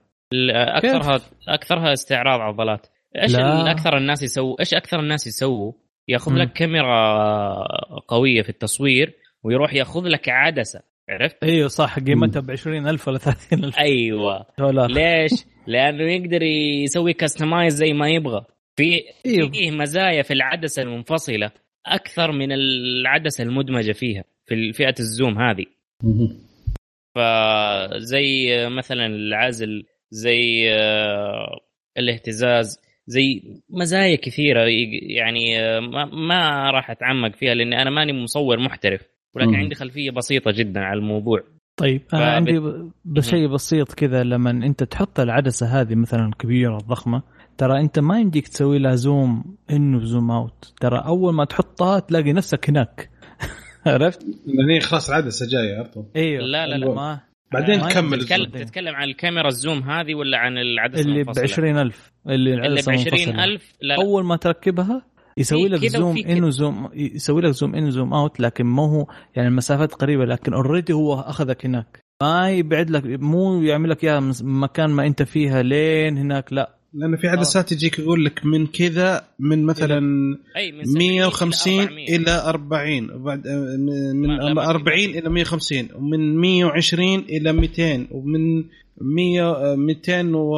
اكثرها 0.52 1.18
كيف؟ 1.18 1.30
أكثرها 1.48 1.94
استعراض 1.94 2.42
عضلات. 2.42 2.88
إيش 3.22 3.36
أكثر 3.36 3.98
الناس 3.98 4.24
يسووا 4.24 4.60
إيش 4.60 4.74
أكثر 4.74 5.00
الناس 5.00 5.28
يسووا؟ 5.28 5.72
ياخذ 6.08 6.34
لك 6.34 6.54
كاميرا 6.54 7.64
قوية 8.08 8.42
في 8.42 8.50
التصوير 8.50 9.14
ويروح 9.44 9.74
ياخذ 9.74 10.02
لك 10.08 10.30
عدسة 10.30 10.82
عرفت؟ 11.10 11.44
أيوه 11.44 11.68
صح 11.68 12.00
قيمتها 12.00 12.40
ب 12.40 12.52
20000 12.52 13.08
ولا 13.08 13.18
30000 13.18 13.80
أيوه. 13.80 14.46
دولار 14.60 14.92
ليش؟ 14.92 15.32
لأنه 15.68 16.04
يقدر 16.04 16.42
يسوي 16.84 17.14
كاستمايز 17.14 17.74
زي 17.76 17.94
ما 17.94 18.10
يبغى. 18.10 18.46
في 18.76 19.04
أيوه. 19.26 19.52
فيه 19.52 19.72
مزايا 19.72 20.24
في 20.24 20.34
العدسة 20.34 20.82
المنفصلة 20.82 21.52
أكثر 21.86 22.32
من 22.32 22.52
العدسة 22.52 23.44
المدمجة 23.44 23.92
فيها 23.92 24.24
في 24.46 24.74
فئة 24.74 24.96
الزوم 25.00 25.40
هذه 25.40 25.66
فزي 27.16 28.50
مثلا 28.70 29.06
العزل 29.06 29.86
زي 30.12 30.74
آه، 30.74 31.60
الاهتزاز 31.98 32.80
زي 33.08 33.44
مزايا 33.70 34.16
كثيرة 34.16 34.62
يعني 35.02 35.60
آه، 35.60 35.80
ما, 35.80 36.06
ما 36.06 36.72
راح 36.72 36.92
أتعمق 36.92 37.36
فيها 37.36 37.54
لاني 37.54 37.82
أنا 37.82 37.90
ماني 37.90 38.14
مصور 38.14 38.60
محترف 38.60 39.02
ولكن 39.36 39.52
م. 39.52 39.56
عندي 39.56 39.76
خلفية 39.76 40.12
بسيطة 40.12 40.52
جدا 40.52 40.80
على 40.80 41.00
الموضوع 41.00 41.44
طيب 41.78 42.02
أنا 42.14 42.32
عندي 42.32 42.60
بس 43.06 43.30
شيء 43.30 43.48
بسيط 43.48 43.94
كذا 43.94 44.24
لما 44.24 44.52
أنت 44.52 44.84
تحط 44.84 45.20
العدسة 45.20 45.82
هذه 45.82 45.96
مثلا 45.96 46.28
الكبيرة 46.28 46.78
الضخمة 46.78 47.24
ترى 47.58 47.80
أنت 47.80 48.00
ما 48.00 48.20
يمديك 48.20 48.48
تسوي 48.48 48.80
لها 48.80 48.96
زوم 48.96 49.58
إنه 49.70 50.06
زوم 50.06 50.32
أوت. 50.32 50.74
ترى 50.82 50.98
أول 50.98 51.34
ما 51.34 51.46
تحطها 51.46 52.00
تلاقي 52.00 52.34
نفسك 52.34 52.70
هناك. 52.70 53.10
عرفت؟ 53.86 54.24
لأن 54.24 54.70
هي 54.70 54.80
خلاص 54.80 55.10
عدسه 55.10 55.48
جاية 55.50 55.76
على 55.76 55.86
طول 55.86 56.06
أيوه. 56.16 56.42
لا 56.42 56.68
لا 56.68 56.76
لا 56.76 56.96
ما 56.96 57.20
بعدين 57.54 57.82
كمل. 57.82 58.20
تتكلم, 58.20 58.46
تتكلم 58.46 58.96
عن 58.96 59.04
الكاميرا 59.04 59.48
ال 59.48 59.55
zoom 59.55 59.84
هذه 59.84 60.16
ولا 60.16 60.38
عن 60.38 60.58
العدسة 60.58 61.02
اللي 61.02 61.24
ب 61.24 61.30
20000 61.30 62.12
اللي 62.30 62.54
اللي 62.54 62.82
ب 62.82 62.90
20000 62.90 63.74
لا, 63.82 63.88
لا. 63.88 63.96
أول 63.96 64.26
ما 64.26 64.36
تركبها 64.36 65.06
يسوي 65.38 65.68
لك 65.68 65.86
zoom 65.86 66.18
إنه 66.18 66.50
zoom 66.50 66.90
يسوي 66.94 67.42
لك 67.42 67.52
zoom 67.52 67.76
in 67.76 67.92
zoom 67.92 68.14
out 68.14 68.40
لكن 68.40 68.66
ما 68.66 68.84
هو 68.84 69.08
يعني 69.36 69.48
المسافات 69.48 69.94
قريبة 69.94 70.26
لكن 70.26 70.54
already 70.54 70.94
هو 70.94 71.14
أخذك 71.14 71.66
هناك. 71.66 72.06
ما 72.22 72.52
يبعد 72.52 72.90
لك 72.90 73.04
مو 73.06 73.62
يعمل 73.62 73.90
لك 73.90 74.04
اياها 74.04 74.20
من 74.20 74.34
مكان 74.42 74.90
ما 74.90 75.06
أنت 75.06 75.24
فيها 75.24 75.64
لين 75.64 76.18
هناك 76.18 76.54
لا. 76.54 76.76
لأنه 76.96 77.18
في 77.18 77.28
عدسات 77.28 77.72
يجيك 77.72 78.00
يقول 78.00 78.26
لك 78.26 78.46
من 78.46 78.68
كذا 78.68 79.24
من 79.40 79.64
مثلا 79.66 80.00
أي 80.58 80.72
من 80.72 80.84
70 80.86 81.08
150 81.08 81.80
400. 81.80 82.16
إلى 82.16 82.32
40 82.46 83.12
وبعد 83.12 83.48
آه، 83.48 83.76
من 83.78 84.28
ما- 84.28 84.34
لا، 84.44 84.54
ما 84.54 84.70
40 84.70 85.08
تقدر. 85.08 85.20
إلى 85.20 85.30
150 85.30 85.90
ومن 85.96 86.38
120 86.42 87.20
إلى 87.20 87.54
200 87.54 88.08
ومن 88.12 88.64
100 89.02 89.52
آه، 89.52 89.76
200 89.76 90.36
و... 90.36 90.56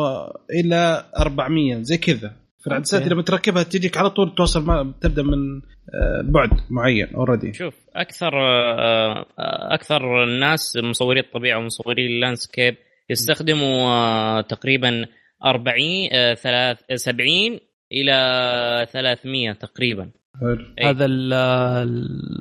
إلى 0.59 1.05
400 1.19 1.81
زي 1.81 1.97
كذا 1.97 2.33
فالعدسات. 2.65 3.07
لما 3.07 3.21
تركبها 3.21 3.63
تجيك 3.63 3.97
على 3.97 4.09
طول 4.09 4.35
توصل 4.35 4.65
ما 4.65 4.93
تبدأ 5.01 5.23
من 5.23 5.61
آه، 5.93 6.21
بعد 6.23 6.49
معين 6.69 7.07
already 7.15 7.53
شوف 7.53 7.73
أكثر 7.95 8.33
آه، 8.33 9.25
آه، 9.39 9.73
أكثر 9.73 10.23
الناس 10.23 10.77
مصوري 10.83 11.19
الطبيعة 11.19 11.59
ومصوري 11.59 12.05
ال 12.05 12.12
landscape 12.12 12.75
يستخدموا 13.09 13.81
آه، 13.89 14.41
تقريبا 14.41 15.05
40 15.45 16.09
آه، 16.13 16.33
ثلاث- 16.33 16.83
آه، 16.91 16.95
70 16.95 17.59
إلى 17.91 18.87
300 18.91 19.51
تقريبا 19.51 20.11
حلو 20.41 20.65
أي. 20.79 20.85
هذا 20.85 21.05
ال- 21.05 21.33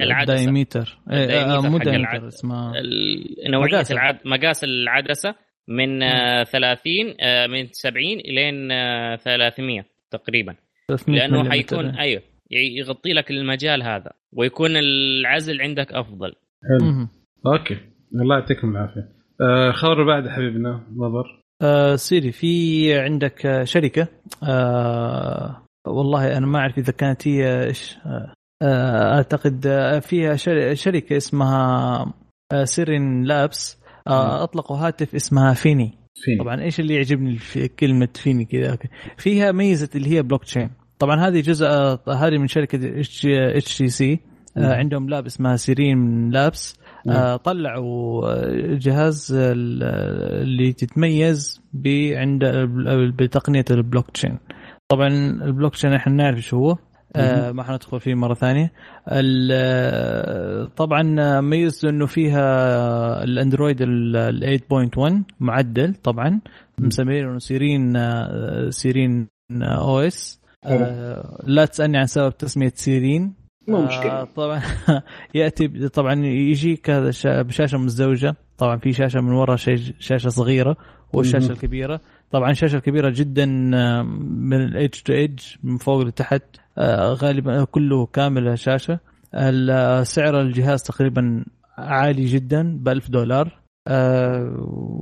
العدسة. 0.03 0.33
ال 0.35 0.42
diameter 0.42 0.99
إيه، 1.13 1.41
آه، 1.41 1.61
مو 1.61 1.79
diameter 1.79 1.95
العد- 1.95 2.25
اسمه 2.25 2.73
نوعية 3.49 3.73
مقاس. 3.73 3.93
العد... 3.93 4.19
مقاس 4.25 4.65
العدسة 4.65 5.35
من 5.69 6.03
آه، 6.03 6.43
30 6.43 7.15
آه، 7.21 7.47
من 7.47 7.67
70 7.73 8.19
إلين 8.21 8.73
آه، 8.73 9.17
300 9.17 9.85
تقريبا 10.11 10.55
300 10.89 11.19
لأنه. 11.19 11.51
حيكون 11.51 11.87
أيوه 11.97 12.23
ي- 12.51 12.79
يغطي 12.79 13.13
لك 13.13 13.31
المجال 13.31 13.83
هذا 13.83 14.13
ويكون 14.33 14.77
العزل 14.77 15.61
عندك 15.63 15.93
أفضل 15.93 16.33
حلو. 16.69 17.09
okay 17.47 17.77
الله 18.15 18.39
يعطيكم 18.39 18.71
العافية 18.71 19.09
آه، 19.41 19.71
اللي 19.93 20.05
بعده 20.05 20.31
حبيبنا 20.31 20.87
نظر 20.97 21.43
آه 21.63 21.97
سيري 21.97 22.33
في 22.33 22.99
عندك 23.01 23.47
آه، 23.47 23.65
شركة 23.65 24.09
آه 24.43 25.63
والله 25.87 26.37
أنا 26.39 26.47
ما 26.47 26.59
أعرف 26.59 26.79
إذا 26.79 26.93
كانت 26.93 27.29
هي 27.29 27.65
إيش 27.65 27.97
آه 28.07 28.33
آه، 28.63 29.15
أعتقد 29.17 29.67
آه، 29.67 29.99
فيها 29.99 30.37
شر- 30.37 30.75
شركة 30.75 31.17
اسمها 31.17 32.13
آه 32.53 32.65
سيرين 32.65 33.23
لابس 33.23 33.79
آه 34.09 34.43
أطلقوا 34.43 34.77
هاتف 34.77 35.15
اسمها 35.15 35.55
فيني 35.55 35.99
فيني 36.15 36.39
طبعا 36.39 36.63
إيش 36.63 36.81
اللي 36.81 36.95
يعجبني 36.95 37.37
في 37.37 37.69
كلمة 37.69 38.09
فيني 38.15 38.45
كذا. 38.45 38.79
فيها 39.17 39.53
ميزة 39.53 39.89
اللي 39.95 40.11
هي 40.17 40.23
بلوك 40.23 40.45
تشين 40.45 40.71
طبعا 40.99 41.29
هذه 41.29 41.41
جزء 41.41 41.67
هذه 42.09 42.39
من 42.39 42.47
شركة 42.47 43.01
HTC. 43.57 44.21
عندهم 44.57 45.09
lab 45.09 45.27
اسمها 45.27 45.57
Sirin 45.57 46.31
Labs. 46.31 46.79
آه، 47.11 47.37
طلعوا 47.37 48.27
آه، 48.29 48.75
جهاز 48.75 49.33
ال- 49.33 49.83
اللي 50.43 50.73
تتميز 50.73 51.61
عند 52.17 52.45
بتقنية 53.19 53.65
البلوك 53.71 54.11
تشين. 54.11 54.39
طبعا 54.89 55.09
البلوك 55.43 55.73
تشين 55.75 55.93
إحنا 55.93 56.13
نعرف 56.13 56.39
شو 56.41 56.57
هو 56.57 56.77
آه، 57.17 57.53
ما 57.53 57.63
حندخل 57.63 58.01
فيه 58.01 58.15
مرة 58.15 58.35
ثانية. 58.35 58.73
آه، 59.53 60.65
طبعا 60.77 61.41
ميزته 61.41 61.89
إنه 61.89 62.07
فيها 62.07 63.25
الأندرويد 63.25 63.77
ال 63.81 64.61
8.1 64.61 65.23
معدل 65.41 65.95
طبعا 65.95 66.41
مسمينه 66.79 67.39
Sirin 67.39 67.97
آه، 67.97 68.71
Sirin 68.71 69.29
OS 69.63 70.41
آه، 70.65 71.43
لا 71.47 71.65
تسألني 71.65 71.99
عن 71.99 72.07
سبب 72.07 72.37
تسمية 72.37 72.73
Sirin. 72.75 73.35
مو 73.69 73.77
آه، 73.77 73.87
مشكلة. 73.87 74.25
طبعا 74.25 74.63
يأتي 75.35 75.89
طبعا 75.89 76.15
يجيك 76.25 76.91
هذا 76.91 77.11
شا- 77.11 77.43
بشاشة 77.43 77.79
مزدوجة. 77.79 78.35
طبعا 78.59 78.77
في 78.77 78.93
شاشة 78.93 79.21
من 79.21 79.33
ورا 79.33 79.57
شاشة 79.57 80.29
صغيرة 80.29 80.77
والشاشة. 81.13 81.53
الكبيرة. 81.53 82.01
طبعا 82.31 82.51
الشاشه 82.51 82.77
الكبيره 82.77 83.11
جدا 83.11 83.71
آه، 83.75 84.03
من 84.29 84.65
ال 84.65 84.71
edge 84.71 84.95
to 85.01 85.13
edge 85.13 85.43
من 85.63 85.77
فوق 85.77 86.03
لتحت. 86.03 86.43
آه، 86.79 87.13
غالبا 87.13 87.65
كله 87.65 88.07
كامل 88.07 88.49
الشاشه 88.49 88.99
ال- 89.35 90.07
سعر 90.07 90.41
الجهاز 90.41 90.83
تقريبا 90.83 91.45
عالي 91.79 92.25
جدا 92.25 92.77
ب 92.79 92.89
1000 92.89 93.11
دولار. 93.11 93.59
آه، 93.89 94.55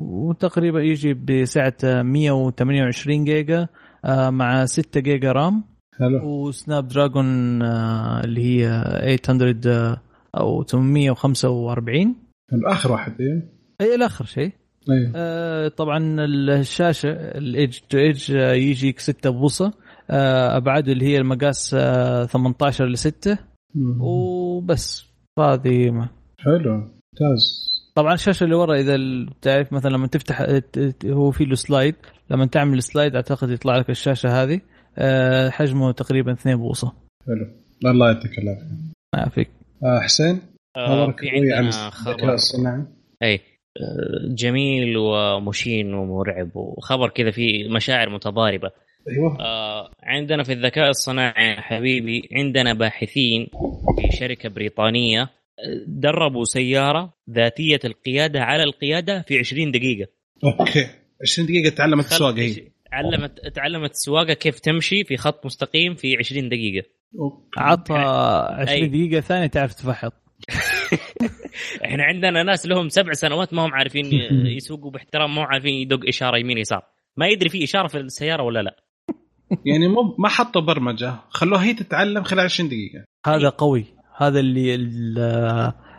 وتقريبا 0.09 0.81
يجي 0.81 1.15
بسعة 1.15 1.75
128 1.85 3.25
جيجا 3.25 3.67
آه، 4.05 4.31
مع 4.31 4.65
6 4.67 5.01
giga 5.01 5.33
RAM. 5.33 5.65
حلو. 5.99 6.29
و 6.29 6.89
Snapdragon 6.89 7.63
آه، 7.63 8.25
اللي 8.25 8.41
هي 8.45 9.17
800 9.17 9.61
آه، 9.67 10.01
أو 10.37 10.63
845 10.63 12.15
حلو. 12.51 12.69
آخر 12.69 12.93
واحد 12.93 13.21
إيه؟ 13.21 13.53
اي 13.81 13.95
الآخر 13.95 14.25
شيء. 14.25 14.53
أيوه 14.91 15.13
آه، 15.17 15.69
طبعا 15.69 16.17
الشاشة 16.25 17.09
ال 17.11 17.24
edge 17.24 17.79
to 17.91 17.99
edge 17.99 18.31
يجيك 18.31 19.01
6 19.01 19.31
بوصة. 19.31 19.73
آه، 20.11 20.57
ابعاده 20.57 20.93
اللي 20.93 21.05
هي 21.05 21.19
المقاس 21.19 21.75
آه، 21.79 22.25
18 22.25 22.85
ل 22.87 22.99
6 22.99 23.39
مم. 23.75 24.01
وبس 24.01 25.07
هذه 25.39 25.91
ما. 25.91 26.09
حلو. 26.39 26.73
ممتاز. 26.75 27.65
طبعا 27.95 28.15
الشاشة 28.15 28.45
اللي 28.45 28.55
ورا 28.55 28.77
إذا 28.77 28.97
تعرف 29.43 29.73
مثلا 29.73 29.91
لما 29.91 30.07
تفتح 30.07 30.61
هو 31.07 31.31
في 31.31 31.45
له 31.45 31.55
سلايد 31.55 31.95
لما 32.31 32.47
تعمل 32.47 32.83
سلايد 32.83 33.15
أعتقد 33.15 33.51
يطلع 33.51 33.77
لك 33.77 33.91
الشاشة 33.91 34.43
هذه. 34.43 34.61
حجمه 35.51 35.93
تقريبا 35.93 36.33
2 36.33 36.57
بوصة. 36.57 36.93
حلو. 37.27 37.47
الله 37.91 38.07
يعطيك 38.07 38.39
العافية. 38.39 38.67
يعرفك 39.17 39.49
آه 39.85 40.01
حسين؟ 40.01 40.41
آه، 40.77 41.05
خبرك 41.05 41.21
في 41.21 41.31
قوي 41.31 41.53
عن 41.53 41.65
عندنا 41.65 41.89
الذكاء 41.89 42.17
خبر. 42.19 42.35
الصناعي. 42.35 42.83
أي. 43.23 43.35
آه، 43.35 44.35
جميل 44.35 44.97
ومشين 44.97 45.95
ومرعب 45.95 46.51
وخبر 46.57 47.09
كذا 47.09 47.31
فيه 47.31 47.69
مشاعر 47.69 48.11
متضاربة. 48.11 48.71
أيوه. 49.11 49.41
آه، 49.41 49.91
عندنا 50.03 50.43
في 50.43 50.53
الذكاء 50.53 50.89
الصناعي 50.91 51.49
يا 51.49 51.61
حبيبي 51.61 52.29
عندنا 52.33 52.75
باحثين 52.75 53.47
في 54.01 54.17
شركة 54.17 54.49
بريطانية 54.49 55.23
آه، 55.23 55.31
دربوا 55.87 56.45
سيارة 56.45 57.13
ذاتية 57.31 57.81
القيادة 57.85 58.41
على 58.41 58.63
القيادة 58.63 59.23
في 59.23 59.39
20 59.39 59.71
دقيقة. 59.71 60.11
okay. 60.61 60.87
20 61.23 61.47
دقيقة 61.49 61.75
تعلمت 61.75 62.05
السواقه 62.05 62.39
هي. 62.39 62.74
علمت 62.95 63.41
تعلمت 63.55 63.91
السواقه 63.91 64.33
كيف 64.33 64.61
تمشي 64.61 65.05
في 65.05 65.17
خط 65.17 65.47
مستقيم 65.47 65.95
في 65.95 66.17
20 66.19 66.49
دقيقة. 66.49 66.87
okay. 67.19 67.51
عطى 67.57 67.95
20 67.95 68.69
أي. 68.69 68.89
دقيقة 68.89 69.21
ثانية 69.21 69.47
تعرف 69.47 69.75
تفحط. 69.75 70.13
إحنا 71.85 72.05
عندنا 72.05 72.43
ناس 72.43 72.67
لهم 72.67 72.89
سبع 72.89 73.13
سنوات 73.13 73.55
ما 73.55 73.67
هم 73.67 73.75
عارفين 73.75 74.07
يسوقوا 74.57 74.91
باحترام 74.91 75.35
ما 75.35 75.43
هم 75.43 75.47
عارفين 75.47 75.75
يدق 75.75 76.09
إشارة 76.09 76.39
يمين 76.39 76.59
يسار. 76.59 76.83
ما 77.17 77.27
يدري 77.29 77.49
في 77.49 77.65
إشارة 77.65 77.89
في 77.89 77.99
السيارة 77.99 78.43
ولا 78.43 78.63
لا. 78.63 78.77
يعني 79.65 79.89
مو 79.89 80.17
ما 80.19 80.29
حطوا 80.29 80.61
برمجة. 80.61 81.15
خلوها 81.29 81.65
هي 81.65 81.75
تتعلم 81.75 82.23
خلال 82.23 82.45
20 82.45 82.69
دقيقة. 82.69 83.05
هذا 83.27 83.49
قوي. 83.49 83.85
هذا 84.17 84.41
اللي 84.41 84.75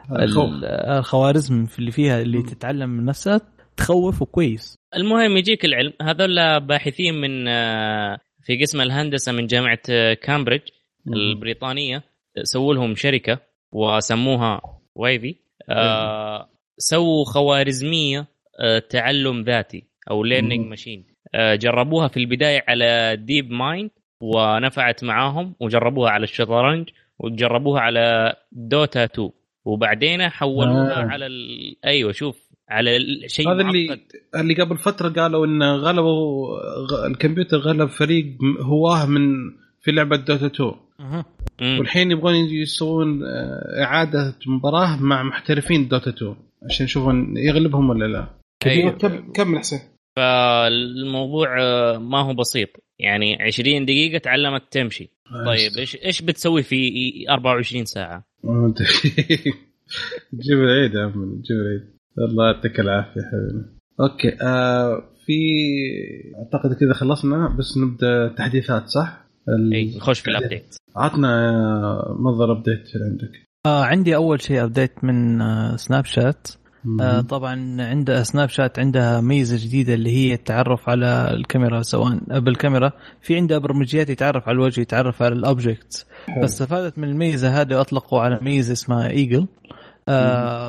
الخوارزم 0.10 1.68
اللي 1.80 1.92
فيها 1.92 2.22
اللي. 2.22 2.42
تتعلم 2.42 2.90
من 2.90 3.06
نفسها 3.06 3.42
تخوف 3.78 4.22
وكويس 4.22 4.76
المهم 4.96 5.38
يجيك 5.38 5.66
العلم. 5.66 5.94
هذول 6.02 6.60
باحثين 6.60 7.14
من 7.14 7.48
آه، 7.48 8.20
في 8.44 8.62
قسم 8.62 8.82
الهندسة 8.82 9.32
من 9.32 9.48
جامعة 9.48 9.80
آه، 9.90 10.14
كامبريدج 10.14 10.68
البريطانية 11.08 12.04
سووا 12.44 12.74
لهم 12.74 12.96
شركة 12.96 13.40
وسموها 13.72 14.62
وايفي. 14.96 15.36
آه 15.70 16.50
سووا 16.78 17.26
خوارزمية 17.26 18.28
آه 18.60 18.80
تعلم 18.80 19.42
ذاتي 19.42 19.84
أو 20.12 20.24
learning. 20.24 20.68
machine 20.68 21.06
آه 21.36 21.56
جربوها 21.56 22.08
في 22.08 22.18
البداية 22.18 22.64
على 22.68 23.16
DeepMind 23.16 23.90
ونفعت 24.22 25.04
معاهم 25.04 25.56
وجربوها 25.60 26.12
على 26.12 26.24
الشطرنج 26.24 26.90
وجربوها 27.20 27.82
على 27.82 28.36
Dota 28.52 29.04
2 29.04 29.30
وبعدين 29.66 30.30
حولوها 30.30 31.04
آه. 31.04 31.08
على 31.08 31.26
ال... 31.26 31.76
أيوه 31.86 32.12
شوف 32.12 32.50
على 32.70 33.00
شيء 33.28 33.50
هذا 33.52 33.62
اللي 33.62 33.88
معقد 33.88 34.02
اللي 34.36 34.54
قبل 34.56 34.78
فترة 34.78 35.10
قالوا 35.10 35.46
إن 35.46 35.64
غلبوا 35.64 36.48
غ- 36.92 37.06
الكمبيوتر 37.06 37.58
غلب 37.58 37.90
فريق 37.90 38.26
هواه 38.62 39.06
من 39.06 39.22
في 39.82 39.92
لعبة 39.92 40.16
Dota 40.18 40.46
2 40.46 40.72
مم. 41.62 41.80
والحين 41.80 42.12
يبغون 42.12 42.36
يسوون 42.36 43.24
آه، 43.24 43.84
إعادة 43.84 44.36
مباراة 44.48 44.98
مع 45.04 45.24
محترفين 45.24 45.88
Dota 45.88 46.10
2 46.10 46.36
عشان 46.70 46.86
يشوفون 46.86 47.38
يغلبهم 47.38 47.90
ولا 47.90 48.06
لا 48.06 48.28
أيوة. 48.66 48.92
كم- 48.92 49.32
كمل 49.32 49.60
حسين 49.60 49.80
فالموضوع 50.16 51.62
آه، 51.62 51.98
ما 51.98 52.20
هو 52.22 52.34
بسيط 52.34 52.70
يعني 53.00 53.38
20 53.44 53.86
دقيقة 53.86 54.18
تعلمت 54.18 54.64
تمشي 54.72 55.10
طيب 55.46 55.72
إيش 55.78 55.96
إيش 56.06 56.22
بتسوي 56.22 56.64
في 56.64 56.92
24 57.30 57.86
ساعة؟ 57.86 58.26
ما 58.44 58.66
أدري. 58.76 58.86
جيب 60.34 60.58
العيد 60.60 60.94
يا 60.94 61.04
عم 61.04 61.42
جيب 61.42 61.58
العيد 61.58 61.95
الله 62.20 62.46
يعطيك 62.52 62.80
العافية 62.80 63.22
حبيبي. 63.22 63.66
okay 64.00 64.38
آه 64.44 65.04
في 65.26 65.34
أعتقد 66.44 66.74
كذا 66.74 66.94
خلصنا 66.94 67.56
بس 67.60 67.78
نبدأ 67.78 68.28
تحديثات 68.38 68.88
صح؟ 68.88 69.26
ال- 69.50 69.74
إي 69.74 69.98
نخش 69.98 70.20
في 70.20 70.28
ال 70.28 70.35
update 70.35 70.76
عطنا 70.96 71.50
آه، 71.50 72.18
مصدر 72.20 72.52
update 72.52 72.96
اللي 72.96 73.06
عندك؟ 73.12 73.32
آه 73.66 73.84
عندي 73.84 74.16
أول 74.16 74.42
شيء 74.42 74.64
update 74.64 75.04
من 75.04 75.42
آه 75.42 75.76
سناب 75.76 76.06
شات 76.06 76.48
آه 77.02 77.22
طبعا 77.22 77.82
عندها 77.82 78.24
سناب 78.24 78.50
شات 78.50 78.80
عندها 78.80 79.22
ميزة 79.22 79.68
جديدة 79.68 79.94
اللي 79.94 80.10
هي 80.12 80.34
التعرف 80.34 80.90
على 80.90 81.30
الكاميرا 81.34 81.82
سواء 81.82 82.40
بالكاميرا 82.40 82.92
في 83.22 83.36
عندها 83.36 83.58
برمجيات 83.58 84.10
يتعرف 84.10 84.48
على 84.48 84.56
الوجه 84.56 84.82
يتعرف 84.82 85.22
على 85.22 85.34
ال 85.36 85.45
objects 85.45 86.06
فاستفادت 86.42 86.98
من 86.98 87.10
الميزة 87.10 87.62
هذه 87.62 87.76
واطلقوا 87.76 88.20
على 88.22 88.40
ميزة 88.42 88.74
اسمها 88.74 89.10
Eagle 89.10 89.40
آه 89.42 89.48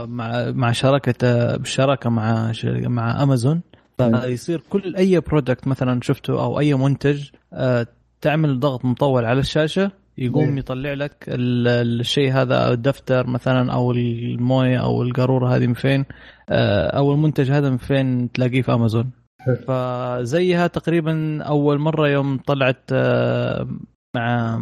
مع 0.06 0.50
مع 0.50 0.72
شراكة 0.72 1.56
بالشراكة 1.56 2.10
مع 2.10 2.52
مع 2.66 3.22
امازون 3.22 3.60
فيصير 3.98 4.62
كل 4.70 4.96
أي 4.96 5.20
product 5.20 5.68
مثلا 5.68 6.00
شفته 6.02 6.42
أو 6.44 6.60
أي 6.60 6.74
منتج 6.74 7.28
آه 7.52 7.86
تعمل 8.20 8.60
ضغط 8.60 8.84
مطول 8.84 9.24
على 9.24 9.40
الشاشة 9.40 9.90
يقوم 10.18 10.50
مم. 10.50 10.58
يطلع 10.58 10.92
لك 10.92 11.24
الشيء 11.28 12.32
هذا 12.32 12.72
الدفتر 12.72 13.26
مثلا 13.26 13.72
أو 13.72 13.92
الموية 13.92 14.78
أو 14.78 15.02
القارورة 15.02 15.56
هذه 15.56 15.66
من 15.66 15.74
فين 15.74 16.04
آه، 16.48 16.86
أو 16.86 17.12
المنتج 17.12 17.50
هذا 17.50 17.70
من 17.70 17.76
فين 17.76 18.32
تلاقيه 18.32 18.62
في 18.62 18.72
امازون 18.72 19.10
فزيها 19.66 20.66
تقريبا 20.66 21.42
أول 21.42 21.78
مرة 21.78 22.08
يوم 22.08 22.38
طلعت 22.38 22.82
آه، 22.92 23.68
مع 24.16 24.60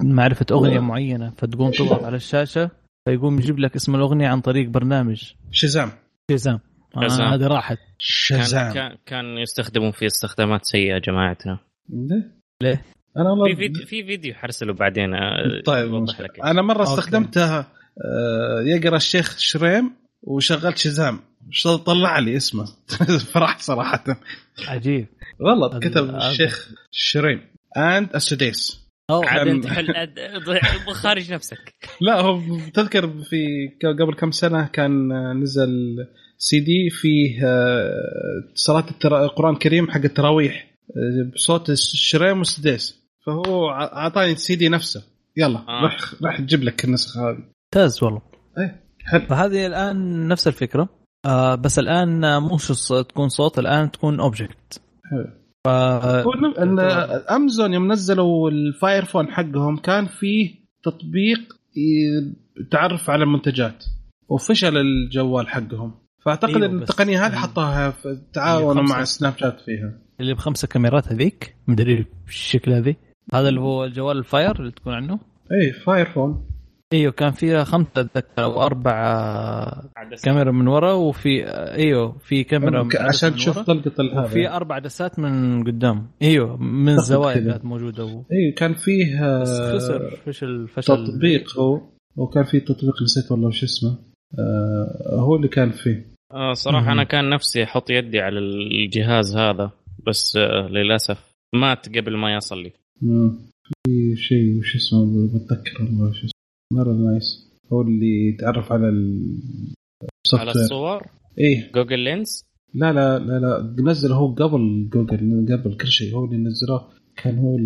معرفة 0.00 0.46
أغنية 0.52 0.80
معينة 0.80 1.32
فتقوم 1.36 1.70
تضغط 1.70 2.04
على 2.04 2.16
الشاشة. 2.16 2.70
فيقوم 3.08 3.38
يجيب 3.38 3.58
لك 3.58 3.76
اسم 3.76 3.94
الأغنية 3.94 4.28
عن 4.28 4.40
طريق 4.40 4.68
برنامج. 4.68 5.32
شزام. 5.50 5.90
شزام. 6.30 6.60
آه 6.96 7.34
هذه 7.34 7.46
راحت. 7.46 7.78
شزام. 7.98 8.72
كان, 8.72 8.96
كان 9.06 9.38
يستخدمون 9.38 9.90
فيه 9.90 10.06
استخدامات 10.06 10.64
سيئة 10.64 10.98
جماعتنا. 10.98 11.58
ليه؟ 12.62 12.82
أنا 13.16 13.30
والله 13.30 13.54
في 13.54 13.56
فيديو 13.56 13.86
في 13.86 14.04
فيديو 14.04 14.34
حرسله 14.34 14.72
بعدين 14.72 15.14
آه، 15.14 15.62
طيب 15.64 15.94
لك 16.20 16.40
أنا 16.44 16.62
مرة 16.62 16.78
أوكي. 16.78 16.90
استخدمتها 16.92 17.58
آه، 18.04 18.62
يقرأ 18.62 18.96
الشيخ 18.96 19.38
شريم 19.38 19.90
وشغلت 20.22 20.78
Shazam. 20.78 21.20
طلع 21.86 22.18
لي 22.18 22.36
اسمه. 22.36 22.64
فرحت 23.32 23.60
صراحة. 23.60 24.04
عجيب. 24.68 25.06
والله 25.40 25.78
كتب 25.78 26.14
الشيخ 26.14 26.70
شريم. 26.90 27.40
and 27.76 28.08
السديس 28.14 28.87
عاد 29.10 29.48
انت 29.48 29.66
خارج 30.92 31.32
نفسك. 31.32 31.74
لا 32.00 32.20
هو 32.20 32.40
تذكر 32.74 33.08
في 33.08 33.46
قبل 33.82 34.14
كم 34.14 34.30
سنة 34.30 34.66
كان 34.66 35.12
نزل 35.42 35.96
سي 36.38 36.60
دي 36.60 36.90
فيه 36.90 37.46
آه، 37.46 38.52
صلاة 38.54 38.86
القرآن 39.04 39.54
الكريم 39.54 39.90
حق 39.90 40.00
التراويح 40.04 40.70
بصوت 41.34 41.70
الشريم 41.70 42.38
والسديس. 42.38 42.98
فهو 43.26 43.70
أعطاني 43.70 44.32
السي 44.32 44.56
دي 44.56 44.68
نفسه. 44.68 45.02
يلا 45.36 45.58
آه. 45.58 45.82
راح 45.82 46.14
راح 46.22 46.40
تجيب 46.40 46.62
لك 46.62 46.84
النسخة 46.84 47.30
هذه. 47.30 47.38
ممتاز 47.74 48.02
والله. 48.02 48.22
إيه 48.58 48.84
حلو. 49.06 49.26
فهذه 49.26 49.66
الآن 49.66 50.28
نفس 50.28 50.48
الفكرة 50.48 50.88
آه 51.24 51.54
بس 51.54 51.78
الآن 51.78 52.38
مو 52.42 52.58
تكون 53.08 53.28
صوت 53.28 53.58
الآن 53.58 53.90
تكون 53.90 54.20
object 54.20 54.80
حلو. 55.10 55.47
ف... 55.68 56.58
أن 56.58 56.78
امازون 57.30 57.74
يوم 57.74 57.92
نزلوا 57.92 58.50
ال 58.50 58.61
Fire 58.61 59.04
Phone 59.04 59.30
حقهم 59.30 59.76
كان 59.76 60.06
فيه 60.06 60.54
تطبيق 60.82 61.40
تعرف 62.70 63.10
على 63.10 63.24
المنتجات. 63.24 63.84
وفشل 64.28 64.76
الجوال 64.76 65.48
حقهم. 65.48 65.94
فأعتقد 66.24 66.54
أيوه 66.54 66.66
إن 66.66 66.82
التقنية 66.82 67.26
هذه 67.26 67.34
حطوها 67.34 67.94
تعاونوا 68.32 68.82
مع 68.82 69.04
Snapchat 69.04 69.60
فيها. 69.60 69.98
اللي 70.20 70.34
بخمسة 70.34 70.68
كاميرات 70.68 71.12
هذيك 71.12 71.56
مدري 71.68 72.06
بالشكل 72.26 72.72
هذه 72.72 72.96
هذا 73.34 73.48
اللي 73.48 73.60
هو 73.60 73.84
الجوال 73.84 74.18
ال 74.18 74.26
Fire 74.26 74.60
اللي 74.60 74.70
تكون 74.70 74.94
عنه؟ 74.94 75.18
اي 75.52 75.72
Fire 75.72 76.06
Phone 76.06 76.47
إيوه 76.92 77.12
كان 77.12 77.30
فيها 77.30 77.64
خمسة 77.64 77.90
أتذكر 77.96 78.44
أو 78.44 78.62
أربع 78.62 78.92
كاميرا 80.24 80.52
من 80.52 80.68
ورا 80.68 80.92
وفي 80.92 81.44
إيوه 81.74 82.18
في 82.18 82.44
كاميرا 82.44 82.88
عشان 83.00 83.34
تشوف 83.34 83.58
طلقة 83.58 83.92
هذا 84.02 84.20
وفي 84.20 84.48
أربع 84.48 84.78
عدسات 84.78 85.18
من 85.18 85.64
قدام. 85.64 86.10
إيوه 86.22 86.56
من 86.56 86.88
الزوايا 86.88 87.34
كانت 87.34 87.64
موجودة. 87.64 88.04
و... 88.04 88.08
أيوه 88.08 88.54
كان 88.56 88.74
فيه 88.74 89.20
خسر 89.74 90.10
فشل 90.26 90.68
فشل. 90.68 91.06
تطبيق 91.06 91.58
هو 91.58 91.80
وكان 92.16 92.44
في 92.44 92.60
تطبيق 92.60 93.02
نسيت 93.02 93.32
والله 93.32 93.48
وش 93.48 93.64
اسمه. 93.64 93.98
آه 94.38 95.20
هو 95.20 95.36
اللي 95.36 95.48
كان 95.48 95.70
فيه. 95.70 96.14
آه 96.32 96.52
صراحة 96.52 96.92
أنا 96.92 97.04
كان 97.04 97.30
نفسي 97.30 97.64
أحط 97.64 97.90
يدي 97.90 98.20
على 98.20 98.38
الجهاز 98.38 99.36
هذا 99.36 99.70
بس 100.06 100.36
آه 100.36 100.68
للأسف 100.68 101.34
مات 101.54 101.98
قبل 101.98 102.16
ما 102.16 102.34
يصل 102.34 102.62
لي. 102.62 102.72
في 103.86 104.16
شيء 104.16 104.58
وش 104.58 104.76
اسمه 104.76 105.28
بتذكر 105.34 105.82
والله 105.82 106.08
وش 106.10 106.16
اسمه 106.16 106.37
مرة 106.72 106.92
nice 106.92 107.48
هو 107.72 107.80
اللي 107.80 108.28
يتعرف 108.28 108.72
على 108.72 108.86
على 110.34 110.50
الصور؟ 110.50 111.02
إيه. 111.38 111.72
Google 111.74 111.98
Lens 111.98 112.44
لا 112.74 112.92
لا 112.92 113.18
لا 113.18 113.38
لا. 113.38 113.76
نزل 113.90 114.12
هو 114.12 114.34
قبل 114.34 114.88
جوجل 114.92 115.46
قبل 115.52 115.76
كل 115.76 115.88
شيء. 115.88 116.14
هو 116.14 116.24
اللي 116.24 116.36
نزله 116.36 116.82
كان 117.16 117.38
هو 117.38 117.56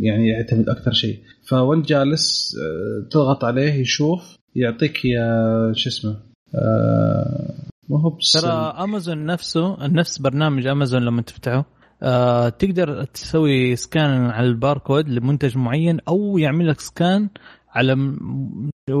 يعني 0.00 0.28
يعتمد 0.28 0.68
أكثر 0.68 0.92
شيء. 0.92 1.20
فوانت 1.48 1.86
جالس 1.86 2.56
آه، 2.58 3.08
تضغط 3.10 3.44
عليه 3.44 3.72
يشوف 3.72 4.36
يعطيك 4.54 5.04
يا 5.04 5.72
شو 5.72 5.88
اسمه 5.88 6.16
آه 6.54 7.54
ما 7.88 8.00
هو 8.00 8.10
بس 8.10 8.32
ترى 8.32 8.52
امازون 8.52 9.26
نفسه 9.26 9.86
نفس 9.86 10.18
برنامج 10.18 10.66
امازون 10.66 11.02
لما 11.02 11.22
تفتحه 11.22 11.64
آه 12.02 12.48
تقدر 12.48 13.04
تسوي 13.04 13.76
scan 13.76 14.10
على 14.10 14.46
الباركود 14.46 15.08
لمنتج 15.08 15.58
معين 15.58 16.00
أو 16.08 16.38
يعمل 16.38 16.68
لك 16.68 16.80
scan 16.80 17.28
على 17.76 18.16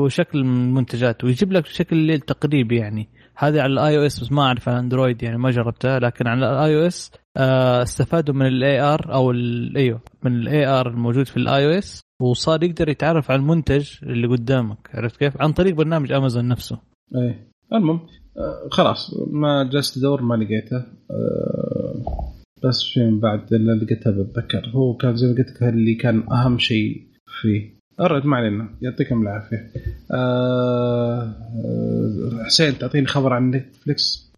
شكل 0.06 0.44
من 0.44 0.68
المنتجات 0.68 1.24
ويجيب 1.24 1.52
لك 1.52 1.62
بشكل 1.62 2.20
تقريبي 2.20 2.76
يعني. 2.76 3.08
هذه 3.38 3.60
على 3.60 3.72
ال 3.72 3.98
iOS 3.98 4.20
بس 4.20 4.32
ما 4.32 4.42
أعرف 4.42 4.68
على 4.68 4.78
Android 4.78 5.22
يعني 5.22 5.38
ما 5.38 5.50
جربتها 5.50 5.98
لكن 5.98 6.26
على 6.26 6.50
ال 6.50 6.76
iOS 6.76 7.12
آه 7.36 7.82
استفادوا 7.82 8.34
من 8.34 8.46
ال 8.46 8.80
AR 8.80 9.14
أو 9.14 9.32
أيوه 9.76 10.00
من 10.24 10.36
ال 10.36 10.66
AR 10.66 10.88
الموجود 10.88 11.26
في 11.26 11.36
ال 11.36 11.66
iOS 11.66 12.00
وصار 12.20 12.62
يقدر 12.62 12.88
يتعرف 12.88 13.30
على 13.30 13.40
المنتج 13.40 13.90
اللي 14.02 14.26
قدامك. 14.26 14.90
عرفت 14.94 15.16
كيف؟ 15.16 15.42
عن 15.42 15.52
طريق 15.52 15.74
برنامج 15.74 16.12
امازون 16.12 16.48
نفسه. 16.48 16.78
إيه. 17.16 17.48
المهم 17.72 18.00
آه 18.36 18.68
خلاص 18.70 19.10
ما 19.30 19.70
جلست 19.72 19.98
أدور 19.98 20.22
ما 20.22 20.34
لقيته 20.34 20.76
آه 21.10 22.32
بس 22.64 22.84
فين 22.94 23.20
بعد 23.20 23.54
اللي 23.54 23.72
لقيتها 23.72 24.10
بتذكر. 24.10 24.70
هو 24.74 24.96
كان 24.96 25.16
زي 25.16 25.26
ما 25.26 25.34
قلت 25.34 25.50
لك 25.50 25.62
اللي 25.62 25.94
كان 25.94 26.32
أهم 26.32 26.58
شيء 26.58 27.06
فيه. 27.42 27.75
الرد 28.00 28.26
ما 28.26 28.36
علينا. 28.36 28.78
يعطيكم 28.82 29.22
العافية. 29.22 29.70
آه, 30.14 31.22
آه، 31.22 32.44
حسين 32.44 32.78
تعطيني 32.78 33.06
خبر 33.06 33.32
عن 33.32 33.50
Netflix 33.50 34.32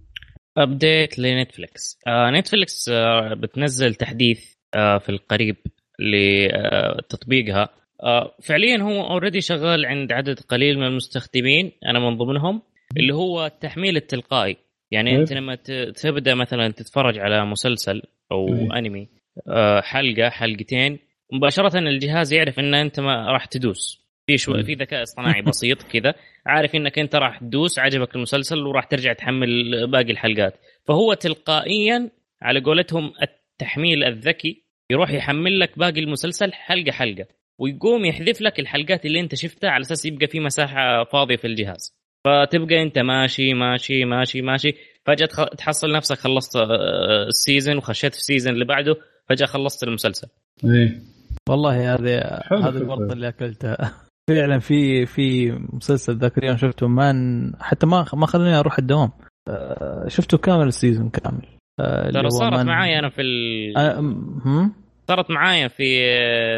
update 0.58 1.18
ل 1.18 1.28
Netflix 1.28 1.98
آه 2.06 2.30
Netflix 2.30 2.88
آه 2.88 3.34
بتنزل 3.34 3.94
تحديث 3.94 4.54
آه 4.74 4.98
في 4.98 5.08
القريب 5.08 5.56
لتطبيقها 6.00 7.68
آه 8.02 8.34
فعليا 8.42 8.82
هو 8.82 9.10
already 9.10 9.40
شغال 9.40 9.86
عند 9.86 10.12
عدد 10.12 10.40
قليل 10.40 10.78
من 10.78 10.86
المستخدمين 10.86 11.72
أنا 11.86 11.98
من 11.98 12.16
ضمنهم 12.16 12.62
اللي 12.96 13.14
هو 13.14 13.46
التحميل 13.46 13.96
التلقائي. 13.96 14.56
يعني 14.90 15.16
أنت 15.16 15.28
طيب. 15.28 15.38
لما 15.38 15.54
تبدأ 16.02 16.34
مثلا 16.34 16.68
تتفرج 16.68 17.18
على 17.18 17.44
مسلسل 17.44 18.02
أو 18.32 18.48
أيه. 18.48 18.78
أنمي 18.78 19.08
آه، 19.48 19.80
حلقة 19.80 20.28
حلقتين 20.28 20.98
مباشرة 21.32 21.78
الجهاز 21.78 22.32
يعرف 22.32 22.58
إن 22.58 22.74
أنت 22.74 23.00
ما 23.00 23.32
راح 23.32 23.44
تدوس. 23.44 24.08
في 24.26 24.38
شوي 24.38 24.62
في 24.62 24.74
ذكاء 24.74 25.02
اصطناعي 25.02 25.42
بسيط 25.42 25.82
كذا. 25.82 26.14
عارف 26.46 26.74
إنك 26.74 26.98
أنت 26.98 27.14
راح 27.14 27.38
تدوس 27.38 27.78
عجبك 27.78 28.16
المسلسل 28.16 28.58
وراح 28.58 28.84
ترجع 28.84 29.12
تحمل 29.12 29.86
باقي 29.90 30.10
الحلقات. 30.10 30.60
فهو 30.84 31.14
تلقائيا 31.14 32.10
على 32.42 32.60
قولتهم 32.60 33.12
التحميل 33.22 34.04
الذكي 34.04 34.62
يروح 34.90 35.10
يحمل 35.10 35.60
لك 35.60 35.78
باقي 35.78 36.00
المسلسل 36.00 36.52
حلقة 36.52 36.92
حلقة 36.92 37.26
ويقوم 37.58 38.04
يحذف 38.04 38.40
لك 38.40 38.60
الحلقات 38.60 39.06
اللي 39.06 39.20
أنت 39.20 39.34
شفتها 39.34 39.70
على 39.70 39.80
أساس 39.80 40.06
يبقى 40.06 40.26
في 40.26 40.40
مساحة 40.40 41.04
فاضية 41.04 41.36
في 41.36 41.46
الجهاز. 41.46 41.98
فتبقى 42.24 42.82
أنت 42.82 42.98
ماشي 42.98 43.54
ماشي 43.54 44.04
ماشي 44.04 44.42
ماشي. 44.42 44.74
فجأة 45.06 45.26
تحصل 45.58 45.92
نفسك 45.92 46.18
خلصت 46.18 46.56
آه، 46.56 47.26
ال 47.28 47.35
season 47.35 47.76
وخشيت 47.76 48.14
في 48.14 48.20
ال 48.20 48.25
season 48.25 48.54
اللي 48.54 48.64
بعده 48.64 48.96
فجأة 49.28 49.46
خلصت 49.46 49.82
المسلسل. 49.84 50.28
إيه. 50.64 51.17
والله 51.48 51.94
هذه 51.94 52.18
هذه 52.52 52.76
الورطه 52.76 53.12
اللي 53.12 53.28
أكلتها. 53.28 53.94
فعلا 54.30 54.58
في 54.58 55.06
في 55.06 55.52
مسلسل 55.72 56.18
ذاك 56.18 56.38
اليوم 56.38 56.56
شفته 56.56 56.88
ما 56.88 57.12
حتى 57.60 57.86
ما 57.86 58.06
ما 58.14 58.26
خلاني 58.26 58.58
أروح 58.58 58.78
الدوام. 58.78 59.10
آه، 59.48 60.08
شفته 60.08 60.38
كامل 60.38 60.66
ال 60.66 60.72
season 60.72 61.08
كامل. 61.08 61.46
آه، 61.80 62.10
ترى 62.10 62.30
صارت 62.30 62.66
معاي 62.66 62.98
أنا 62.98 63.08
في 63.08 63.22
ال... 63.22 63.78
أه... 63.78 64.70
صارت 65.08 65.30
معايا 65.30 65.68
في 65.68 66.04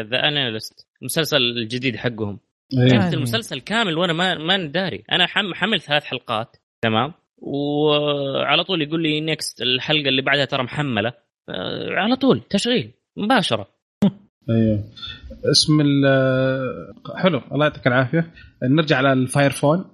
The 0.01 0.27
Innocent 0.27 0.87
المسلسل 1.01 1.37
الجديد 1.37 1.95
حقهم. 1.95 2.39
أيه. 2.73 2.87
شفت 2.87 3.13
المسلسل 3.13 3.59
كامل 3.59 3.97
وأنا 3.97 4.13
ما 4.13 4.35
ما 4.35 4.65
داري. 4.65 5.03
أنا 5.11 5.27
حمل 5.53 5.81
ثلاث 5.81 6.03
حلقات 6.03 6.57
تمام؟ 6.83 7.13
وعلى 7.37 8.63
طول 8.63 8.81
يقول 8.81 9.03
لي 9.03 9.21
next 9.21 9.61
الحلقة 9.61 10.09
اللي 10.09 10.21
بعدها 10.21 10.45
ترى 10.45 10.63
محملة. 10.63 11.13
آه، 11.49 11.89
على 11.89 12.15
طول 12.15 12.41
تشغيل 12.49 12.91
مباشرة. 13.17 13.67
أيوه. 14.49 14.83
اسم 15.51 15.81
ال 15.81 16.05
حلو. 17.15 17.41
الله 17.51 17.65
يعطيك 17.65 17.87
العافية. 17.87 18.31
نرجع 18.63 18.97
على 18.97 19.13
ال 19.13 19.21
Fire 19.21 19.51
Phone. 19.51 19.85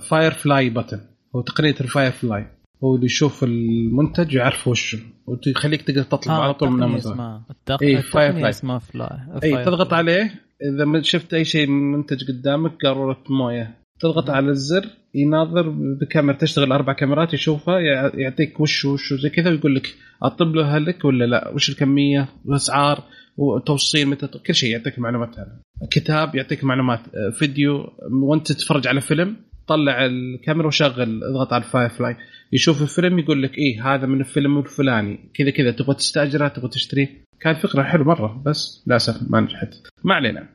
Firefly 0.00 0.74
button 0.74 0.98
هو 1.36 1.40
تقنية 1.40 1.74
ال 1.80 2.10
Firefly. 2.10 2.46
هو 2.84 2.94
اللي 2.94 3.06
يشوف 3.06 3.44
المنتج 3.44 4.34
يعرف 4.34 4.68
وشه 4.68 4.98
ويخليك 5.26 5.82
تقدر 5.82 6.02
تطلب 6.02 6.32
آه 6.32 6.42
على 6.42 6.54
طول 6.54 6.70
من 6.70 6.82
امازون. 6.82 7.20
إيه، 7.20 7.40
التقنية 7.50 8.00
Firefly. 8.00 8.44
اسمها 8.46 8.78
Fly. 8.78 9.18
اي 9.42 9.64
تضغط 9.64 9.92
عليه. 9.92 10.34
إذا 10.74 10.84
ما 10.84 11.02
شفت 11.02 11.34
أي 11.34 11.44
شيء 11.44 11.66
منتج 11.70 12.28
قدامك 12.28 12.72
قاروره 12.84 13.24
موية. 13.30 13.78
تضغط 14.00 14.30
على 14.30 14.50
الزر. 14.50 14.86
يناظر 15.14 15.68
بكاميرا 16.00 16.36
تشتغل 16.36 16.72
أربع 16.72 16.92
كاميرات 16.92 17.34
يشوفها 17.34 17.78
يع- 17.78 18.12
يعطيك 18.14 18.60
وش 18.60 18.84
وش 18.84 19.14
زي 19.14 19.28
كذا 19.30 19.50
ويقول 19.50 19.74
لك 19.74 19.94
أطلب 20.22 20.54
له 20.54 20.78
لك 20.78 21.04
ولا 21.04 21.24
لا؟ 21.24 21.48
وش 21.48 21.70
الكمية؟ 21.70 22.28
واسعار 22.44 23.02
وتوصيل 23.36 24.08
متى؟ 24.08 24.26
كل 24.46 24.54
شيء 24.54 24.70
يعطيك 24.72 24.98
معلومات 24.98 25.38
عنه 25.38 25.60
كتاب 25.90 26.34
يعطيك 26.34 26.64
معلومات 26.64 27.00
فيديو 27.38 27.92
وانت 28.22 28.52
تتفرج 28.52 28.86
على 28.88 29.00
فيلم 29.00 29.36
طلع 29.66 30.06
الكاميرا 30.06 30.66
وشغل 30.66 31.24
اضغط 31.24 31.52
على 31.52 31.64
ال 31.64 31.88
Firefly. 31.88 32.16
يشوف 32.52 32.82
الفيلم 32.82 33.18
يقول 33.18 33.42
لك 33.42 33.58
إيه 33.58 33.94
هذا 33.94 34.06
من 34.06 34.20
الفيلم 34.20 34.58
الفلاني. 34.58 35.30
كذا 35.34 35.50
كذا. 35.50 35.70
تبغى 35.70 35.94
تستأجره 35.94 36.48
تبغى 36.48 36.68
تشتريه. 36.68 37.08
كان 37.40 37.54
فكره 37.54 37.82
حلوة 37.82 38.06
مرة 38.06 38.42
بس 38.46 38.84
للأسف 38.86 39.30
ما 39.30 39.40
نجحت. 39.40 39.74
ما 40.04 40.14
علينا. 40.14 40.46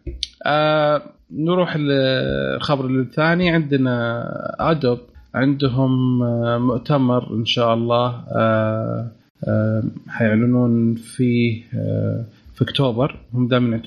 آه 0.45 1.01
نروح 1.31 1.77
للخبر 1.77 2.85
الثاني. 2.85 3.49
عندنا 3.49 4.23
ادوب 4.59 4.99
عندهم 5.35 6.19
مؤتمر 6.67 7.33
إن 7.35 7.45
شاء 7.45 7.73
الله 7.73 8.25
آه 8.31 9.11
آه 9.47 9.83
حيعلنون 10.07 10.95
فيه 10.95 11.63
آه 11.73 12.25
في 12.55 12.61
أكتوبر. 12.61 13.19
هم 13.33 13.47
دائما 13.47 13.81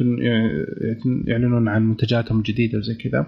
يعلنون 1.27 1.69
عن 1.69 1.89
منتجاتهم 1.89 2.39
الجديدة 2.39 2.79
وزي 2.79 2.95
كذا. 2.95 3.27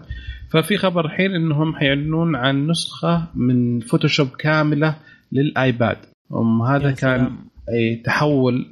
ففي 0.50 0.76
خبر 0.76 1.04
الحين 1.04 1.34
إنهم 1.34 1.74
حيعلنون 1.74 2.36
عن 2.36 2.66
نسخة 2.66 3.26
من 3.34 3.80
فوتوشوب 3.80 4.28
كاملة 4.28 4.96
للآيباد. 5.32 5.96
هم 6.30 6.62
هذا 6.62 6.88
يا 6.88 6.94
كان. 6.94 7.36
أي 7.68 7.96
تحول 7.96 8.66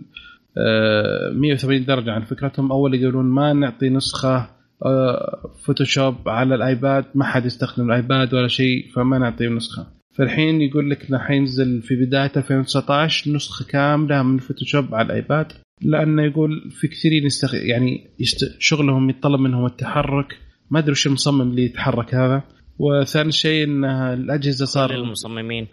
180 1.34 1.84
درجة 1.84 2.12
عن 2.12 2.24
فكرتهم. 2.24 2.72
أول 2.72 2.94
يقولون 2.94 3.24
ما 3.24 3.52
نعطي 3.52 3.88
نسخة 3.88 4.50
آه، 4.86 5.52
Photoshop 5.64 6.28
على 6.28 6.54
ال 6.54 6.64
iPad 6.64 7.04
ما 7.14 7.24
حد 7.24 7.46
يستخدم 7.46 7.86
ال 7.86 7.96
iPad 7.96 8.34
ولا 8.34 8.48
شيء 8.48 8.88
فما 8.94 9.18
نعطيه 9.18 9.48
نسخة. 9.48 9.86
فالحين 10.14 10.60
يقول 10.60 10.90
لك 10.90 11.08
إنه 11.08 11.18
حينزل 11.18 11.82
في 11.82 11.96
بداية 11.96 12.32
2019 12.36 13.30
نسخة 13.30 13.64
كاملة 13.64 14.22
من 14.22 14.38
Photoshop 14.38 14.94
على 14.94 15.06
ال 15.06 15.15
iPad 15.15 15.52
لأنه 15.82 16.22
يقول 16.22 16.70
في 16.70 16.88
كثيرين 16.88 17.26
يستخ... 17.26 17.54
يعني 17.54 18.10
يست... 18.20 18.56
شغلهم 18.58 19.10
يتطلب 19.10 19.40
منهم 19.40 19.66
التحرك. 19.66 20.38
ما 20.70 20.78
أدري 20.78 20.90
وش 20.90 21.06
المصمم 21.06 21.40
اللي 21.40 21.64
يتحرك 21.64 22.14
هذا. 22.14 22.42
وثاني 22.78 23.32
شيء 23.32 23.64
ان 23.64 23.84
الأجهزة 23.84 24.64
صار 24.66 24.92
للمصممين 24.96 25.66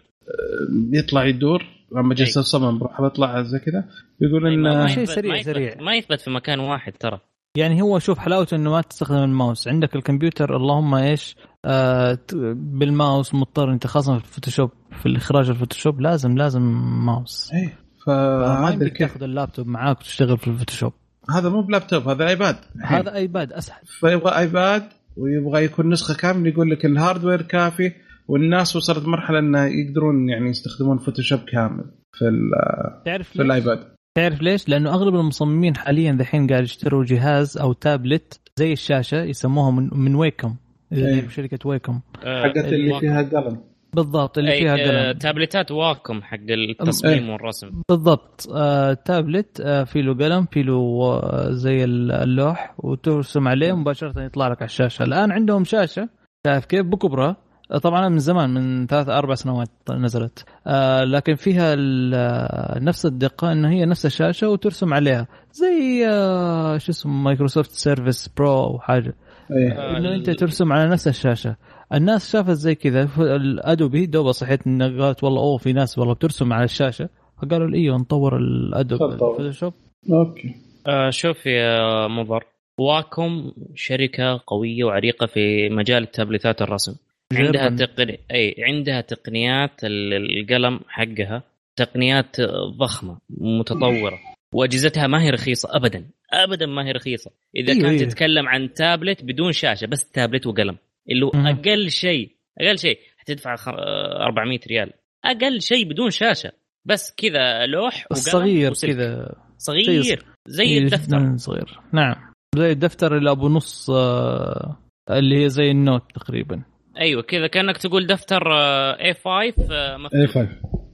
يطلع 0.94 1.26
يدور. 1.26 1.64
لما. 1.92 2.16
جلست 2.16 2.38
اصمم 2.38 2.80
بروح 2.80 3.02
بطلع 3.02 3.42
زي 3.42 3.60
كذا 3.60 3.86
يقول 4.22 4.48
أي، 4.48 4.58
ما- 4.58 4.72
ان 4.72 4.78
ما 4.78 4.88
شيء 4.88 5.04
يثبت- 5.04 5.16
سريع- 5.16 5.42
سريع. 5.42 5.82
ما 5.82 5.96
يثبت 5.96 6.22
في 6.22 6.30
مكان 6.32 6.60
واحد 6.60 6.94
ترى. 6.94 7.20
يعني 7.58 7.82
هو 7.82 8.00
شوف 8.00 8.20
حلاوته 8.20 8.56
إنه 8.56 8.72
ما 8.72 8.82
تستخدم 8.82 9.24
الماوس. 9.24 9.68
عندك 9.68 9.96
الكمبيوتر 9.96 10.56
اللهم 10.56 10.96
إيش 10.96 11.36
آه 11.66 12.20
بالماوس 12.56 13.34
مضطر 13.34 13.72
أنت 13.72 13.88
خاصة 13.88 14.18
في 14.20 14.26
الفوتوشوب 14.26 14.72
في 15.02 15.06
الإخراج 15.06 15.50
الفوتوشوب 15.50 16.02
لازم 16.02 16.38
لازم 16.38 16.62
ماوس. 17.06 17.52
إيه 17.54 17.66
ما 18.08 18.56
فهذا 18.66 18.74
يمديك 18.74 18.94
كيف. 18.94 19.08
تاخذ 19.12 19.24
اللابتوب 19.24 19.68
معاك 19.68 20.00
وتشتغل 20.00 20.38
في 20.38 20.48
الفوتوشوب. 20.48 20.94
هذا 21.30 21.50
مو 21.50 21.62
بلابتوب 21.62 22.08
هذا 22.10 22.28
ايباد. 22.30 22.56
هذا 22.84 23.16
ايباد 23.16 23.54
أسهل. 23.54 23.82
فيبغى 23.86 24.38
ايباد 24.40 24.84
ويبغى 25.18 25.64
يكون 25.66 25.90
نسخة 25.90 26.14
كاملة 26.18 26.50
يقول 26.50 26.72
لك 26.72 26.86
ال 26.86 26.92
hardware 26.92 27.42
كافي 27.42 27.92
والناس 28.28 28.76
وصلت 28.76 29.08
مرحلة 29.08 29.40
انه 29.40 29.66
يقدرون 29.66 30.30
يعني 30.30 30.50
يستخدمون 30.50 30.98
فوتوشوب 30.98 31.40
كامل 31.40 31.84
في 32.14 32.26
ال- 32.28 33.04
تعرف 33.06 33.30
في؟ 33.30 33.42
الآيباد. 33.42 33.96
تعرف 34.18 34.42
ليش؟ 34.42 34.70
لأنه 34.70 34.90
أغلب 34.94 35.16
المصممين 35.16 35.76
حاليا 35.76 36.12
دحين 36.12 36.48
قاعد 36.48 36.64
يشتروا 36.64 37.04
جهاز 37.04 37.58
أو 37.58 37.74
تابلت 37.74 38.40
زي 38.60 38.74
الشاشة 38.74 39.24
يسموها 39.24 39.72
من, 39.72 39.90
من 39.94 40.16
ويكم 40.16 40.56
أيه. 40.94 41.28
شركة 41.28 41.70
ويكم 41.70 42.00
حقت 42.24 42.74
اللي 42.74 43.00
فيها 43.00 43.22
قلم. 43.22 43.62
بالضبط 43.96 44.38
اللي 44.38 44.52
أي، 44.52 44.60
فيها 44.62 44.76
آه، 44.76 45.10
قلم 45.12 45.18
تابلتات 45.20 45.72
واكم 45.72 46.22
حق 46.22 46.38
التصميم 46.50 47.24
أي. 47.24 47.32
والرسم. 47.32 47.82
بالضبط. 47.90 48.48
آه 48.56 48.94
تابلت 48.94 49.62
آه 49.62 49.84
في 49.84 50.02
له 50.02 50.14
قلم 50.14 50.46
في 50.46 50.64
له 50.64 50.74
آه 50.74 51.52
زي 51.52 51.84
اللوح 51.84 52.76
وترسم 52.78 53.48
عليه 53.48 53.74
مباشرة 53.74 54.22
يطلع 54.24 54.48
لك 54.48 54.58
على 54.62 54.66
الشاشة. 54.66 55.04
الآن 55.04 55.32
عندهم 55.32 55.64
شاشة 55.64 56.10
شايف 56.48 56.66
كيف؟ 56.66 56.86
بكبرها 56.86 57.30
آه، 57.30 57.38
طبعا 57.84 58.10
من 58.10 58.20
زمان 58.20 58.50
من 58.54 58.88
ثلاث 58.88 59.10
أربع 59.10 59.36
سنوات 59.36 59.70
نزلت. 59.92 60.46
آه 60.68 61.04
لكن 61.04 61.36
فيها 61.36 61.76
آه، 62.14 62.80
نفس 62.80 63.06
الدقة 63.06 63.52
انه 63.52 63.70
هي 63.70 63.86
نفس 63.86 64.06
الشاشة 64.06 64.50
وترسم 64.50 64.94
عليها. 64.94 65.28
زي 65.52 66.08
آه 66.08 66.78
شو 66.78 66.92
اسمه 66.92 67.14
مايكروسوفت 67.14 67.72
سيرفيس 67.72 68.30
برو 68.38 68.64
أو 68.64 68.80
حاجة. 68.80 69.16
إيه. 69.52 69.72
آه، 69.72 69.98
إنه 69.98 70.16
أنت 70.16 70.30
ترسم 70.30 70.74
على 70.74 70.90
نفس 70.90 71.08
الشاشة. 71.08 71.56
الناس 71.94 72.32
شافت 72.32 72.52
زي 72.52 72.76
كذا. 72.76 73.10
الأدوبي 73.20 74.06
دوبا 74.06 74.32
صحيت 74.32 74.68
إن 74.68 75.02
قالت 75.02 75.24
والله 75.24 75.42
أوه 75.42 75.58
في 75.58 75.74
ناس 75.74 75.98
والله 75.98 76.14
بترسم 76.14 76.54
على 76.54 76.64
الشاشة. 76.64 77.10
فقالوا 77.42 77.68
لي 77.68 77.78
أيوه 77.78 77.98
نطور 77.98 78.38
الادوب 78.38 79.00
تفضل. 79.00 79.14
الفوتوشوب. 79.14 79.74
أوكي. 80.14 80.56
آه 80.88 81.10
شوف 81.10 81.46
يا 81.46 82.08
مضر 82.08 82.44
واكم 82.80 83.52
شركة 83.76 84.42
قوية 84.48 84.84
وعريقة 84.84 85.26
في 85.28 85.70
مجال 85.70 86.04
التابلتات 86.04 86.62
الرسم. 86.62 86.96
عندها. 87.34 87.70
تقني... 87.70 88.20
أي 88.32 88.56
عندها 88.60 89.02
تقنيات 89.02 89.84
ال- 89.84 90.14
القلم 90.40 90.80
حقها 90.88 91.44
تقنيات 91.76 92.42
ضخمة 92.80 93.18
متطورة. 93.30 94.20
وأجهزتها 94.54 95.08
ما 95.08 95.24
هي 95.24 95.30
رخيصة 95.30 95.70
ابدا 95.72 96.06
ابدا 96.34 96.66
ما 96.66 96.88
هي 96.88 96.92
رخيصة. 96.92 97.32
إذا 97.56 97.74
أيوة، 97.74 97.84
كانت 97.84 98.00
أيوة. 98.02 98.12
تتكلم 98.12 98.48
عن 98.50 98.74
تابلت 98.74 99.24
بدون 99.24 99.52
شاشة 99.52 99.88
بس 99.88 100.12
تابلت 100.12 100.48
وقلم. 100.48 100.78
اللي 101.10 101.26
هو. 101.26 101.30
أقل 101.36 101.90
شيء 101.92 102.30
أقل 102.62 102.78
شيء 102.80 103.00
حتدفع 103.18 103.56
خ- 103.56 103.68
آه، 103.70 104.26
400 104.26 104.60
ريال. 104.68 104.92
أقل 105.26 105.62
شيء 105.62 105.90
بدون 105.90 106.10
شاشة 106.10 106.52
بس 106.86 107.16
كذا 107.18 107.66
لوح 107.66 108.08
وقلم 108.12 108.70
وسلك. 108.70 108.96
كذا. 108.96 109.36
صغير 109.58 110.26
زي 110.48 110.64
إيه، 110.64 110.78
الدفتر. 110.80 111.38
صغير. 111.38 111.80
نعم. 111.94 112.16
زي 112.56 112.72
الدفتر 112.72 113.18
اللي 113.18 113.32
أبو 113.32 113.50
نص 113.50 113.90
آه، 113.90 114.78
اللي 115.10 115.44
هي 115.44 115.50
زي 115.50 115.72
النوت 115.72 116.12
تقريبا. 116.16 116.64
أيوه 117.00 117.22
كذا 117.22 117.48
كأنك 117.48 117.78
تقول 117.78 118.08
دفتر 118.08 118.54
آه، 118.54 119.14
A5 119.14 119.28
آه، 119.72 119.98
مفتوح. 119.98 120.20
اي 120.20 120.28
5 120.28 120.50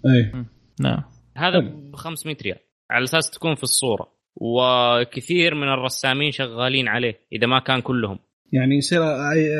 أي. 0.05 0.45
نعم. 0.81 1.03
هذا. 1.37 1.59
ب 1.59 1.95
500 1.95 2.37
ريال. 2.41 2.57
على 2.91 3.03
أساس 3.03 3.29
تكون 3.29 3.55
في 3.55 3.63
الصورة. 3.63 4.07
وكثير 4.35 5.55
من 5.55 5.67
الرسامين 5.67 6.31
شغالين 6.31 6.87
عليه 6.87 7.19
إذا 7.33 7.47
ما 7.47 7.59
كان 7.59 7.81
كلهم. 7.81 8.19
يعني 8.53 8.77
يصير 8.77 9.01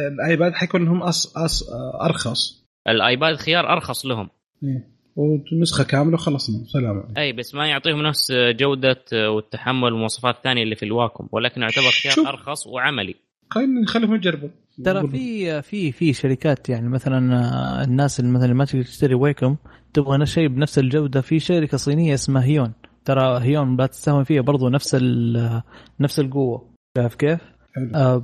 الآيباد 0.08 0.54
حيكون 0.54 0.86
لهم 0.86 1.02
أص... 1.04 1.38
أص... 1.38 1.64
أرخص. 2.02 2.66
الآيباد 2.88 3.36
خيار 3.36 3.74
أرخص 3.74 4.06
لهم. 4.06 4.30
إيه. 4.64 4.92
ونسخة 5.16 5.84
كاملة 5.84 6.14
وخلصنا. 6.14 6.66
سلام 6.68 6.98
عليكم. 6.98 7.18
أي 7.18 7.34
بس 7.34 7.56
ما 7.56 7.68
يعطيهم 7.68 8.02
نفس 8.02 8.32
جودة 8.32 9.06
والتحمل 9.12 9.84
والمواصفات 9.84 10.36
الثانية 10.36 10.64
اللي 10.64 10.76
في 10.76 10.86
الواكم. 10.86 11.28
ولكن 11.32 11.62
يعتبر 11.62 11.90
شوف. 11.90 12.14
خيار 12.14 12.30
أرخص 12.30 12.68
وعملي. 12.68 13.16
خلينا 13.50 13.82
نخليهم 13.82 14.16
يجربوا. 14.16 14.50
ترى 14.84 15.08
في 15.08 15.62
في 15.62 15.92
في 15.92 16.14
شركات 16.14 16.70
يعني 16.70 16.90
مثلا 16.90 17.36
آه، 17.40 17.84
الناس 17.84 18.20
اللي 18.20 18.32
مثلا 18.32 18.54
ما 18.54 18.66
تقدر 18.66 18.84
تشتري 18.84 19.16
ويكم 19.16 19.56
تبغى 19.94 20.26
شيء 20.26 20.48
بنفس 20.48 20.80
الجودة. 20.80 21.22
في 21.22 21.40
شركة 21.40 21.78
صينية 21.78 22.14
اسمها 22.14 22.44
هيون 22.44 22.74
ترى 23.06 23.40
هيون 23.44 23.78
لا 23.78 23.86
تستهون 23.86 24.24
فيها 24.24 24.42
برضو 24.42 24.70
نفس 24.70 24.96
ال- 24.96 25.62
نفس 26.00 26.20
القوة. 26.20 26.70
شايف 26.98 27.16
كيف؟ 27.16 27.40
آه 27.96 28.24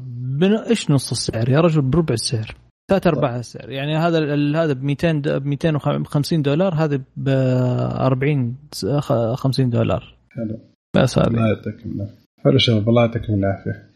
إيش 0.69 0.91
نص 0.91 1.11
السعر 1.11 1.49
يا 1.49 1.59
رجل؟ 1.59 1.81
بربع 1.81 2.13
السعر 2.13 2.55
ثلاث 2.89 3.07
أرباع 3.07 3.35
السعر. 3.39 3.69
يعني 3.69 3.97
هذا 3.97 4.35
هذا 4.63 4.73
ب 4.73 4.84
200 4.84 5.11
ب 5.21 5.45
250 5.45 6.41
دولار 6.41 6.73
هذا 6.75 7.01
ب 7.17 7.29
40 7.29 8.55
خ- 8.99 9.34
50 9.34 9.69
دولار. 9.69 10.15
حلو. 10.29 10.59
بس 10.95 11.17
هذه. 11.19 11.27
الله 11.27 11.47
يعطيكم 11.47 11.89
العافية. 11.91 12.17
حلو 12.43 12.57
شباب 12.57 12.89
الله 12.89 13.01
يعطيكم 13.05 13.34
العافية. 13.34 13.71
آه، 13.71 13.86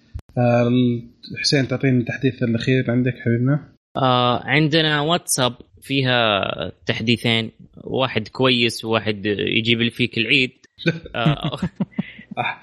حسين 1.42 1.68
تعطيني 1.68 2.00
التحديث 2.00 2.44
الأخير 2.44 2.92
عندك 2.92 3.14
حبيبنا؟ 3.26 3.76
آه 3.98 4.44
عندنا 4.44 5.02
واتساب 5.02 5.56
فيها 5.82 6.42
تحديثين 6.86 7.52
واحد 7.84 8.28
كويس 8.28 8.86
وواحد 8.86 9.26
يجيب 9.26 9.90
فيك 9.90 10.18
العيد. 10.18 10.52
آه 11.16 11.60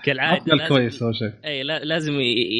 كالعادة 0.04 0.68
كويس 0.68 1.02
أول 1.02 1.16
شيء. 1.16 1.32
اي 1.44 1.62
لا 1.62 1.84
لازم 1.84 2.12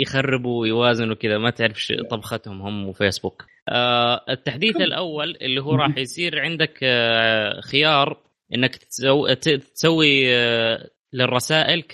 يخربوا 0.02 0.60
ويوازنوا 0.60 1.14
كذا 1.14 1.38
ما 1.38 1.50
تعرف 1.50 1.92
طبختهم 2.10 2.62
هم 2.62 2.88
وفيسبوك. 2.88 3.44
آه 3.68 4.24
التحديث 4.28 4.76
الأول 4.88 5.36
اللي 5.42 5.62
هو 5.62 5.74
راح 5.74 5.98
يصير 5.98 6.40
عندك 6.40 6.78
آه 6.82 7.60
خيار 7.60 8.22
إنك 8.54 8.76
تسوي 9.74 10.36
آه 10.36 10.90
للرسائل 11.12 11.84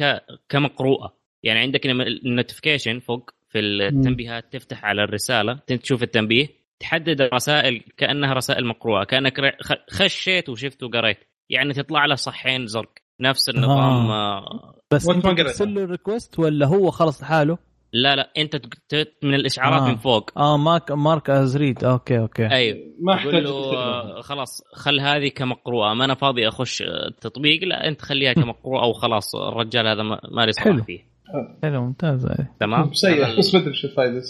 كمقروءة. 0.49 1.24
يعني 1.45 1.59
عندك 1.61 1.87
ال 1.87 1.96
notification 1.96 3.01
فوق 3.01 3.31
في 3.49 3.59
التنبيهات 3.59 4.53
تفتح 4.53 4.85
على 4.85 5.05
الرسالة 5.05 5.55
تشوف 5.83 6.03
التنبيه 6.03 6.49
تحدد 6.81 7.21
الرسائل 7.21 7.83
كأنها 7.97 8.33
رسائل 8.33 8.67
مقروءة 8.67 9.05
كأنك 9.05 9.57
خشيت 9.91 10.49
وشفت 10.49 10.83
وقريت. 10.83 11.19
يعني 11.51 11.73
تطلع 11.73 12.07
له 12.07 12.15
صحين 12.15 12.67
زرق 12.67 12.93
نفس 13.21 13.49
النظام 13.49 14.11
آه. 14.11 14.39
آه. 14.39 14.81
بس 14.91 15.09
أنت 15.09 15.27
ترسل 15.27 15.75
له 15.75 15.85
request 15.85 16.39
ولا 16.39 16.67
هو 16.67 16.91
خلص 16.91 17.23
لحاله؟ 17.23 17.59
لا 17.93 18.17
لا 18.17 18.33
أنت 18.37 18.61
من 19.23 19.35
الإشعارات 19.35 19.83
آه. 19.83 19.89
من 19.89 19.97
فوق. 19.97 20.39
آه 20.39 20.57
mark 20.57 20.91
mark 20.93 21.31
as 21.31 21.57
read. 21.57 21.85
okay 21.85 22.19
okay. 22.19 22.51
أيوه. 22.51 22.79
ما 23.01 23.15
احتاج 23.15 23.35
له 23.35 24.21
خلاص 24.21 24.63
خل 24.75 25.01
هذه 25.01 25.29
كمقروءة. 25.29 25.95
ما 25.95 26.05
أنا 26.05 26.15
فاضي 26.15 26.49
أخش 26.49 26.83
التطبيق 26.83 27.65
لا 27.65 27.89
أنت 27.89 28.03
خليها 28.03 28.33
كمقروءة 28.33 28.87
وخلاص 28.87 29.35
الرجال 29.37 29.87
هذا 29.87 30.03
ما 30.03 30.47
لي 30.47 30.53
حلو. 30.59 30.83
فيه. 30.83 31.14
حلو 31.63 31.83
ممتاز 31.83 32.27
تمام؟ 32.61 32.93
سيء. 32.93 33.39
بس 33.39 33.55
ما 33.55 33.61
أدري 33.61 33.75
شو 33.75 33.87
الفائده 33.87 34.23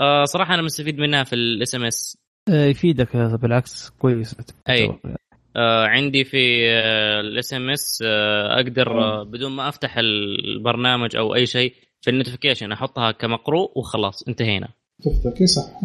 آه 0.00 0.24
صراحة 0.24 0.54
أنا 0.54 0.62
مستفيد 0.62 0.98
منها 0.98 1.24
في 1.24 1.34
الاس 1.34 1.74
ام 1.74 1.84
اس 1.84 2.18
يفيدك 2.48 3.16
بالعكس 3.16 3.90
كويس. 3.90 4.36
أي. 4.68 4.98
آه 5.56 5.86
عندي 5.86 6.24
في 6.24 6.70
آه، 6.70 7.20
ال 7.20 7.54
SMS 7.54 8.02
آه، 8.06 8.54
أقدر 8.54 9.02
آه 9.02 9.22
بدون 9.22 9.52
ما 9.52 9.68
أفتح 9.68 9.98
البرنامج 9.98 11.16
أو 11.16 11.34
أي 11.34 11.46
شيء 11.46 11.74
في 12.00 12.10
ال 12.10 12.15
notification 12.15 12.72
أحطها 12.72 13.10
كمقروء 13.10 13.78
وخلاص 13.78 14.28
انتهينا. 14.28 14.68
تفتح 15.02 15.44
صح 15.44 15.80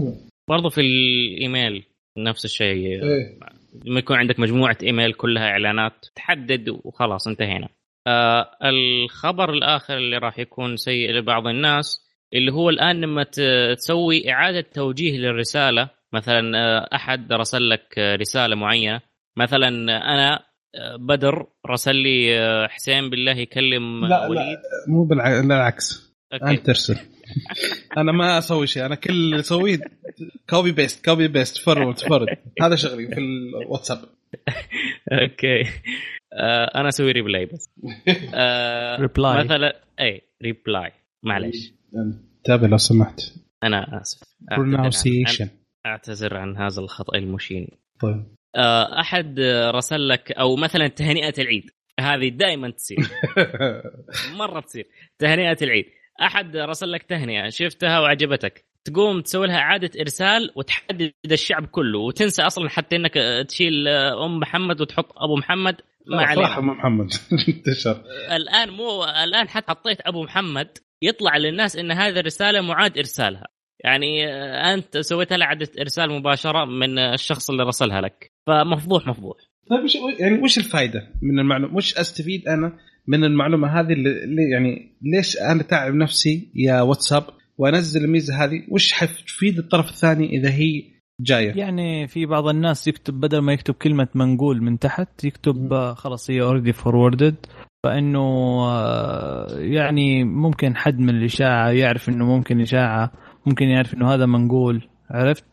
برضو 0.50 0.70
في 0.70 0.82
الإيميل 0.82 1.84
نفس 2.18 2.46
الشيء. 2.46 3.04
إيه. 3.04 3.40
لما 3.86 4.00
يكون 4.00 4.18
عندك 4.18 4.40
مجموعة 4.40 4.78
إيميل 4.84 5.14
كلها 5.14 5.44
إعلانات 5.44 6.06
تحدد 6.16 6.70
وخلاص 6.84 7.28
انتهينا. 7.28 7.70
آه 8.08 8.58
الخبر 8.64 9.54
الآخر 9.54 9.98
اللي 9.98 10.18
راح 10.18 10.40
يكون 10.40 10.78
سيء 10.78 11.12
لبعض 11.12 11.48
الناس 11.48 12.12
اللي 12.34 12.52
هو 12.54 12.70
الآن 12.70 13.02
لما 13.02 13.24
تسوي 13.24 14.32
إعادة 14.32 14.66
توجيه 14.74 15.18
للرسالة 15.18 15.90
مثلا 16.14 16.58
آه، 16.58 16.96
أحد 16.96 17.34
رسل 17.34 17.70
لك 17.70 17.98
رسالة 17.98 18.56
معينة. 18.56 19.02
مثلا 19.38 19.68
أنا 20.14 20.40
آه، 20.76 20.96
بدر 20.96 21.48
رسل 21.68 21.96
لي 21.96 22.40
آه، 22.40 22.68
حسين 22.68 23.10
بالله 23.10 23.32
يكلم 23.32 24.06
لا 24.06 24.28
وليد. 24.28 24.40
لا 24.40 24.58
مو 24.88 25.04
بالعكس 25.04 26.14
أنت 26.34 26.66
ترسل. 26.66 26.98
أنا 27.98 28.12
ما 28.12 28.38
أسوي 28.38 28.68
شيء. 28.68 28.86
أنا 28.86 28.96
كل 28.96 29.14
اللي 29.14 29.40
اسويه 29.40 29.80
copy 30.50 30.72
paste 30.72 31.06
copy 31.06 31.28
paste 31.28 31.58
forward 31.58 32.00
forward 32.00 32.38
هذا 32.62 32.76
شغلي 32.76 33.08
في 33.08 33.18
الواتساب 33.18 33.98
okay. 35.12 35.64
أنا 36.76 36.90
أسوي 36.90 37.12
reply 37.12 37.46
بس. 37.46 37.70
ريبلاي 39.02 39.44
مثلا 39.44 39.82
اي 40.00 40.22
reply 40.44 40.92
معلش 41.24 41.74
تابع 42.44 42.68
لو 42.68 42.78
سمحت. 42.78 43.22
أنا 43.64 44.02
آسف. 44.02 44.22
pronunciation 44.58 45.50
أعتذر 45.86 46.38
عن 46.38 46.58
هذا 46.58 46.82
الخطأ 46.82 47.18
المشين. 47.18 47.68
طيب. 48.00 48.26
آه، 48.56 49.00
أحد 49.00 49.40
رسل 49.76 50.08
لك 50.08 50.32
أو 50.32 50.56
مثلا 50.56 50.88
تهنئة 50.88 51.34
العيد. 51.42 51.72
هذه 52.00 52.30
دائما 52.30 52.70
تصير. 52.70 52.98
مرة 54.40 54.60
تصير. 54.60 54.88
تهنئة 55.20 55.58
العيد. 55.62 55.86
أحد 56.22 56.56
رسل 56.58 56.92
لك 56.92 57.04
تهنئة. 57.04 57.50
شفتها 57.50 58.00
وعجبتك. 58.00 58.66
تقوم 58.86 59.22
تسوي 59.22 59.48
لها 59.48 59.58
إعادة 59.58 59.92
إرسال 60.02 60.52
وتحدد 60.56 61.14
الشعب 61.32 61.66
كله 61.66 62.00
وتنسى 62.00 62.42
أصلا 62.42 62.70
حتى 62.70 62.96
إنك 62.96 63.14
تشيل 63.48 63.88
أم 63.88 64.40
محمد 64.40 64.82
وتحط 64.82 65.14
أبو 65.18 65.36
محمد 65.36 65.82
ما 66.08 66.24
عليك 66.24 66.46
صراحة 66.46 66.60
أم 66.60 66.68
محمد. 66.68 67.10
انتشر. 67.50 68.04
الآن 68.32 68.70
مو 68.70 69.04
الآن 69.04 69.50
حتى 69.50 69.72
حطيت 69.72 69.98
أبو 70.02 70.24
محمد 70.24 70.78
يطلع 71.02 71.38
للناس 71.38 71.76
إن 71.76 71.92
هذه 71.92 72.20
الرسالة 72.20 72.62
معاد 72.62 72.98
إرسالها. 72.98 73.48
يعني 73.84 74.28
أنت 74.74 74.98
سويت 74.98 75.34
لها 75.34 75.48
إعادة 75.48 75.70
إرسال 75.80 76.12
مباشرة 76.12 76.66
من 76.66 77.00
الشخص 77.00 77.50
اللي 77.50 77.64
رسلها 77.64 78.02
لك. 78.02 78.32
فمفضوح 78.48 79.08
مفضوح. 79.08 79.38
طيب 79.70 79.84
وش 79.84 79.98
يعني 80.20 80.40
وش 80.40 80.58
الفائده 80.58 81.08
من 81.22 81.40
المعلومة؟ 81.40 81.76
وش 81.76 81.98
أستفيد 81.98 82.48
أنا 82.48 82.78
من 83.08 83.24
المعلومة 83.24 83.80
هذه 83.80 83.94
اللي 83.94 84.50
يعني 84.52 84.98
ليش 85.02 85.38
أنا 85.38 85.64
تعب 85.64 85.94
نفسي 85.94 86.52
يا 86.56 86.82
واتساب؟ 86.82 87.24
وانزل 87.62 88.04
الميزة 88.04 88.44
هذه 88.44 88.64
وش 88.70 88.94
حتفيد 88.94 89.58
الطرف 89.58 89.90
الثاني 89.90 90.30
إذا 90.30 90.50
هي 90.50 90.84
جاية؟ 91.22 91.54
يعني 91.58 92.08
في 92.08 92.26
بعض 92.26 92.48
الناس 92.48 92.88
يكتب 92.88 93.14
بدل 93.14 93.40
ما 93.40 93.54
يكتب 93.54 93.74
كلمة 93.74 94.08
منقول 94.16 94.64
من 94.64 94.80
تحت 94.80 95.24
يكتب 95.24 95.94
خلاص 95.94 96.32
هي 96.32 96.42
already 96.42 96.74
forwarded 96.74 97.36
فإنه 97.84 98.20
آه، 98.70 99.48
يعني 99.60 100.24
ممكن 100.24 100.76
حد 100.76 101.00
من 101.00 101.10
الإشاعة 101.10 101.70
يعرف 101.70 102.10
إنه 102.10 102.26
ممكن 102.26 102.62
إشاعة 102.62 103.12
ممكن 103.46 103.66
يعرف 103.66 103.94
إنه 103.94 104.14
هذا 104.14 104.26
منقول 104.26 104.88
عرفت؟ 105.10 105.46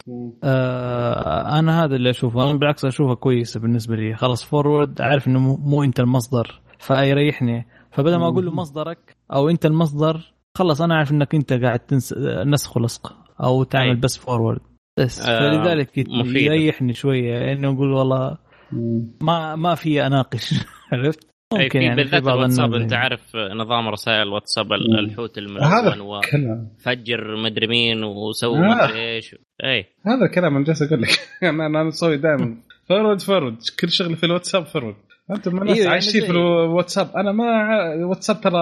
آه 0.44 1.58
أنا 1.58 1.84
هذا 1.84 1.96
اللي 1.96 2.10
أشوفه. 2.10 2.44
أنا 2.44 2.58
بالعكس 2.58 2.84
اشوفها 2.84 3.14
كويسه 3.14 3.60
بالنسبة 3.60 3.96
لي. 3.96 4.16
خلاص 4.16 4.44
forward 4.44 5.00
عارف 5.00 5.28
إنه 5.28 5.56
مو 5.56 5.82
أنت 5.82 6.00
المصدر 6.00 6.60
فيريحني. 6.78 7.66
فبدل 7.92 8.16
ما 8.16 8.28
أقول 8.28 8.46
له 8.46 8.52
مصدرك 8.54 9.16
أو 9.32 9.48
أنت 9.48 9.66
المصدر 9.66 10.37
خلص 10.58 10.80
أنا 10.80 10.96
عارف 10.96 11.12
إنك 11.12 11.34
أنت 11.34 11.52
قاعد 11.52 11.78
تنس... 11.78 12.14
نسخ 12.46 12.76
ولصق 12.76 13.16
أو 13.44 13.62
تعمل 13.62 13.96
بس 13.96 14.18
forward 14.18 14.60
بس. 14.98 15.20
آه 15.20 15.38
فلذلك 15.38 15.98
يريحني 16.36 16.92
شوية 16.92 17.52
إنه 17.52 17.68
أقول 17.72 17.92
والله 17.92 18.38
ما 19.20 19.56
ما 19.56 19.74
في 19.74 20.06
أناقش. 20.06 20.54
عرفت؟ 20.92 21.28
ممكن 21.52 21.82
يعني 21.82 21.96
بالذات 21.96 22.22
الواتساب 22.22 22.74
أنت 22.74 22.92
عارف 22.92 23.36
نظام 23.36 23.88
رسائل 23.88 24.22
الواتساب 24.22 24.72
الحوت 24.72 25.38
الملون 25.38 26.00
وفجر 26.00 27.36
مدري 27.36 27.66
مين 27.66 28.04
وسوي 28.04 28.58
آه. 28.58 28.84
مدري 28.84 29.14
إيش. 29.14 29.34
أي. 29.64 29.84
هذا 30.06 30.24
الكلام 30.24 30.56
أنا 30.56 30.64
جالس 30.64 30.82
أقول 30.82 31.02
لك. 31.02 31.08
أنا 31.42 31.66
أنا 31.66 31.88
أسوي 31.88 32.16
دائما. 32.16 32.56
forward 32.88 33.20
forward 33.20 33.56
كل 33.80 33.90
شغلي 33.90 34.16
في 34.16 34.26
الواتساب 34.26 34.64
forward 34.66 34.94
أنتم 35.30 35.54
ما 35.54 35.62
الناس 35.62 35.78
إيه 35.78 35.88
عايشين 35.88 36.20
في 36.20 36.30
الواتساب. 36.30 37.16
أنا 37.16 37.32
ما 37.32 37.44
واتساب 38.04 38.40
ترى 38.40 38.52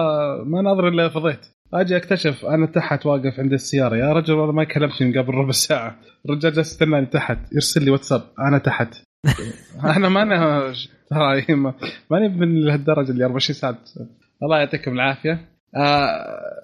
ما 0.45 0.61
ناظر 0.61 0.87
إلا 0.87 1.09
فضيت. 1.09 1.56
أجي 1.73 1.97
اكتشف 1.97 2.45
أنا 2.45 2.65
تحت 2.65 3.05
واقف 3.05 3.39
عند 3.39 3.53
السيارة. 3.53 3.95
يا 3.95 4.13
رجل 4.13 4.33
والله 4.33 4.53
ما 4.53 4.63
كلمتني 4.63 5.19
قبل 5.19 5.33
ربع 5.33 5.51
ساعة. 5.51 5.95
الرجال 6.25 6.53
جالس 6.53 6.71
يستناني 6.71 7.05
تحت 7.05 7.37
يرسل 7.53 7.83
لي 7.83 7.91
واتساب. 7.91 8.21
أنا 8.39 8.57
تحت. 8.57 8.95
إحنا 9.89 10.09
ما 10.09 10.73
ترى 11.09 11.45
ماني 12.11 12.29
من 12.29 12.61
لهالدرجه 12.61 13.11
اللي 13.11 13.25
24 13.25 13.55
ساعة. 13.55 13.77
الله 14.43 14.57
يعطيكم 14.57 14.91
العافية. 14.93 15.47
آه 15.75 16.57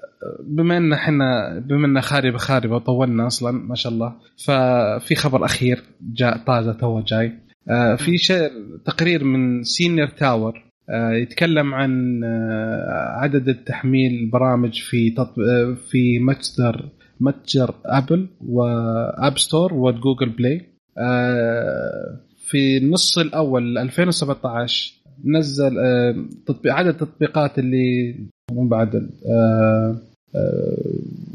بما 0.43 0.77
إن 0.77 0.93
إحنا 0.93 1.59
بما 1.59 1.87
إن 1.87 2.01
خاربه 2.01 2.37
خاربه 2.37 2.75
وطولنا 2.75 3.27
أصلا 3.27 3.51
ما 3.51 3.75
شاء 3.75 3.91
الله. 3.93 4.13
ففي 4.45 5.15
خبر 5.15 5.45
أخير 5.45 5.83
جاء 6.01 6.37
طازة 6.37 6.73
تو 6.73 7.01
جاي. 7.01 7.31
آه 7.69 7.95
في 7.95 8.17
شيء 8.17 8.51
تقرير 8.85 9.23
من 9.23 9.63
سنسور 9.63 10.07
تاور 10.07 10.62
يتكلم 10.89 11.73
عن 11.73 12.23
آه 12.23 13.17
عدد 13.19 13.49
التحميل 13.49 14.13
البرامج 14.13 14.81
في 14.81 15.09
تطب... 15.09 15.39
آه 15.39 15.73
في 15.89 16.19
متجر 16.19 16.89
متجر 17.19 17.75
ابل 17.85 18.27
آب 18.47 19.37
ستور 19.37 19.73
وجوجل 19.73 20.29
بلاي 20.29 20.61
آه 20.97 22.19
في 22.53 22.77
النص 22.77 23.17
الأول 23.17 23.77
2017 23.77 24.93
نزل 25.25 25.79
آه، 25.79 26.25
تطبيق 26.45 26.73
عدد 26.73 26.87
التطبيقات 26.87 27.59
اللي 27.59 28.15
مو 28.51 28.67
بعد 28.67 28.95
آه، 29.25 29.97
آه، 30.35 30.77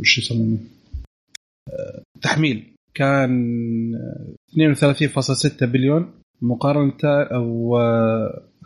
وش 0.01 0.19
يسمونه؟ 0.19 0.59
تحميل. 2.23 2.65
كان 2.95 3.31
32.6 4.53 5.65
بليون 5.65 6.11
مقارنة 6.43 6.93
أو 7.05 7.79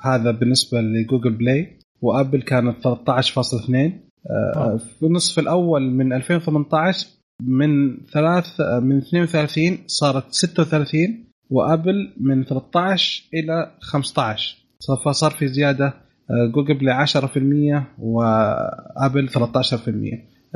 هذا 0.03 0.31
بالنسبة 0.31 0.81
لجوجل 0.81 1.31
بلاي 1.31 1.79
وآبل 2.01 2.43
كانت 2.43 2.77
13.2 2.89 2.91
في 4.79 5.03
النصف 5.03 5.39
الأول 5.39 5.83
من 5.83 6.13
2018 6.13 7.09
من 7.43 7.97
ثلاث 8.13 8.61
من 8.61 8.99
32 8.99 9.79
صارت 9.87 10.25
36 10.31 11.25
وآبل 11.51 12.13
من 12.21 12.45
13 12.45 13.23
إلى 13.35 13.71
15 13.81 14.57
فصار 15.05 15.31
في 15.31 15.49
زيادة 15.49 15.87
آه، 16.31 16.53
Google 16.55 16.75
Play 16.75 17.07
10% 17.07 17.87
و 17.99 18.20
Apple 18.20 19.29
13% 19.29 19.39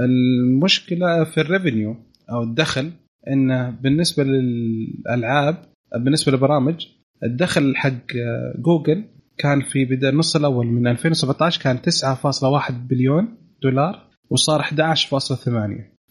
المشكلة 0.01 1.25
في 1.25 1.41
ال 1.41 1.48
revenue 1.48 1.97
أو 2.33 2.43
الدخل 2.43 2.91
انه 3.29 3.71
بالنسبة 3.71 4.25
للألعاب 4.25 5.57
بالنسبة 5.97 6.33
للبرامج 6.33 6.87
الدخل 7.25 7.77
حق 7.77 8.17
آه، 8.17 8.55
جوجل 8.59 9.05
كان 9.39 9.61
في 9.61 9.85
بدا 9.85 10.09
النص 10.09 10.37
الأول 10.37 10.67
من 10.67 10.87
2017 10.87 11.63
كان 11.63 11.79
9.1 11.79 12.73
بليون 12.73 13.37
دولار 13.63 14.07
وصار 14.31 14.63
11.8 14.63 14.73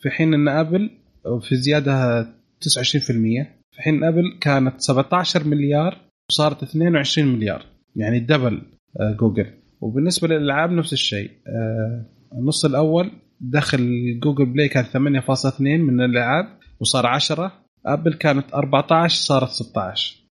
في 0.01 0.09
حين 0.09 0.33
إن 0.33 0.47
Apple 0.47 0.89
في 1.41 1.55
زيادة 1.55 2.23
29% 2.23 2.27
في 3.71 3.81
حين 3.81 4.03
Apple 4.03 4.37
كانت 4.41 4.81
17 4.81 5.47
مليار 5.47 5.97
وصارت 6.29 6.63
22 6.63 7.27
مليار. 7.27 7.65
يعني 7.95 8.19
double 8.19 8.61
آه، 8.99 9.11
جوجل. 9.19 9.45
وبالنسبة 9.81 10.27
للألعاب 10.27 10.71
نفس 10.71 10.93
الشيء 10.93 11.31
آه، 11.47 12.05
النص 12.33 12.65
الأول 12.65 13.11
دخل 13.39 14.19
Google 14.23 14.45
Play 14.45 14.67
كان 14.67 14.83
8.2 14.83 15.61
من 15.61 16.01
الألعاب 16.01 16.45
وصار 16.79 17.07
10 17.07 17.51
Apple 17.85 18.13
كانت 18.13 18.53
14 18.53 19.15
صارت 19.15 19.49
16 19.49 20.25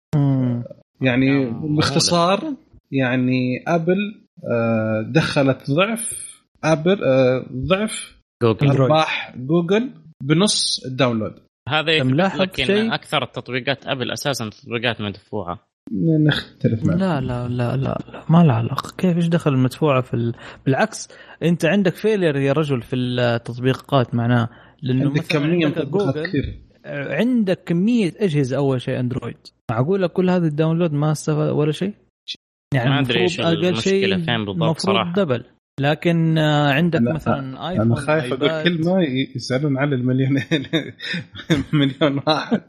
يعني 1.00 1.50
باختصار 1.50 2.54
يعني 2.92 3.64
Apple 3.68 4.26
آه، 4.52 5.02
دخلت 5.14 5.70
ضعف 5.70 6.30
Apple 6.64 7.04
آه، 7.04 7.46
ضعف 7.52 8.20
جوجل. 8.42 8.68
أرباح 8.68 9.36
جوجل 9.36 9.90
بنص 10.22 10.84
الداونلود. 10.86 11.34
هذا 11.68 12.02
ملاحظ 12.02 12.40
ان 12.40 12.66
شيء؟ 12.66 12.94
أكثر 12.94 13.22
التطبيقات 13.22 13.86
ابل 13.86 14.10
أساسا 14.10 14.50
تطبيقات 14.50 15.00
مدفوعة. 15.00 15.70
نختلف 16.26 16.84
معك. 16.84 16.96
لا 16.98 17.20
لا 17.20 17.48
لا 17.48 17.76
لا, 17.76 17.98
ما 18.30 18.44
له 18.44 18.52
علاقة. 18.52 18.96
كيف؟ 18.98 19.16
إيش 19.16 19.28
دخل 19.28 19.50
المدفوعة 19.52 20.00
في 20.00 20.14
ال... 20.14 20.34
بالعكس 20.66 21.08
أنت 21.42 21.64
عندك 21.64 21.94
فيلير 21.94 22.36
يا 22.36 22.52
رجل 22.52 22.82
في 22.82 22.96
التطبيقات 22.96 24.14
معناه 24.14 24.48
لأنه 24.82 25.08
عندك 25.08 25.26
كمية 25.26 25.66
عندك 25.66 25.86
جوجل 25.86 26.26
كثير. 26.26 26.70
عندك 26.86 27.64
كمية 27.64 28.12
أجهزة 28.16 28.56
أول 28.56 28.80
شيء 28.80 29.00
اندرويد 29.00 29.36
معقولة 29.70 30.06
كل 30.06 30.30
هذا 30.30 30.46
الداونلود 30.46 30.92
ما 30.92 31.12
استفاد 31.12 31.50
ولا 31.50 31.72
شيء؟ 31.72 31.94
يعني 32.74 32.90
ما 32.90 33.00
أقل 33.00 33.66
المشكلة 33.66 33.80
شيء 33.80 34.18
فين 34.24 34.44
بالضبط 34.44 34.78
صراحة. 34.78 35.12
دبل 35.12 35.44
لكن 35.80 36.38
آه، 36.38 36.72
عندك 36.72 37.00
أنا- 37.00 37.14
مثلا 37.14 37.68
iPhone 37.70 37.86
أنا 37.86 37.94
خايف 37.94 38.32
أقول. 38.32 38.62
كلمة 38.64 39.02
يسألون 39.36 39.78
على 39.78 39.94
المليون 39.94 40.30
مليون 41.72 42.22
واحد 42.26 42.60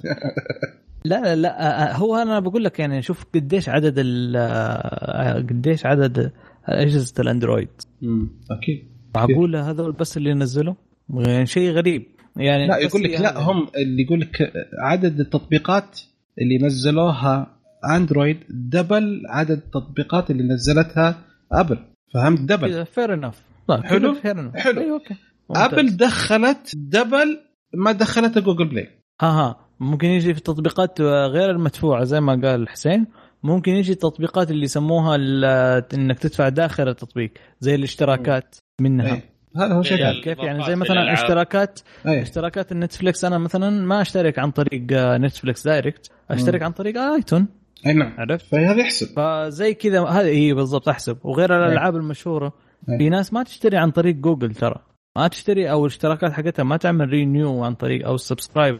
لا 1.05 1.21
لا 1.21 1.35
لا 1.35 1.91
آه، 1.91 1.95
هو 1.95 2.15
أنا 2.15 2.39
بقول 2.39 2.63
لك 2.63 2.79
يعني 2.79 3.01
شوف 3.01 3.25
قديش 3.35 3.69
عدد 3.69 3.93
ال 3.97 4.35
آه، 4.37 5.33
قديش 5.33 5.85
عدد 5.85 6.31
أجهزة 6.65 7.13
ال 7.19 7.26
Android 7.26 7.69
أمم، 8.03 8.29
أكيد 8.51 8.83
معقولة 9.15 9.69
هذول 9.69 9.91
بس 9.91 10.17
اللي 10.17 10.33
نزلوا 10.33 10.73
يعني 11.13 11.45
شيء 11.45 11.71
غريب 11.71 12.05
يعني 12.37 12.67
لا 12.67 12.77
يقول 12.77 13.03
لك 13.03 13.09
هي 13.11 13.23
لا. 13.23 13.39
هم 13.39 13.67
اللي 13.77 14.03
يقول 14.03 14.19
لك 14.21 14.51
عدد 14.79 15.19
التطبيقات 15.19 15.99
اللي 16.41 16.57
نزلوها 16.65 17.60
Android 17.89 18.39
double 18.49 19.21
عدد 19.29 19.51
التطبيقات 19.51 20.31
اللي 20.31 20.43
نزلتها 20.43 21.15
Apple 21.51 21.77
فهمت؟ 22.13 22.39
double 22.41 22.85
fair 22.85 23.13
enough 23.13 23.41
حلو؟ 23.83 24.13
fair 24.13 24.39
enough 24.39 24.55
حلو. 24.55 24.81
أيوه 24.81 24.93
okay. 24.93 25.15
ممتاز. 25.49 25.73
Apple 25.73 25.97
دخلت 25.97 26.71
double 26.75 27.39
ما 27.73 27.91
دخلتها 27.91 28.39
Google 28.41 28.65
Play 28.69 28.89
ها 29.21 29.27
ها. 29.27 29.55
ممكن 29.79 30.07
يجي 30.07 30.33
في 30.33 30.39
التطبيقات 30.39 31.01
غير 31.01 31.49
المدفوعة 31.51 32.03
زي 32.03 32.21
ما 32.21 32.41
قال 32.49 32.69
حسين. 32.69 33.07
ممكن 33.43 33.71
يجي 33.71 33.91
التطبيقات 33.91 34.51
اللي 34.51 34.63
يسموها 34.63 35.15
ال- 35.15 35.45
إنك 35.93 36.19
تدفع 36.19 36.49
داخل 36.49 36.87
التطبيق 36.89 37.31
زي 37.59 37.75
الاشتراكات 37.75 38.55
منها. 38.81 39.13
أي. 39.13 39.21
هذا 39.57 39.73
هو 39.73 39.81
شيء 39.81 39.97
يعني 39.99 40.11
ثاني 40.13 40.23
كيف 40.35 40.39
يعني؟ 40.45 40.63
زي 40.65 40.75
مثلا. 40.75 41.13
اشتراكات 41.13 41.79
أي. 42.07 42.21
اشتراكات 42.21 42.71
ال 42.71 42.77
Netflix. 42.77 43.25
أنا 43.25 43.37
مثلا 43.37 43.69
ما 43.85 44.01
أشترك 44.01 44.39
عن 44.39 44.51
طريق 44.51 44.87
آه، 44.91 45.17
Netflix 45.17 45.67
direct. 45.67 46.11
أشترك 46.31 46.59
مم. 46.59 46.65
عن 46.65 46.71
طريق 46.71 46.97
iTunes. 47.01 47.47
أي 47.85 47.93
نعم. 47.93 48.13
عرفت؟ 48.17 48.45
فهذا 48.45 48.79
يحسب. 48.79 49.07
فزي 49.15 49.73
كذا 49.73 50.01
هذه 50.03 50.27
هي 50.27 50.53
بالضبط 50.53 50.89
أحسب. 50.89 51.17
وغير 51.23 51.55
الألعاب 51.55 51.95
المشهورة 51.95 52.53
أي. 52.89 52.97
في 52.97 53.09
ناس 53.09 53.33
ما 53.33 53.43
تشتري 53.43 53.77
عن 53.77 53.91
طريق 53.91 54.15
جوجل 54.15 54.55
ترى. 54.55 54.75
ما 55.17 55.27
تشتري 55.27 55.71
أو 55.71 55.85
الاشتراكات 55.85 56.31
حقتها 56.31 56.63
ما 56.63 56.77
تعمل 56.77 57.09
renew 57.09 57.63
عن 57.63 57.73
طريق 57.73 58.07
أو 58.07 58.17
subscribe 58.17 58.79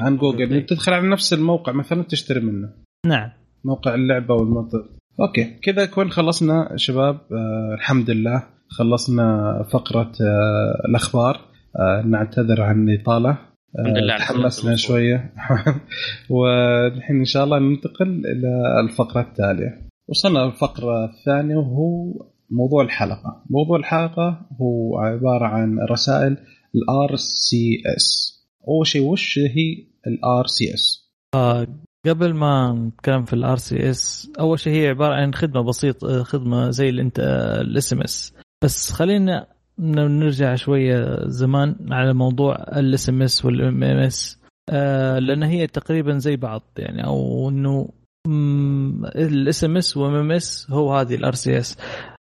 عن 0.00 0.16
جوجل. 0.16 0.66
تدخل 0.66 0.92
على 0.92 1.08
نفس 1.08 1.32
الموقع 1.32 1.72
مثلا 1.72 2.02
تشتري 2.02 2.40
منه. 2.40 2.70
نعم. 3.06 3.30
موقع 3.64 3.94
اللعبة 3.94 4.34
والمنطق. 4.34 4.84
okay. 5.20 5.44
كذا 5.44 5.82
يكون 5.82 6.10
خلصنا 6.10 6.72
شباب. 6.76 7.20
آه 7.32 7.74
الحمد 7.74 8.10
لله. 8.10 8.42
خلصنا 8.68 9.52
فقرة 9.72 10.12
آه 10.20 10.88
الأخبار. 10.88 11.40
آه 11.78 12.02
نعتذر 12.06 12.62
عن 12.62 12.88
الإطالة. 12.88 13.38
الحمد 13.78 13.98
لله 13.98 14.14
آه 14.14 14.18
تحمسنا 14.18 14.76
شوية. 14.76 15.32
والحين 16.30 17.16
إن 17.16 17.24
شاء 17.24 17.44
الله 17.44 17.58
ننتقل 17.58 18.22
إلى 18.26 18.80
الفقرة 18.84 19.20
التالية. 19.20 19.88
وصلنا 20.08 20.38
للفقرة 20.38 21.04
الثانية 21.04 21.56
وهو 21.56 22.12
موضوع 22.50 22.82
الحلقة. 22.84 23.42
موضوع 23.50 23.76
الحلقة 23.76 24.46
هو 24.60 24.98
عبارة 24.98 25.46
عن 25.46 25.78
رسائل 25.90 26.36
ال 26.74 27.16
RCS. 27.16 28.34
أول 28.68 28.86
شيء 28.86 29.02
وش 29.02 29.38
هي 29.38 29.86
ال 30.06 30.46
RCS؟ 30.46 31.10
قبل 32.06 32.34
ما 32.34 32.72
نتكلم 32.72 33.24
في 33.24 33.32
ال 33.32 33.56
RCS 33.56 34.32
أول 34.40 34.58
شيء 34.58 34.72
هي 34.72 34.88
عبارة 34.88 35.14
عن 35.14 35.34
خدمة 35.34 35.62
بسيطه 35.62 36.22
خدمة 36.22 36.70
زي 36.70 36.88
الانت 36.88 37.18
ال 37.60 37.92
SMS. 37.92 38.34
بس 38.64 38.90
خلينا 38.90 39.53
نرجع 39.78 40.54
شوية 40.54 41.18
زمان 41.26 41.76
على 41.90 42.14
موضوع 42.14 42.54
ال 42.54 43.08
SMS 43.08 43.44
وال 43.44 43.84
MMS 43.84 44.40
لأن 45.18 45.42
هي 45.42 45.66
تقريبا 45.66 46.18
زي 46.18 46.36
بعض 46.36 46.62
يعني 46.78 47.06
أو 47.06 47.48
إنه 47.48 47.88
ال 49.16 49.64
SMS 49.64 49.96
و 49.96 50.14
MMS 50.14 50.66
هو 50.70 50.94
هذه 50.94 51.14
ال 51.14 51.34
RCS 51.34 51.78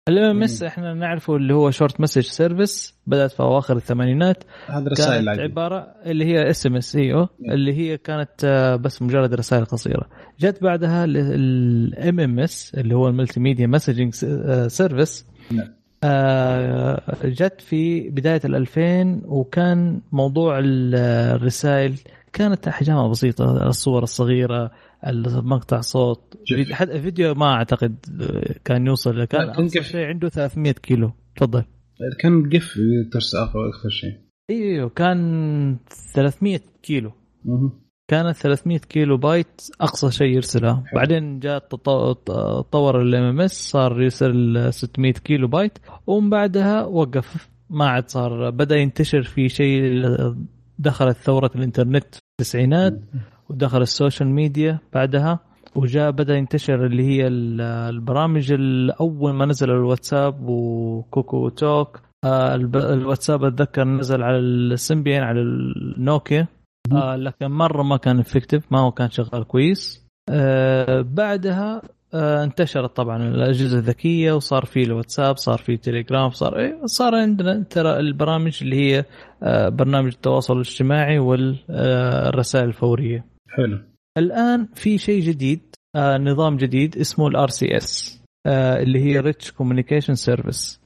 ال 0.10 0.30
MMS. 0.30 0.64
إحنا 0.64 0.94
نعرفه 0.94 1.36
اللي 1.36 1.54
هو 1.54 1.72
short 1.72 2.02
message 2.02 2.22
service 2.22 2.96
بدأت 3.08 3.32
في 3.32 3.44
أواخر 3.44 3.76
الثمانينات 3.78 4.44
هذه 4.68 4.88
رسائل 4.88 5.26
كانت. 5.26 5.40
عبارة 5.40 5.96
اللي 6.06 6.26
هي 6.26 6.50
SMS 6.50 6.96
إيوه 6.96 7.30
اللي 7.52 7.74
هي 7.74 7.98
كانت 7.98 8.46
آه، 8.46 8.76
بس 8.76 9.02
مجرد 9.02 9.34
رسائل 9.34 9.66
قصيرة 9.66 10.10
جت 10.40 10.64
بعدها 10.64 11.06
ال 11.06 12.20
MMS 12.20 12.76
اللي 12.78 12.96
هو 12.96 13.08
ال 13.08 13.40
multimedia 13.40 13.68
messaging 13.68 14.14
service 14.68 15.26
نعم. 15.52 15.68
جت 17.26 17.62
في 17.62 18.10
بداية 18.10 18.42
ال 18.46 18.56
2000 18.56 19.22
وكان 19.26 20.02
موضوع 20.12 20.60
ال- 20.60 20.96
الرسائل 21.36 21.94
كانت 22.34 22.68
احجامها 22.68 23.08
بسيطة 23.08 23.68
الصور 23.68 24.04
الصغيرة 24.04 24.72
مقطع 25.42 25.82
صوت 25.82 26.38
فيديو 27.02 27.34
ما 27.34 27.54
أعتقد 27.54 27.96
آه، 28.22 28.56
كان 28.66 28.88
يوصل 28.88 29.26
كان. 29.26 29.50
شيء 29.84 30.06
عنده 30.06 30.30
300 30.30 30.72
كيلو. 30.72 31.12
تفضل. 31.36 31.64
كان 32.20 32.50
قف 32.50 32.80
ترس 33.12 33.36
أكثر 33.70 33.90
شيء. 33.90 34.14
أيوه 34.50 34.90
كان 34.90 35.78
300 36.14 36.60
كيلو. 36.84 37.12
مهم. 37.46 37.85
كانت 38.08 38.36
300 38.38 38.78
كيلو 38.80 39.18
بايت 39.18 39.62
أقصى 39.82 40.12
شيء 40.12 40.28
يرسلها. 40.28 40.84
حلو. 40.88 41.00
بعدين 41.00 41.40
جاء 41.40 41.58
تط- 41.60 42.18
تطور 42.26 43.02
ال 43.02 43.24
MMS 43.24 43.70
صار 43.72 44.02
يرسل 44.02 44.68
600 44.74 45.14
كيلو 45.14 45.48
بايت. 45.48 45.78
ومن 46.08 46.30
بعدها 46.30 46.84
وقف. 46.86 47.50
ما 47.70 47.88
عاد 47.90 48.10
صار 48.10 48.50
بدأ 48.50 48.76
ينتشر 48.76 49.24
في 49.24 49.50
شيء 49.50 50.04
دخلت 50.80 51.18
ثورة 51.18 51.52
الإنترنت 51.56 52.16
في 52.16 52.22
التسعينات 52.40 53.00
ودخل 53.50 53.82
ال 53.82 53.89
social 53.89 54.30
media 54.30 54.80
بعدها. 54.94 55.40
وجاء 55.76 56.12
بدأ 56.12 56.36
ينتشر 56.36 56.86
اللي 56.86 57.04
هي 57.04 57.28
ال- 57.28 57.62
البرامج 57.62 58.52
الأول 58.52 59.34
ما 59.34 59.46
نزل 59.46 59.70
الواتساب 59.72 60.36
و 60.50 61.50
KakaoTalk. 61.50 62.00
آه، 62.24 62.56
الواتساب 62.56 63.44
أتذكر 63.44 63.84
نزل 63.84 64.24
على 64.24 64.38
ال 64.38 64.49
Symbian 64.49 65.24
على 65.24 65.42
النوكيا 65.42 66.48
آه 66.92 67.16
لكن 67.16 67.48
مرة 67.48 67.84
ما 67.84 67.98
كان 67.98 68.20
effective 68.20 68.64
ما 68.72 68.80
هو 68.80 68.92
كان 68.92 69.10
شغال 69.10 69.44
كويس. 69.48 70.06
آه 70.30 71.02
بعدها 71.02 71.82
آه 72.14 72.44
انتشرت 72.44 72.96
طبعا 72.96 73.24
الأجهزة 73.30 73.78
الذكية 73.78 74.34
وصار 74.34 74.66
في 74.66 74.84
الواتساب 74.84 75.38
صار 75.38 75.58
في 75.58 75.78
تليجرام 75.78 76.30
صار 76.30 76.60
إيه 76.60 76.82
صار 76.86 77.16
عندنا 77.16 77.64
ترى 77.64 78.00
البرامج 78.00 78.60
اللي 78.62 78.76
هي 78.76 79.06
آه 79.44 79.70
برنامج 79.70 80.08
التواصل 80.14 80.54
الاجتماعي 80.54 81.20
والرسائل 81.20 82.66
الفورية. 82.68 83.26
حلو. 83.50 83.80
الآن 84.18 84.68
في 84.76 84.98
شيء 84.98 85.22
جديد 85.22 85.76
آه 85.96 86.18
نظام 86.18 86.58
جديد 86.58 86.98
اسمه 86.98 87.28
ال 87.28 87.50
RCS 87.50 88.22
اللي 88.48 89.00
هي 89.00 89.20
rich 89.20 89.52
communication 89.52 90.16
service 90.16 90.82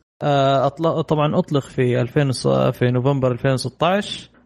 طبعا 1.07 1.37
أطلق 1.39 1.61
في 1.63 2.01
2000 2.01 2.27
وص- 2.27 2.47
في 2.47 2.91
نوفمبر 2.91 3.31
2016 3.31 4.29
آه، 4.33 4.38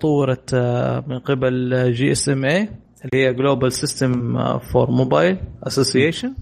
طورت 0.00 0.54
آه، 0.54 1.04
من 1.06 1.18
قبل 1.18 1.92
GSMA 1.92 2.60
اللي 3.04 3.26
هي 3.26 3.34
Global 3.34 3.72
System 3.72 4.38
for 4.58 4.90
Mobile 4.90 5.38
Association 5.62 6.34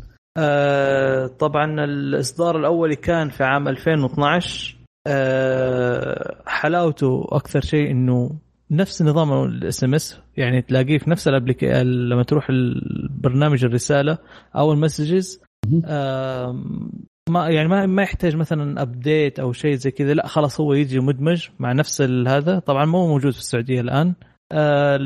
طبعا 1.39 1.85
الإصدار 1.85 2.59
الاولي 2.59 2.97
كان 2.97 3.29
في 3.29 3.45
عام 3.45 3.69
2012 3.69 4.79
آه، 5.07 6.43
حلاوته 6.47 7.27
أكثر 7.29 7.61
شيء 7.61 7.91
إنه 7.91 8.31
نفس 8.71 9.03
نظام 9.03 9.45
ال 9.45 9.85
SMS 9.85 10.21
يعني 10.37 10.63
تلاقيه 10.63 10.99
في 10.99 11.11
نفس 11.11 11.29
ال 11.29 11.33
application 11.33 11.83
لما 11.83 12.23
تروح 12.23 12.47
البرنامج 12.51 13.65
الرسالة 13.65 14.19
أو 14.57 14.73
ال 14.73 14.80
messages. 14.80 15.43
ما 17.31 17.49
يعني 17.49 17.69
ما 17.69 17.87
ما 17.87 18.03
يحتاج 18.03 18.37
مثلا 18.37 18.83
update 18.83 19.41
أو 19.41 19.53
شيء 19.53 19.75
زي 19.75 19.91
كذا. 19.91 20.15
لا 20.15 20.27
خلاص 20.27 20.61
هو 20.61 20.73
يجي 20.73 21.01
مدمج 21.01 21.49
مع 21.59 21.73
نفس 21.73 22.03
هذا. 22.03 22.59
طبعا 22.59 22.85
مو 22.85 23.09
موجود 23.09 23.33
في 23.33 23.39
السعودية 23.39 23.81
الآن. 23.81 24.15
آه، 24.53 24.99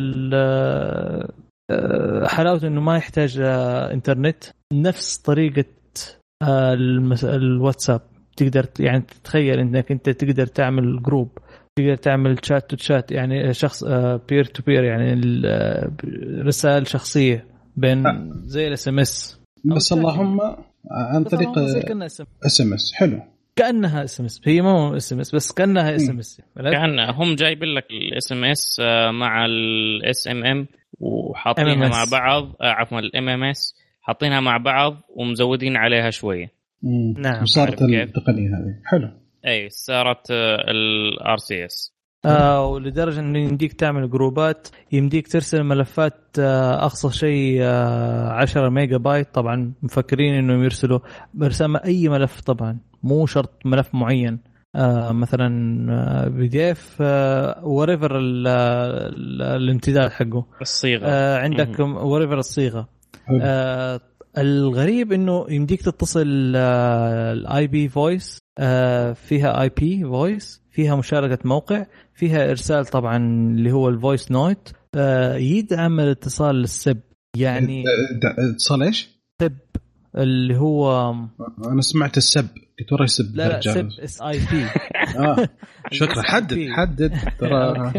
آه، 1.71 2.27
حلاوته 2.27 2.67
إنه 2.67 2.81
ما 2.81 2.97
يحتاج 2.97 3.41
آه، 3.41 3.93
إنترنت. 3.93 4.45
نفس 4.73 5.19
طريقة 5.19 5.65
الواتساب. 7.25 8.01
تقدر 8.37 8.67
يعني 8.81 9.01
تتخيل 9.01 9.59
إنك 9.59 9.93
أنت 9.93 10.11
تقدر 10.11 10.47
تعمل 10.47 11.03
جروب 11.03 11.39
تقدر 11.79 11.95
تعمل 11.95 12.39
chat 12.43 12.71
to 12.71 12.77
chat 12.77 13.13
يعني 13.13 13.53
شخص 13.53 13.85
peer 14.29 14.45
to 14.45 14.63
peer 14.63 14.85
يعني 14.85 15.21
رسائل 16.43 16.87
شخصية 16.87 17.47
بين 17.77 18.31
زي 18.47 18.69
ال 18.69 18.89
SMS 18.89 19.42
بس 19.65 19.93
اللهم 19.93 20.41
عن 20.91 21.25
طريق 21.25 21.59
SMS 21.59 22.93
حلو. 22.95 23.21
كأنها 23.57 24.05
اس 24.05 24.21
ام 24.21 24.27
اس 24.27 24.41
هي 24.45 24.63
مو 24.63 24.97
اس 24.97 25.13
ام 25.13 25.21
اس 25.21 25.35
بس 25.35 25.53
كأنها 25.53 25.97
اس 25.97 26.11
ام 26.11 26.19
S 26.19 26.43
كأن 26.57 27.01
هم 27.01 27.35
جايبين 27.35 27.69
لك 27.75 27.87
ال 27.91 28.33
SMS 28.33 28.81
مع 29.11 29.45
ال 29.47 30.29
SMM 30.29 30.67
وحاطينها 31.01 31.89
مع 31.89 32.05
بعض 32.13 32.45
آه، 32.45 32.57
عفوا 32.61 32.99
ال 32.99 33.29
MMS 33.29 33.75
حاطينها 34.03 34.41
مع 34.41 34.57
بعض 34.57 34.97
ومزودين 35.17 35.77
عليها 35.77 36.11
شوية. 36.11 36.51
نعم. 37.19 37.45
صارت 37.45 37.83
التقنية 37.83 38.49
هذه. 38.49 38.81
حلو. 38.85 39.09
اي 39.47 39.69
صارت 39.69 40.31
ال 40.31 41.37
RCS 41.37 41.92
آه 42.25 42.67
ولدرجة 42.67 43.21
إنه 43.21 43.39
يمديك 43.39 43.73
تعمل 43.73 44.11
جروبات 44.11 44.69
يمديك 44.93 45.29
ترسل 45.29 45.63
ملفات 45.63 46.21
آه 46.39 46.85
أقصى 46.85 47.11
شيء 47.11 47.59
آه 47.63 48.33
10 48.33 48.69
ميجا 48.69 48.97
بايت. 48.97 49.35
طبعا 49.35 49.73
مفكرين 49.83 50.35
إنهم 50.35 50.63
يرسلوا 50.65 50.99
برسالة 51.35 51.81
أي 51.85 52.09
ملف 52.09 52.41
طبعا 52.41 52.79
مو 53.03 53.27
شرط 53.27 53.51
ملف 53.65 53.95
معين. 53.95 54.39
آه 54.77 55.13
مثلا 55.13 56.29
PDF 56.29 57.01
whatever 57.63 58.19
الامتداد 58.21 60.11
حقه. 60.11 60.47
الصيغة. 60.61 61.07
آه 61.07 61.39
عندك 61.39 61.81
whatever 61.81 62.39
الصيغة. 62.39 62.89
آه 63.41 64.01
الغريب 64.39 65.13
إنه 65.13 65.47
يمديك 65.49 65.83
تتصل 65.83 66.27
ال 66.57 67.67
IP 67.67 67.89
voice 67.89 68.39
فيها 69.15 69.63
IP 69.63 70.05
voice 70.05 70.63
فيها 70.71 70.97
مشاركة 70.97 71.39
موقع. 71.45 71.85
فيها 72.23 72.51
إرسال 72.51 72.87
طبعا 72.87 73.17
اللي 73.17 73.73
هو 73.73 73.89
ال 73.89 73.96
voice 73.96 74.31
note 74.31 74.73
يدعم 75.37 76.01
الاتصال 76.01 76.57
لل 76.57 76.71
SIP. 76.71 77.01
يعني 77.37 77.85
اتصال 78.39 78.83
إيش؟ 78.83 79.09
SIP 79.43 79.59
اللي 80.17 80.57
هو 80.57 81.11
أنا 81.67 81.81
سمعت 81.81 82.17
السب. 82.17 82.47
قلت 82.81 82.93
ورا 82.93 83.05
يسب 83.05 83.37
لا 83.37 83.49
لا 83.49 83.61
سب 83.61 83.89
SIP 84.01 84.65
آه. 85.19 85.49
شكرا. 85.93 86.23
حدد 86.33 86.69
حدد. 86.71 87.19
ترى 87.39 87.93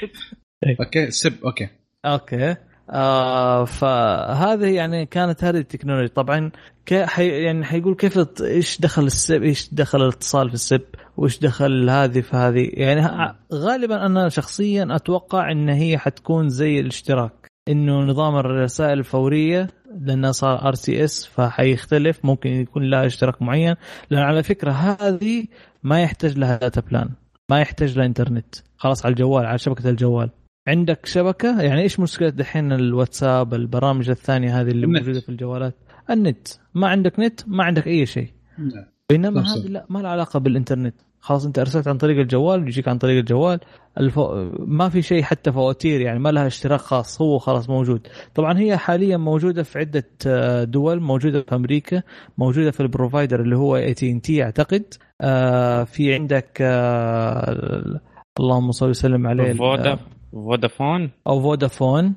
okay 0.80 1.10
SIP. 1.10 1.44
okay. 1.44 1.68
okay. 2.04 2.56
آه 2.90 3.64
فهذه 3.64 4.66
يعني 4.66 5.06
كانت 5.06 5.44
هذه 5.44 5.56
التكنولوجيا. 5.56 6.14
طبعا 6.14 6.50
حي 6.92 7.28
يعني 7.28 7.64
حيقول 7.64 7.94
كيف 7.94 8.18
إيش 8.40 8.80
دخل 8.80 9.02
ال 9.02 9.12
SIP 9.12 9.42
إيش 9.42 9.74
دخل 9.74 10.02
الاتصال 10.02 10.48
في 10.48 10.54
ال 10.54 10.60
SIP؟ 10.60 10.82
وإيش 11.16 11.38
دخل 11.38 11.90
هذه 11.90 12.20
في 12.20 12.36
هذه 12.36 12.70
يعني 12.72 13.34
غالبا 13.52 14.06
أنا 14.06 14.28
شخصيا 14.28 14.88
أتوقع 14.90 15.52
إن 15.52 15.68
هي 15.68 15.98
حتكون 15.98 16.48
زي 16.48 16.80
الاشتراك. 16.80 17.50
إنه 17.68 18.00
نظام 18.00 18.36
الرسائل 18.36 18.98
الفورية 18.98 19.68
لانها 20.00 20.32
صار 20.32 20.68
RCS 20.68 21.26
فحيختلف. 21.26 22.24
ممكن 22.24 22.50
يكون 22.50 22.90
لها 22.90 23.06
اشتراك 23.06 23.42
معين. 23.42 23.74
لأن 24.10 24.22
على 24.22 24.42
فكرة 24.42 24.70
هذه 24.72 25.44
ما 25.82 26.02
يحتاج 26.02 26.38
لها 26.38 26.56
data 26.56 26.80
plan 26.80 27.10
ما 27.50 27.60
يحتاج 27.60 27.98
لها 27.98 28.06
انترنت 28.06 28.54
خلاص 28.76 29.06
على 29.06 29.12
الجوال 29.12 29.46
على 29.46 29.58
شبكة 29.58 29.90
الجوال. 29.90 30.30
عندك 30.68 31.06
شبكة؟ 31.06 31.62
يعني 31.62 31.82
إيش 31.82 32.00
مشكلة 32.00 32.28
دحين 32.28 32.72
الواتساب 32.72 33.54
البرامج 33.54 34.10
الثانية 34.10 34.60
هذه 34.60 34.70
اللي 34.70 34.86
النت. 34.86 34.98
موجودة 34.98 35.20
في 35.20 35.28
الجوالات؟ 35.28 35.74
النت. 36.10 36.48
ما 36.74 36.88
عندك 36.88 37.20
نت 37.20 37.40
ما 37.46 37.64
عندك 37.64 37.86
أي 37.86 38.06
شيء. 38.06 38.28
نعم. 38.58 38.84
بينما 39.10 39.40
هذه 39.40 39.66
لا 39.66 39.86
ما 39.88 39.98
لها 39.98 40.10
علاقة 40.10 40.38
بالإنترنت. 40.38 40.94
خلاص 41.20 41.46
أنت 41.46 41.58
أرسلت 41.58 41.88
عن 41.88 41.98
طريق 41.98 42.18
الجوال 42.18 42.68
يجيك 42.68 42.88
عن 42.88 42.98
طريق 42.98 43.18
الجوال. 43.18 43.60
الفو... 43.98 44.50
ما 44.58 44.88
في 44.88 45.02
شيء 45.02 45.22
حتى 45.22 45.52
فواتير 45.52 46.00
يعني 46.00 46.18
ما 46.18 46.28
لها 46.28 46.46
اشتراك 46.46 46.80
خاص 46.80 47.22
هو 47.22 47.38
خلاص 47.38 47.70
موجود. 47.70 48.06
طبعا 48.34 48.58
هي 48.58 48.76
حاليا 48.76 49.16
موجودة 49.16 49.62
في 49.62 49.78
عدة 49.78 50.08
آه، 50.26 50.64
دول 50.64 51.00
موجودة 51.00 51.42
في 51.42 51.54
أمريكا 51.54 52.02
موجودة 52.38 52.70
في 52.70 52.80
ال 52.80 52.87
provider 52.87 53.40
اللي 53.40 53.56
هو 53.56 53.76
اي 53.76 53.94
تي 53.94 54.10
ان 54.10 54.20
تي 54.20 54.42
أعتقد. 54.42 54.84
آه 55.20 55.84
في 55.84 56.14
عندك 56.14 56.58
آه 56.60 58.00
اللهم 58.40 58.72
صل 58.72 58.88
وسلم 58.90 59.26
عليه 59.26 59.52
فودا 59.52 59.98
فودافون. 60.32 61.10
أو 61.26 61.40
فودافون. 61.42 62.14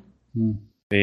في 0.90 0.96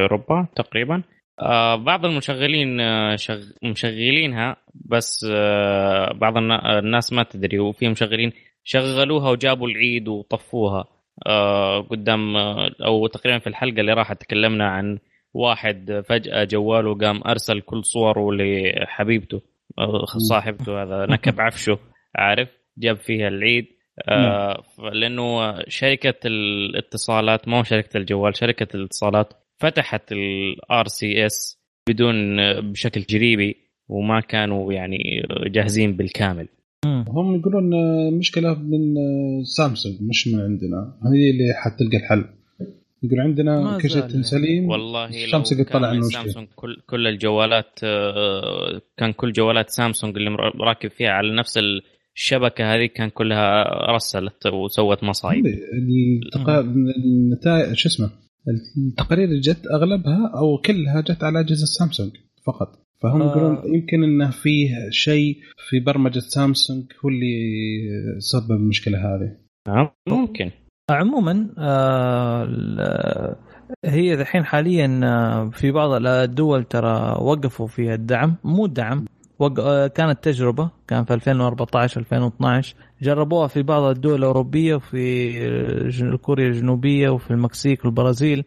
أوروبا 0.00 0.46
تقريبا. 0.56 1.02
آه 1.40 1.76
بعض 1.76 2.04
المشغلين 2.04 2.80
آه 2.80 3.16
شغ... 3.16 3.42
مشغلينها 3.62 4.56
بس 4.74 5.26
آه 5.30 6.12
بعض 6.12 6.36
الناس 6.36 7.12
ما 7.12 7.22
تدري. 7.22 7.58
وفي 7.58 7.88
مشغلين 7.88 8.32
شغلوها 8.64 9.30
وجابوا 9.30 9.68
العيد 9.68 10.08
وطفوها. 10.08 10.84
قدام 11.90 12.36
أو 12.86 13.06
تقريبا 13.06 13.38
في 13.38 13.46
الحلقة 13.46 13.80
اللي 13.80 13.92
راحت 13.92 14.20
تكلمنا 14.20 14.68
عن 14.68 14.98
واحد 15.34 16.02
فجأة 16.08 16.44
جواله 16.44 16.94
قام 16.94 17.20
أرسل 17.26 17.60
كل 17.60 17.84
صوره 17.84 18.32
لحبيبته 18.32 19.40
صاحبته 20.28 20.82
هذا 20.82 21.06
نكب 21.06 21.40
عفشه 21.40 21.78
عارف؟ 22.16 22.48
جاب 22.78 22.96
فيها 22.96 23.28
العيد. 23.28 23.66
آه 24.00 24.62
لأنه 24.92 25.54
شركة 25.68 26.26
الاتصالات 26.26 27.48
مو 27.48 27.62
شركة 27.62 27.96
الجوال 27.96 28.36
شركة 28.36 28.76
الاتصالات 28.76 29.32
فتحت 29.58 30.12
ال 30.12 30.86
RCS 30.86 31.64
بدون 31.88 32.36
بشكل 32.60 33.00
تجريبي 33.00 33.56
وما 33.88 34.20
كانوا 34.20 34.72
يعني 34.72 35.26
جاهزين 35.46 35.96
بالكامل. 35.96 36.48
هم 36.86 37.34
يقولون 37.34 37.74
المشكلة 37.74 38.54
من 38.54 38.94
سامسونج 39.44 39.94
مش 40.02 40.28
من 40.28 40.40
عندنا. 40.40 40.98
هي 41.14 41.30
اللي 41.30 41.54
حتلقى 41.54 41.96
الحل. 41.96 42.24
يقول 43.02 43.20
عندنا 43.20 43.78
كل 43.82 43.90
شيء 43.90 44.22
سليم 44.22 44.68
والله 44.68 45.10
سامسونج 45.10 45.62
طلع 45.62 45.92
انه 45.92 46.02
سامسونج 46.02 46.48
كل 46.56 46.76
كل 46.86 47.06
الجوالات 47.06 47.80
آه، 47.84 48.80
كان 48.96 49.12
كل 49.12 49.32
جوالات 49.32 49.70
سامسونج 49.70 50.16
اللي 50.16 50.30
راكب 50.60 50.90
فيها 50.90 51.10
على 51.10 51.36
نفس 51.36 51.58
الشبكة 52.16 52.74
هذه 52.74 52.86
كان 52.86 53.08
كلها 53.08 53.64
رسلت 53.94 54.46
وسوت 54.46 55.04
مصايب. 55.04 55.44
النتائج 57.04 57.74
شو 57.74 57.88
اسمه 57.88 58.10
التقارير 58.88 59.24
اللي 59.28 59.40
جت 59.40 59.66
أغلبها 59.74 60.32
أو 60.36 60.58
كلها 60.58 61.00
جت 61.00 61.24
على 61.24 61.40
أجهزة 61.40 61.66
سامسونج 61.66 62.10
فقط. 62.46 62.84
فهم 63.02 63.22
آه. 63.22 63.30
يقولون 63.30 63.74
يمكن 63.74 64.04
انه 64.04 64.30
فيه 64.30 64.90
شيء 64.90 65.36
في 65.68 65.80
برمجة 65.80 66.18
سامسونج 66.18 66.84
هو 67.04 67.08
اللي 67.08 67.36
سبب 68.18 68.50
المشكلة 68.50 68.98
هذه. 68.98 69.36
آه، 69.68 69.94
ممكن. 70.08 70.50
عموما 70.90 71.48
آه 71.58 73.36
هي 73.84 74.14
الحين 74.14 74.44
حاليا 74.44 75.00
آه، 75.04 75.50
في 75.50 75.70
بعض 75.70 76.06
الدول 76.06 76.64
ترى 76.64 77.16
وقفوا 77.20 77.66
في 77.66 77.94
الدعم 77.94 78.36
مو 78.44 78.66
الدعم 78.66 78.98
آه، 78.98 79.13
كانت 79.94 80.24
تجربة 80.24 80.70
كان 80.88 81.04
في 81.04 81.14
2014 81.14 82.00
2012 82.00 82.76
جربوها 83.02 83.46
في 83.46 83.62
بعض 83.62 83.82
الدول 83.82 84.14
الأوروبية 84.14 84.74
وفي 84.74 86.18
كوريا 86.22 86.48
الجنوبية 86.48 87.08
وفي 87.08 87.30
المكسيك 87.30 87.84
والبرازيل 87.84 88.44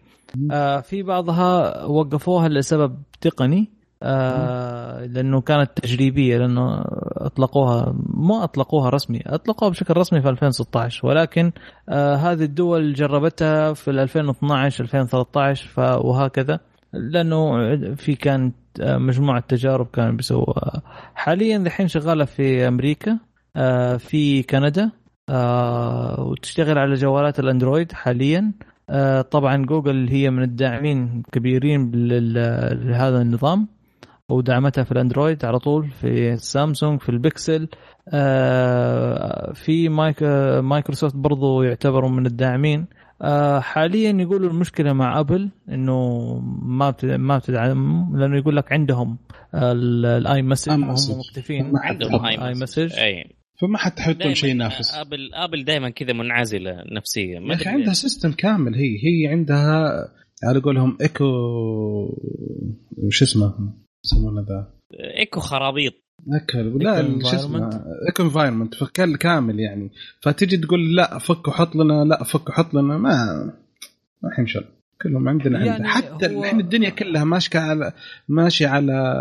آه 0.52 0.80
في 0.80 1.04
بعضها 1.04 1.84
وقفوها 1.86 2.48
لسبب 2.50 2.98
تقني 3.22 3.70
آه 4.04 5.06
لأنه 5.06 5.42
كانت 5.42 5.72
تجريبية 5.76 6.38
لأنه 6.38 6.84
أطلقوها 7.18 7.94
ما 8.08 8.44
أطلقوها 8.44 8.90
رسمي 8.90 9.22
أطلقوها 9.26 9.72
بشكل 9.72 9.98
رسمي 9.98 10.22
في 10.22 10.30
2016 10.30 11.08
ولكن 11.08 11.52
آه 11.90 12.16
هذه 12.16 12.44
الدول 12.44 12.94
جربتها 12.94 13.74
في 13.74 13.92
2012 13.92 14.84
2013 14.84 16.00
وهكذا 16.06 16.60
لأنه 16.94 17.76
في 17.96 18.16
كانت 18.16 18.56
مجموعة 18.82 19.40
تجارب 19.40 19.88
كانوا 19.94 20.12
بيسووها. 20.12 20.82
حاليا 21.16 21.58
الحين 21.58 21.88
شغالة 21.88 22.26
في 22.26 22.68
أمريكا 22.68 23.20
آه، 23.56 23.98
في 23.98 24.44
كندا 24.44 24.92
آه، 25.30 26.22
وتشتغل 26.22 26.78
على 26.78 26.94
جوالات 26.94 27.40
الأندرويد 27.40 27.92
حاليا. 27.92 28.52
آه، 28.90 29.22
طبعا 29.22 29.66
جوجل 29.66 30.10
هي 30.10 30.30
من 30.30 30.44
الداعمين 30.44 31.24
كبيرين 31.32 31.92
لهذا 31.94 33.22
النظام 33.22 33.68
ودعمتها 34.30 34.84
في 34.84 34.92
الأندرويد 34.92 35.46
على 35.46 35.60
طول 35.60 35.90
في 35.90 36.38
سامسونج 36.38 37.02
في 37.02 37.10
البكسل 37.10 37.68
في 39.54 39.90
مايكروسوفت 40.62 41.16
برضو 41.16 41.64
يعتبروا 41.64 42.10
من 42.10 42.26
الداعمين. 42.26 42.80
آه 42.80 43.07
حاليا 43.60 44.12
يقولوا 44.22 44.50
المشكلة 44.50 44.94
مع 44.94 45.20
أبل 45.20 45.50
إنه 45.70 46.20
ما 46.62 46.96
ما 47.04 47.38
بتدعم 47.38 48.18
لأنه 48.18 48.38
يقول 48.38 48.56
لك 48.56 48.74
عندهم 48.74 49.18
ال 49.56 50.42
iMessage 50.42 50.72
هم 50.72 50.96
مكتفين 51.20 51.72
عندهم 51.76 52.26
iMessage 52.26 52.92
فما 53.62 53.78
حد 53.78 54.00
حيحطون 54.00 54.34
شيء 54.34 54.50
ينافس. 54.50 54.96
ابل 54.96 55.34
أبل 55.34 55.64
دائما 55.64 55.90
كذا 55.90 56.14
منعزلة 56.14 56.84
نفسيا 56.92 57.40
ما 57.40 57.54
أخي 57.54 57.70
عندها 57.70 57.94
system 57.94 58.32
كامل. 58.32 58.76
هي 58.76 58.98
هي 59.04 59.28
عندها 59.32 59.94
على 60.44 60.60
قولهم 60.60 60.98
eco 61.02 61.26
وش 62.98 63.22
اسمه؟ 63.22 63.74
يسمونه 64.06 64.42
ذا. 64.42 64.74
eco 65.20 65.40
خرابيط. 65.40 65.94
أكل. 66.32 66.84
لا 66.84 67.20
شو 67.24 67.36
اسمه؟ 67.36 67.84
eco 68.08 68.24
environment 68.24 68.76
كامل 69.20 69.60
يعني. 69.60 69.92
فتجي 70.22 70.58
تقول 70.58 70.96
لا 70.96 71.18
فك 71.18 71.48
وحط 71.48 71.76
لنا 71.76 72.04
لا 72.04 72.24
فك 72.24 72.50
وحط 72.50 72.74
لنا 72.74 72.98
ما 72.98 73.44
ما 74.24 74.30
حيمشي 74.36 74.60
كلهم 75.02 75.30
عندنا 75.30 75.60
يعني 75.60 75.70
عندنا. 75.70 75.88
حتى 75.88 76.36
هو... 76.36 76.44
الحين 76.44 76.60
الدنيا 76.60 76.90
كلها 76.90 77.24
ماشية 77.24 77.60
على 77.60 77.94
ماشية 78.28 78.68
على 78.68 79.16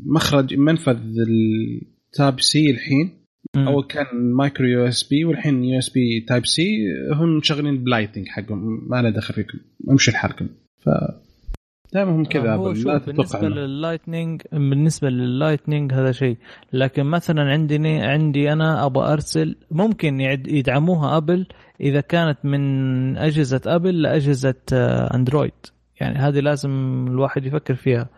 مخرج 0.00 0.54
منفذ 0.54 0.98
ال 1.28 2.40
Type-C 2.40 2.70
الحين. 2.70 3.10
اول 3.56 3.84
كان 3.84 4.06
micro 4.32 4.66
USB 4.66 5.24
والحين 5.24 5.64
USB 5.64 6.20
Type-C. 6.28 6.78
هم 7.12 7.36
مشغلين 7.36 7.84
ب 7.84 7.88
Lightning 7.88 8.28
حقهم 8.28 8.88
ما 8.90 9.02
له 9.02 9.10
دخل 9.10 9.34
فيكم. 9.34 9.58
امشي 9.90 10.10
لحالكم. 10.10 10.48
ف 10.78 10.88
دائما 11.94 12.10
هم 12.10 12.24
كذا 12.24 12.54
هو 12.54 12.74
شوف 12.74 13.06
بالنسبة 13.06 13.48
لل 13.48 13.65
Lightning 13.65 14.42
بالنسبة 14.52 15.08
لل 15.08 15.23
Lightning 15.23 15.92
هذا 15.92 16.12
شيء. 16.12 16.36
لكن 16.72 17.04
مثلا 17.04 17.42
عندي 17.42 17.88
عندي 17.88 18.52
أنا 18.52 18.86
أبغى 18.86 19.12
أرسل 19.12 19.56
ممكن 19.70 20.20
يدعموها 20.20 21.16
أبل 21.16 21.46
إذا 21.80 22.00
كانت 22.00 22.38
من 22.44 23.16
أجهزة 23.16 23.60
أبل 23.66 24.02
لأجهزة 24.02 24.54
أندرويد. 25.14 25.52
يعني 26.00 26.18
هذه 26.18 26.40
لازم 26.40 26.70
الواحد 27.08 27.46
يفكر 27.46 27.74
فيها. 27.74 28.08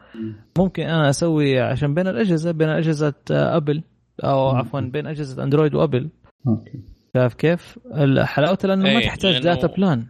ممكن 0.58 0.82
أنا 0.82 1.10
أسوي 1.10 1.60
عشان 1.60 1.94
بين 1.94 2.06
الأجهزة 2.06 2.50
بين 2.50 2.68
أجهزة 2.68 3.14
أبل 3.30 3.82
أو 4.24 4.48
عفوا 4.48 4.80
بين 4.80 5.06
أجهزة 5.06 5.44
أندرويد 5.44 5.74
وأبل. 5.74 6.08
okay. 6.48 6.80
شايف 7.16 7.34
كيف؟ 7.34 7.78
حلاوته 8.18 8.68
لأنه 8.68 8.82
ما 8.82 8.90
إيه، 8.90 9.06
تحتاج 9.06 9.42
data 9.42 9.66
plan 9.66 10.06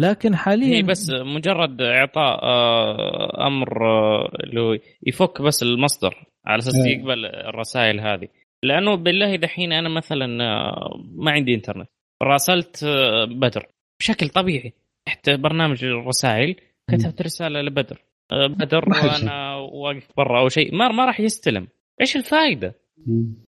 لكن 0.00 0.36
حاليا 0.36 0.76
هي 0.76 0.82
بس 0.82 1.10
مجرد 1.10 1.82
إعطاء 1.82 2.44
آه، 2.44 3.46
أمر 3.46 3.86
آه، 3.86 4.30
اللي 4.44 4.60
هو 4.60 4.78
يفك 5.06 5.42
بس 5.42 5.62
المصدر 5.62 6.26
على 6.46 6.58
أساس 6.58 6.74
إيه. 6.86 6.98
يقبل 6.98 7.26
الرسائل 7.26 8.00
هذه. 8.00 8.28
لأنه 8.62 8.94
بالله 8.94 9.36
دحين 9.36 9.72
أنا 9.72 9.88
مثلا 9.88 10.44
آه، 10.44 11.04
ما 11.14 11.30
عندي 11.30 11.54
إنترنت. 11.54 11.88
راسلت 12.22 12.84
بدر. 13.30 13.66
بشكل 14.00 14.28
طبيعي. 14.28 14.72
تحت 15.06 15.30
برنامج 15.30 15.84
الرسائل 15.84 16.56
كتبت 16.90 17.22
رسالة 17.22 17.60
لبدر. 17.60 18.02
بدر 18.60 18.84
وأنا 18.88 19.54
واقف 19.56 20.08
برا 20.16 20.40
أو 20.40 20.48
شيء. 20.48 20.74
ما 20.74 20.88
ما 20.88 21.04
راح 21.04 21.20
يستلم. 21.20 21.68
إيش 22.00 22.16
الفائده؟ 22.16 22.74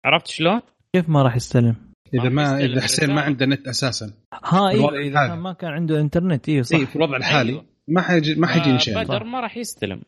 عرفت 0.05 0.27
شلون؟ 0.27 0.61
كيف 0.93 1.09
ما 1.09 1.23
راح 1.23 1.37
يستلم؟ 1.37 1.90
إذا 2.15 2.29
ما 2.29 2.59
إذا 2.59 2.81
حسين 2.81 3.15
ما 3.15 3.21
عنده 3.21 3.47
نت 3.47 3.69
أساسا. 3.69 4.13
ها 4.45 4.69
أيوه 4.69 4.99
إذا 4.99 5.27
كان 5.27 5.39
ما 5.39 5.53
كان 5.53 5.71
عنده 5.71 6.01
إنترنت 6.01 6.49
أيوه 6.49 6.63
صح. 6.63 6.79
إيه 6.79 6.85
في 6.85 6.97
الوضع 6.97 7.17
الحالي. 7.17 7.53
أيوه. 7.53 7.65
ما 7.89 8.01
حيجي 8.01 8.35
ما 8.35 8.47
حيجي 8.47 8.79
شيء 8.79 9.05
بدر 9.05 9.25
ما 9.25 9.41
راح 9.41 9.57
يستلم. 9.57 10.01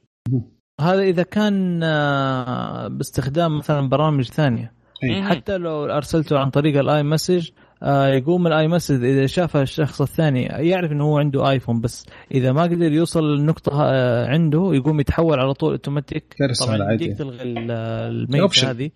هذا 0.81 1.03
إذا 1.03 1.23
كان 1.23 1.83
آه، 1.83 2.89
باستخدام 2.89 3.59
مثلا 3.59 3.89
برامج 3.89 4.25
ثانية. 4.25 4.73
أيه. 5.05 5.23
حتى 5.23 5.57
لو 5.57 5.85
أرسلته 5.85 6.39
عن 6.39 6.51
طريق 6.51 6.79
ال 6.79 7.03
iMessage 7.03 7.51
آه، 7.83 8.09
يقوم 8.09 8.47
ال 8.47 8.69
iMessage 8.69 9.05
إذا 9.05 9.27
شافها 9.27 9.63
الشخص 9.63 10.01
الثاني 10.01 10.43
يعرف 10.43 10.93
إنه 10.93 11.05
هو 11.05 11.19
عنده 11.19 11.51
ايفون 11.51 11.81
بس 11.81 12.07
إذا 12.35 12.53
ما 12.53 12.63
قدر 12.63 12.93
يوصل 12.93 13.25
للنقطة 13.25 13.83
آه، 13.85 14.27
عنده 14.27 14.71
يقوم 14.75 15.01
يتحول 15.01 15.41
على 15.41 15.55
طول 15.55 15.71
اوتوماتيك 15.71 16.35
طبعا 16.61 16.91
يمديك 16.93 17.19
تلغي 17.19 17.43
الميت 17.43 18.65
هذه. 18.65 18.91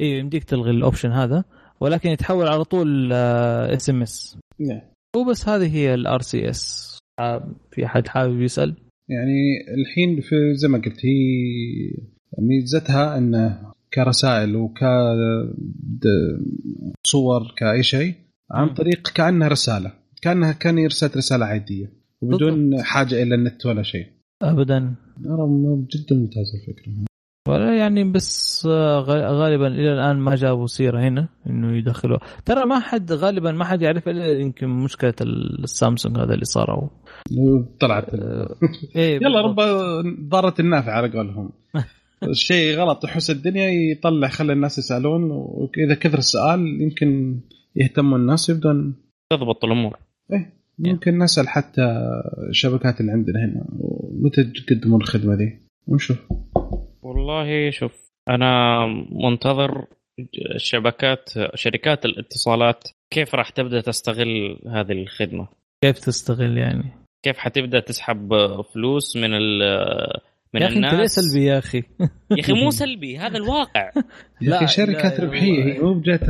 أي. 0.00 0.18
يمديك 0.18 0.44
تلغي 0.44 0.70
ال 0.70 0.76
option 0.76 1.12
هذا. 1.12 1.44
ولكن 1.80 2.10
يتحول 2.10 2.48
على 2.48 2.64
طول 2.64 3.12
SMS 3.12 4.38
وبس 5.16 5.48
هذه 5.48 5.74
هي 5.76 5.94
ال 5.94 6.20
RCS 6.22 6.98
في 7.70 7.86
أحد 7.86 8.08
حابب 8.08 8.40
يسأل؟ 8.40 8.74
يعني 9.08 9.64
الحين 9.80 10.20
في 10.20 10.54
زي 10.54 10.68
ما 10.68 10.78
قلت 10.78 11.06
هي 11.06 11.20
ميزتها 12.38 13.18
انه 13.18 13.72
كرسائل 13.94 14.56
وكصور 17.06 17.54
كأي 17.56 17.82
شيء 17.82 18.14
عن 18.50 18.74
طريق 18.74 19.08
كأنها 19.14 19.48
رسالة 19.48 19.92
كأنها 20.22 20.52
كأن 20.52 20.78
يرسل 20.78 21.16
رسالة 21.16 21.46
عادية 21.46 21.92
وبدون 22.22 22.82
حاجة 22.82 23.22
إلى 23.22 23.34
النت 23.34 23.66
ولا 23.66 23.82
شيء. 23.82 24.06
ابدا. 24.42 24.94
جدا 25.92 26.16
ممتازة 26.16 26.54
الفكرة. 26.58 26.92
ولا 27.48 27.78
يعني 27.78 28.04
بس 28.04 28.66
آه، 28.70 29.00
غالبا 29.30 29.66
إلى 29.66 29.92
الآن 29.92 30.16
ما 30.16 30.34
جابوا 30.34 30.66
سيرة 30.66 31.00
هنا 31.00 31.28
إنه 31.46 31.76
يدخلوا. 31.76 32.18
ترى 32.44 32.64
ما 32.64 32.80
حد 32.80 33.12
غالبا 33.12 33.52
ما 33.52 33.64
حد 33.64 33.82
يعرف 33.82 34.08
إلا 34.08 34.40
يمكن 34.40 34.68
مشكلة 34.68 35.14
السامسونج 35.20 36.18
هذا 36.18 36.34
اللي 36.34 36.44
صار 36.44 36.90
طلعت. 37.80 38.14
آه، 38.14 38.56
إيه 38.96 39.16
يلا 39.24 39.40
رب 39.40 39.56
ضارت 40.28 40.60
النافع 40.60 40.92
على 40.92 41.08
قولهم. 41.08 41.50
الشيء 42.30 42.76
غلط 42.78 43.04
يحس 43.04 43.30
الدنيا 43.30 43.68
يطلع 43.68 44.28
خلي 44.28 44.52
الناس 44.52 44.78
يسألون 44.78 45.30
وإذا 45.30 45.94
كثر 45.94 46.18
السؤال 46.18 46.82
يمكن 46.82 47.40
يهتموا 47.76 48.18
الناس 48.18 48.50
يبدون 48.50 48.94
تضبط 49.30 49.64
الأمور. 49.64 49.96
إيه 50.32 50.58
ممكن 50.78 51.18
نسأل 51.18 51.48
حتى 51.48 51.82
الشبكات 52.48 53.00
اللي 53.00 53.12
عندنا 53.12 53.44
هنا 53.44 53.66
متى 54.12 54.44
تقدمون 54.44 55.00
الخدمة 55.00 55.34
ذي؟ 55.34 55.60
ونشوف. 55.86 56.18
والله 57.02 57.70
شوف 57.70 57.92
أنا 58.28 58.86
منتظر 59.10 59.86
الشبكات 60.54 61.30
شركات 61.54 62.04
الاتصالات 62.04 62.88
كيف 63.10 63.34
راح 63.34 63.50
تبدأ 63.50 63.80
تستغل 63.80 64.58
هذه 64.66 64.92
الخدمة. 64.92 65.48
كيف 65.84 65.98
تستغل 65.98 66.58
يعني؟ 66.58 66.92
كيف 67.24 67.38
حتبدأ 67.38 67.80
تسحب 67.80 68.34
فلوس 68.74 69.16
من 69.16 69.30
من 70.54 70.62
يا 70.62 70.66
أخي 70.66 70.76
أنت 70.76 70.94
ليه 70.94 71.06
سلبي 71.06 71.44
يا 71.44 71.58
أخي؟ 71.58 71.82
يا 72.30 72.40
أخي 72.40 72.52
مو 72.52 72.70
سلبي 72.82 73.18
هذا 73.18 73.36
الواقع. 73.36 73.90
يا 74.42 74.56
أخي 74.56 74.66
شركات 74.66 75.20
ربحية 75.20 75.64
هي 75.64 75.78
مو 75.78 75.94
بجات 75.94 76.24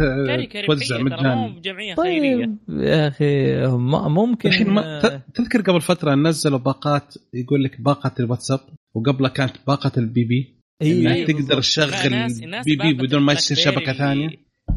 توزع 0.67 0.99
مجانا. 0.99 1.35
مو 1.35 1.61
جمعيه 1.61 1.95
طيب 1.95 2.23
خيرية. 2.23 2.51
يا 2.69 3.09
أخي 3.09 3.67
ممكن 4.09 4.49
الحين 4.49 4.71
ما 4.71 5.23
تذكر 5.35 5.61
قبل 5.61 5.81
فترة 5.81 6.15
نزلوا 6.15 6.59
باقات 6.59 7.15
يقول 7.35 7.65
لك 7.65 7.81
باقة 7.81 8.13
الواتساب 8.21 8.61
وقبلها 8.95 9.31
كانت 9.31 9.57
باقة 9.67 9.93
ال 9.97 10.25
BB. 10.25 10.58
أيوه 10.83 11.11
يعني 11.11 11.25
تقدر 11.25 11.61
تشغل 11.61 12.27
BB 12.65 12.95
بدون 12.95 13.23
ما 13.23 13.33
يصير 13.33 13.57
شبكة 13.57 13.93
ثانية. 13.93 14.29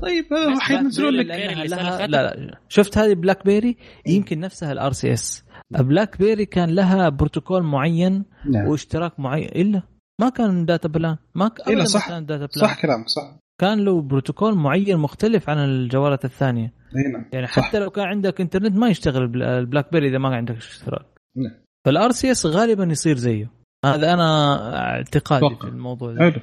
طيب 0.01 0.25
حينزلون 0.59 1.13
لك 1.13 1.25
لا 1.25 2.07
لا 2.07 2.59
شفت 2.69 2.97
هذه 2.97 3.13
بلاك 3.13 3.45
بيري 3.45 3.77
يمكن 4.07 4.39
نفسها 4.39 4.71
ال 4.71 4.91
RCS. 4.91 5.45
بلاك 5.69 6.17
بيري 6.17 6.45
كان 6.45 6.69
لها 6.69 7.09
بروتوكول 7.09 7.63
معين 7.63 8.25
نعم. 8.49 8.67
واشتراك 8.67 9.19
معين. 9.19 9.49
إلا 9.49 9.81
ما 10.21 10.29
كان 10.29 10.65
data 10.65 10.87
plan. 10.87 11.17
ما 11.35 11.47
كان 11.47 11.73
إلا 11.73 11.83
صح. 11.83 12.09
كان 12.09 12.25
data 12.25 12.45
plan. 12.45 12.67
صح 12.67 12.81
كلامك 12.81 13.07
صح. 13.07 13.39
كان 13.59 13.79
له 13.79 14.01
بروتوكول 14.01 14.55
معين 14.55 14.97
مختلف 14.97 15.49
عن 15.49 15.57
الجوالات 15.57 16.25
الثانية. 16.25 16.73
نعم 17.13 17.25
يعني 17.33 17.47
حتى 17.47 17.61
صح. 17.61 17.75
لو 17.75 17.89
كان 17.89 18.05
عندك 18.05 18.41
إنترنت 18.41 18.75
ما 18.77 18.89
يشتغل 18.89 19.43
البلاك 19.43 19.91
بيري 19.91 20.07
إذا 20.09 20.17
ما 20.17 20.35
عندك 20.35 20.55
اشتراك. 20.55 21.05
نعم. 21.35 21.61
فال 21.85 22.11
RCS 22.11 22.45
غالبا 22.45 22.83
يصير 22.83 23.17
زيه. 23.17 23.60
هذا 23.85 24.13
أنا 24.13 24.69
اعتقادي. 24.77 25.55
في 25.55 25.67
الموضوع 25.67 26.11
ده. 26.13 26.33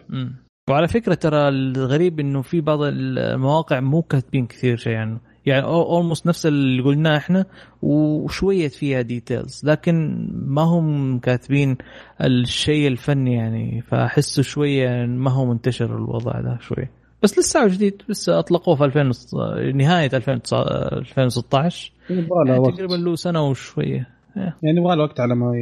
وعلى 0.70 0.88
فكرة 0.88 1.14
ترى 1.14 1.48
الغريب 1.48 2.20
إنه 2.20 2.42
في 2.42 2.60
بعض 2.60 2.78
المواقع 2.82 3.80
مو 3.80 4.02
كاتبين 4.02 4.46
كثير 4.46 4.76
شيء 4.76 4.96
عنه 4.96 5.20
يعني 5.46 5.64
almost 5.64 6.26
نفس 6.26 6.46
اللي 6.46 6.82
قلناه 6.82 7.16
إحنا 7.16 7.46
وشوية 7.82 8.68
فيها 8.68 9.00
details 9.00 9.60
لكن 9.64 10.28
ما 10.32 10.62
هم 10.62 11.18
كاتبين 11.18 11.76
الشيء 12.24 12.88
الفني 12.88 13.34
يعني. 13.34 13.82
فأحسه 13.82 14.42
شوية 14.42 15.06
ما 15.06 15.30
هو 15.30 15.44
منتشر 15.46 15.96
الوضع 15.96 16.40
ده 16.40 16.58
شوية 16.60 16.90
بس 17.22 17.38
لسه 17.38 17.66
جديد 17.68 18.02
لسه 18.08 18.38
أطلقوه 18.38 18.76
في 18.76 18.84
2000 18.84 19.12
نهاية 19.74 20.10
2016 20.14 21.92
يعني 22.46 22.72
تقريبا 22.72 22.94
له 22.94 23.14
سنة 23.14 23.48
وشوية. 23.48 24.08
يعني 24.36 24.80
يبغى 24.80 24.96
له 24.96 25.02
وقت 25.02 25.20
على 25.20 25.34
ما 25.34 25.52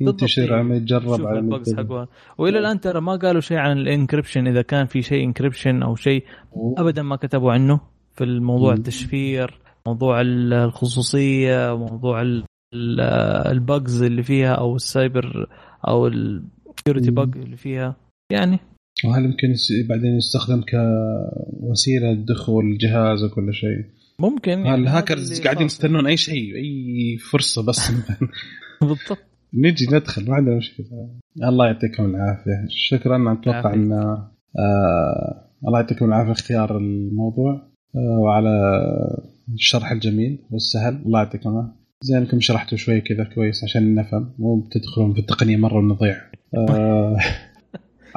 ينتشر 0.00 0.54
على 0.54 0.64
ما 0.64 0.76
يتجرب 0.76 1.26
على 1.26 2.06
وإلى 2.38 2.58
الآن 2.58 2.80
ترى 2.80 3.00
ما 3.00 3.16
قالوا 3.16 3.40
شيء 3.40 3.56
عن 3.56 3.78
الإنكربشن 3.78 4.46
إذا 4.46 4.62
كان 4.62 4.86
في 4.86 5.02
شيء 5.02 5.24
إنكربشن 5.24 5.82
أو 5.82 5.96
شيء 5.96 6.24
ابدا 6.78 7.02
ما 7.02 7.16
كتبوا 7.16 7.52
عنه 7.52 7.80
في 8.14 8.24
الموضوع 8.24 8.72
التشفير 8.72 9.60
موضوع 9.86 10.20
الخصوصية 10.20 11.76
موضوع 11.76 12.22
ال 13.52 13.62
bugs 13.62 14.02
اللي 14.02 14.22
فيها 14.22 14.52
أو 14.52 14.76
السايبر 14.76 15.48
أو 15.88 16.06
ال 16.06 16.18
security 16.18 17.10
bug 17.10 17.36
اللي 17.36 17.56
فيها. 17.56 17.96
يعني 18.30 18.58
وهل 19.04 19.24
يمكن 19.24 19.54
بعدين 19.88 20.16
يستخدم 20.16 20.62
كوسيلة 20.62 22.12
دخول 22.12 22.64
الجهاز 22.64 23.22
أو 23.22 23.28
كل 23.28 23.54
شيء؟ 23.54 23.84
ممكن. 24.18 24.66
الهاكرز 24.66 25.40
قاعدين 25.42 25.66
يستنون 25.66 26.06
أي 26.06 26.16
شيء 26.16 26.56
أي 26.56 27.16
فرصة 27.18 27.66
بس؟ 27.66 27.90
بالضبط. 28.80 29.33
نجي 29.54 29.86
ندخل 29.92 30.30
ما 30.30 30.34
عندنا 30.34 30.56
مشكلة. 30.56 30.86
الله 31.42 31.66
يعطيكم 31.66 32.04
العافية. 32.04 32.66
شكرا. 32.68 33.32
أتوقع 33.32 33.74
إن 33.74 33.92
آه 33.92 35.50
الله 35.68 35.80
يعطيكم 35.80 36.04
العافية 36.04 36.32
اختيار 36.32 36.76
الموضوع 36.76 37.52
آه 37.96 38.18
وعلى 38.18 38.50
الشرح 39.54 39.92
الجميل 39.92 40.38
والسهل. 40.50 41.02
الله 41.06 41.18
يعطيكم 41.18 41.50
العافية. 41.50 41.84
زين 42.02 42.16
أنكم 42.16 42.40
شرحتوا 42.40 42.78
شوي 42.78 43.00
كذا 43.00 43.24
كويس 43.34 43.64
عشان 43.64 43.94
نفهم. 43.94 44.34
مو 44.38 44.60
بتدخلون 44.60 45.12
في 45.12 45.20
التقنية 45.20 45.56
مرة 45.56 45.78
ونضيع. 45.78 46.16
آه 46.54 47.16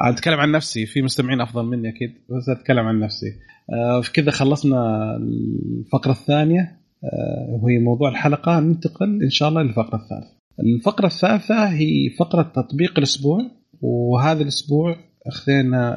أتكلم 0.00 0.40
عن 0.40 0.52
نفسي. 0.52 0.86
في 0.86 1.02
مستمعين 1.02 1.40
أفضل 1.40 1.64
مني 1.64 1.88
أكيد 1.88 2.10
بس 2.10 2.48
أتكلم 2.48 2.86
عن 2.86 3.00
نفسي. 3.00 3.32
آه 3.72 4.00
في 4.00 4.12
كذا 4.12 4.30
خلصنا 4.30 5.16
الفقرة 5.16 6.12
الثانية 6.12 6.78
آه 7.04 7.60
وهي 7.62 7.78
موضوع 7.78 8.08
الحلقة. 8.08 8.60
ننتقل 8.60 9.22
إن 9.22 9.30
شاء 9.30 9.48
الله 9.48 9.62
للفقرة 9.62 9.96
الثالثة. 9.96 10.37
الفقرة 10.60 11.06
الثالثة 11.06 11.68
هي 11.68 12.10
فقرة 12.18 12.42
تطبيق 12.42 12.98
الأسبوع 12.98 13.38
وهذا 13.80 14.42
الأسبوع 14.42 14.96
أخذنا 15.26 15.96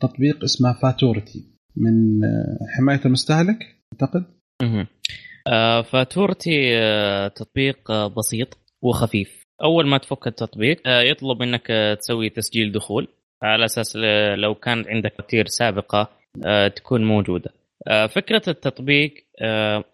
تطبيق 0.00 0.44
اسمه 0.44 0.72
فاتورتي 0.72 1.44
من 1.76 2.20
حماية 2.76 3.00
المستهلك 3.06 3.58
أعتقد؟ 3.92 4.24
آه 5.48 5.82
فاتورتي 5.82 6.78
آه 6.78 7.28
تطبيق 7.28 7.90
آه 7.90 8.06
بسيط 8.06 8.58
وخفيف. 8.82 9.42
أول 9.62 9.86
ما 9.86 9.98
تفك 9.98 10.26
التطبيق 10.26 10.80
يطلب 10.86 11.42
منك 11.42 11.66
تسوي 12.00 12.30
تسجيل 12.30 12.72
دخول 12.72 13.08
على 13.42 13.64
أساس 13.64 13.96
لو 14.36 14.54
كان 14.54 14.84
عندك 14.88 15.14
فواتير 15.18 15.46
سابقة 15.46 16.10
آه 16.46 16.68
تكون 16.68 17.04
موجودة. 17.04 17.50
آه 17.88 18.06
فكرة 18.06 18.42
التطبيق 18.48 19.14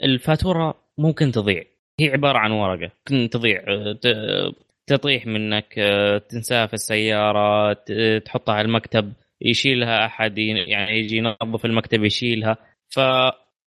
الفاتورة 0.05 0.75
ممكن 0.99 1.33
تضيع. 1.33 1.63
هي 2.01 2.09
عبارة 2.09 2.39
عن 2.39 2.51
ورقة. 2.51 2.91
تضيع 3.31 3.65
تطيح 4.87 5.27
منك 5.27 5.75
تنساها 6.29 6.67
في 6.67 6.75
السيارة 6.75 7.73
تحطها 8.19 8.55
على 8.55 8.67
المكتب 8.67 9.13
يشيلها 9.41 10.07
أحد 10.07 10.39
يعني 10.39 10.99
يجي 10.99 11.17
ينظف 11.17 11.65
المكتب 11.65 12.05
يشيلها. 12.05 12.57
ف 12.89 13.01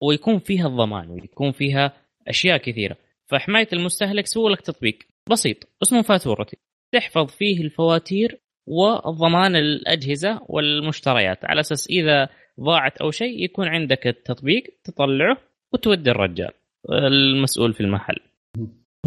ويكون 0.02 0.38
فيها 0.38 0.66
الضمان 0.66 1.10
ويكون 1.10 1.52
فيها 1.52 1.92
أشياء 2.28 2.56
كثيرة. 2.56 2.96
فحماية 3.26 3.68
المستهلك 3.72 4.26
سووا 4.26 4.50
لك 4.50 4.60
تطبيق. 4.60 4.98
بسيط 5.30 5.56
اسمه 5.82 6.02
فاتورتي. 6.02 6.56
تحفظ 6.92 7.26
فيه 7.26 7.60
الفواتير 7.60 8.38
وضمان 8.66 9.56
الأجهزة 9.56 10.40
والمشتريات 10.48 11.44
على 11.44 11.60
أساس 11.60 11.90
إذا 11.90 12.28
ضاعت 12.60 12.98
أو 12.98 13.10
شيء 13.10 13.44
يكون 13.44 13.68
عندك 13.68 14.06
التطبيق 14.06 14.64
تطلعه 14.84 15.36
وتودي 15.72 16.10
الرجال. 16.10 16.50
المسؤول 16.90 17.72
في 17.72 17.80
المحل. 17.80 18.16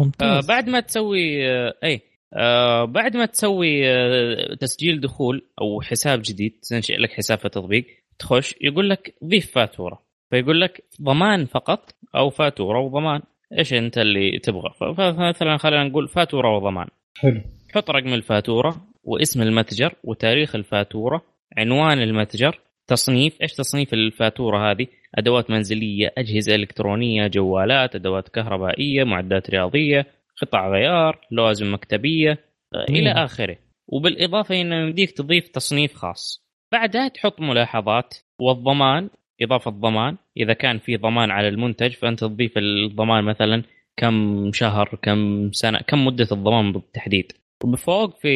ممتاز. 0.00 0.28
آه 0.28 0.48
بعد 0.48 0.68
ما 0.68 0.80
تسوي 0.80 1.50
آه 1.50 1.74
اي 1.84 2.00
آه 2.34 2.84
بعد 2.84 3.16
ما 3.16 3.26
تسوي 3.26 3.88
آه 3.90 4.54
تسجيل 4.54 5.00
دخول 5.00 5.42
أو 5.60 5.80
حساب 5.80 6.22
جديد 6.24 6.58
تنشئ 6.70 6.96
لك 6.96 7.12
حساب 7.12 7.38
في 7.38 7.44
التطبيق 7.44 7.86
تخش 8.18 8.54
يقول 8.60 8.90
لك 8.90 9.14
ضيف 9.24 9.52
فاتورة. 9.54 10.02
فيقول 10.30 10.60
لك 10.60 10.84
ضمان 11.02 11.44
فقط 11.44 11.90
أو 12.14 12.30
فاتورة 12.30 12.80
وضمان. 12.80 13.20
إيش 13.58 13.72
أنت 13.72 13.98
اللي 13.98 14.38
تبغى؟ 14.38 14.70
فمثلا 14.80 15.56
خلينا 15.56 15.84
نقول 15.84 16.08
فاتورة 16.08 16.56
وضمان. 16.56 16.86
حلو. 17.16 17.40
حط 17.74 17.90
رقم 17.90 18.14
الفاتورة 18.14 18.86
واسم 19.04 19.42
المتجر 19.42 19.94
وتاريخ 20.04 20.54
الفاتورة 20.54 21.22
عنوان 21.56 22.02
المتجر 22.02 22.60
تصنيف 22.92 23.42
إيش 23.42 23.52
تصنيف 23.52 23.94
الفاتورة 23.94 24.70
هذه؟ 24.70 24.86
أدوات 25.14 25.50
منزلية 25.50 26.12
أجهزة 26.18 26.54
إلكترونية 26.54 27.26
جوالات 27.26 27.94
أدوات 27.94 28.28
كهربائية 28.28 29.04
معدات 29.04 29.50
رياضية 29.50 30.06
قطع 30.42 30.70
غيار 30.70 31.18
لوازم 31.30 31.74
مكتبية 31.74 32.38
مم. 32.74 32.96
إلى 32.96 33.10
آخره. 33.10 33.56
وبالإضافة 33.88 34.60
إنه 34.60 34.76
يمديك 34.76 35.10
تضيف 35.10 35.48
تصنيف 35.48 35.94
خاص. 35.94 36.46
بعدها 36.72 37.08
تحط 37.08 37.40
ملاحظات 37.40 38.14
والضمان 38.38 39.10
إضافة 39.42 39.70
ضمان. 39.70 40.16
إذا 40.36 40.52
كان 40.52 40.78
في 40.78 40.96
ضمان 40.96 41.30
على 41.30 41.48
المنتج 41.48 41.92
فأنت 41.92 42.20
تضيف 42.20 42.58
الضمان 42.58 43.24
مثلا 43.24 43.62
كم 43.96 44.50
شهر 44.52 44.98
كم 45.02 45.52
سنة 45.52 45.78
كم 45.78 46.04
مدة 46.04 46.28
الضمان 46.32 46.72
بالتحديد. 46.72 47.32
وبفوق 47.64 48.20
في 48.20 48.28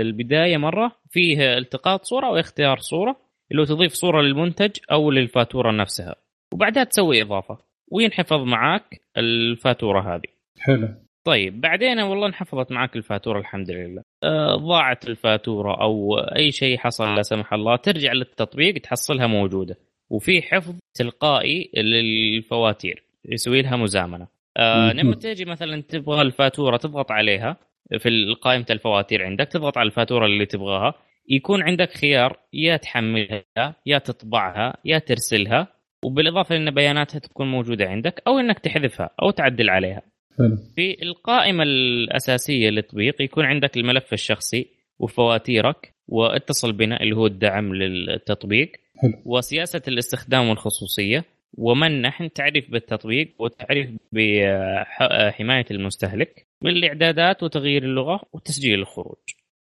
البداية 0.00 0.56
مرة 0.56 0.92
فيه 1.10 1.58
التقاط 1.58 2.04
صورة 2.04 2.30
وإختيار 2.30 2.78
صورة. 2.78 3.23
اللي 3.54 3.62
هو 3.62 3.76
تضيف 3.76 3.92
صورة 3.92 4.22
للمنتج 4.22 4.70
أو 4.92 5.10
للفاتورة 5.10 5.72
نفسها. 5.72 6.14
وبعدها 6.52 6.84
تسوي 6.84 7.22
إضافة. 7.22 7.58
وينحفظ 7.90 8.40
معاك 8.40 9.00
الفاتورة 9.16 10.14
هذه. 10.14 10.28
حلو. 10.60 10.88
طيب 11.24 11.60
بعدين 11.60 12.00
والله 12.00 12.26
انحفظت 12.26 12.72
معك 12.72 12.96
الفاتورة 12.96 13.38
الحمد 13.38 13.70
لله. 13.70 14.02
آه 14.24 14.56
ضاعت 14.56 15.08
الفاتورة 15.08 15.80
أو 15.80 16.18
أي 16.18 16.50
شيء 16.50 16.78
حصل 16.78 17.14
لا 17.14 17.22
سمح 17.22 17.52
الله 17.52 17.76
ترجع 17.76 18.12
للتطبيق 18.12 18.74
تحصلها 18.78 19.26
موجودة. 19.26 19.76
وفي 20.10 20.42
حفظ 20.42 20.74
تلقائي 20.94 21.70
للفواتير 21.76 23.02
يسوي 23.24 23.62
لها 23.62 23.76
مزامنة. 23.76 24.26
آه 24.56 24.92
لما 24.92 25.14
تيجي 25.14 25.44
مثلا 25.44 25.82
تبغى 25.82 26.22
الفاتورة 26.22 26.76
تضغط 26.76 27.12
عليها 27.12 27.56
في 27.98 28.34
قائمة 28.42 28.66
الفواتير 28.70 29.24
عندك 29.24 29.48
تضغط 29.48 29.78
على 29.78 29.86
الفاتورة 29.86 30.26
اللي 30.26 30.46
تبغاها. 30.46 30.94
يكون 31.28 31.62
عندك 31.62 31.90
خيار 31.90 32.38
يا 32.52 32.76
تحملها 32.76 33.76
يا 33.86 33.98
تطبعها 33.98 34.76
يا 34.84 34.98
ترسلها 34.98 35.68
وبالإضافة 36.04 36.54
لأن 36.54 36.70
بياناتها 36.70 37.18
تكون 37.18 37.50
موجودة 37.50 37.86
عندك 37.86 38.22
أو 38.26 38.38
إنك 38.38 38.58
تحذفها 38.58 39.10
أو 39.22 39.30
تعدل 39.30 39.70
عليها. 39.70 40.02
حلو. 40.38 40.56
في 40.76 41.02
القائمة 41.02 41.62
الأساسية 41.62 42.70
للتطبيق 42.70 43.22
يكون 43.22 43.44
عندك 43.44 43.76
الملف 43.76 44.12
الشخصي 44.12 44.66
وفواتيرك 44.98 45.94
واتصل 46.08 46.72
بنا 46.72 47.00
اللي 47.02 47.16
هو 47.16 47.26
الدعم 47.26 47.74
للتطبيق 47.74 48.72
حلو. 48.96 49.12
وسياسة 49.24 49.82
الاستخدام 49.88 50.48
والخصوصية 50.48 51.24
ومن 51.58 52.02
نحن 52.02 52.32
تعريف 52.32 52.70
بالتطبيق 52.70 53.34
وتعريف 53.38 53.90
بحماية 54.12 55.66
المستهلك 55.70 56.46
بالاعدادات 56.62 57.42
وتغيير 57.42 57.84
اللغة 57.84 58.20
وتسجيل 58.32 58.78
الخروج. 58.78 59.18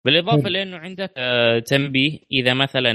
بالإضافة 0.04 0.48
لأنه 0.48 0.76
عندك 0.76 1.12
تنبيه. 1.66 2.18
إذا 2.32 2.54
مثلا 2.54 2.90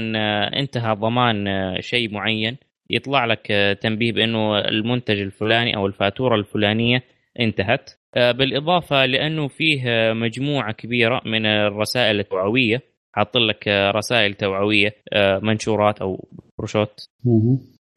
انتهى 0.60 0.94
ضمان 0.94 1.46
شيء 1.80 2.10
معين 2.12 2.56
يطلع 2.90 3.24
لك 3.24 3.46
تنبيه 3.80 4.12
بأنه 4.12 4.58
المنتج 4.58 5.20
الفلاني 5.20 5.76
أو 5.76 5.86
الفاتورة 5.86 6.36
الفلانية 6.36 7.02
انتهت. 7.40 7.90
بالإضافة 8.16 9.06
لأنه 9.06 9.48
فيه 9.48 10.12
مجموعة 10.12 10.72
كبيرة 10.72 11.22
من 11.24 11.46
الرسائل 11.46 12.20
التوعوية 12.20 12.82
حاط 13.12 13.36
لك 13.36 13.68
رسائل 13.68 14.34
توعوية 14.34 14.94
منشورات 15.42 16.00
أو 16.00 16.28
بروشوت. 16.58 17.08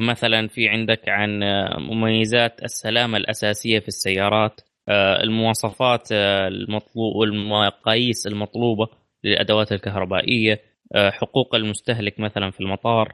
مثلا 0.01 0.47
في 0.47 0.69
عندك 0.69 1.09
عن 1.09 1.39
مميزات 1.77 2.63
السلامة 2.63 3.17
الأساسية 3.17 3.79
في 3.79 3.87
السيارات 3.87 4.61
المواصفات 5.23 6.11
المطلوب 6.11 7.15
والمقاييس 7.15 8.27
المطلوبة. 8.27 8.87
للأدوات 9.23 9.71
الكهربائية 9.71 10.61
حقوق 10.95 11.55
المستهلك 11.55 12.19
مثلا 12.19 12.51
في 12.51 12.59
المطار 12.59 13.13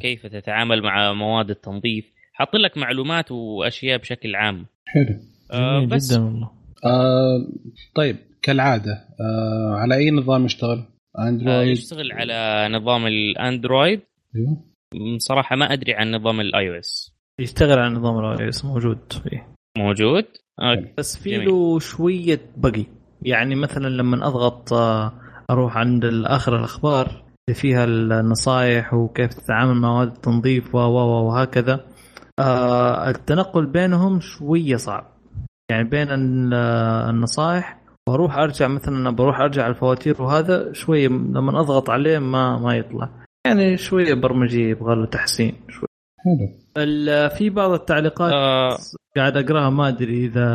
كيف 0.00 0.26
تتعامل 0.26 0.82
مع 0.82 1.12
مواد 1.12 1.50
التنظيف. 1.50 2.04
حاط 2.32 2.54
لك 2.54 2.78
معلومات 2.78 3.32
وأشياء 3.32 3.98
بشكل 3.98 4.36
عام. 4.36 4.66
حلو. 4.86 5.20
آه 5.52 5.86
بس 5.86 6.12
جدا 6.12 6.24
والله. 6.24 6.50
آه 6.84 7.46
طيب 7.94 8.16
كالعادة 8.42 8.92
آه 9.20 9.74
على 9.74 9.94
أي 9.94 10.10
نظام 10.10 10.44
يشتغل؟ 10.44 10.84
اندرويد 11.18 11.68
يشتغل 11.68 12.12
على 12.12 12.68
نظام 12.76 13.06
الاندرويد 13.06 14.00
أيوه. 14.36 14.64
صراحة 15.18 15.56
ما 15.56 15.72
أدري 15.72 15.94
عن 15.94 16.14
نظام 16.14 16.40
ال 16.40 16.68
iOS 16.68 17.14
يشتغل 17.40 17.78
على 17.78 17.94
نظام 17.94 18.18
ال 18.18 18.44
iOS 18.44 18.64
موجود 18.64 19.12
فيه 19.12 19.54
موجود؟ 19.78 20.24
آه 20.60 20.84
بس 20.98 21.22
في 21.22 21.36
له 21.36 21.78
شوية 21.78 22.40
بقي. 22.56 22.86
يعني 23.24 23.54
مثلا 23.54 23.88
لما 23.88 24.26
أضغط 24.26 24.72
أروح 25.50 25.76
عند 25.76 26.04
آخر 26.24 26.56
الأخبار 26.56 27.06
اللي 27.48 27.60
فيها 27.60 27.84
النصائح 27.84 28.94
وكيف 28.94 29.34
تتعامل 29.34 29.74
مع 29.74 29.88
مواد 29.88 30.08
التنظيف 30.08 30.74
و 30.74 30.78
وهكذا 30.78 31.80
آه 32.38 33.10
التنقل 33.10 33.66
بينهم 33.66 34.20
شوية 34.20 34.76
صعب. 34.76 35.04
يعني 35.70 35.88
بين 35.88 36.06
النصائح 36.10 37.80
وأروح 38.08 38.36
أرجع 38.36 38.68
مثلا 38.68 39.10
بروح 39.10 39.40
أرجع 39.40 39.66
الفواتير 39.66 40.22
وهذا 40.22 40.72
شوية 40.72 41.08
لما 41.08 41.60
أضغط 41.60 41.90
عليه 41.90 42.18
ما 42.18 42.58
ما 42.58 42.76
يطلع. 42.76 43.08
يعني 43.46 43.76
شوية 43.76 44.14
برمجي 44.14 44.70
يبغى 44.70 44.94
له 44.94 45.06
تحسين 45.06 45.54
شوي. 45.68 45.88
حلو. 46.18 46.48
في 47.28 47.50
بعض 47.50 47.70
التعليقات 47.70 48.32
آه. 48.32 48.76
قاعد 49.16 49.36
أقراها 49.36 49.70
ما 49.70 49.88
أدري 49.88 50.26
إذا 50.26 50.48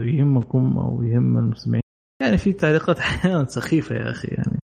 يهمكم 0.00 0.78
أو 0.78 1.02
يهم 1.02 1.38
المستمعين. 1.38 1.82
يعني 2.20 2.36
في 2.36 2.52
تعليقات 2.52 2.98
أحيانا 2.98 3.44
سخيفة 3.44 3.96
يا 3.96 4.10
أخي 4.10 4.28
يعني. 4.28 4.58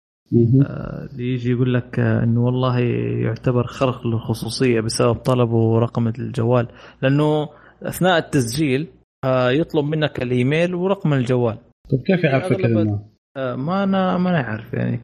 آه 0.66 1.10
يجي 1.18 1.52
يقول 1.52 1.74
لك 1.74 2.00
آه 2.00 2.24
إنه 2.24 2.44
والله 2.44 2.80
يعتبر 3.24 3.68
خرق 3.68 4.08
للخصوصية 4.08 4.82
بسبب 4.82 5.16
طلبه 5.16 5.80
رقم 5.80 6.08
الجوال 6.08 6.68
لأنه 7.02 7.50
أثناء 7.84 8.18
التسجيل 8.18 8.88
آه 9.26 9.50
يطلب 9.52 9.86
منك 9.86 10.22
الإيميل 10.22 10.76
ورقم 10.76 11.14
الجوال. 11.14 11.58
طيب 11.92 12.02
كيف 12.02 12.24
يعرف 12.24 12.54
كذا؟ 12.54 13.00
آه 13.38 13.56
ما 13.56 13.84
أنا 13.84 14.18
ما 14.18 14.30
أنا 14.30 14.40
عارف 14.40 14.74
يعني. 14.74 15.02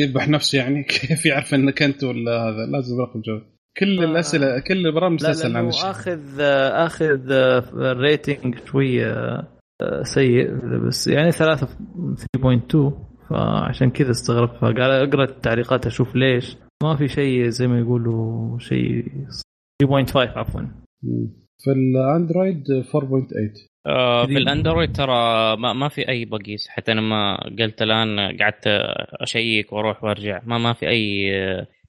يذبح 0.00 0.28
نفسه 0.28 0.58
يعني. 0.58 0.82
كيف 1.08 1.26
يعرف 1.26 1.54
إنك 1.54 1.82
أنت 1.82 2.04
ولا 2.04 2.48
هذا؟ 2.48 2.66
لازم 2.66 3.00
رقم 3.00 3.20
جوال. 3.20 3.42
كل 3.76 4.04
الاسئله 4.04 4.58
كل 4.58 4.86
البرامج 4.86 5.18
تسأل 5.18 5.56
عن 5.56 5.68
الشيء. 5.68 5.90
آخذ 5.90 6.40
آخذ 6.72 7.32
ريتنج 7.76 8.58
شوية 8.64 9.42
سيء 10.02 10.50
بس 10.86 11.08
يعني 11.08 11.30
3 11.30 11.66
3.2 11.66 12.92
فعشان 13.30 13.90
كذا 13.90 14.10
استغربت 14.10 14.56
فقال 14.56 14.80
أقرأ 14.80 15.24
التعليقات 15.24 15.86
أشوف 15.86 16.16
ليش. 16.16 16.56
ما 16.82 16.96
في 16.96 17.08
شيء 17.08 17.48
زي 17.48 17.66
ما 17.66 17.78
يقولوا 17.78 18.58
شيء 18.58 19.04
3.5 19.82 20.16
عفوا. 20.16 20.60
في 21.64 21.70
الأندرويد 21.70 22.64
4.8 22.84 23.72
آه 23.86 24.26
في 24.26 24.32
الأندرويد 24.32 24.96
ترى 24.96 25.12
ما, 25.56 25.72
ما 25.72 25.88
في 25.88 26.08
أي 26.08 26.24
بقيس. 26.24 26.68
حتى 26.68 26.92
أنا 26.92 27.00
ما 27.00 27.36
قلت 27.58 27.82
الآن 27.82 28.36
قعدت 28.40 28.66
أشيك 29.20 29.72
وأروح 29.72 30.04
وأرجع. 30.04 30.42
ما 30.46 30.58
ما 30.58 30.72
في 30.72 30.88
أي 30.88 31.30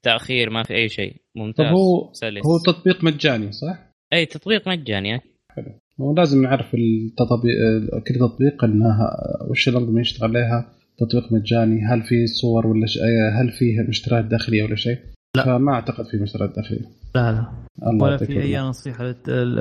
تأخير 0.04 0.50
ما 0.50 0.64
في 0.64 0.76
أي 0.76 0.90
شيء. 0.90 1.16
ممتاز. 1.36 1.68
هو 1.68 2.14
سلس. 2.14 2.46
هو 2.46 2.58
تطبيق 2.66 3.04
مجاني 3.04 3.52
صح؟ 3.52 3.78
أي 4.14 4.26
تطبيق 4.26 4.68
مجاني. 4.68 5.20
حلو. 5.52 5.80
هو 6.02 6.14
لازم 6.14 6.42
نعرف 6.42 6.74
التطبيق 6.74 7.54
كل 8.08 8.16
تطبيق 8.16 8.64
انها 8.64 9.10
وش 9.50 9.70
الانظمه 9.70 10.02
يشتغل 10.02 10.38
عليها 10.38 10.66
تطبيق 10.98 11.34
مجاني 11.34 11.86
هل 11.86 12.04
في 12.04 12.28
صور 12.28 12.68
ولا 12.68 12.86
شيء 12.86 13.02
هل 13.34 13.52
فيه 13.52 13.82
مشتريات 13.90 14.26
داخلية 14.26 14.64
ولا 14.64 14.76
شيء؟ 14.76 14.98
لا. 15.38 15.46
فما 15.46 15.74
أعتقد 15.74 16.06
في 16.06 16.18
مشتريات 16.18 16.56
داخلية. 16.56 16.86
لا 17.16 17.32
لا. 17.32 17.48
ولا 18.02 18.18
في 18.18 18.42
أي 18.42 18.58
نصيحة. 18.58 19.16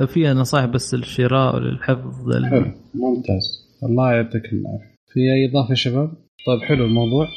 فيها 0.05 0.33
نصائح 0.33 0.65
بس 0.65 0.93
للشراء 0.93 1.55
وللحفظ 1.55 2.43
حلو. 2.45 2.71
ممتاز. 2.95 3.43
الله 3.83 4.13
يعطيك 4.13 4.53
العافية. 4.53 4.93
في 5.13 5.19
أي 5.19 5.49
إضافة 5.49 5.69
يا 5.69 5.75
شباب؟ 5.75 6.11
طيب 6.47 6.61
حلو 6.61 6.85
الموضوع. 6.85 7.27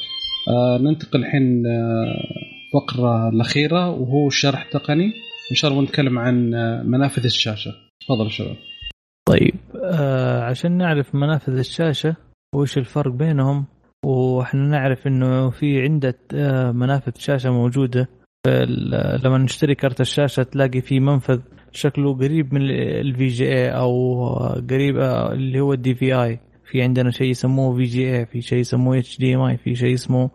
آه 0.49 0.77
ننتقل 0.77 1.19
الحين 1.19 1.63
الفقره 1.67 3.27
آه 3.27 3.29
الأخيرة 3.29 3.89
وهو 3.89 4.29
شرح 4.29 4.71
تقني. 4.71 5.05
إن 5.51 5.55
شاء 5.55 5.71
الله 5.71 5.83
نتكلم 5.83 6.19
عن 6.19 6.53
آه 6.53 6.83
منافذ 6.83 7.23
الشاشة. 7.23 7.71
تفضل 8.01 8.31
شباب. 8.31 8.55
طيب. 9.27 9.55
آه 9.83 10.43
عشان 10.43 10.71
نعرف 10.77 11.15
منافذ 11.15 11.57
الشاشة 11.57 12.15
وش 12.55 12.77
الفرق 12.77 13.11
بينهم 13.11 13.65
وإحنا 14.05 14.67
نعرف 14.67 15.07
إنه 15.07 15.49
في 15.49 15.81
عندك 15.81 16.17
آه 16.33 16.71
منافذ 16.71 17.11
شاشة 17.17 17.51
موجودة. 17.51 18.09
لما 19.23 19.37
نشتري 19.37 19.75
كارت 19.75 20.01
الشاشة 20.01 20.43
تلاقي 20.43 20.81
في 20.81 20.99
منفذ 20.99 21.39
شكله 21.71 22.13
قريب 22.13 22.53
من 22.53 22.61
ال 22.71 23.27
VGA 23.27 23.69
أو 23.69 24.25
قريب 24.69 24.97
اللي 25.31 25.59
هو 25.59 25.73
ال 25.73 25.95
DVI 25.95 26.39
في 26.71 26.81
عندنا 26.81 27.11
شيء 27.11 27.27
يسموه 27.27 27.75
VGA 27.75 28.25
في 28.25 28.41
شيء 28.41 28.59
يسموه 28.59 28.97
HDMI 28.97 29.57
في 29.57 29.75
شيء 29.75 29.93
اسمه 29.93 30.29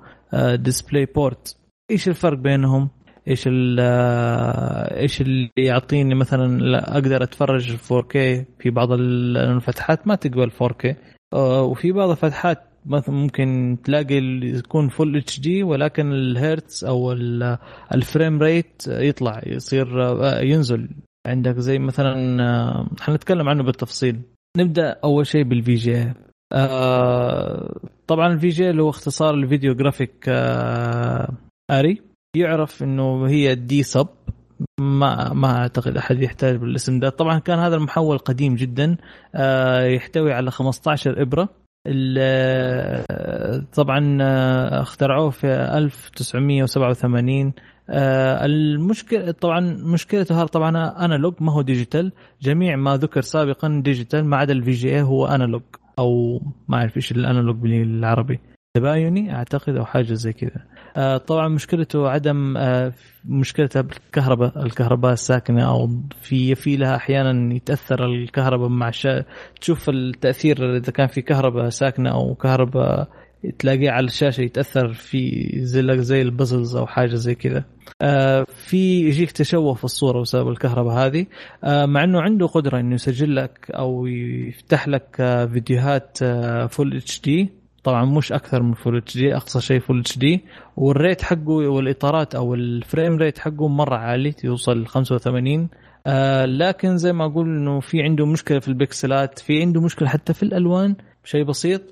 DisplayPort 0.54 1.56
إيش 1.90 2.08
الفرق 2.08 2.38
بينهم؟ 2.38 2.88
إيش 3.28 3.48
إيش 3.48 5.20
اللي 5.20 5.50
يعطيني 5.56 6.14
مثلا 6.14 6.78
أقدر 6.96 7.22
أتفرج 7.22 7.76
4K 7.76 8.16
في 8.58 8.70
بعض 8.70 8.92
الفتحات 8.92 10.06
ما 10.06 10.14
تقبل 10.14 10.50
4K 10.50 10.94
وفي 11.38 11.92
بعض 11.92 12.10
الفتحات 12.10 12.58
مثلا 12.86 13.14
ممكن 13.14 13.76
تلاقي 13.84 14.14
يكون 14.42 14.88
full 14.88 15.16
HD 15.16 15.62
ولكن 15.62 16.12
الهيرتز 16.12 16.84
أو 16.84 17.12
ال 17.94 18.02
frame 18.02 18.42
rate 18.42 18.82
يطلع 18.86 19.40
يصير 19.46 19.88
ينزل. 20.42 20.88
عندك 21.26 21.58
زي 21.58 21.78
مثلا 21.78 22.86
حنتكلم 23.00 23.48
عنه 23.48 23.62
بالتفصيل. 23.62 24.20
نبدأ 24.56 25.00
أول 25.04 25.26
شيء 25.26 25.42
بال 25.42 25.74
VGA 25.74 26.12
طبعا 28.06 28.32
ال 28.32 28.48
VGA 28.48 28.70
اللي 28.70 28.82
هو 28.82 28.90
اختصار 28.90 29.34
ال 29.34 29.41
video 29.41 29.74
graphics 29.74 30.28
array. 31.70 32.11
يعرف 32.36 32.82
إنه 32.82 33.28
هي 33.28 33.54
D-sub. 33.54 34.08
ما 34.80 35.32
ما 35.32 35.58
أعتقد 35.58 35.96
أحد 35.96 36.22
يحتاج 36.22 36.56
بالاسم 36.56 37.00
ده. 37.00 37.08
طبعا 37.08 37.38
كان 37.38 37.58
هذا 37.58 37.76
المحول 37.76 38.18
قديم 38.18 38.54
جدا. 38.54 38.96
يحتوي 39.84 40.32
على 40.32 40.50
15 40.50 41.22
إبرة. 41.22 41.48
طبعا 43.74 44.18
اخترعوه 44.80 45.30
في 45.30 45.46
1987 45.46 47.52
المشكلة 47.90 49.30
طبعا 49.30 49.60
مشكلته 49.84 50.44
طبعا 50.44 51.04
analog 51.04 51.34
ما 51.40 51.52
هو 51.52 51.62
digital. 51.62 52.12
جميع 52.42 52.76
ما 52.76 52.96
ذكر 52.96 53.20
سابقا 53.20 53.80
digital 53.84 54.24
ما 54.24 54.36
عدا 54.36 54.52
ال 54.52 54.70
VGA 54.70 55.02
هو 55.02 55.26
analog 55.26 55.62
أو 55.98 56.40
ما 56.68 56.76
أعرف 56.76 56.96
إيش 56.96 57.12
ال 57.12 57.18
analog 57.18 57.56
بالعربي. 57.56 58.40
تبايني؟ 58.76 59.34
أعتقد 59.34 59.76
أو 59.76 59.84
حاجة 59.84 60.12
زي 60.12 60.32
كذا. 60.32 60.64
آه 60.96 61.16
طبعا 61.16 61.48
مشكلته 61.48 62.08
عدم 62.08 62.56
آه 62.56 62.92
مشكلتها 63.24 63.82
بالكهرباء. 63.82 64.66
الكهرباء 64.66 65.12
الساكنه 65.12 65.68
أو 65.68 65.88
في 66.22 66.54
في 66.54 66.76
لها 66.76 66.96
أحيانا 66.96 67.54
يتأثر 67.54 68.06
الكهرباء 68.06 68.68
مع 68.68 68.90
شا... 68.90 69.24
تشوف 69.60 69.88
التأثير 69.88 70.76
إذا 70.76 70.92
كان 70.92 71.06
في 71.06 71.22
كهرباء 71.22 71.68
ساكنة 71.68 72.10
أو 72.10 72.34
كهرباء 72.34 73.08
تلاقيه 73.58 73.90
على 73.90 74.06
الشاشة 74.06 74.40
يتأثر 74.40 74.92
في 74.92 75.50
زي 75.56 76.02
زي 76.02 76.22
ال 76.22 76.30
pixels 76.30 76.76
أو 76.76 76.86
حاجة 76.86 77.14
زي 77.14 77.34
كذا. 77.34 77.64
آه 78.02 78.46
في 78.56 79.00
يجيك 79.00 79.30
تشوه 79.32 79.74
في 79.74 79.84
الصورة 79.84 80.20
بسبب 80.20 80.48
الكهرباء 80.48 80.94
هذه. 81.06 81.26
مع 81.64 82.04
إنه 82.04 82.20
عنده 82.20 82.46
قدرة 82.46 82.80
إنه 82.80 82.94
يسجل 82.94 83.36
لك 83.36 83.70
أو 83.70 84.06
يفتح 84.06 84.88
لك 84.88 85.16
فيديوهات 85.52 86.18
full 86.70 86.96
HD 86.96 87.61
طبعا 87.84 88.04
مش 88.04 88.32
أكثر 88.32 88.62
من 88.62 88.74
full 88.74 88.96
HD 88.96 89.36
أقصى 89.36 89.60
شيء 89.60 89.80
فول 89.80 90.00
اتش 90.00 90.18
دي 90.18 90.44
وال 90.76 90.91
rate 90.91 91.22
حقه 91.22 91.50
والإطارات 91.68 92.34
أو 92.34 92.54
ال 92.54 92.64
frame 92.64 93.16
rate 93.16 93.38
حقه 93.38 93.68
مرة 93.68 93.96
عالي 93.96 94.34
يوصل 94.44 94.86
85 94.86 95.68
آه 96.06 96.44
لكن 96.44 96.96
زي 96.96 97.12
ما 97.12 97.24
أقول 97.24 97.46
إنه 97.46 97.80
في 97.80 98.02
عنده 98.02 98.26
مشكلة 98.26 98.58
في 98.60 98.68
البكسلات 98.68 99.38
في 99.38 99.60
عنده 99.62 99.80
مشكلة 99.80 100.08
حتى 100.08 100.34
في 100.34 100.42
الألوان 100.42 100.96
شيء 101.24 101.44
بسيط. 101.44 101.82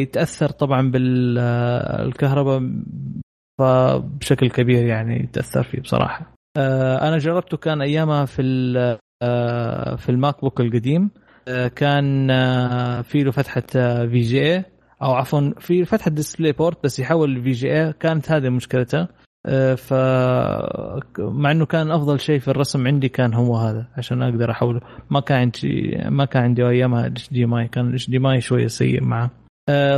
يتأثر 0.00 0.48
طبعا 0.50 0.90
بالكهرباء 0.90 2.62
فبشكل 3.58 4.50
كبير 4.50 4.86
يعني 4.86 5.22
يتأثر 5.22 5.62
فيه 5.62 5.80
بصراحة. 5.80 6.32
آه 6.56 7.08
أنا 7.08 7.18
جربته 7.18 7.56
كان 7.56 7.82
أيامها 7.82 8.24
في 8.24 8.42
آه 9.22 9.96
في 9.96 10.08
الماك 10.08 10.40
بوك 10.40 10.60
القديم. 10.60 11.10
آه 11.48 11.68
كان 11.68 12.28
في 13.02 13.22
له 13.22 13.30
فتحة 13.30 13.60
VGA 14.06 14.64
أو 15.02 15.12
عفوا 15.12 15.50
في 15.60 15.84
فتحه 15.84 16.10
DisplayPort 16.10 16.84
بس 16.84 16.98
يحول 16.98 17.36
ال 17.36 17.52
VGA 17.52 17.92
كانت 17.92 18.30
هذه 18.30 18.48
مشكلته. 18.48 19.06
ف 19.76 19.92
مع 21.18 21.50
إنه 21.50 21.66
كان 21.66 21.90
أفضل 21.90 22.20
شيء 22.20 22.38
في 22.38 22.48
الرسم 22.48 22.86
عندي 22.86 23.08
كان 23.08 23.34
هو 23.34 23.56
هذا 23.56 23.86
عشان 23.96 24.22
أقدر 24.22 24.50
أحوله. 24.50 24.80
ما 25.10 25.20
كان 25.20 25.38
عندي 25.38 25.98
ما 26.08 26.24
كان 26.24 26.42
عندي 26.42 26.68
أيامها 26.68 27.06
HDMI 27.06 27.68
كان 27.68 27.92
HDMI 27.92 28.40
شوية 28.40 28.66
سيء 28.66 29.02
معه. 29.02 29.30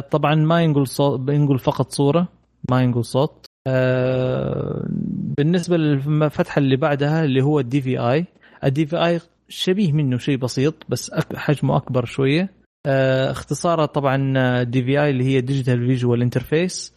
طبعا 0.01 0.35
ما 0.35 0.63
ينقل 0.63 0.87
صوت 0.87 1.29
ينقل 1.29 1.59
فقط 1.59 1.91
صورة 1.91 2.29
ما 2.71 2.83
ينقل 2.83 3.05
صوت. 3.05 3.47
بالنسبة 5.39 5.77
للفتحة 5.77 6.59
اللي 6.59 6.77
بعدها 6.77 7.25
اللي 7.25 7.43
هو 7.43 7.61
ال 7.61 7.66
DVI 7.66 7.81
ال 7.81 7.99
DVI 7.99 9.21
شبيه 9.49 9.93
منه 9.93 10.19
شيء 10.19 10.37
بسيط 10.37 10.75
بس 10.89 11.11
حجمه 11.35 11.77
أكبر 11.77 12.05
شوية. 12.05 12.58
اختصارها 13.31 13.87
طبعا 13.87 14.63
DVI 14.63 15.11
اللي 15.11 15.25
هي 15.25 15.41
digital 15.41 15.87
visual 15.87 16.23
interface 16.23 16.95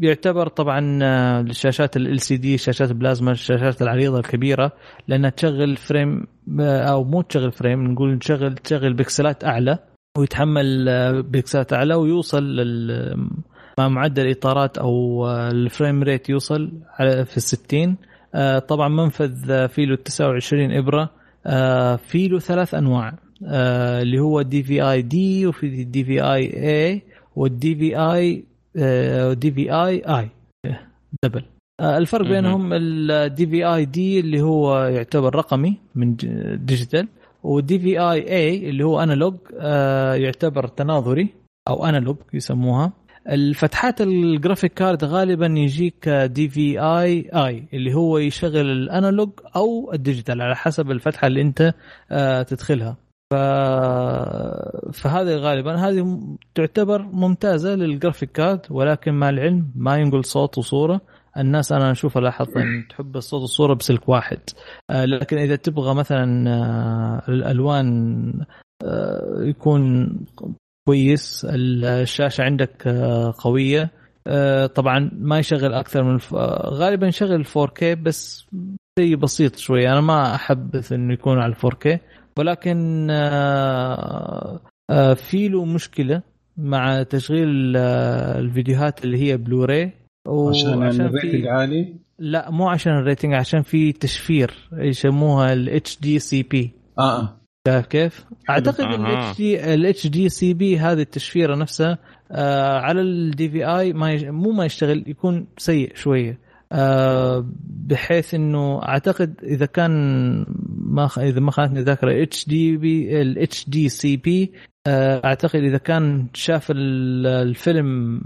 يعتبر 0.00 0.48
طبعا 0.48 0.98
الشاشات 1.40 1.96
LCD 1.96 2.58
شاشات 2.58 2.92
بلازما 2.92 3.32
الشاشات 3.32 3.82
العريضة 3.82 4.18
الكبيرة 4.18 4.72
لأنها 5.08 5.30
تشغل 5.30 5.76
frame 5.76 6.26
أو 6.60 7.04
مو 7.04 7.22
تشغل 7.22 7.52
frame 7.52 7.92
نقول 7.92 8.18
تشغل 8.18 8.54
تشغل 8.54 8.94
بكسلات 8.94 9.44
أعلى 9.44 9.78
ويتحمل 10.18 10.86
بكسلات 11.22 11.72
أعلى 11.72 11.94
ويوصل 11.94 12.42
مع 13.78 13.88
معدل 13.88 14.26
الإطارات 14.26 14.78
أو 14.78 15.26
ال 15.30 15.42
frame 15.42 16.02
rate 16.02 16.28
يوصل 16.28 16.72
في 16.98 17.36
الستين. 17.36 17.96
طبعا 18.68 18.88
منفذ 18.88 19.68
فيه 19.68 19.86
له 19.86 19.96
29 19.96 20.72
إبرة. 20.72 21.10
فيه 21.96 22.28
له 22.28 22.38
ثلاث 22.38 22.74
أنواع. 22.74 23.12
اللي 23.42 24.18
هو 24.18 24.40
الدي 24.40 24.62
في 24.62 24.90
اي 24.90 25.02
دي 25.02 25.46
وفي 25.46 25.66
الدي 25.66 26.04
في 26.04 26.22
اي 26.22 26.68
اي 26.90 27.02
والدي 27.36 27.74
في 27.74 27.96
اي 27.96 28.44
دي 29.34 29.52
في 29.52 29.72
اي 29.72 30.02
اي 30.18 30.28
دبل. 31.24 31.44
الفرق 31.80 32.28
بينهم 32.28 32.70
ال 32.72 33.46
DVI-D 33.46 34.20
اللي 34.20 34.40
هو 34.40 34.84
يعتبر 34.84 35.34
رقمي 35.34 35.76
من 35.94 36.16
digital 36.64 36.98
وال 36.98 37.08
DVI-A 37.42 38.70
اللي 38.70 38.84
هو 38.84 39.02
analog 39.02 39.34
يعتبر 40.22 40.66
تناظري 40.66 41.28
أو 41.68 41.86
analog 41.86 42.16
يسموها. 42.34 42.92
الفتحات 43.28 44.00
ال 44.00 44.09
graphic 44.09 44.74
card 44.74 45.04
غالبا 45.04 45.46
يجيك 45.46 46.08
DVI-I 46.08 47.64
اللي 47.72 47.94
هو 47.94 48.18
يشغل 48.18 48.70
ال 48.70 48.79
analog 48.79 49.30
أو 49.56 49.92
ال 49.92 49.98
digital 49.98 50.42
على 50.42 50.56
حسب 50.56 50.90
الفتحة 50.90 51.26
اللي 51.26 51.42
أنت 51.42 51.74
تدخلها. 52.48 52.96
ف... 53.32 53.34
فهذه 54.92 55.36
غالبا 55.36 55.74
هذه 55.74 56.18
تعتبر 56.54 57.02
ممتازة 57.02 57.74
للجرافيك 57.74 58.32
كارد 58.32 58.60
ولكن 58.70 59.14
مع 59.14 59.28
العلم 59.28 59.72
ما 59.74 59.96
ينقل 59.96 60.24
صوت 60.24 60.58
وصورة. 60.58 61.00
الناس 61.36 61.72
أنا 61.72 61.90
أشوف 61.90 62.18
لاحظت 62.18 62.56
أن 62.56 62.84
تحب 62.90 63.16
الصوت 63.16 63.40
والصورة 63.40 63.74
بسلك 63.74 64.08
واحد. 64.08 64.38
آه 64.90 65.04
لكن 65.04 65.38
إذا 65.38 65.56
تبغى 65.56 65.94
مثلا 65.94 66.50
آه 66.50 67.22
الألوان 67.28 68.32
آه 68.84 69.38
يكون 69.40 70.10
كويس 70.88 71.46
الشاشة 71.50 72.42
عندك 72.42 72.88
قوية 73.38 73.90
طبعا 74.74 75.10
ما 75.12 75.38
يشغل 75.38 75.74
أكثر 75.74 76.02
من 76.02 76.14
الف... 76.14 76.34
غالبا 76.64 77.06
يشغل 77.06 77.46
4K 77.46 77.84
بس 77.84 78.46
شيء 78.98 79.16
بسيط 79.16 79.56
شوي. 79.56 79.88
أنا 79.88 80.00
ما 80.00 80.34
أحبذ 80.34 80.92
إنه 80.92 81.12
يكون 81.12 81.38
على 81.38 81.54
4K 81.54 81.98
ولكن 82.38 83.06
في 85.14 85.48
له 85.48 85.64
مشكلة 85.64 86.22
مع 86.56 87.02
تشغيل 87.02 87.76
الفيديوهات 87.76 89.04
اللي 89.04 89.18
هي 89.18 89.36
بلوراي 89.36 89.92
عشان 90.28 91.06
ال 91.06 91.12
rating 91.12 91.46
عالي؟ 91.46 91.94
لا 92.18 92.50
مو 92.50 92.68
عشان 92.68 92.92
ال 92.92 92.98
rating 92.98 93.34
عشان 93.34 93.62
في 93.62 93.92
تشفير 93.92 94.68
يسموها 94.72 95.52
ال 95.52 96.00
HDCP 96.00 96.72
آه 96.98 97.40
شايف 97.68 97.86
كيف؟ 97.86 98.24
أعتقد 98.50 98.80
الاتش 98.80 99.36
دي 99.36 99.74
الاتش 99.74 100.06
دي 100.06 100.28
سي 100.28 100.54
بي 100.54 100.78
هذه 100.78 101.00
التشفيرة 101.00 101.56
نفسها 101.56 101.98
آه 102.32 102.78
على 102.78 103.00
ال 103.00 103.48
DVI 103.48 103.92
ما 103.92 104.10
يش... 104.12 104.24
مو 104.24 104.50
ما 104.52 104.64
يشتغل 104.64 105.04
يكون 105.06 105.46
سيء 105.58 105.94
شوية. 105.94 106.30
آه 106.30 106.47
بحيث 107.88 108.34
إنه 108.34 108.82
أعتقد 108.82 109.40
إذا 109.42 109.66
كان 109.66 109.92
ما. 110.68 111.08
إذا 111.18 111.40
ما 111.40 111.50
خانتني 111.50 111.78
الذاكرة 111.78 112.22
اتش 112.22 112.48
دي 112.48 112.76
بي 112.76 113.22
الاتش 113.22 113.68
دي 113.68 113.88
سي 113.88 114.16
بي 114.16 114.52
أعتقد 114.88 115.60
إذا 115.60 115.78
كان 115.78 116.26
شاف 116.34 116.66
الفيلم 116.70 118.20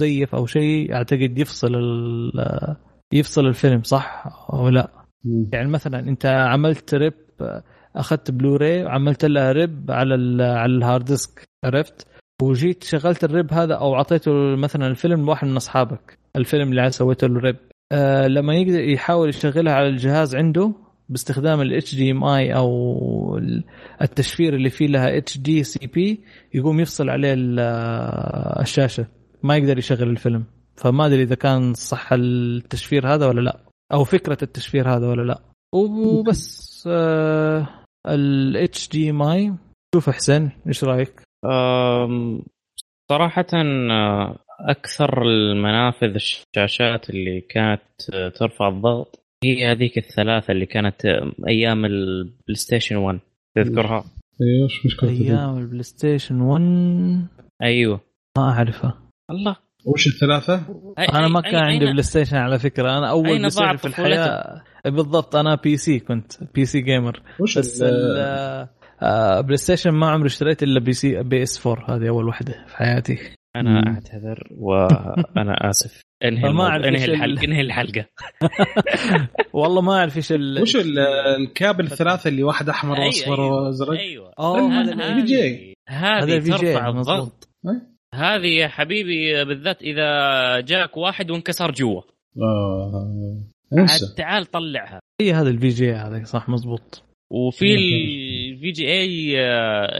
مزيف 0.00 0.34
أو 0.34 0.46
شيء 0.46 0.94
أعتقد 0.94 1.38
يفصل 1.38 1.72
يفصل 3.12 3.46
الفيلم 3.46 3.82
صح 3.82 4.24
أو 4.52 4.68
لا 4.68 4.90
يعني 5.52 5.68
مثلا 5.68 5.98
أنت 5.98 6.26
عملت 6.26 6.94
rip 6.94 7.14
أخذت 7.96 8.30
بلوراي 8.30 8.84
وعملت 8.84 9.24
لها 9.24 9.52
rip 9.52 9.90
على 9.90 10.44
على 10.44 10.72
ال 10.72 10.78
hard 10.78 11.04
disk 11.04 11.48
عرفت 11.64 12.06
وجيت 12.42 12.84
شغلت 12.84 13.24
ال 13.24 13.31
rip 13.31 13.52
هذا 13.52 13.74
أو 13.74 13.94
أعطيته 13.94 14.32
مثلا 14.56 14.86
الفيلم 14.86 15.24
لواحد 15.26 15.46
من 15.46 15.56
أصحابك. 15.56 16.18
الفيلم 16.36 16.70
اللي 16.70 16.90
سويته 16.90 17.26
له 17.26 17.40
rip. 17.40 17.56
آه 17.92 18.26
لما 18.26 18.54
يقدر 18.54 18.80
يحاول 18.80 19.28
يشغلها 19.28 19.72
على 19.72 19.88
الجهاز 19.88 20.36
عنده 20.36 20.72
باستخدام 21.08 21.60
ال 21.60 21.94
HDMI 21.94 22.54
أو 22.54 23.40
التشفير 24.02 24.54
اللي 24.54 24.70
فيه 24.70 24.86
لها 24.86 25.16
HDCP 25.16 26.24
يقوم 26.54 26.80
يفصل 26.80 27.10
عليه 27.10 27.34
الشاشة. 28.60 29.06
ما 29.42 29.56
يقدر 29.56 29.78
يشغل 29.78 30.10
الفيلم. 30.10 30.44
فما 30.76 31.06
أدري 31.06 31.22
إذا 31.22 31.34
كان 31.34 31.74
صح 31.74 32.12
التشفير 32.12 33.14
هذا 33.14 33.26
ولا 33.26 33.40
لا. 33.40 33.60
أو 33.92 34.04
فكرة 34.04 34.38
التشفير 34.42 34.96
هذا 34.96 35.06
ولا 35.08 35.22
لا. 35.22 35.40
وبس 35.74 36.84
آه 36.90 37.68
ال 38.06 38.88
HDMI 38.88 39.54
شوف 39.94 40.10
حسين 40.10 40.50
إيش 40.66 40.84
رأيك؟ 40.84 41.27
صراحة 43.10 43.46
آه، 43.54 44.38
أكثر 44.60 45.22
المنافذ 45.22 46.14
الشاشات 46.14 47.10
اللي 47.10 47.40
كانت 47.40 47.82
آه، 48.12 48.28
ترفع 48.28 48.68
الضغط 48.68 49.24
هي 49.44 49.72
هذيك 49.72 49.98
الثلاثة 49.98 50.52
اللي 50.52 50.66
كانت 50.66 51.06
آه، 51.06 51.32
أيام 51.48 51.84
ال 51.84 52.54
PlayStation 52.54 52.96
1 52.96 53.18
تذكرها؟ 53.56 54.04
أيوه 54.42 54.64
إيش 54.64 54.86
مشكلة 54.86 55.10
أيام 55.10 55.58
ال 55.58 55.82
PlayStation 55.82 56.40
1 56.40 57.26
أيوه. 57.62 58.00
ما 58.38 58.50
أعرفها. 58.50 58.98
الله. 59.30 59.56
وش 59.84 60.06
الثلاثة؟ 60.06 60.62
أنا 60.98 61.28
ما 61.28 61.40
كان 61.40 61.64
عندي 61.64 61.86
PlayStation 61.86 62.36
على 62.36 62.58
فكرة. 62.58 62.98
أنا 62.98 63.10
أول 63.10 63.38
PlayStation 63.38 63.76
في 63.76 63.84
الحياة 63.84 64.62
بالضبط 64.86 65.36
أنا 65.36 65.54
PC 65.54 65.98
كنت 65.98 66.32
PC 66.54 66.64
gamer 66.64 67.22
وش 67.40 67.58
بس 67.58 67.84
PlayStation 69.40 69.90
ما 69.90 70.10
عمري 70.10 70.26
اشتريت 70.26 70.62
إلا 70.62 70.80
PC 70.80 71.22
PS 71.22 71.66
4 71.66 71.96
هذه 71.96 72.08
أول 72.08 72.28
وحدة 72.28 72.64
في 72.66 72.76
حياتي. 72.76 73.18
أنا 73.56 73.94
أعتذر 73.94 74.48
وأنا 74.50 75.54
آسف. 75.70 76.02
انهي 76.24 76.52
ما 76.52 76.64
أعرف 76.64 76.84
انهي 76.84 77.04
الحلقة. 77.04 77.44
انهي 77.44 77.60
الحلقة. 77.60 78.06
والله 79.52 79.80
ما 79.82 79.92
أعرف 79.92 80.16
إيش 80.16 80.32
ال... 80.32 80.62
وش 80.62 80.76
الكابل 80.76 81.84
الثلاثة 81.84 82.28
اللي 82.28 82.42
واحد 82.42 82.68
أحمر 82.68 83.00
وأصفر 83.00 83.44
أيوة. 83.44 83.62
وأزرق؟ 83.62 83.98
أيوه. 83.98 84.32
اوه 84.38 84.80
هذا 84.80 84.92
ال 84.92 85.26
VG. 85.26 85.74
هذه 85.88 86.38
ترفع 86.38 86.88
الضغط. 86.88 87.48
هذه 88.14 88.46
يا 88.46 88.68
حبيبي 88.68 89.44
بالذات 89.44 89.82
إذا 89.82 90.60
جاك 90.60 90.96
واحد 90.96 91.30
وانكسر 91.30 91.70
جوا. 91.70 92.02
آه. 92.42 93.46
تعال 94.16 94.46
طلعها. 94.46 95.00
هي 95.20 95.32
هذا 95.32 95.50
ال 95.50 95.68
VG 95.68 95.92
هذا 95.92 96.24
صح 96.24 96.48
مزبوط 96.48 97.04
وفي 97.30 97.66
ال 98.58 98.70
VGA 98.70 99.40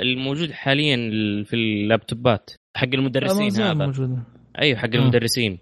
الموجود 0.03 0.51
حاليا 0.51 0.97
في 1.45 1.57
اللابتوبات 1.57 2.51
حق 2.77 2.89
المدرسين 2.95 3.63
هذا. 3.63 3.87
موجود. 3.87 4.19
أيوه 4.59 4.79
حق 4.79 4.89
المدرسين. 4.95 5.59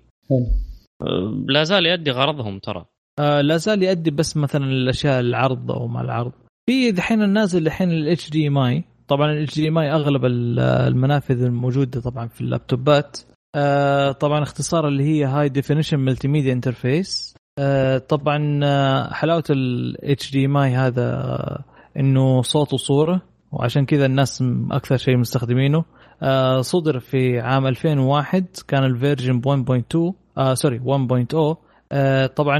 لا 1.49 1.65
زال 1.65 1.87
يؤدي 1.87 2.11
غرضهم 2.11 2.59
ترى. 2.59 2.85
آه 3.19 3.41
لا 3.41 3.57
زال 3.57 3.83
يؤدي 3.83 4.11
بس 4.11 4.37
مثلا 4.37 4.65
الأشياء 4.65 5.21
العرض 5.21 5.71
أو 5.71 5.87
مع 5.89 6.01
العرض. 6.01 6.33
في 6.71 6.91
دحين 6.91 7.23
النازل 7.23 7.67
الحين 7.67 7.91
الاتش 7.91 8.31
دي 8.31 8.49
ام 8.49 8.59
اي 8.59 8.85
طبعا 9.09 9.33
الاتش 9.33 9.55
دي 9.55 9.69
ام 9.69 9.79
اي 9.79 9.93
اغلب 9.93 10.25
المنافذ 10.25 11.43
الموجودة 11.43 12.01
طبعا 12.01 12.29
في 12.29 12.41
اللابتوبات. 12.41 13.19
آه 13.57 14.13
طبعا 14.13 14.43
اختصار 14.43 14.89
اللي 14.89 15.05
هي 15.05 15.25
High 15.25 15.49
Definition 15.49 15.99
Multimedia 15.99 16.53
Interface 16.53 17.37
طبعا 18.09 18.61
آه، 18.65 19.13
حلاوة 19.13 19.45
ال 19.51 20.33
HDMI 20.33 20.71
هذا 20.71 21.15
آه، 21.15 21.65
إنه 21.99 22.43
صوت 22.43 22.73
وصورة 22.73 23.23
وعشان 23.53 23.87
كذا 23.87 24.07
الناس 24.07 24.45
أكثر 24.71 24.97
شيء 24.97 25.17
مستخدمينه. 25.17 25.85
آه، 26.23 26.61
صدر 26.61 26.99
في 26.99 27.41
عام 27.41 27.67
2001 27.67 28.47
كان 28.69 28.85
ال 28.85 28.92
version 28.92 29.41
1.2 29.41 30.15
آه 30.39 30.55
sorry 30.55 30.81
1.0 30.81 31.57
آه 31.93 32.27
طبعا 32.27 32.59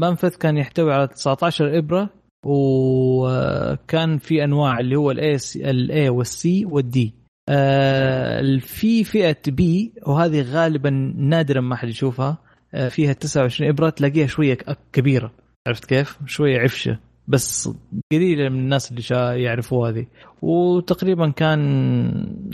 منفذ 0.00 0.28
كان 0.28 0.56
يحتوي 0.56 0.92
على 0.92 1.06
19 1.06 1.78
إبرة 1.78 2.10
وكان 2.46 4.18
في 4.18 4.44
أنواع 4.44 4.80
اللي 4.80 4.96
هو 4.96 5.10
الاي 5.10 5.36
الاي 5.56 6.08
والسي 6.08 6.64
والدي 6.64 7.14
آه 7.48 8.58
في 8.58 9.04
فئة 9.04 9.36
B 9.46 9.92
وهذه 10.06 10.42
غالبا 10.42 10.90
نادرا 11.16 11.60
ما 11.60 11.76
حد 11.76 11.88
يشوفها. 11.88 12.38
آه 12.74 12.88
فيها 12.88 13.12
29 13.12 13.70
إبرة 13.70 13.90
تلاقيها 13.90 14.26
شوية 14.26 14.58
كبيرة. 14.92 15.32
عرفت 15.66 15.84
كيف؟ 15.84 16.18
شوية 16.26 16.60
عفشة. 16.60 16.98
بس 17.30 17.70
قليلة 18.12 18.48
من 18.48 18.58
الناس 18.58 18.92
اللي 18.92 19.42
يعرفوا 19.42 19.88
هذه. 19.88 20.06
وتقريبا 20.42 21.30
كان 21.30 21.60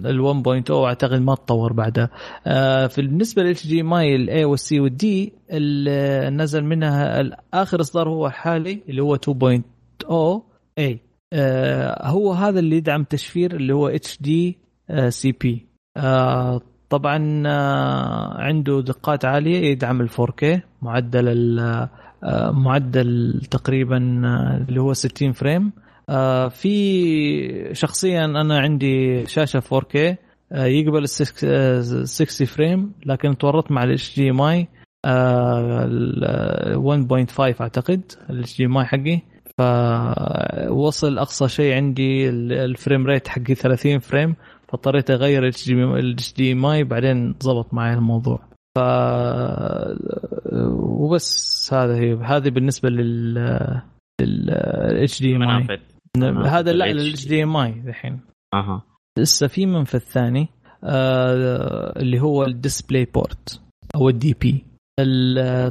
ال 0.04 0.42
1.0 0.70 0.70
أعتقد 0.70 1.20
ما 1.20 1.34
تطور 1.34 1.72
بعدها 1.72 2.10
آه 2.46 2.86
في 2.86 3.02
بالنسبة 3.02 3.42
لل 3.42 3.66
HDMI 3.66 4.16
ال 4.16 4.44
A 4.44 4.53
وال 4.53 4.71
C 4.71 4.80
وال 4.80 5.15
D 5.15 5.32
نزل 6.30 6.64
منها 6.64 7.30
آخر 7.54 7.80
إصدار 7.80 8.08
هو 8.08 8.26
الحالي 8.26 8.82
اللي 8.88 9.02
هو 9.02 9.16
2.0 9.16 10.42
A 10.78 11.00
آه 11.32 12.06
هو 12.08 12.32
هذا 12.32 12.58
اللي 12.58 12.76
يدعم 12.76 13.04
تشفير 13.04 13.56
اللي 13.56 13.74
هو 13.74 13.88
HD 13.88 14.58
CP 15.08 15.66
طبعا 16.90 17.42
آه 17.46 18.40
عنده 18.40 18.80
دقات 18.80 19.24
عالية 19.24 19.70
يدعم 19.70 20.00
ال 20.00 20.10
4K 20.10 20.60
معدل 20.82 21.58
آه، 21.60 21.90
معدل 22.50 23.40
تقريبا 23.50 24.22
آه، 24.24 24.64
اللي 24.68 24.80
هو 24.80 24.92
60 24.92 25.32
frame. 25.32 25.72
آه، 26.08 26.48
في 26.48 27.74
شخصيا 27.74 28.24
أنا 28.24 28.58
عندي 28.58 29.26
شاشة 29.26 29.60
4K 29.60 29.96
يقبل 30.52 30.98
ال 30.98 31.08
60 32.08 32.46
frame 32.46 32.92
لكن 33.06 33.38
تورطت 33.38 33.70
مع 33.70 33.84
ال 33.84 34.16
HDMI 34.16 34.68
1.5 35.06 37.60
اعتقد 37.60 38.12
ال 38.30 38.56
HDMI 38.58 38.84
حقي. 38.84 39.20
فوصل 39.58 41.18
أقصى 41.18 41.48
شيء 41.48 41.74
عندي 41.74 42.28
ال 42.28 42.41
frame 42.41 43.06
rate 43.06 43.28
حقي 43.28 43.54
30 43.54 43.98
frame 43.98 44.34
فاضطريت 44.68 45.10
أغير 45.10 45.42
ال 45.42 45.66
HDMI 46.36 46.84
بعدين 46.84 47.32
ضبط 47.32 47.74
معي 47.74 47.94
الموضوع. 47.94 48.55
ف 48.76 48.78
وبس 50.72 51.70
هذا 51.74 51.96
هي. 51.96 52.14
هذه 52.14 52.48
بالنسبة 52.50 52.88
لل 52.88 53.34
لل 54.20 54.50
HDMI 55.02 55.80
هذا 56.46 56.72
لا 56.72 56.90
ال 56.90 57.28
HDMI 57.28 57.70
الحين. 57.86 58.20
أها. 58.54 58.82
لسه 59.18 59.46
في 59.46 59.66
منفذ 59.66 59.98
ثاني 59.98 60.48
آه 60.84 62.00
اللي 62.00 62.20
هو 62.20 62.44
ال 62.44 63.04
DisplayPort 63.04 63.60
أو 63.94 64.08
ال 64.08 64.34
DP 64.40 64.64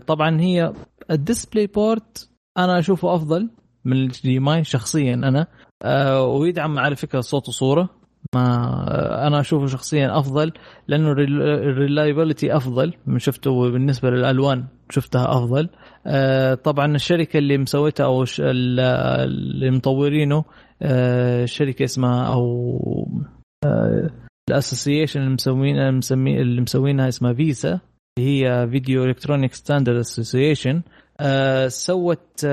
طبعا 0.08 0.42
هي 0.42 0.74
ال 1.12 1.68
DisplayPort 1.68 2.30
أنا 2.58 2.80
أشوفه 2.80 3.16
أفضل 3.16 3.50
من 3.86 3.94
ال 3.98 4.22
HDMI 4.24 4.64
شخصيا 4.64 5.14
أنا. 5.14 5.48
آه 5.84 6.22
ويدعم 6.24 6.80
على 6.80 6.96
فكرة 6.96 7.22
صوت 7.22 7.48
وصورة. 7.48 7.90
ما 8.36 9.28
أنا 9.28 9.40
أشوفه 9.40 9.66
شخصيا 9.66 10.20
أفضل 10.20 10.52
لأنه 10.88 11.12
ال 11.12 11.24
reliability 11.24 12.56
أفضل. 12.56 12.94
من 13.08 13.20
شفته 13.20 13.72
بالنسبة 13.72 14.10
للألوان 14.10 14.66
شفتها 14.90 15.38
أفضل. 15.38 15.70
آه، 16.08 16.54
طبعا 16.54 16.96
الشركة 16.96 17.38
اللي 17.38 17.58
مسويتها 17.58 18.06
أو 18.06 18.26
اللي 18.40 19.72
مطورينه 19.72 20.44
آه، 20.82 21.46
شركة 21.46 21.84
اسمها 21.84 22.24
أو 22.34 22.80
ال 24.50 24.56
association 24.56 25.22
اللي 25.22 25.34
مسوينها 25.34 25.90
اللي 26.42 26.62
مسوينها 26.62 27.08
اسمها 27.08 27.34
VESA 27.34 27.80
هي 28.20 28.68
Video 28.72 29.04
Electronics 29.04 29.54
Standards 29.54 29.98
Association 29.98 30.82
سوت 31.68 32.48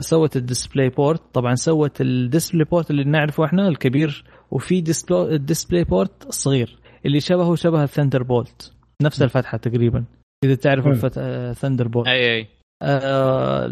سوت 0.00 0.36
ال 0.36 0.88
DisplayPort. 0.88 1.22
طبعا 1.32 1.54
سوت 1.54 2.00
ال 2.00 2.64
DisplayPort 2.64 2.90
اللي 2.90 3.04
نعرفه 3.04 3.44
إحنا 3.44 3.68
الكبير. 3.68 4.24
وفي 4.50 4.84
ال 5.12 5.84
DisplayPort 5.84 6.26
الصغير 6.26 6.78
اللي 7.06 7.20
شبهه 7.20 7.54
شبه 7.54 7.82
ال 7.82 8.22
Thunderbolt 8.22 8.72
نفس 9.02 9.22
الفتحة 9.22 9.58
تقريبا. 9.58 10.04
إذا 10.44 10.54
تعرف 10.54 11.06
ال 11.18 11.88
Thunderbolt 11.88 12.08
أي 12.08 12.36
أي. 12.36 12.46
آه 12.82 13.70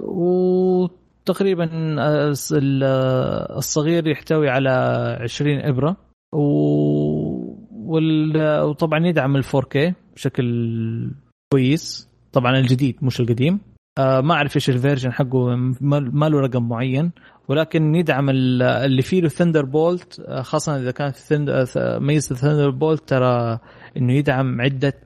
وتقريبا 0.00 1.70
الصغير 3.58 4.08
يحتوي 4.08 4.48
على 4.48 4.70
20 5.20 5.58
إبرة. 5.58 5.96
وطبعا 7.86 9.06
يدعم 9.06 9.36
ال 9.36 9.44
4K 9.44 9.92
بشكل 10.14 10.44
كويس. 11.54 12.08
طبعا 12.32 12.58
الجديد 12.58 12.96
مش 13.02 13.20
القديم. 13.20 13.60
آه 13.98 14.20
ما 14.20 14.34
أعرف 14.34 14.56
إيش 14.56 14.70
ال 14.70 14.75
version 14.75 15.12
حقه 15.12 15.54
ما 15.80 16.28
له 16.28 16.40
رقم 16.40 16.68
معين. 16.68 17.12
ولكن 17.48 17.94
يدعم 17.94 18.30
اللي 18.30 19.02
فيه 19.02 19.20
له 19.20 19.28
Thunderbolt 19.28 20.20
آه 20.20 20.42
خاصة 20.42 20.76
إذا 20.76 20.90
كان 20.90 21.10
في 21.10 21.98
ميزة 22.00 22.32
ال 22.32 22.70
Thunderbolt 22.70 23.08
ترى 23.08 23.58
إنه 23.96 24.12
يدعم 24.12 24.60
عدة 24.60 24.98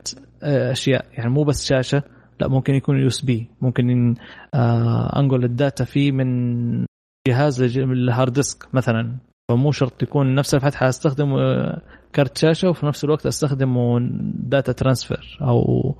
آه 0.43 0.71
أشياء. 0.71 1.05
يعني 1.13 1.29
مو 1.29 1.43
بس 1.43 1.65
شاشة 1.65 2.03
لا 2.39 2.47
ممكن 2.47 2.73
يكون 2.73 2.99
USB 2.99 3.49
ممكن 3.61 4.15
آه 4.53 5.19
أنقل 5.19 5.43
ال 5.43 5.51
data 5.51 5.83
فيه 5.85 6.11
من 6.11 6.85
جهاز 7.27 7.61
ال 7.61 7.75
hard 7.75 8.33
disk 8.33 8.67
مثلا. 8.73 9.17
فمو 9.51 9.71
شرط 9.71 10.03
يكون 10.03 10.35
نفس 10.35 10.55
الفتحة 10.55 10.89
استخدم 10.89 11.35
كارت 12.13 12.37
شاشة 12.37 12.69
وفي 12.69 12.85
نفس 12.85 13.03
الوقت 13.03 13.25
استخدم 13.25 13.99
data 14.35 14.71
transfer 14.71 15.37
أو 15.41 15.95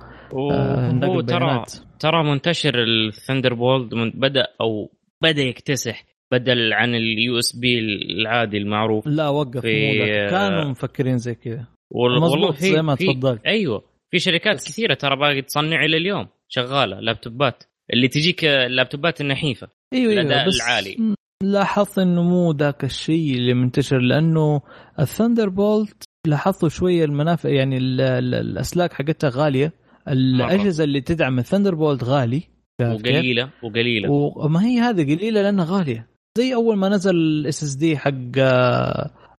ترى 1.26 1.64
ترى 1.98 2.24
منتشر 2.24 2.82
ال 2.82 3.54
Thunderbolt 3.54 3.94
بدأ 4.14 4.46
أو 4.60 4.90
بدأ 5.22 5.42
يكتسح 5.42 6.04
بدل 6.32 6.72
عن 6.72 6.94
ال 6.94 7.38
USB 7.38 7.78
العادي 7.78 8.56
المعروف 8.56 9.06
لا 9.06 9.28
وقف 9.28 9.60
في 9.60 9.98
كانوا 10.30 10.64
مفكرين 10.64 11.18
زي 11.18 11.34
كذا. 11.34 11.66
والله 11.90 12.52
زي 12.52 12.82
ما 12.82 12.94
تفضلت. 12.94 13.46
أيوه 13.46 13.84
في 14.10 14.18
شركات 14.18 14.54
بس. 14.54 14.68
كثيرة 14.68 14.94
ترى 14.94 15.16
باقي 15.16 15.42
تصنع 15.42 15.84
إلى 15.84 15.96
اليوم 15.96 16.26
شغالة 16.48 17.00
لابتوبات. 17.00 17.64
اللي 17.92 18.08
تجيك 18.08 18.44
اللابتوبات 18.44 19.20
النحيفة 19.20 19.68
أيوه 19.92 20.12
الأداء 20.12 20.38
أيوة 20.38 20.54
العالي. 20.56 21.14
لاحظت 21.42 21.98
إنه 21.98 22.22
مو 22.22 22.52
ذاك 22.52 22.84
الشيء 22.84 23.34
اللي 23.34 23.54
منتشر 23.54 23.98
لأنه 23.98 24.60
ال 25.00 25.48
Thunderbolt 25.48 26.04
لاحظته 26.26 26.68
شوية 26.68 27.04
المنافع 27.04 27.48
يعني 27.48 27.76
ال 27.76 28.00
ال 28.00 28.34
الأسلاك 28.34 28.92
حقتها 28.92 29.30
غالية. 29.34 29.72
الأجهزة 30.10 30.84
اللي 30.84 31.00
تدعم 31.00 31.38
ال 31.38 31.74
Thunderbolt 31.74 32.04
غالي 32.04 32.42
وقليلة 32.82 33.50
وقليلة. 33.62 34.10
وما 34.10 34.64
هي 34.64 34.78
هذه 34.80 35.02
قليلة 35.14 35.42
لأنها 35.42 35.64
غالية. 35.64 36.06
زي 36.38 36.54
أول 36.54 36.76
ما 36.76 36.88
نزل 36.88 37.16
ال 37.16 37.62
SSD 37.62 37.96
حق 37.98 38.38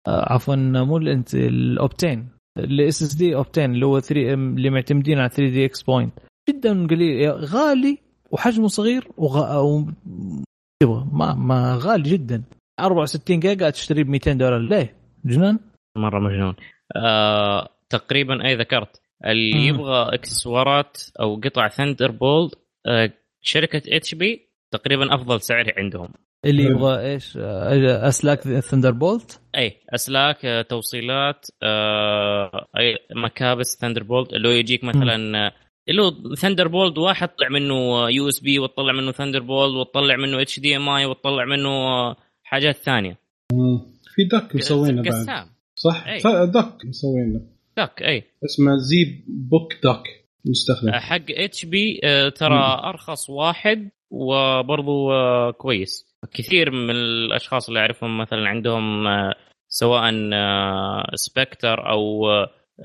عفوا 0.08 0.56
مو 0.56 0.98
انت 0.98 1.36
ال 1.36 1.48
Optane. 1.48 2.30
ال 2.58 3.04
SSD 3.04 3.36
Optane 3.36 3.72
اللي 3.74 3.86
هو 3.86 4.00
3 4.00 4.34
اللي 4.34 4.70
معتمدين 4.70 5.20
على 5.20 5.30
3D 5.30 5.66
XPoint 5.66 6.14
جدا 6.50 6.88
قليل 6.88 7.32
غالي 7.32 7.98
وحجمه 8.32 8.68
صغير 8.68 9.08
وغ... 9.18 9.74
تبغى 10.82 11.08
ما 11.12 11.34
ما 11.34 11.80
غالي 11.82 12.10
جدا. 12.10 12.44
64 12.80 13.40
جيجا 13.40 13.70
تشتريه 13.70 14.04
ب 14.04 14.08
200 14.08 14.34
دولار. 14.34 14.60
ليه؟ 14.60 14.96
جنان؟ 15.26 15.60
مرة 15.98 16.20
مجنون. 16.20 16.56
آه، 16.96 17.70
تقريبا 17.90 18.46
أي 18.46 18.56
ذكرت. 18.56 19.01
اللي 19.26 19.54
مم. 19.54 19.76
يبغى 19.76 20.16
إكسسوارات 20.16 20.98
أو 21.20 21.36
قطع 21.36 21.68
Thunderbolt 21.68 22.52
آه، 22.86 23.14
شركة 23.42 23.82
HP 23.88 24.48
تقريبا 24.72 25.16
أفضل 25.16 25.42
سعر 25.42 25.74
عندهم. 25.78 26.10
اللي 26.46 26.64
يبغى 26.64 27.12
إيش؟ 27.12 27.38
آه، 27.38 28.08
أسلاك 28.08 28.40
Thunderbolt 28.42 29.42
أي 29.58 29.78
أسلاك 29.90 30.46
آه، 30.46 30.62
توصيلات 30.62 31.46
أي 32.78 32.98
مكابس 33.16 33.78
Thunderbolt 33.82 34.34
اللي 34.34 34.48
هو 34.48 34.52
يجيك 34.52 34.84
مثلا 34.84 35.52
اللي 35.90 36.02
هو 36.02 36.36
Thunderbolt 36.36 36.98
واحد 36.98 37.28
طلع 37.28 37.50
منه 37.50 38.10
USB 38.10 38.60
وتطلع 38.60 38.94
منه 38.94 39.12
Thunderbolt 39.12 39.76
وتطلع 39.76 40.16
منه 40.16 40.42
HDMI 40.42 41.06
وتطلع 41.06 41.46
منه 41.46 41.70
حاجات 42.44 42.76
ثانية. 42.76 43.18
في 44.16 44.24
dock 44.32 44.56
مسوينه 44.56 45.02
بعد. 45.02 45.48
صح؟ 45.76 46.08
أي. 46.08 46.20
dock 46.48 46.86
مسوينه. 46.86 47.42
dock 47.82 48.02
أي. 48.02 48.24
اسمه 48.46 48.78
ZBook 48.78 49.74
dock 49.84 50.04
يستخدم 50.46 50.92
حق 50.92 51.26
HP 51.30 52.00
ترى 52.36 52.80
أرخص 52.84 53.30
واحد 53.30 53.90
وبرضه 54.12 55.12
كويس. 55.52 56.12
كثير 56.34 56.72
من 56.72 56.92
الأشخاص 56.92 57.68
اللي 57.68 57.80
أعرفهم 57.80 58.18
مثلا 58.18 58.50
عندهم 58.50 59.06
سواء 59.70 60.12
Spectre 61.16 61.90
أو 61.90 62.28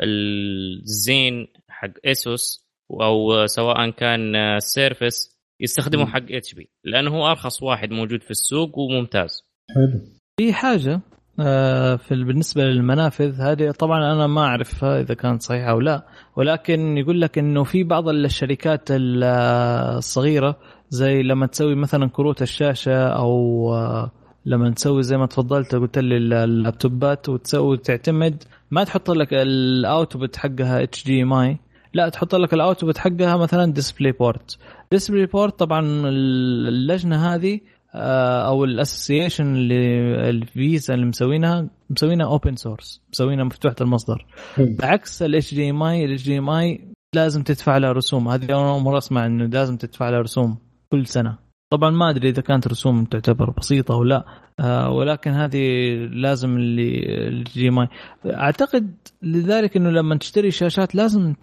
الزين 0.03 1.47
حق 1.69 1.93
ASUS 2.05 2.67
أو 2.91 3.47
سواء 3.47 3.91
كان 3.91 4.33
Surface 4.59 5.37
يستخدموا 5.61 6.07
حق 6.07 6.23
HP 6.31 6.71
لأنه 6.85 7.11
هو 7.11 7.31
أرخص 7.31 7.63
واحد 7.63 7.91
موجود 7.91 8.23
في 8.23 8.31
السوق 8.31 8.79
وممتاز. 8.79 9.43
حلو. 9.75 10.01
في 10.41 10.53
حاجة 10.53 10.95
آه، 10.95 11.03
في 11.37 12.25
بالنسبة 12.25 12.63
للمنافذ 12.63 13.41
هذه 13.41 13.71
طبعا 13.71 14.13
أنا 14.13 14.27
ما 14.27 14.41
أعرف 14.41 14.85
إذا 14.85 15.15
كانت 15.15 15.43
صحيحة 15.43 15.71
أو 15.71 15.81
لا 15.81 16.07
ولكن 16.37 16.99
يقول 16.99 17.21
لك 17.21 17.39
إنه 17.39 17.65
في 17.65 17.85
بعض 17.85 18.09
الشركات 18.09 18.89
الصغيرة 18.91 20.57
زي 20.91 21.23
لما 21.23 21.47
تسوي 21.47 21.75
مثلا 21.75 22.09
كروت 22.09 22.43
الشاشة 22.43 23.09
أو 23.09 23.75
آه، 23.75 24.11
لما 24.47 24.71
تسوي 24.71 25.03
زي 25.03 25.17
ما 25.17 25.27
تفضلت 25.27 25.75
قلت 25.75 25.99
لي 25.99 26.17
اللابتوبات 26.17 27.29
وتسوي 27.29 27.77
تعتمد 27.77 28.45
ما 28.71 28.85
تحط 28.85 29.11
لك 29.11 29.35
ال 29.35 29.49
output 29.49 30.37
حقها 30.37 30.83
HDMI 30.83 31.59
لا 31.95 32.09
تحط 32.09 32.35
لك 32.35 32.55
ال 32.55 32.61
output 32.61 32.99
حقها 32.99 33.37
مثلا 33.37 33.73
DisplayPort 33.73 34.59
DisplayPort 34.93 35.59
طبعا 35.59 35.81
اللجنة 36.09 37.35
هذه 37.35 37.55
آه، 37.55 37.61
أو 37.97 38.65
ال 38.65 38.72
association 38.72 39.57
اللي 39.57 40.31
ال 40.31 40.43
VESA 40.43 40.95
اللي 40.95 41.07
مسوينها 41.07 41.69
مسوينها 41.91 42.27
open 42.27 42.57
source 42.57 43.03
مسوينها 43.13 43.45
مفتوحة 43.45 43.77
المصدر. 43.81 44.27
بعكس 44.59 45.23
الاتش 45.23 45.55
دي 45.55 45.71
ام 45.71 45.83
اي 45.83 46.05
الاتش 46.05 46.25
دي 46.25 46.39
ام 46.39 46.51
اي 46.51 46.81
لازم 47.15 47.43
تدفع 47.43 47.77
لها 47.77 47.93
رسوم. 47.93 48.29
هذه 48.29 48.53
أول 48.53 48.83
مرة 48.83 48.99
أسمع 48.99 49.27
إنه 49.27 49.45
لازم 49.45 49.77
تدفع 49.77 50.11
لها 50.11 50.21
رسوم 50.21 50.57
كل 50.93 51.07
سنة. 51.07 51.47
طبعا 51.71 51.91
ما 51.91 52.11
أدري 52.11 52.29
إذا 52.29 52.43
كانت 52.43 52.69
رسوم 52.69 53.05
تعتبر 53.05 53.51
بسيطة 53.51 53.95
أو 53.95 54.05
لا 54.05 54.25
آه 54.61 54.91
ولكن 54.91 55.31
هذه 55.31 55.95
لازم 56.13 56.57
ال 56.57 57.05
HDMI 57.29 57.89
أعتقد 58.27 58.95
لذلك 59.23 59.77
إنه 59.77 59.91
لما 59.91 60.17
تشتري 60.17 60.51
شاشات 60.51 60.95
لازم 60.95 61.35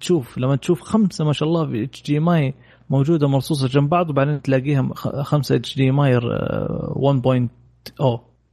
تشوف 0.00 0.38
لما 0.38 0.56
تشوف 0.56 0.80
خمسة 0.80 1.24
ما 1.24 1.32
شاء 1.32 1.48
الله 1.48 1.66
في 1.66 1.84
HDMI 1.84 2.54
موجودة 2.94 3.28
مرصوصة 3.28 3.68
جنب 3.68 3.88
بعض 3.88 4.10
وبعدين 4.10 4.42
تلاقيها 4.42 4.88
خمسة 5.22 5.56
HDMI 5.56 6.20
1.0 6.20 6.28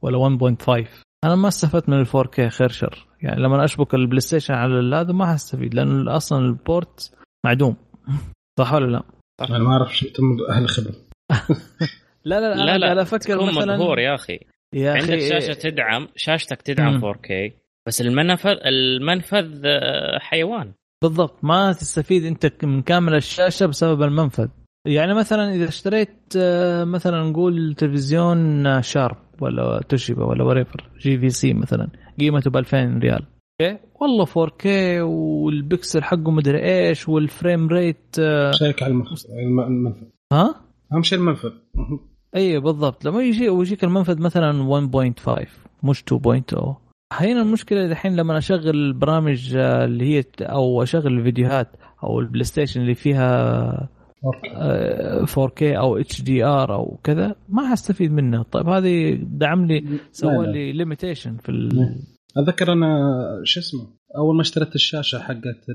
ولا 0.02 0.38
1.5 0.56 1.02
أنا 1.24 1.34
ما 1.34 1.48
استفدت 1.48 1.88
من 1.88 2.00
ال 2.00 2.06
4K 2.06 2.40
خير 2.40 2.68
شر 2.68 3.06
يعني 3.22 3.42
لما 3.42 3.64
أشبك 3.64 3.94
ال 3.94 4.20
PlayStation 4.20 4.54
على 4.54 4.96
هذا 4.96 5.12
ما 5.12 5.32
حستفيد 5.32 5.74
لأنه 5.74 6.16
أصلا 6.16 6.38
ال 6.38 6.53
port 6.53 7.14
معدوم. 7.46 7.76
صح 8.58 8.74
ولا 8.74 8.86
لا؟ 8.86 9.02
أنا 9.40 9.58
ما 9.58 9.72
أعرف 9.72 9.96
شو 9.96 10.06
تم 10.08 10.24
أهل 10.50 10.62
الخبره 10.64 10.94
لا 12.24 12.40
لا 12.40 12.54
لا, 12.54 12.78
لا, 12.78 12.94
لا 12.94 13.02
أفكر 13.02 13.18
تكون 13.18 13.48
مثلا 13.48 13.76
مبهور 13.76 13.98
يا 13.98 14.14
أخي. 14.14 14.40
يا 14.74 14.92
عندك 14.92 15.10
أخي 15.10 15.28
شاشة 15.28 15.52
تدعم 15.52 16.08
شاشتك 16.16 16.62
تدعم 16.62 16.94
مم. 16.94 17.12
4K 17.12 17.52
بس 17.86 18.00
المنفذ 18.00 18.56
المنفذ 18.66 19.62
آه، 19.64 20.18
حيوان. 20.18 20.72
بالضبط. 21.02 21.44
ما 21.44 21.72
تستفيد 21.72 22.24
انت 22.24 22.64
من 22.64 22.82
كامل 22.82 23.14
الشاشة 23.14 23.66
بسبب 23.66 24.02
المنفذ. 24.02 24.48
يعني 24.86 25.14
مثلا 25.14 25.54
إذا 25.54 25.68
اشتريت 25.68 26.18
آه، 26.36 26.84
مثلا 26.84 27.22
نقول 27.22 27.74
تلفزيون 27.74 28.66
آه، 28.66 28.80
شارب 28.80 29.16
ولا 29.40 29.80
توشيبا 29.88 30.24
ولا 30.24 30.44
وريفر 30.44 30.90
جي 31.00 31.18
في 31.18 31.30
سي 31.30 31.52
مثلا 31.52 31.88
قيمته 32.20 32.50
ب 32.50 32.56
2000 32.56 32.98
ريال. 32.98 33.26
okay؟ 33.60 33.78
والله 34.00 34.24
4K 34.24 34.66
والبكسل 35.02 36.02
حقه 36.02 36.30
مدري 36.30 36.64
إيش 36.64 37.08
وال 37.08 37.25
frame 37.25 37.68
rate 37.68 38.16
check 38.52 38.82
على 38.82 38.92
المنفذ. 38.92 39.24
ها؟ 40.32 40.54
أهم 40.92 41.02
شيء 41.02 41.18
المنفذ. 41.18 41.52
اي 42.36 42.60
بالضبط. 42.60 43.04
لما 43.04 43.22
يجي 43.22 43.48
ويجيك 43.48 43.84
المنفذ 43.84 44.20
مثلا 44.20 44.62
1.5 44.62 45.48
مش 45.82 46.04
2.0 46.04 46.81
هنا 47.20 47.42
المشكلة 47.42 47.86
الحين 47.86 48.16
لما 48.16 48.38
أشغل 48.38 48.70
البرامج 48.70 49.56
اللي 49.56 50.04
هي 50.04 50.24
أو 50.40 50.82
أشغل 50.82 51.18
الفيديوهات 51.18 51.68
أو 52.04 52.20
ال 52.20 52.44
PlayStation 52.44 52.80
اللي 52.80 52.94
فيها 52.94 53.88
4K 55.26 55.62
أو 55.62 55.96
HDR 55.96 56.74
أو 56.74 57.00
كذا 57.04 57.36
ما 57.48 57.70
حستفيد 57.70 58.12
منه. 58.12 58.42
طيب 58.42 58.68
هذه 58.68 59.18
دعم 59.22 59.66
لي 59.66 59.84
سوى 60.12 60.46
لي 60.46 60.72
limitation 60.72 61.36
في 61.36 61.48
ال... 61.48 61.94
اتذكر 62.36 62.72
أنا 62.72 62.96
شو 63.44 63.60
اسمه 63.60 63.80
أول 64.16 64.36
ما 64.36 64.42
اشتريت 64.42 64.74
الشاشة 64.74 65.18
حقت 65.18 65.66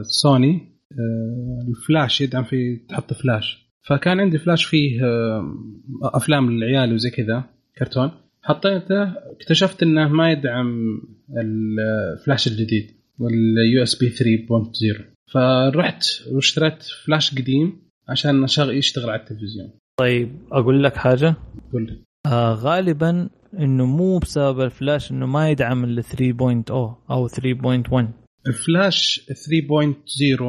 السوني 0.00 0.72
آه، 0.92 1.68
الفلاش 1.68 2.20
يدعم 2.20 2.44
في 2.44 2.76
تحط 2.88 3.12
فلاش. 3.12 3.72
فكان 3.82 4.20
عندي 4.20 4.38
فلاش 4.38 4.64
فيه 4.64 5.04
آه، 5.04 5.54
أفلام 6.02 6.50
للعيال 6.50 6.94
وزي 6.94 7.10
كذا 7.10 7.44
كرتون. 7.78 8.10
حطيته 8.42 9.02
اكتشفت 9.02 9.82
إنه 9.82 10.08
ما 10.08 10.32
يدعم 10.32 11.00
الفلاش 11.38 12.46
الجديد 12.46 12.90
وال 13.18 13.82
USB 13.82 14.10
3.0 14.10 15.02
فرحت 15.32 16.04
واشتريت 16.32 16.82
فلاش 17.06 17.34
قديم 17.34 17.82
عشان 18.08 18.46
يشتغل 18.58 19.10
على 19.10 19.20
التلفزيون. 19.20 19.70
طيب 20.00 20.38
أقول 20.52 20.84
لك 20.84 20.96
حاجة؟ 20.96 21.34
قول 21.72 21.86
لي. 21.86 22.02
آه 22.26 22.54
غالبا 22.54 23.28
إنه 23.58 23.86
مو 23.86 24.18
بسبب 24.18 24.60
الفلاش 24.60 25.10
إنه 25.10 25.26
ما 25.26 25.50
يدعم 25.50 25.84
ال 25.84 26.04
3.0 26.04 26.70
أو 27.10 27.28
3.1 27.28 28.06
الفلاش 28.46 29.30
3.0 29.30 30.42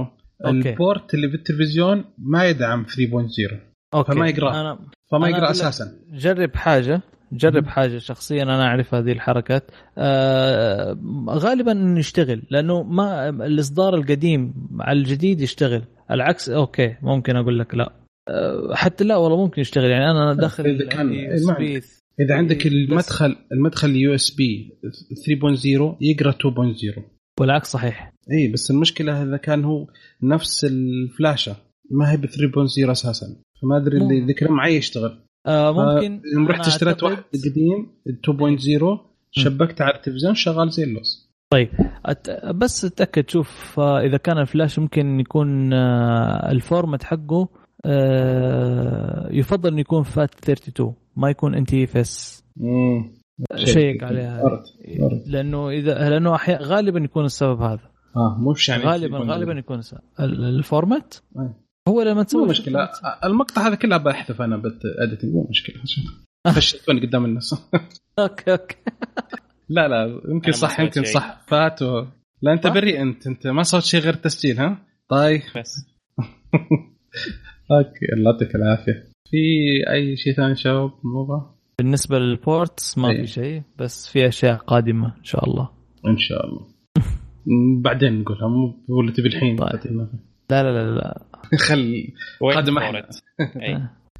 ال 0.45 0.59
port 0.59 1.14
اللي 1.14 1.28
بالتلفزيون 1.28 2.06
ما 2.18 2.45
يدعم 2.45 2.86
3.0 2.86 3.53
okay. 3.94 4.11
فما 4.11 4.30
يقرأ. 4.30 4.61
أنا 4.61 4.80
فما 5.11 5.30
يقرأ 5.30 5.52
أساسا. 5.52 5.99
جرب 6.14 6.56
حاجة. 6.56 7.02
جرب 7.34 7.68
حاجة 7.68 7.97
شخصيا 7.97 8.43
أنا 8.43 8.64
أعرف 8.64 8.93
هذه 8.95 9.11
الحركات. 9.11 9.72
آه 9.97 10.97
غالبا 11.30 11.95
يشتغل 11.99 12.41
لأنه 12.49 12.84
ما 12.84 13.30
الإصدار 13.30 13.95
القديم 13.95 14.53
على 14.80 14.99
الجديد 14.99 15.41
يشتغل. 15.41 15.81
العكس 16.11 16.49
okay 16.49 16.95
ممكن 17.01 17.35
أقول 17.35 17.60
لك 17.60 17.76
لا. 17.76 17.93
آه 18.30 18.76
حتى 18.76 19.03
لا 19.03 19.15
والله 19.15 19.38
ممكن 19.38 19.61
يشتغل. 19.61 19.89
يعني 19.89 20.11
أنا 20.11 20.34
داخل 20.34 20.65
اذا 20.65 20.88
كان 20.88 21.10
إذا 22.19 22.35
عندك 22.35 22.68
المدخل 22.68 23.35
المدخل 23.51 23.95
USB 23.95 24.80
3.0 24.81 25.97
يقرأ 26.01 26.31
2.0 26.31 27.01
والعكس 27.39 27.72
صحيح. 27.72 28.14
اي 28.31 28.47
بس 28.47 28.72
المشكلة 28.72 29.23
اذا 29.23 29.38
كان 29.38 29.65
هو 29.65 29.88
نفس 30.23 30.65
الفلاشة. 30.65 31.55
ما 31.91 32.11
هي 32.11 32.18
ب 32.18 32.26
3.0 32.26 32.89
أساسا. 32.91 33.27
فما 33.61 33.77
أدري 33.77 33.97
اللي 33.97 34.22
ذكر 34.22 34.51
معي 34.51 34.76
يشتغل. 34.76 35.19
آه 35.45 35.72
ممكن 35.72 36.22
يوم 36.34 36.48
رحت 36.48 36.68
اشتريت 36.68 37.03
واحد 37.03 37.24
قديم 37.45 37.91
2.0 38.98 39.14
شبكت 39.32 39.82
على 39.82 39.95
التلفزيون 39.95 40.36
شغال 40.36 40.70
زي 40.70 40.84
اللوز. 40.84 41.30
طيب 41.49 41.70
بس 42.56 42.82
تاكد 42.82 43.30
شوف 43.30 43.80
آه، 43.80 43.99
إذا 43.99 44.18
كان 44.18 44.38
الفلاش 44.38 44.80
ممكن 44.80 45.20
يكون 45.20 45.74
آه، 45.74 46.52
ال 46.52 46.59
format 46.59 47.03
حقه 47.03 47.49
يفضل 49.32 49.72
إنه 49.72 49.80
يكون 49.80 50.03
FAT 50.03 50.36
32 50.44 50.94
ما 51.15 51.30
يكون 51.30 51.56
NTFS. 51.56 52.44
شيك 53.56 54.03
عليها 54.03 54.64
لأنه 55.28 55.70
إذا 55.70 56.10
لأنه 56.10 56.38
غالبا 56.49 56.99
يكون 56.99 57.26
السبب 57.26 57.61
هذا. 57.61 57.94
آه 58.15 58.38
مش 58.40 58.70
يعني 58.70 58.84
غالبا 58.84 59.18
غالبا 59.18 59.53
يكون 59.53 59.80
السبب 59.80 60.02
ال 60.20 60.33
format 60.33 61.15
هو 61.88 62.01
لما 62.01 62.23
تسوي 62.23 62.41
مو 62.41 62.47
مشكلة. 62.47 62.89
المقطع 63.23 63.68
هذا 63.68 63.76
كله 63.76 63.97
بحذف 63.97 64.41
أنا 64.41 64.61
editing 64.99 65.34
مو 65.34 65.47
مشكلة 65.49 65.76
فشلتوني 66.55 67.07
قدام 67.07 67.26
الناس. 67.26 67.53
okay 68.20 68.52
okay. 68.52 68.76
لا 69.69 69.88
لا 69.88 70.22
يمكن 70.30 70.51
صح 70.51 70.80
يمكن 70.80 71.03
صح. 71.03 71.41
FAT 71.48 71.82
و... 71.81 72.05
لا 72.41 72.53
أنت 72.53 72.68
بريء 72.68 73.01
أنت. 73.01 73.27
أنت 73.27 73.47
ما 73.47 73.64
صوت 73.64 73.84
شيء 73.84 73.99
غير 73.99 74.14
التسجيل 74.14 74.60
ها؟ 74.60 74.77
طيب. 75.10 75.41
بس. 75.55 75.76
okay 77.72 78.14
الله 78.14 78.31
يعطيك 78.31 78.55
العافية. 78.55 79.03
في 79.30 79.38
أي 79.89 80.18
شيء 80.18 80.34
ثاني 80.34 80.55
شباب؟ 80.55 80.91
الموضوع 81.05 81.55
بالنسبة 81.77 82.19
لل 82.20 82.42
ports 82.42 82.98
ما 82.97 83.10
أيه. 83.10 83.22
في 83.22 83.27
شيء 83.27 83.61
بس 83.80 84.07
في 84.07 84.27
أشياء 84.27 84.55
قادمة 84.55 85.18
إن 85.18 85.23
شاء 85.23 85.45
الله. 85.45 85.69
إن 86.07 86.18
شاء 86.18 86.45
الله. 86.45 86.68
بعدين 87.81 88.19
نقولها 88.19 88.47
مو 88.47 88.85
ولا 88.89 89.11
تبي 89.11 89.27
الحين. 89.27 89.55
طيب. 89.55 90.07
لا 90.54 90.64
لا 90.64 90.86
لا 90.86 90.96
لا. 90.96 91.22
خل 91.68 92.08
قادم 92.42 92.78
احد 92.78 93.04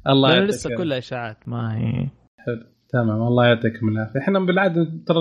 الله 0.08 0.32
يعطيك 0.34 0.48
لسه 0.48 0.76
كلها 0.76 0.98
اشاعات 0.98 1.48
ما 1.48 1.78
هي. 1.78 2.08
حلو. 2.38 2.62
تمام 2.88 3.22
الله 3.22 3.46
يعطيكم 3.46 3.88
العافية. 3.88 4.20
إحنا 4.20 4.38
بالعادة 4.38 4.84
ترى 5.06 5.20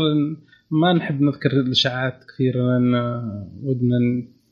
ما 0.71 0.93
نحب 0.93 1.21
نذكر 1.21 1.51
الأشاعات 1.51 2.23
كثير 2.23 2.53
لأن 2.55 2.93
ودنا 3.63 3.97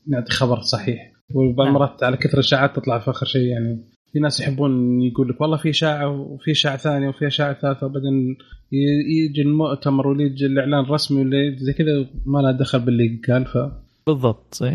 نعطي 0.08 0.32
خبر 0.32 0.60
صحيح. 0.60 1.12
وبعض 1.34 1.66
نعم. 1.66 1.76
المرات 1.76 2.02
على 2.02 2.16
كثر 2.16 2.34
الأشاعات 2.34 2.76
تطلع 2.76 2.98
في 2.98 3.10
آخر 3.10 3.26
شيء 3.26 3.46
يعني 3.46 3.88
في 4.12 4.20
ناس 4.20 4.40
يحبون 4.40 5.02
يقول 5.02 5.28
لك 5.28 5.40
والله 5.40 5.56
في 5.56 5.70
أشاعة 5.70 6.08
وفي 6.08 6.50
أشاعة 6.50 6.76
ثانية 6.76 7.08
وفي 7.08 7.26
أشاعة 7.26 7.60
ثالثة 7.60 7.86
وبعدين 7.86 8.36
يجي 9.26 9.42
المؤتمر 9.42 10.08
ولا 10.08 10.22
يجي 10.22 10.46
الإعلان 10.46 10.84
الرسمي 10.84 11.20
ولا 11.20 11.56
زي 11.56 11.72
كذا 11.72 12.06
ما 12.26 12.38
له 12.38 12.52
دخل 12.52 12.80
باللي 12.80 13.20
قال 13.28 13.46
ف 13.46 13.58
بالضبط 14.06 14.54
صحيح. 14.54 14.74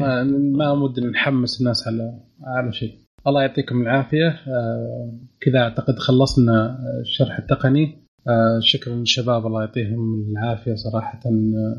ما, 0.57 0.71
ودنا 0.71 1.09
نحمس 1.09 1.61
الناس 1.61 1.87
على 1.87 2.19
على 2.43 2.73
شيء. 2.73 2.93
الله 3.27 3.41
يعطيكم 3.41 3.81
العافية. 3.81 4.27
آه 4.27 5.11
كذا 5.41 5.59
أعتقد 5.59 5.99
خلصنا 5.99 6.77
الشرح 7.01 7.39
التقني. 7.39 8.07
آه 8.27 8.59
شكرا 8.61 8.95
للشباب 8.95 9.47
الله 9.47 9.61
يعطيهم 9.61 10.25
العافية 10.31 10.75
صراحة. 10.75 11.19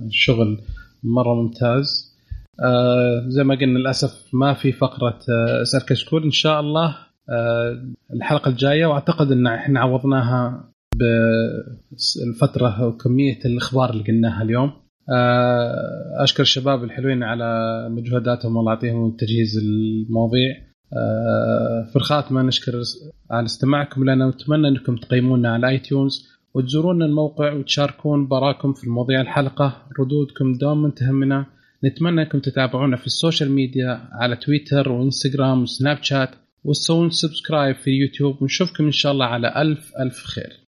الشغل 0.06 0.60
مرة 1.04 1.34
ممتاز. 1.34 2.16
آه 2.64 3.24
زي 3.28 3.44
ما 3.44 3.54
قلنا 3.54 3.78
للأسف 3.78 4.28
ما 4.32 4.54
في 4.54 4.72
فقرة 4.72 5.18
آه 5.30 5.62
أسأل 5.62 5.86
كشكول. 5.86 6.22
إن 6.24 6.30
شاء 6.30 6.60
الله 6.60 6.96
آه 7.30 7.82
الحلقة 8.14 8.48
الجاية 8.48 8.86
وأعتقد 8.86 9.32
إن 9.32 9.46
إحنا 9.46 9.80
عوضناها 9.80 10.70
بالفترة 10.98 12.86
وكميه 12.86 13.38
الإخبار 13.44 13.90
اللي 13.90 14.04
قلناها 14.04 14.42
اليوم. 14.42 14.68
آه 14.68 14.87
أشكر 16.22 16.42
الشباب 16.42 16.84
الحلوين 16.84 17.22
على 17.22 17.88
مجهوداتهم 17.90 18.56
والله 18.56 18.72
يعطيهم 18.72 19.16
تجهيز 19.16 19.58
المواضيع. 19.58 20.56
آه 20.92 21.88
في 21.90 21.96
الخاتمة 21.96 22.42
نشكر 22.42 22.82
على 23.30 23.44
استماعكم 23.44 24.10
لنا 24.10 24.26
ونتمنى 24.26 24.68
أنكم 24.68 24.96
تقيمونا 24.96 25.52
على 25.52 25.68
iTunes 25.68 26.28
وتزورون 26.54 27.02
الموقع 27.02 27.52
وتشاركون 27.52 28.28
برأيكم 28.28 28.72
في 28.72 28.90
مواضيع 28.90 29.20
الحلقة. 29.20 29.86
ردودكم 30.00 30.52
دوما 30.52 30.90
تهمنا 30.90 31.46
نتمنى 31.84 32.22
أنكم 32.22 32.38
تتابعونا 32.38 32.96
في 32.96 33.06
ال 33.06 33.13
social 33.13 33.50
media 33.50 34.08
على 34.12 34.36
تويتر 34.36 34.92
وإنستغرام 34.92 35.62
وسناب 35.62 36.02
شات. 36.02 36.30
وتسوون 36.64 37.10
subscribe 37.10 37.76
في 37.76 37.90
يوتيوب 37.90 38.42
ونشوفكم 38.42 38.84
إن 38.84 38.92
شاء 38.92 39.12
الله 39.12 39.26
على 39.26 39.62
ألف 39.62 39.92
ألف 40.00 40.24
خير. 40.24 40.67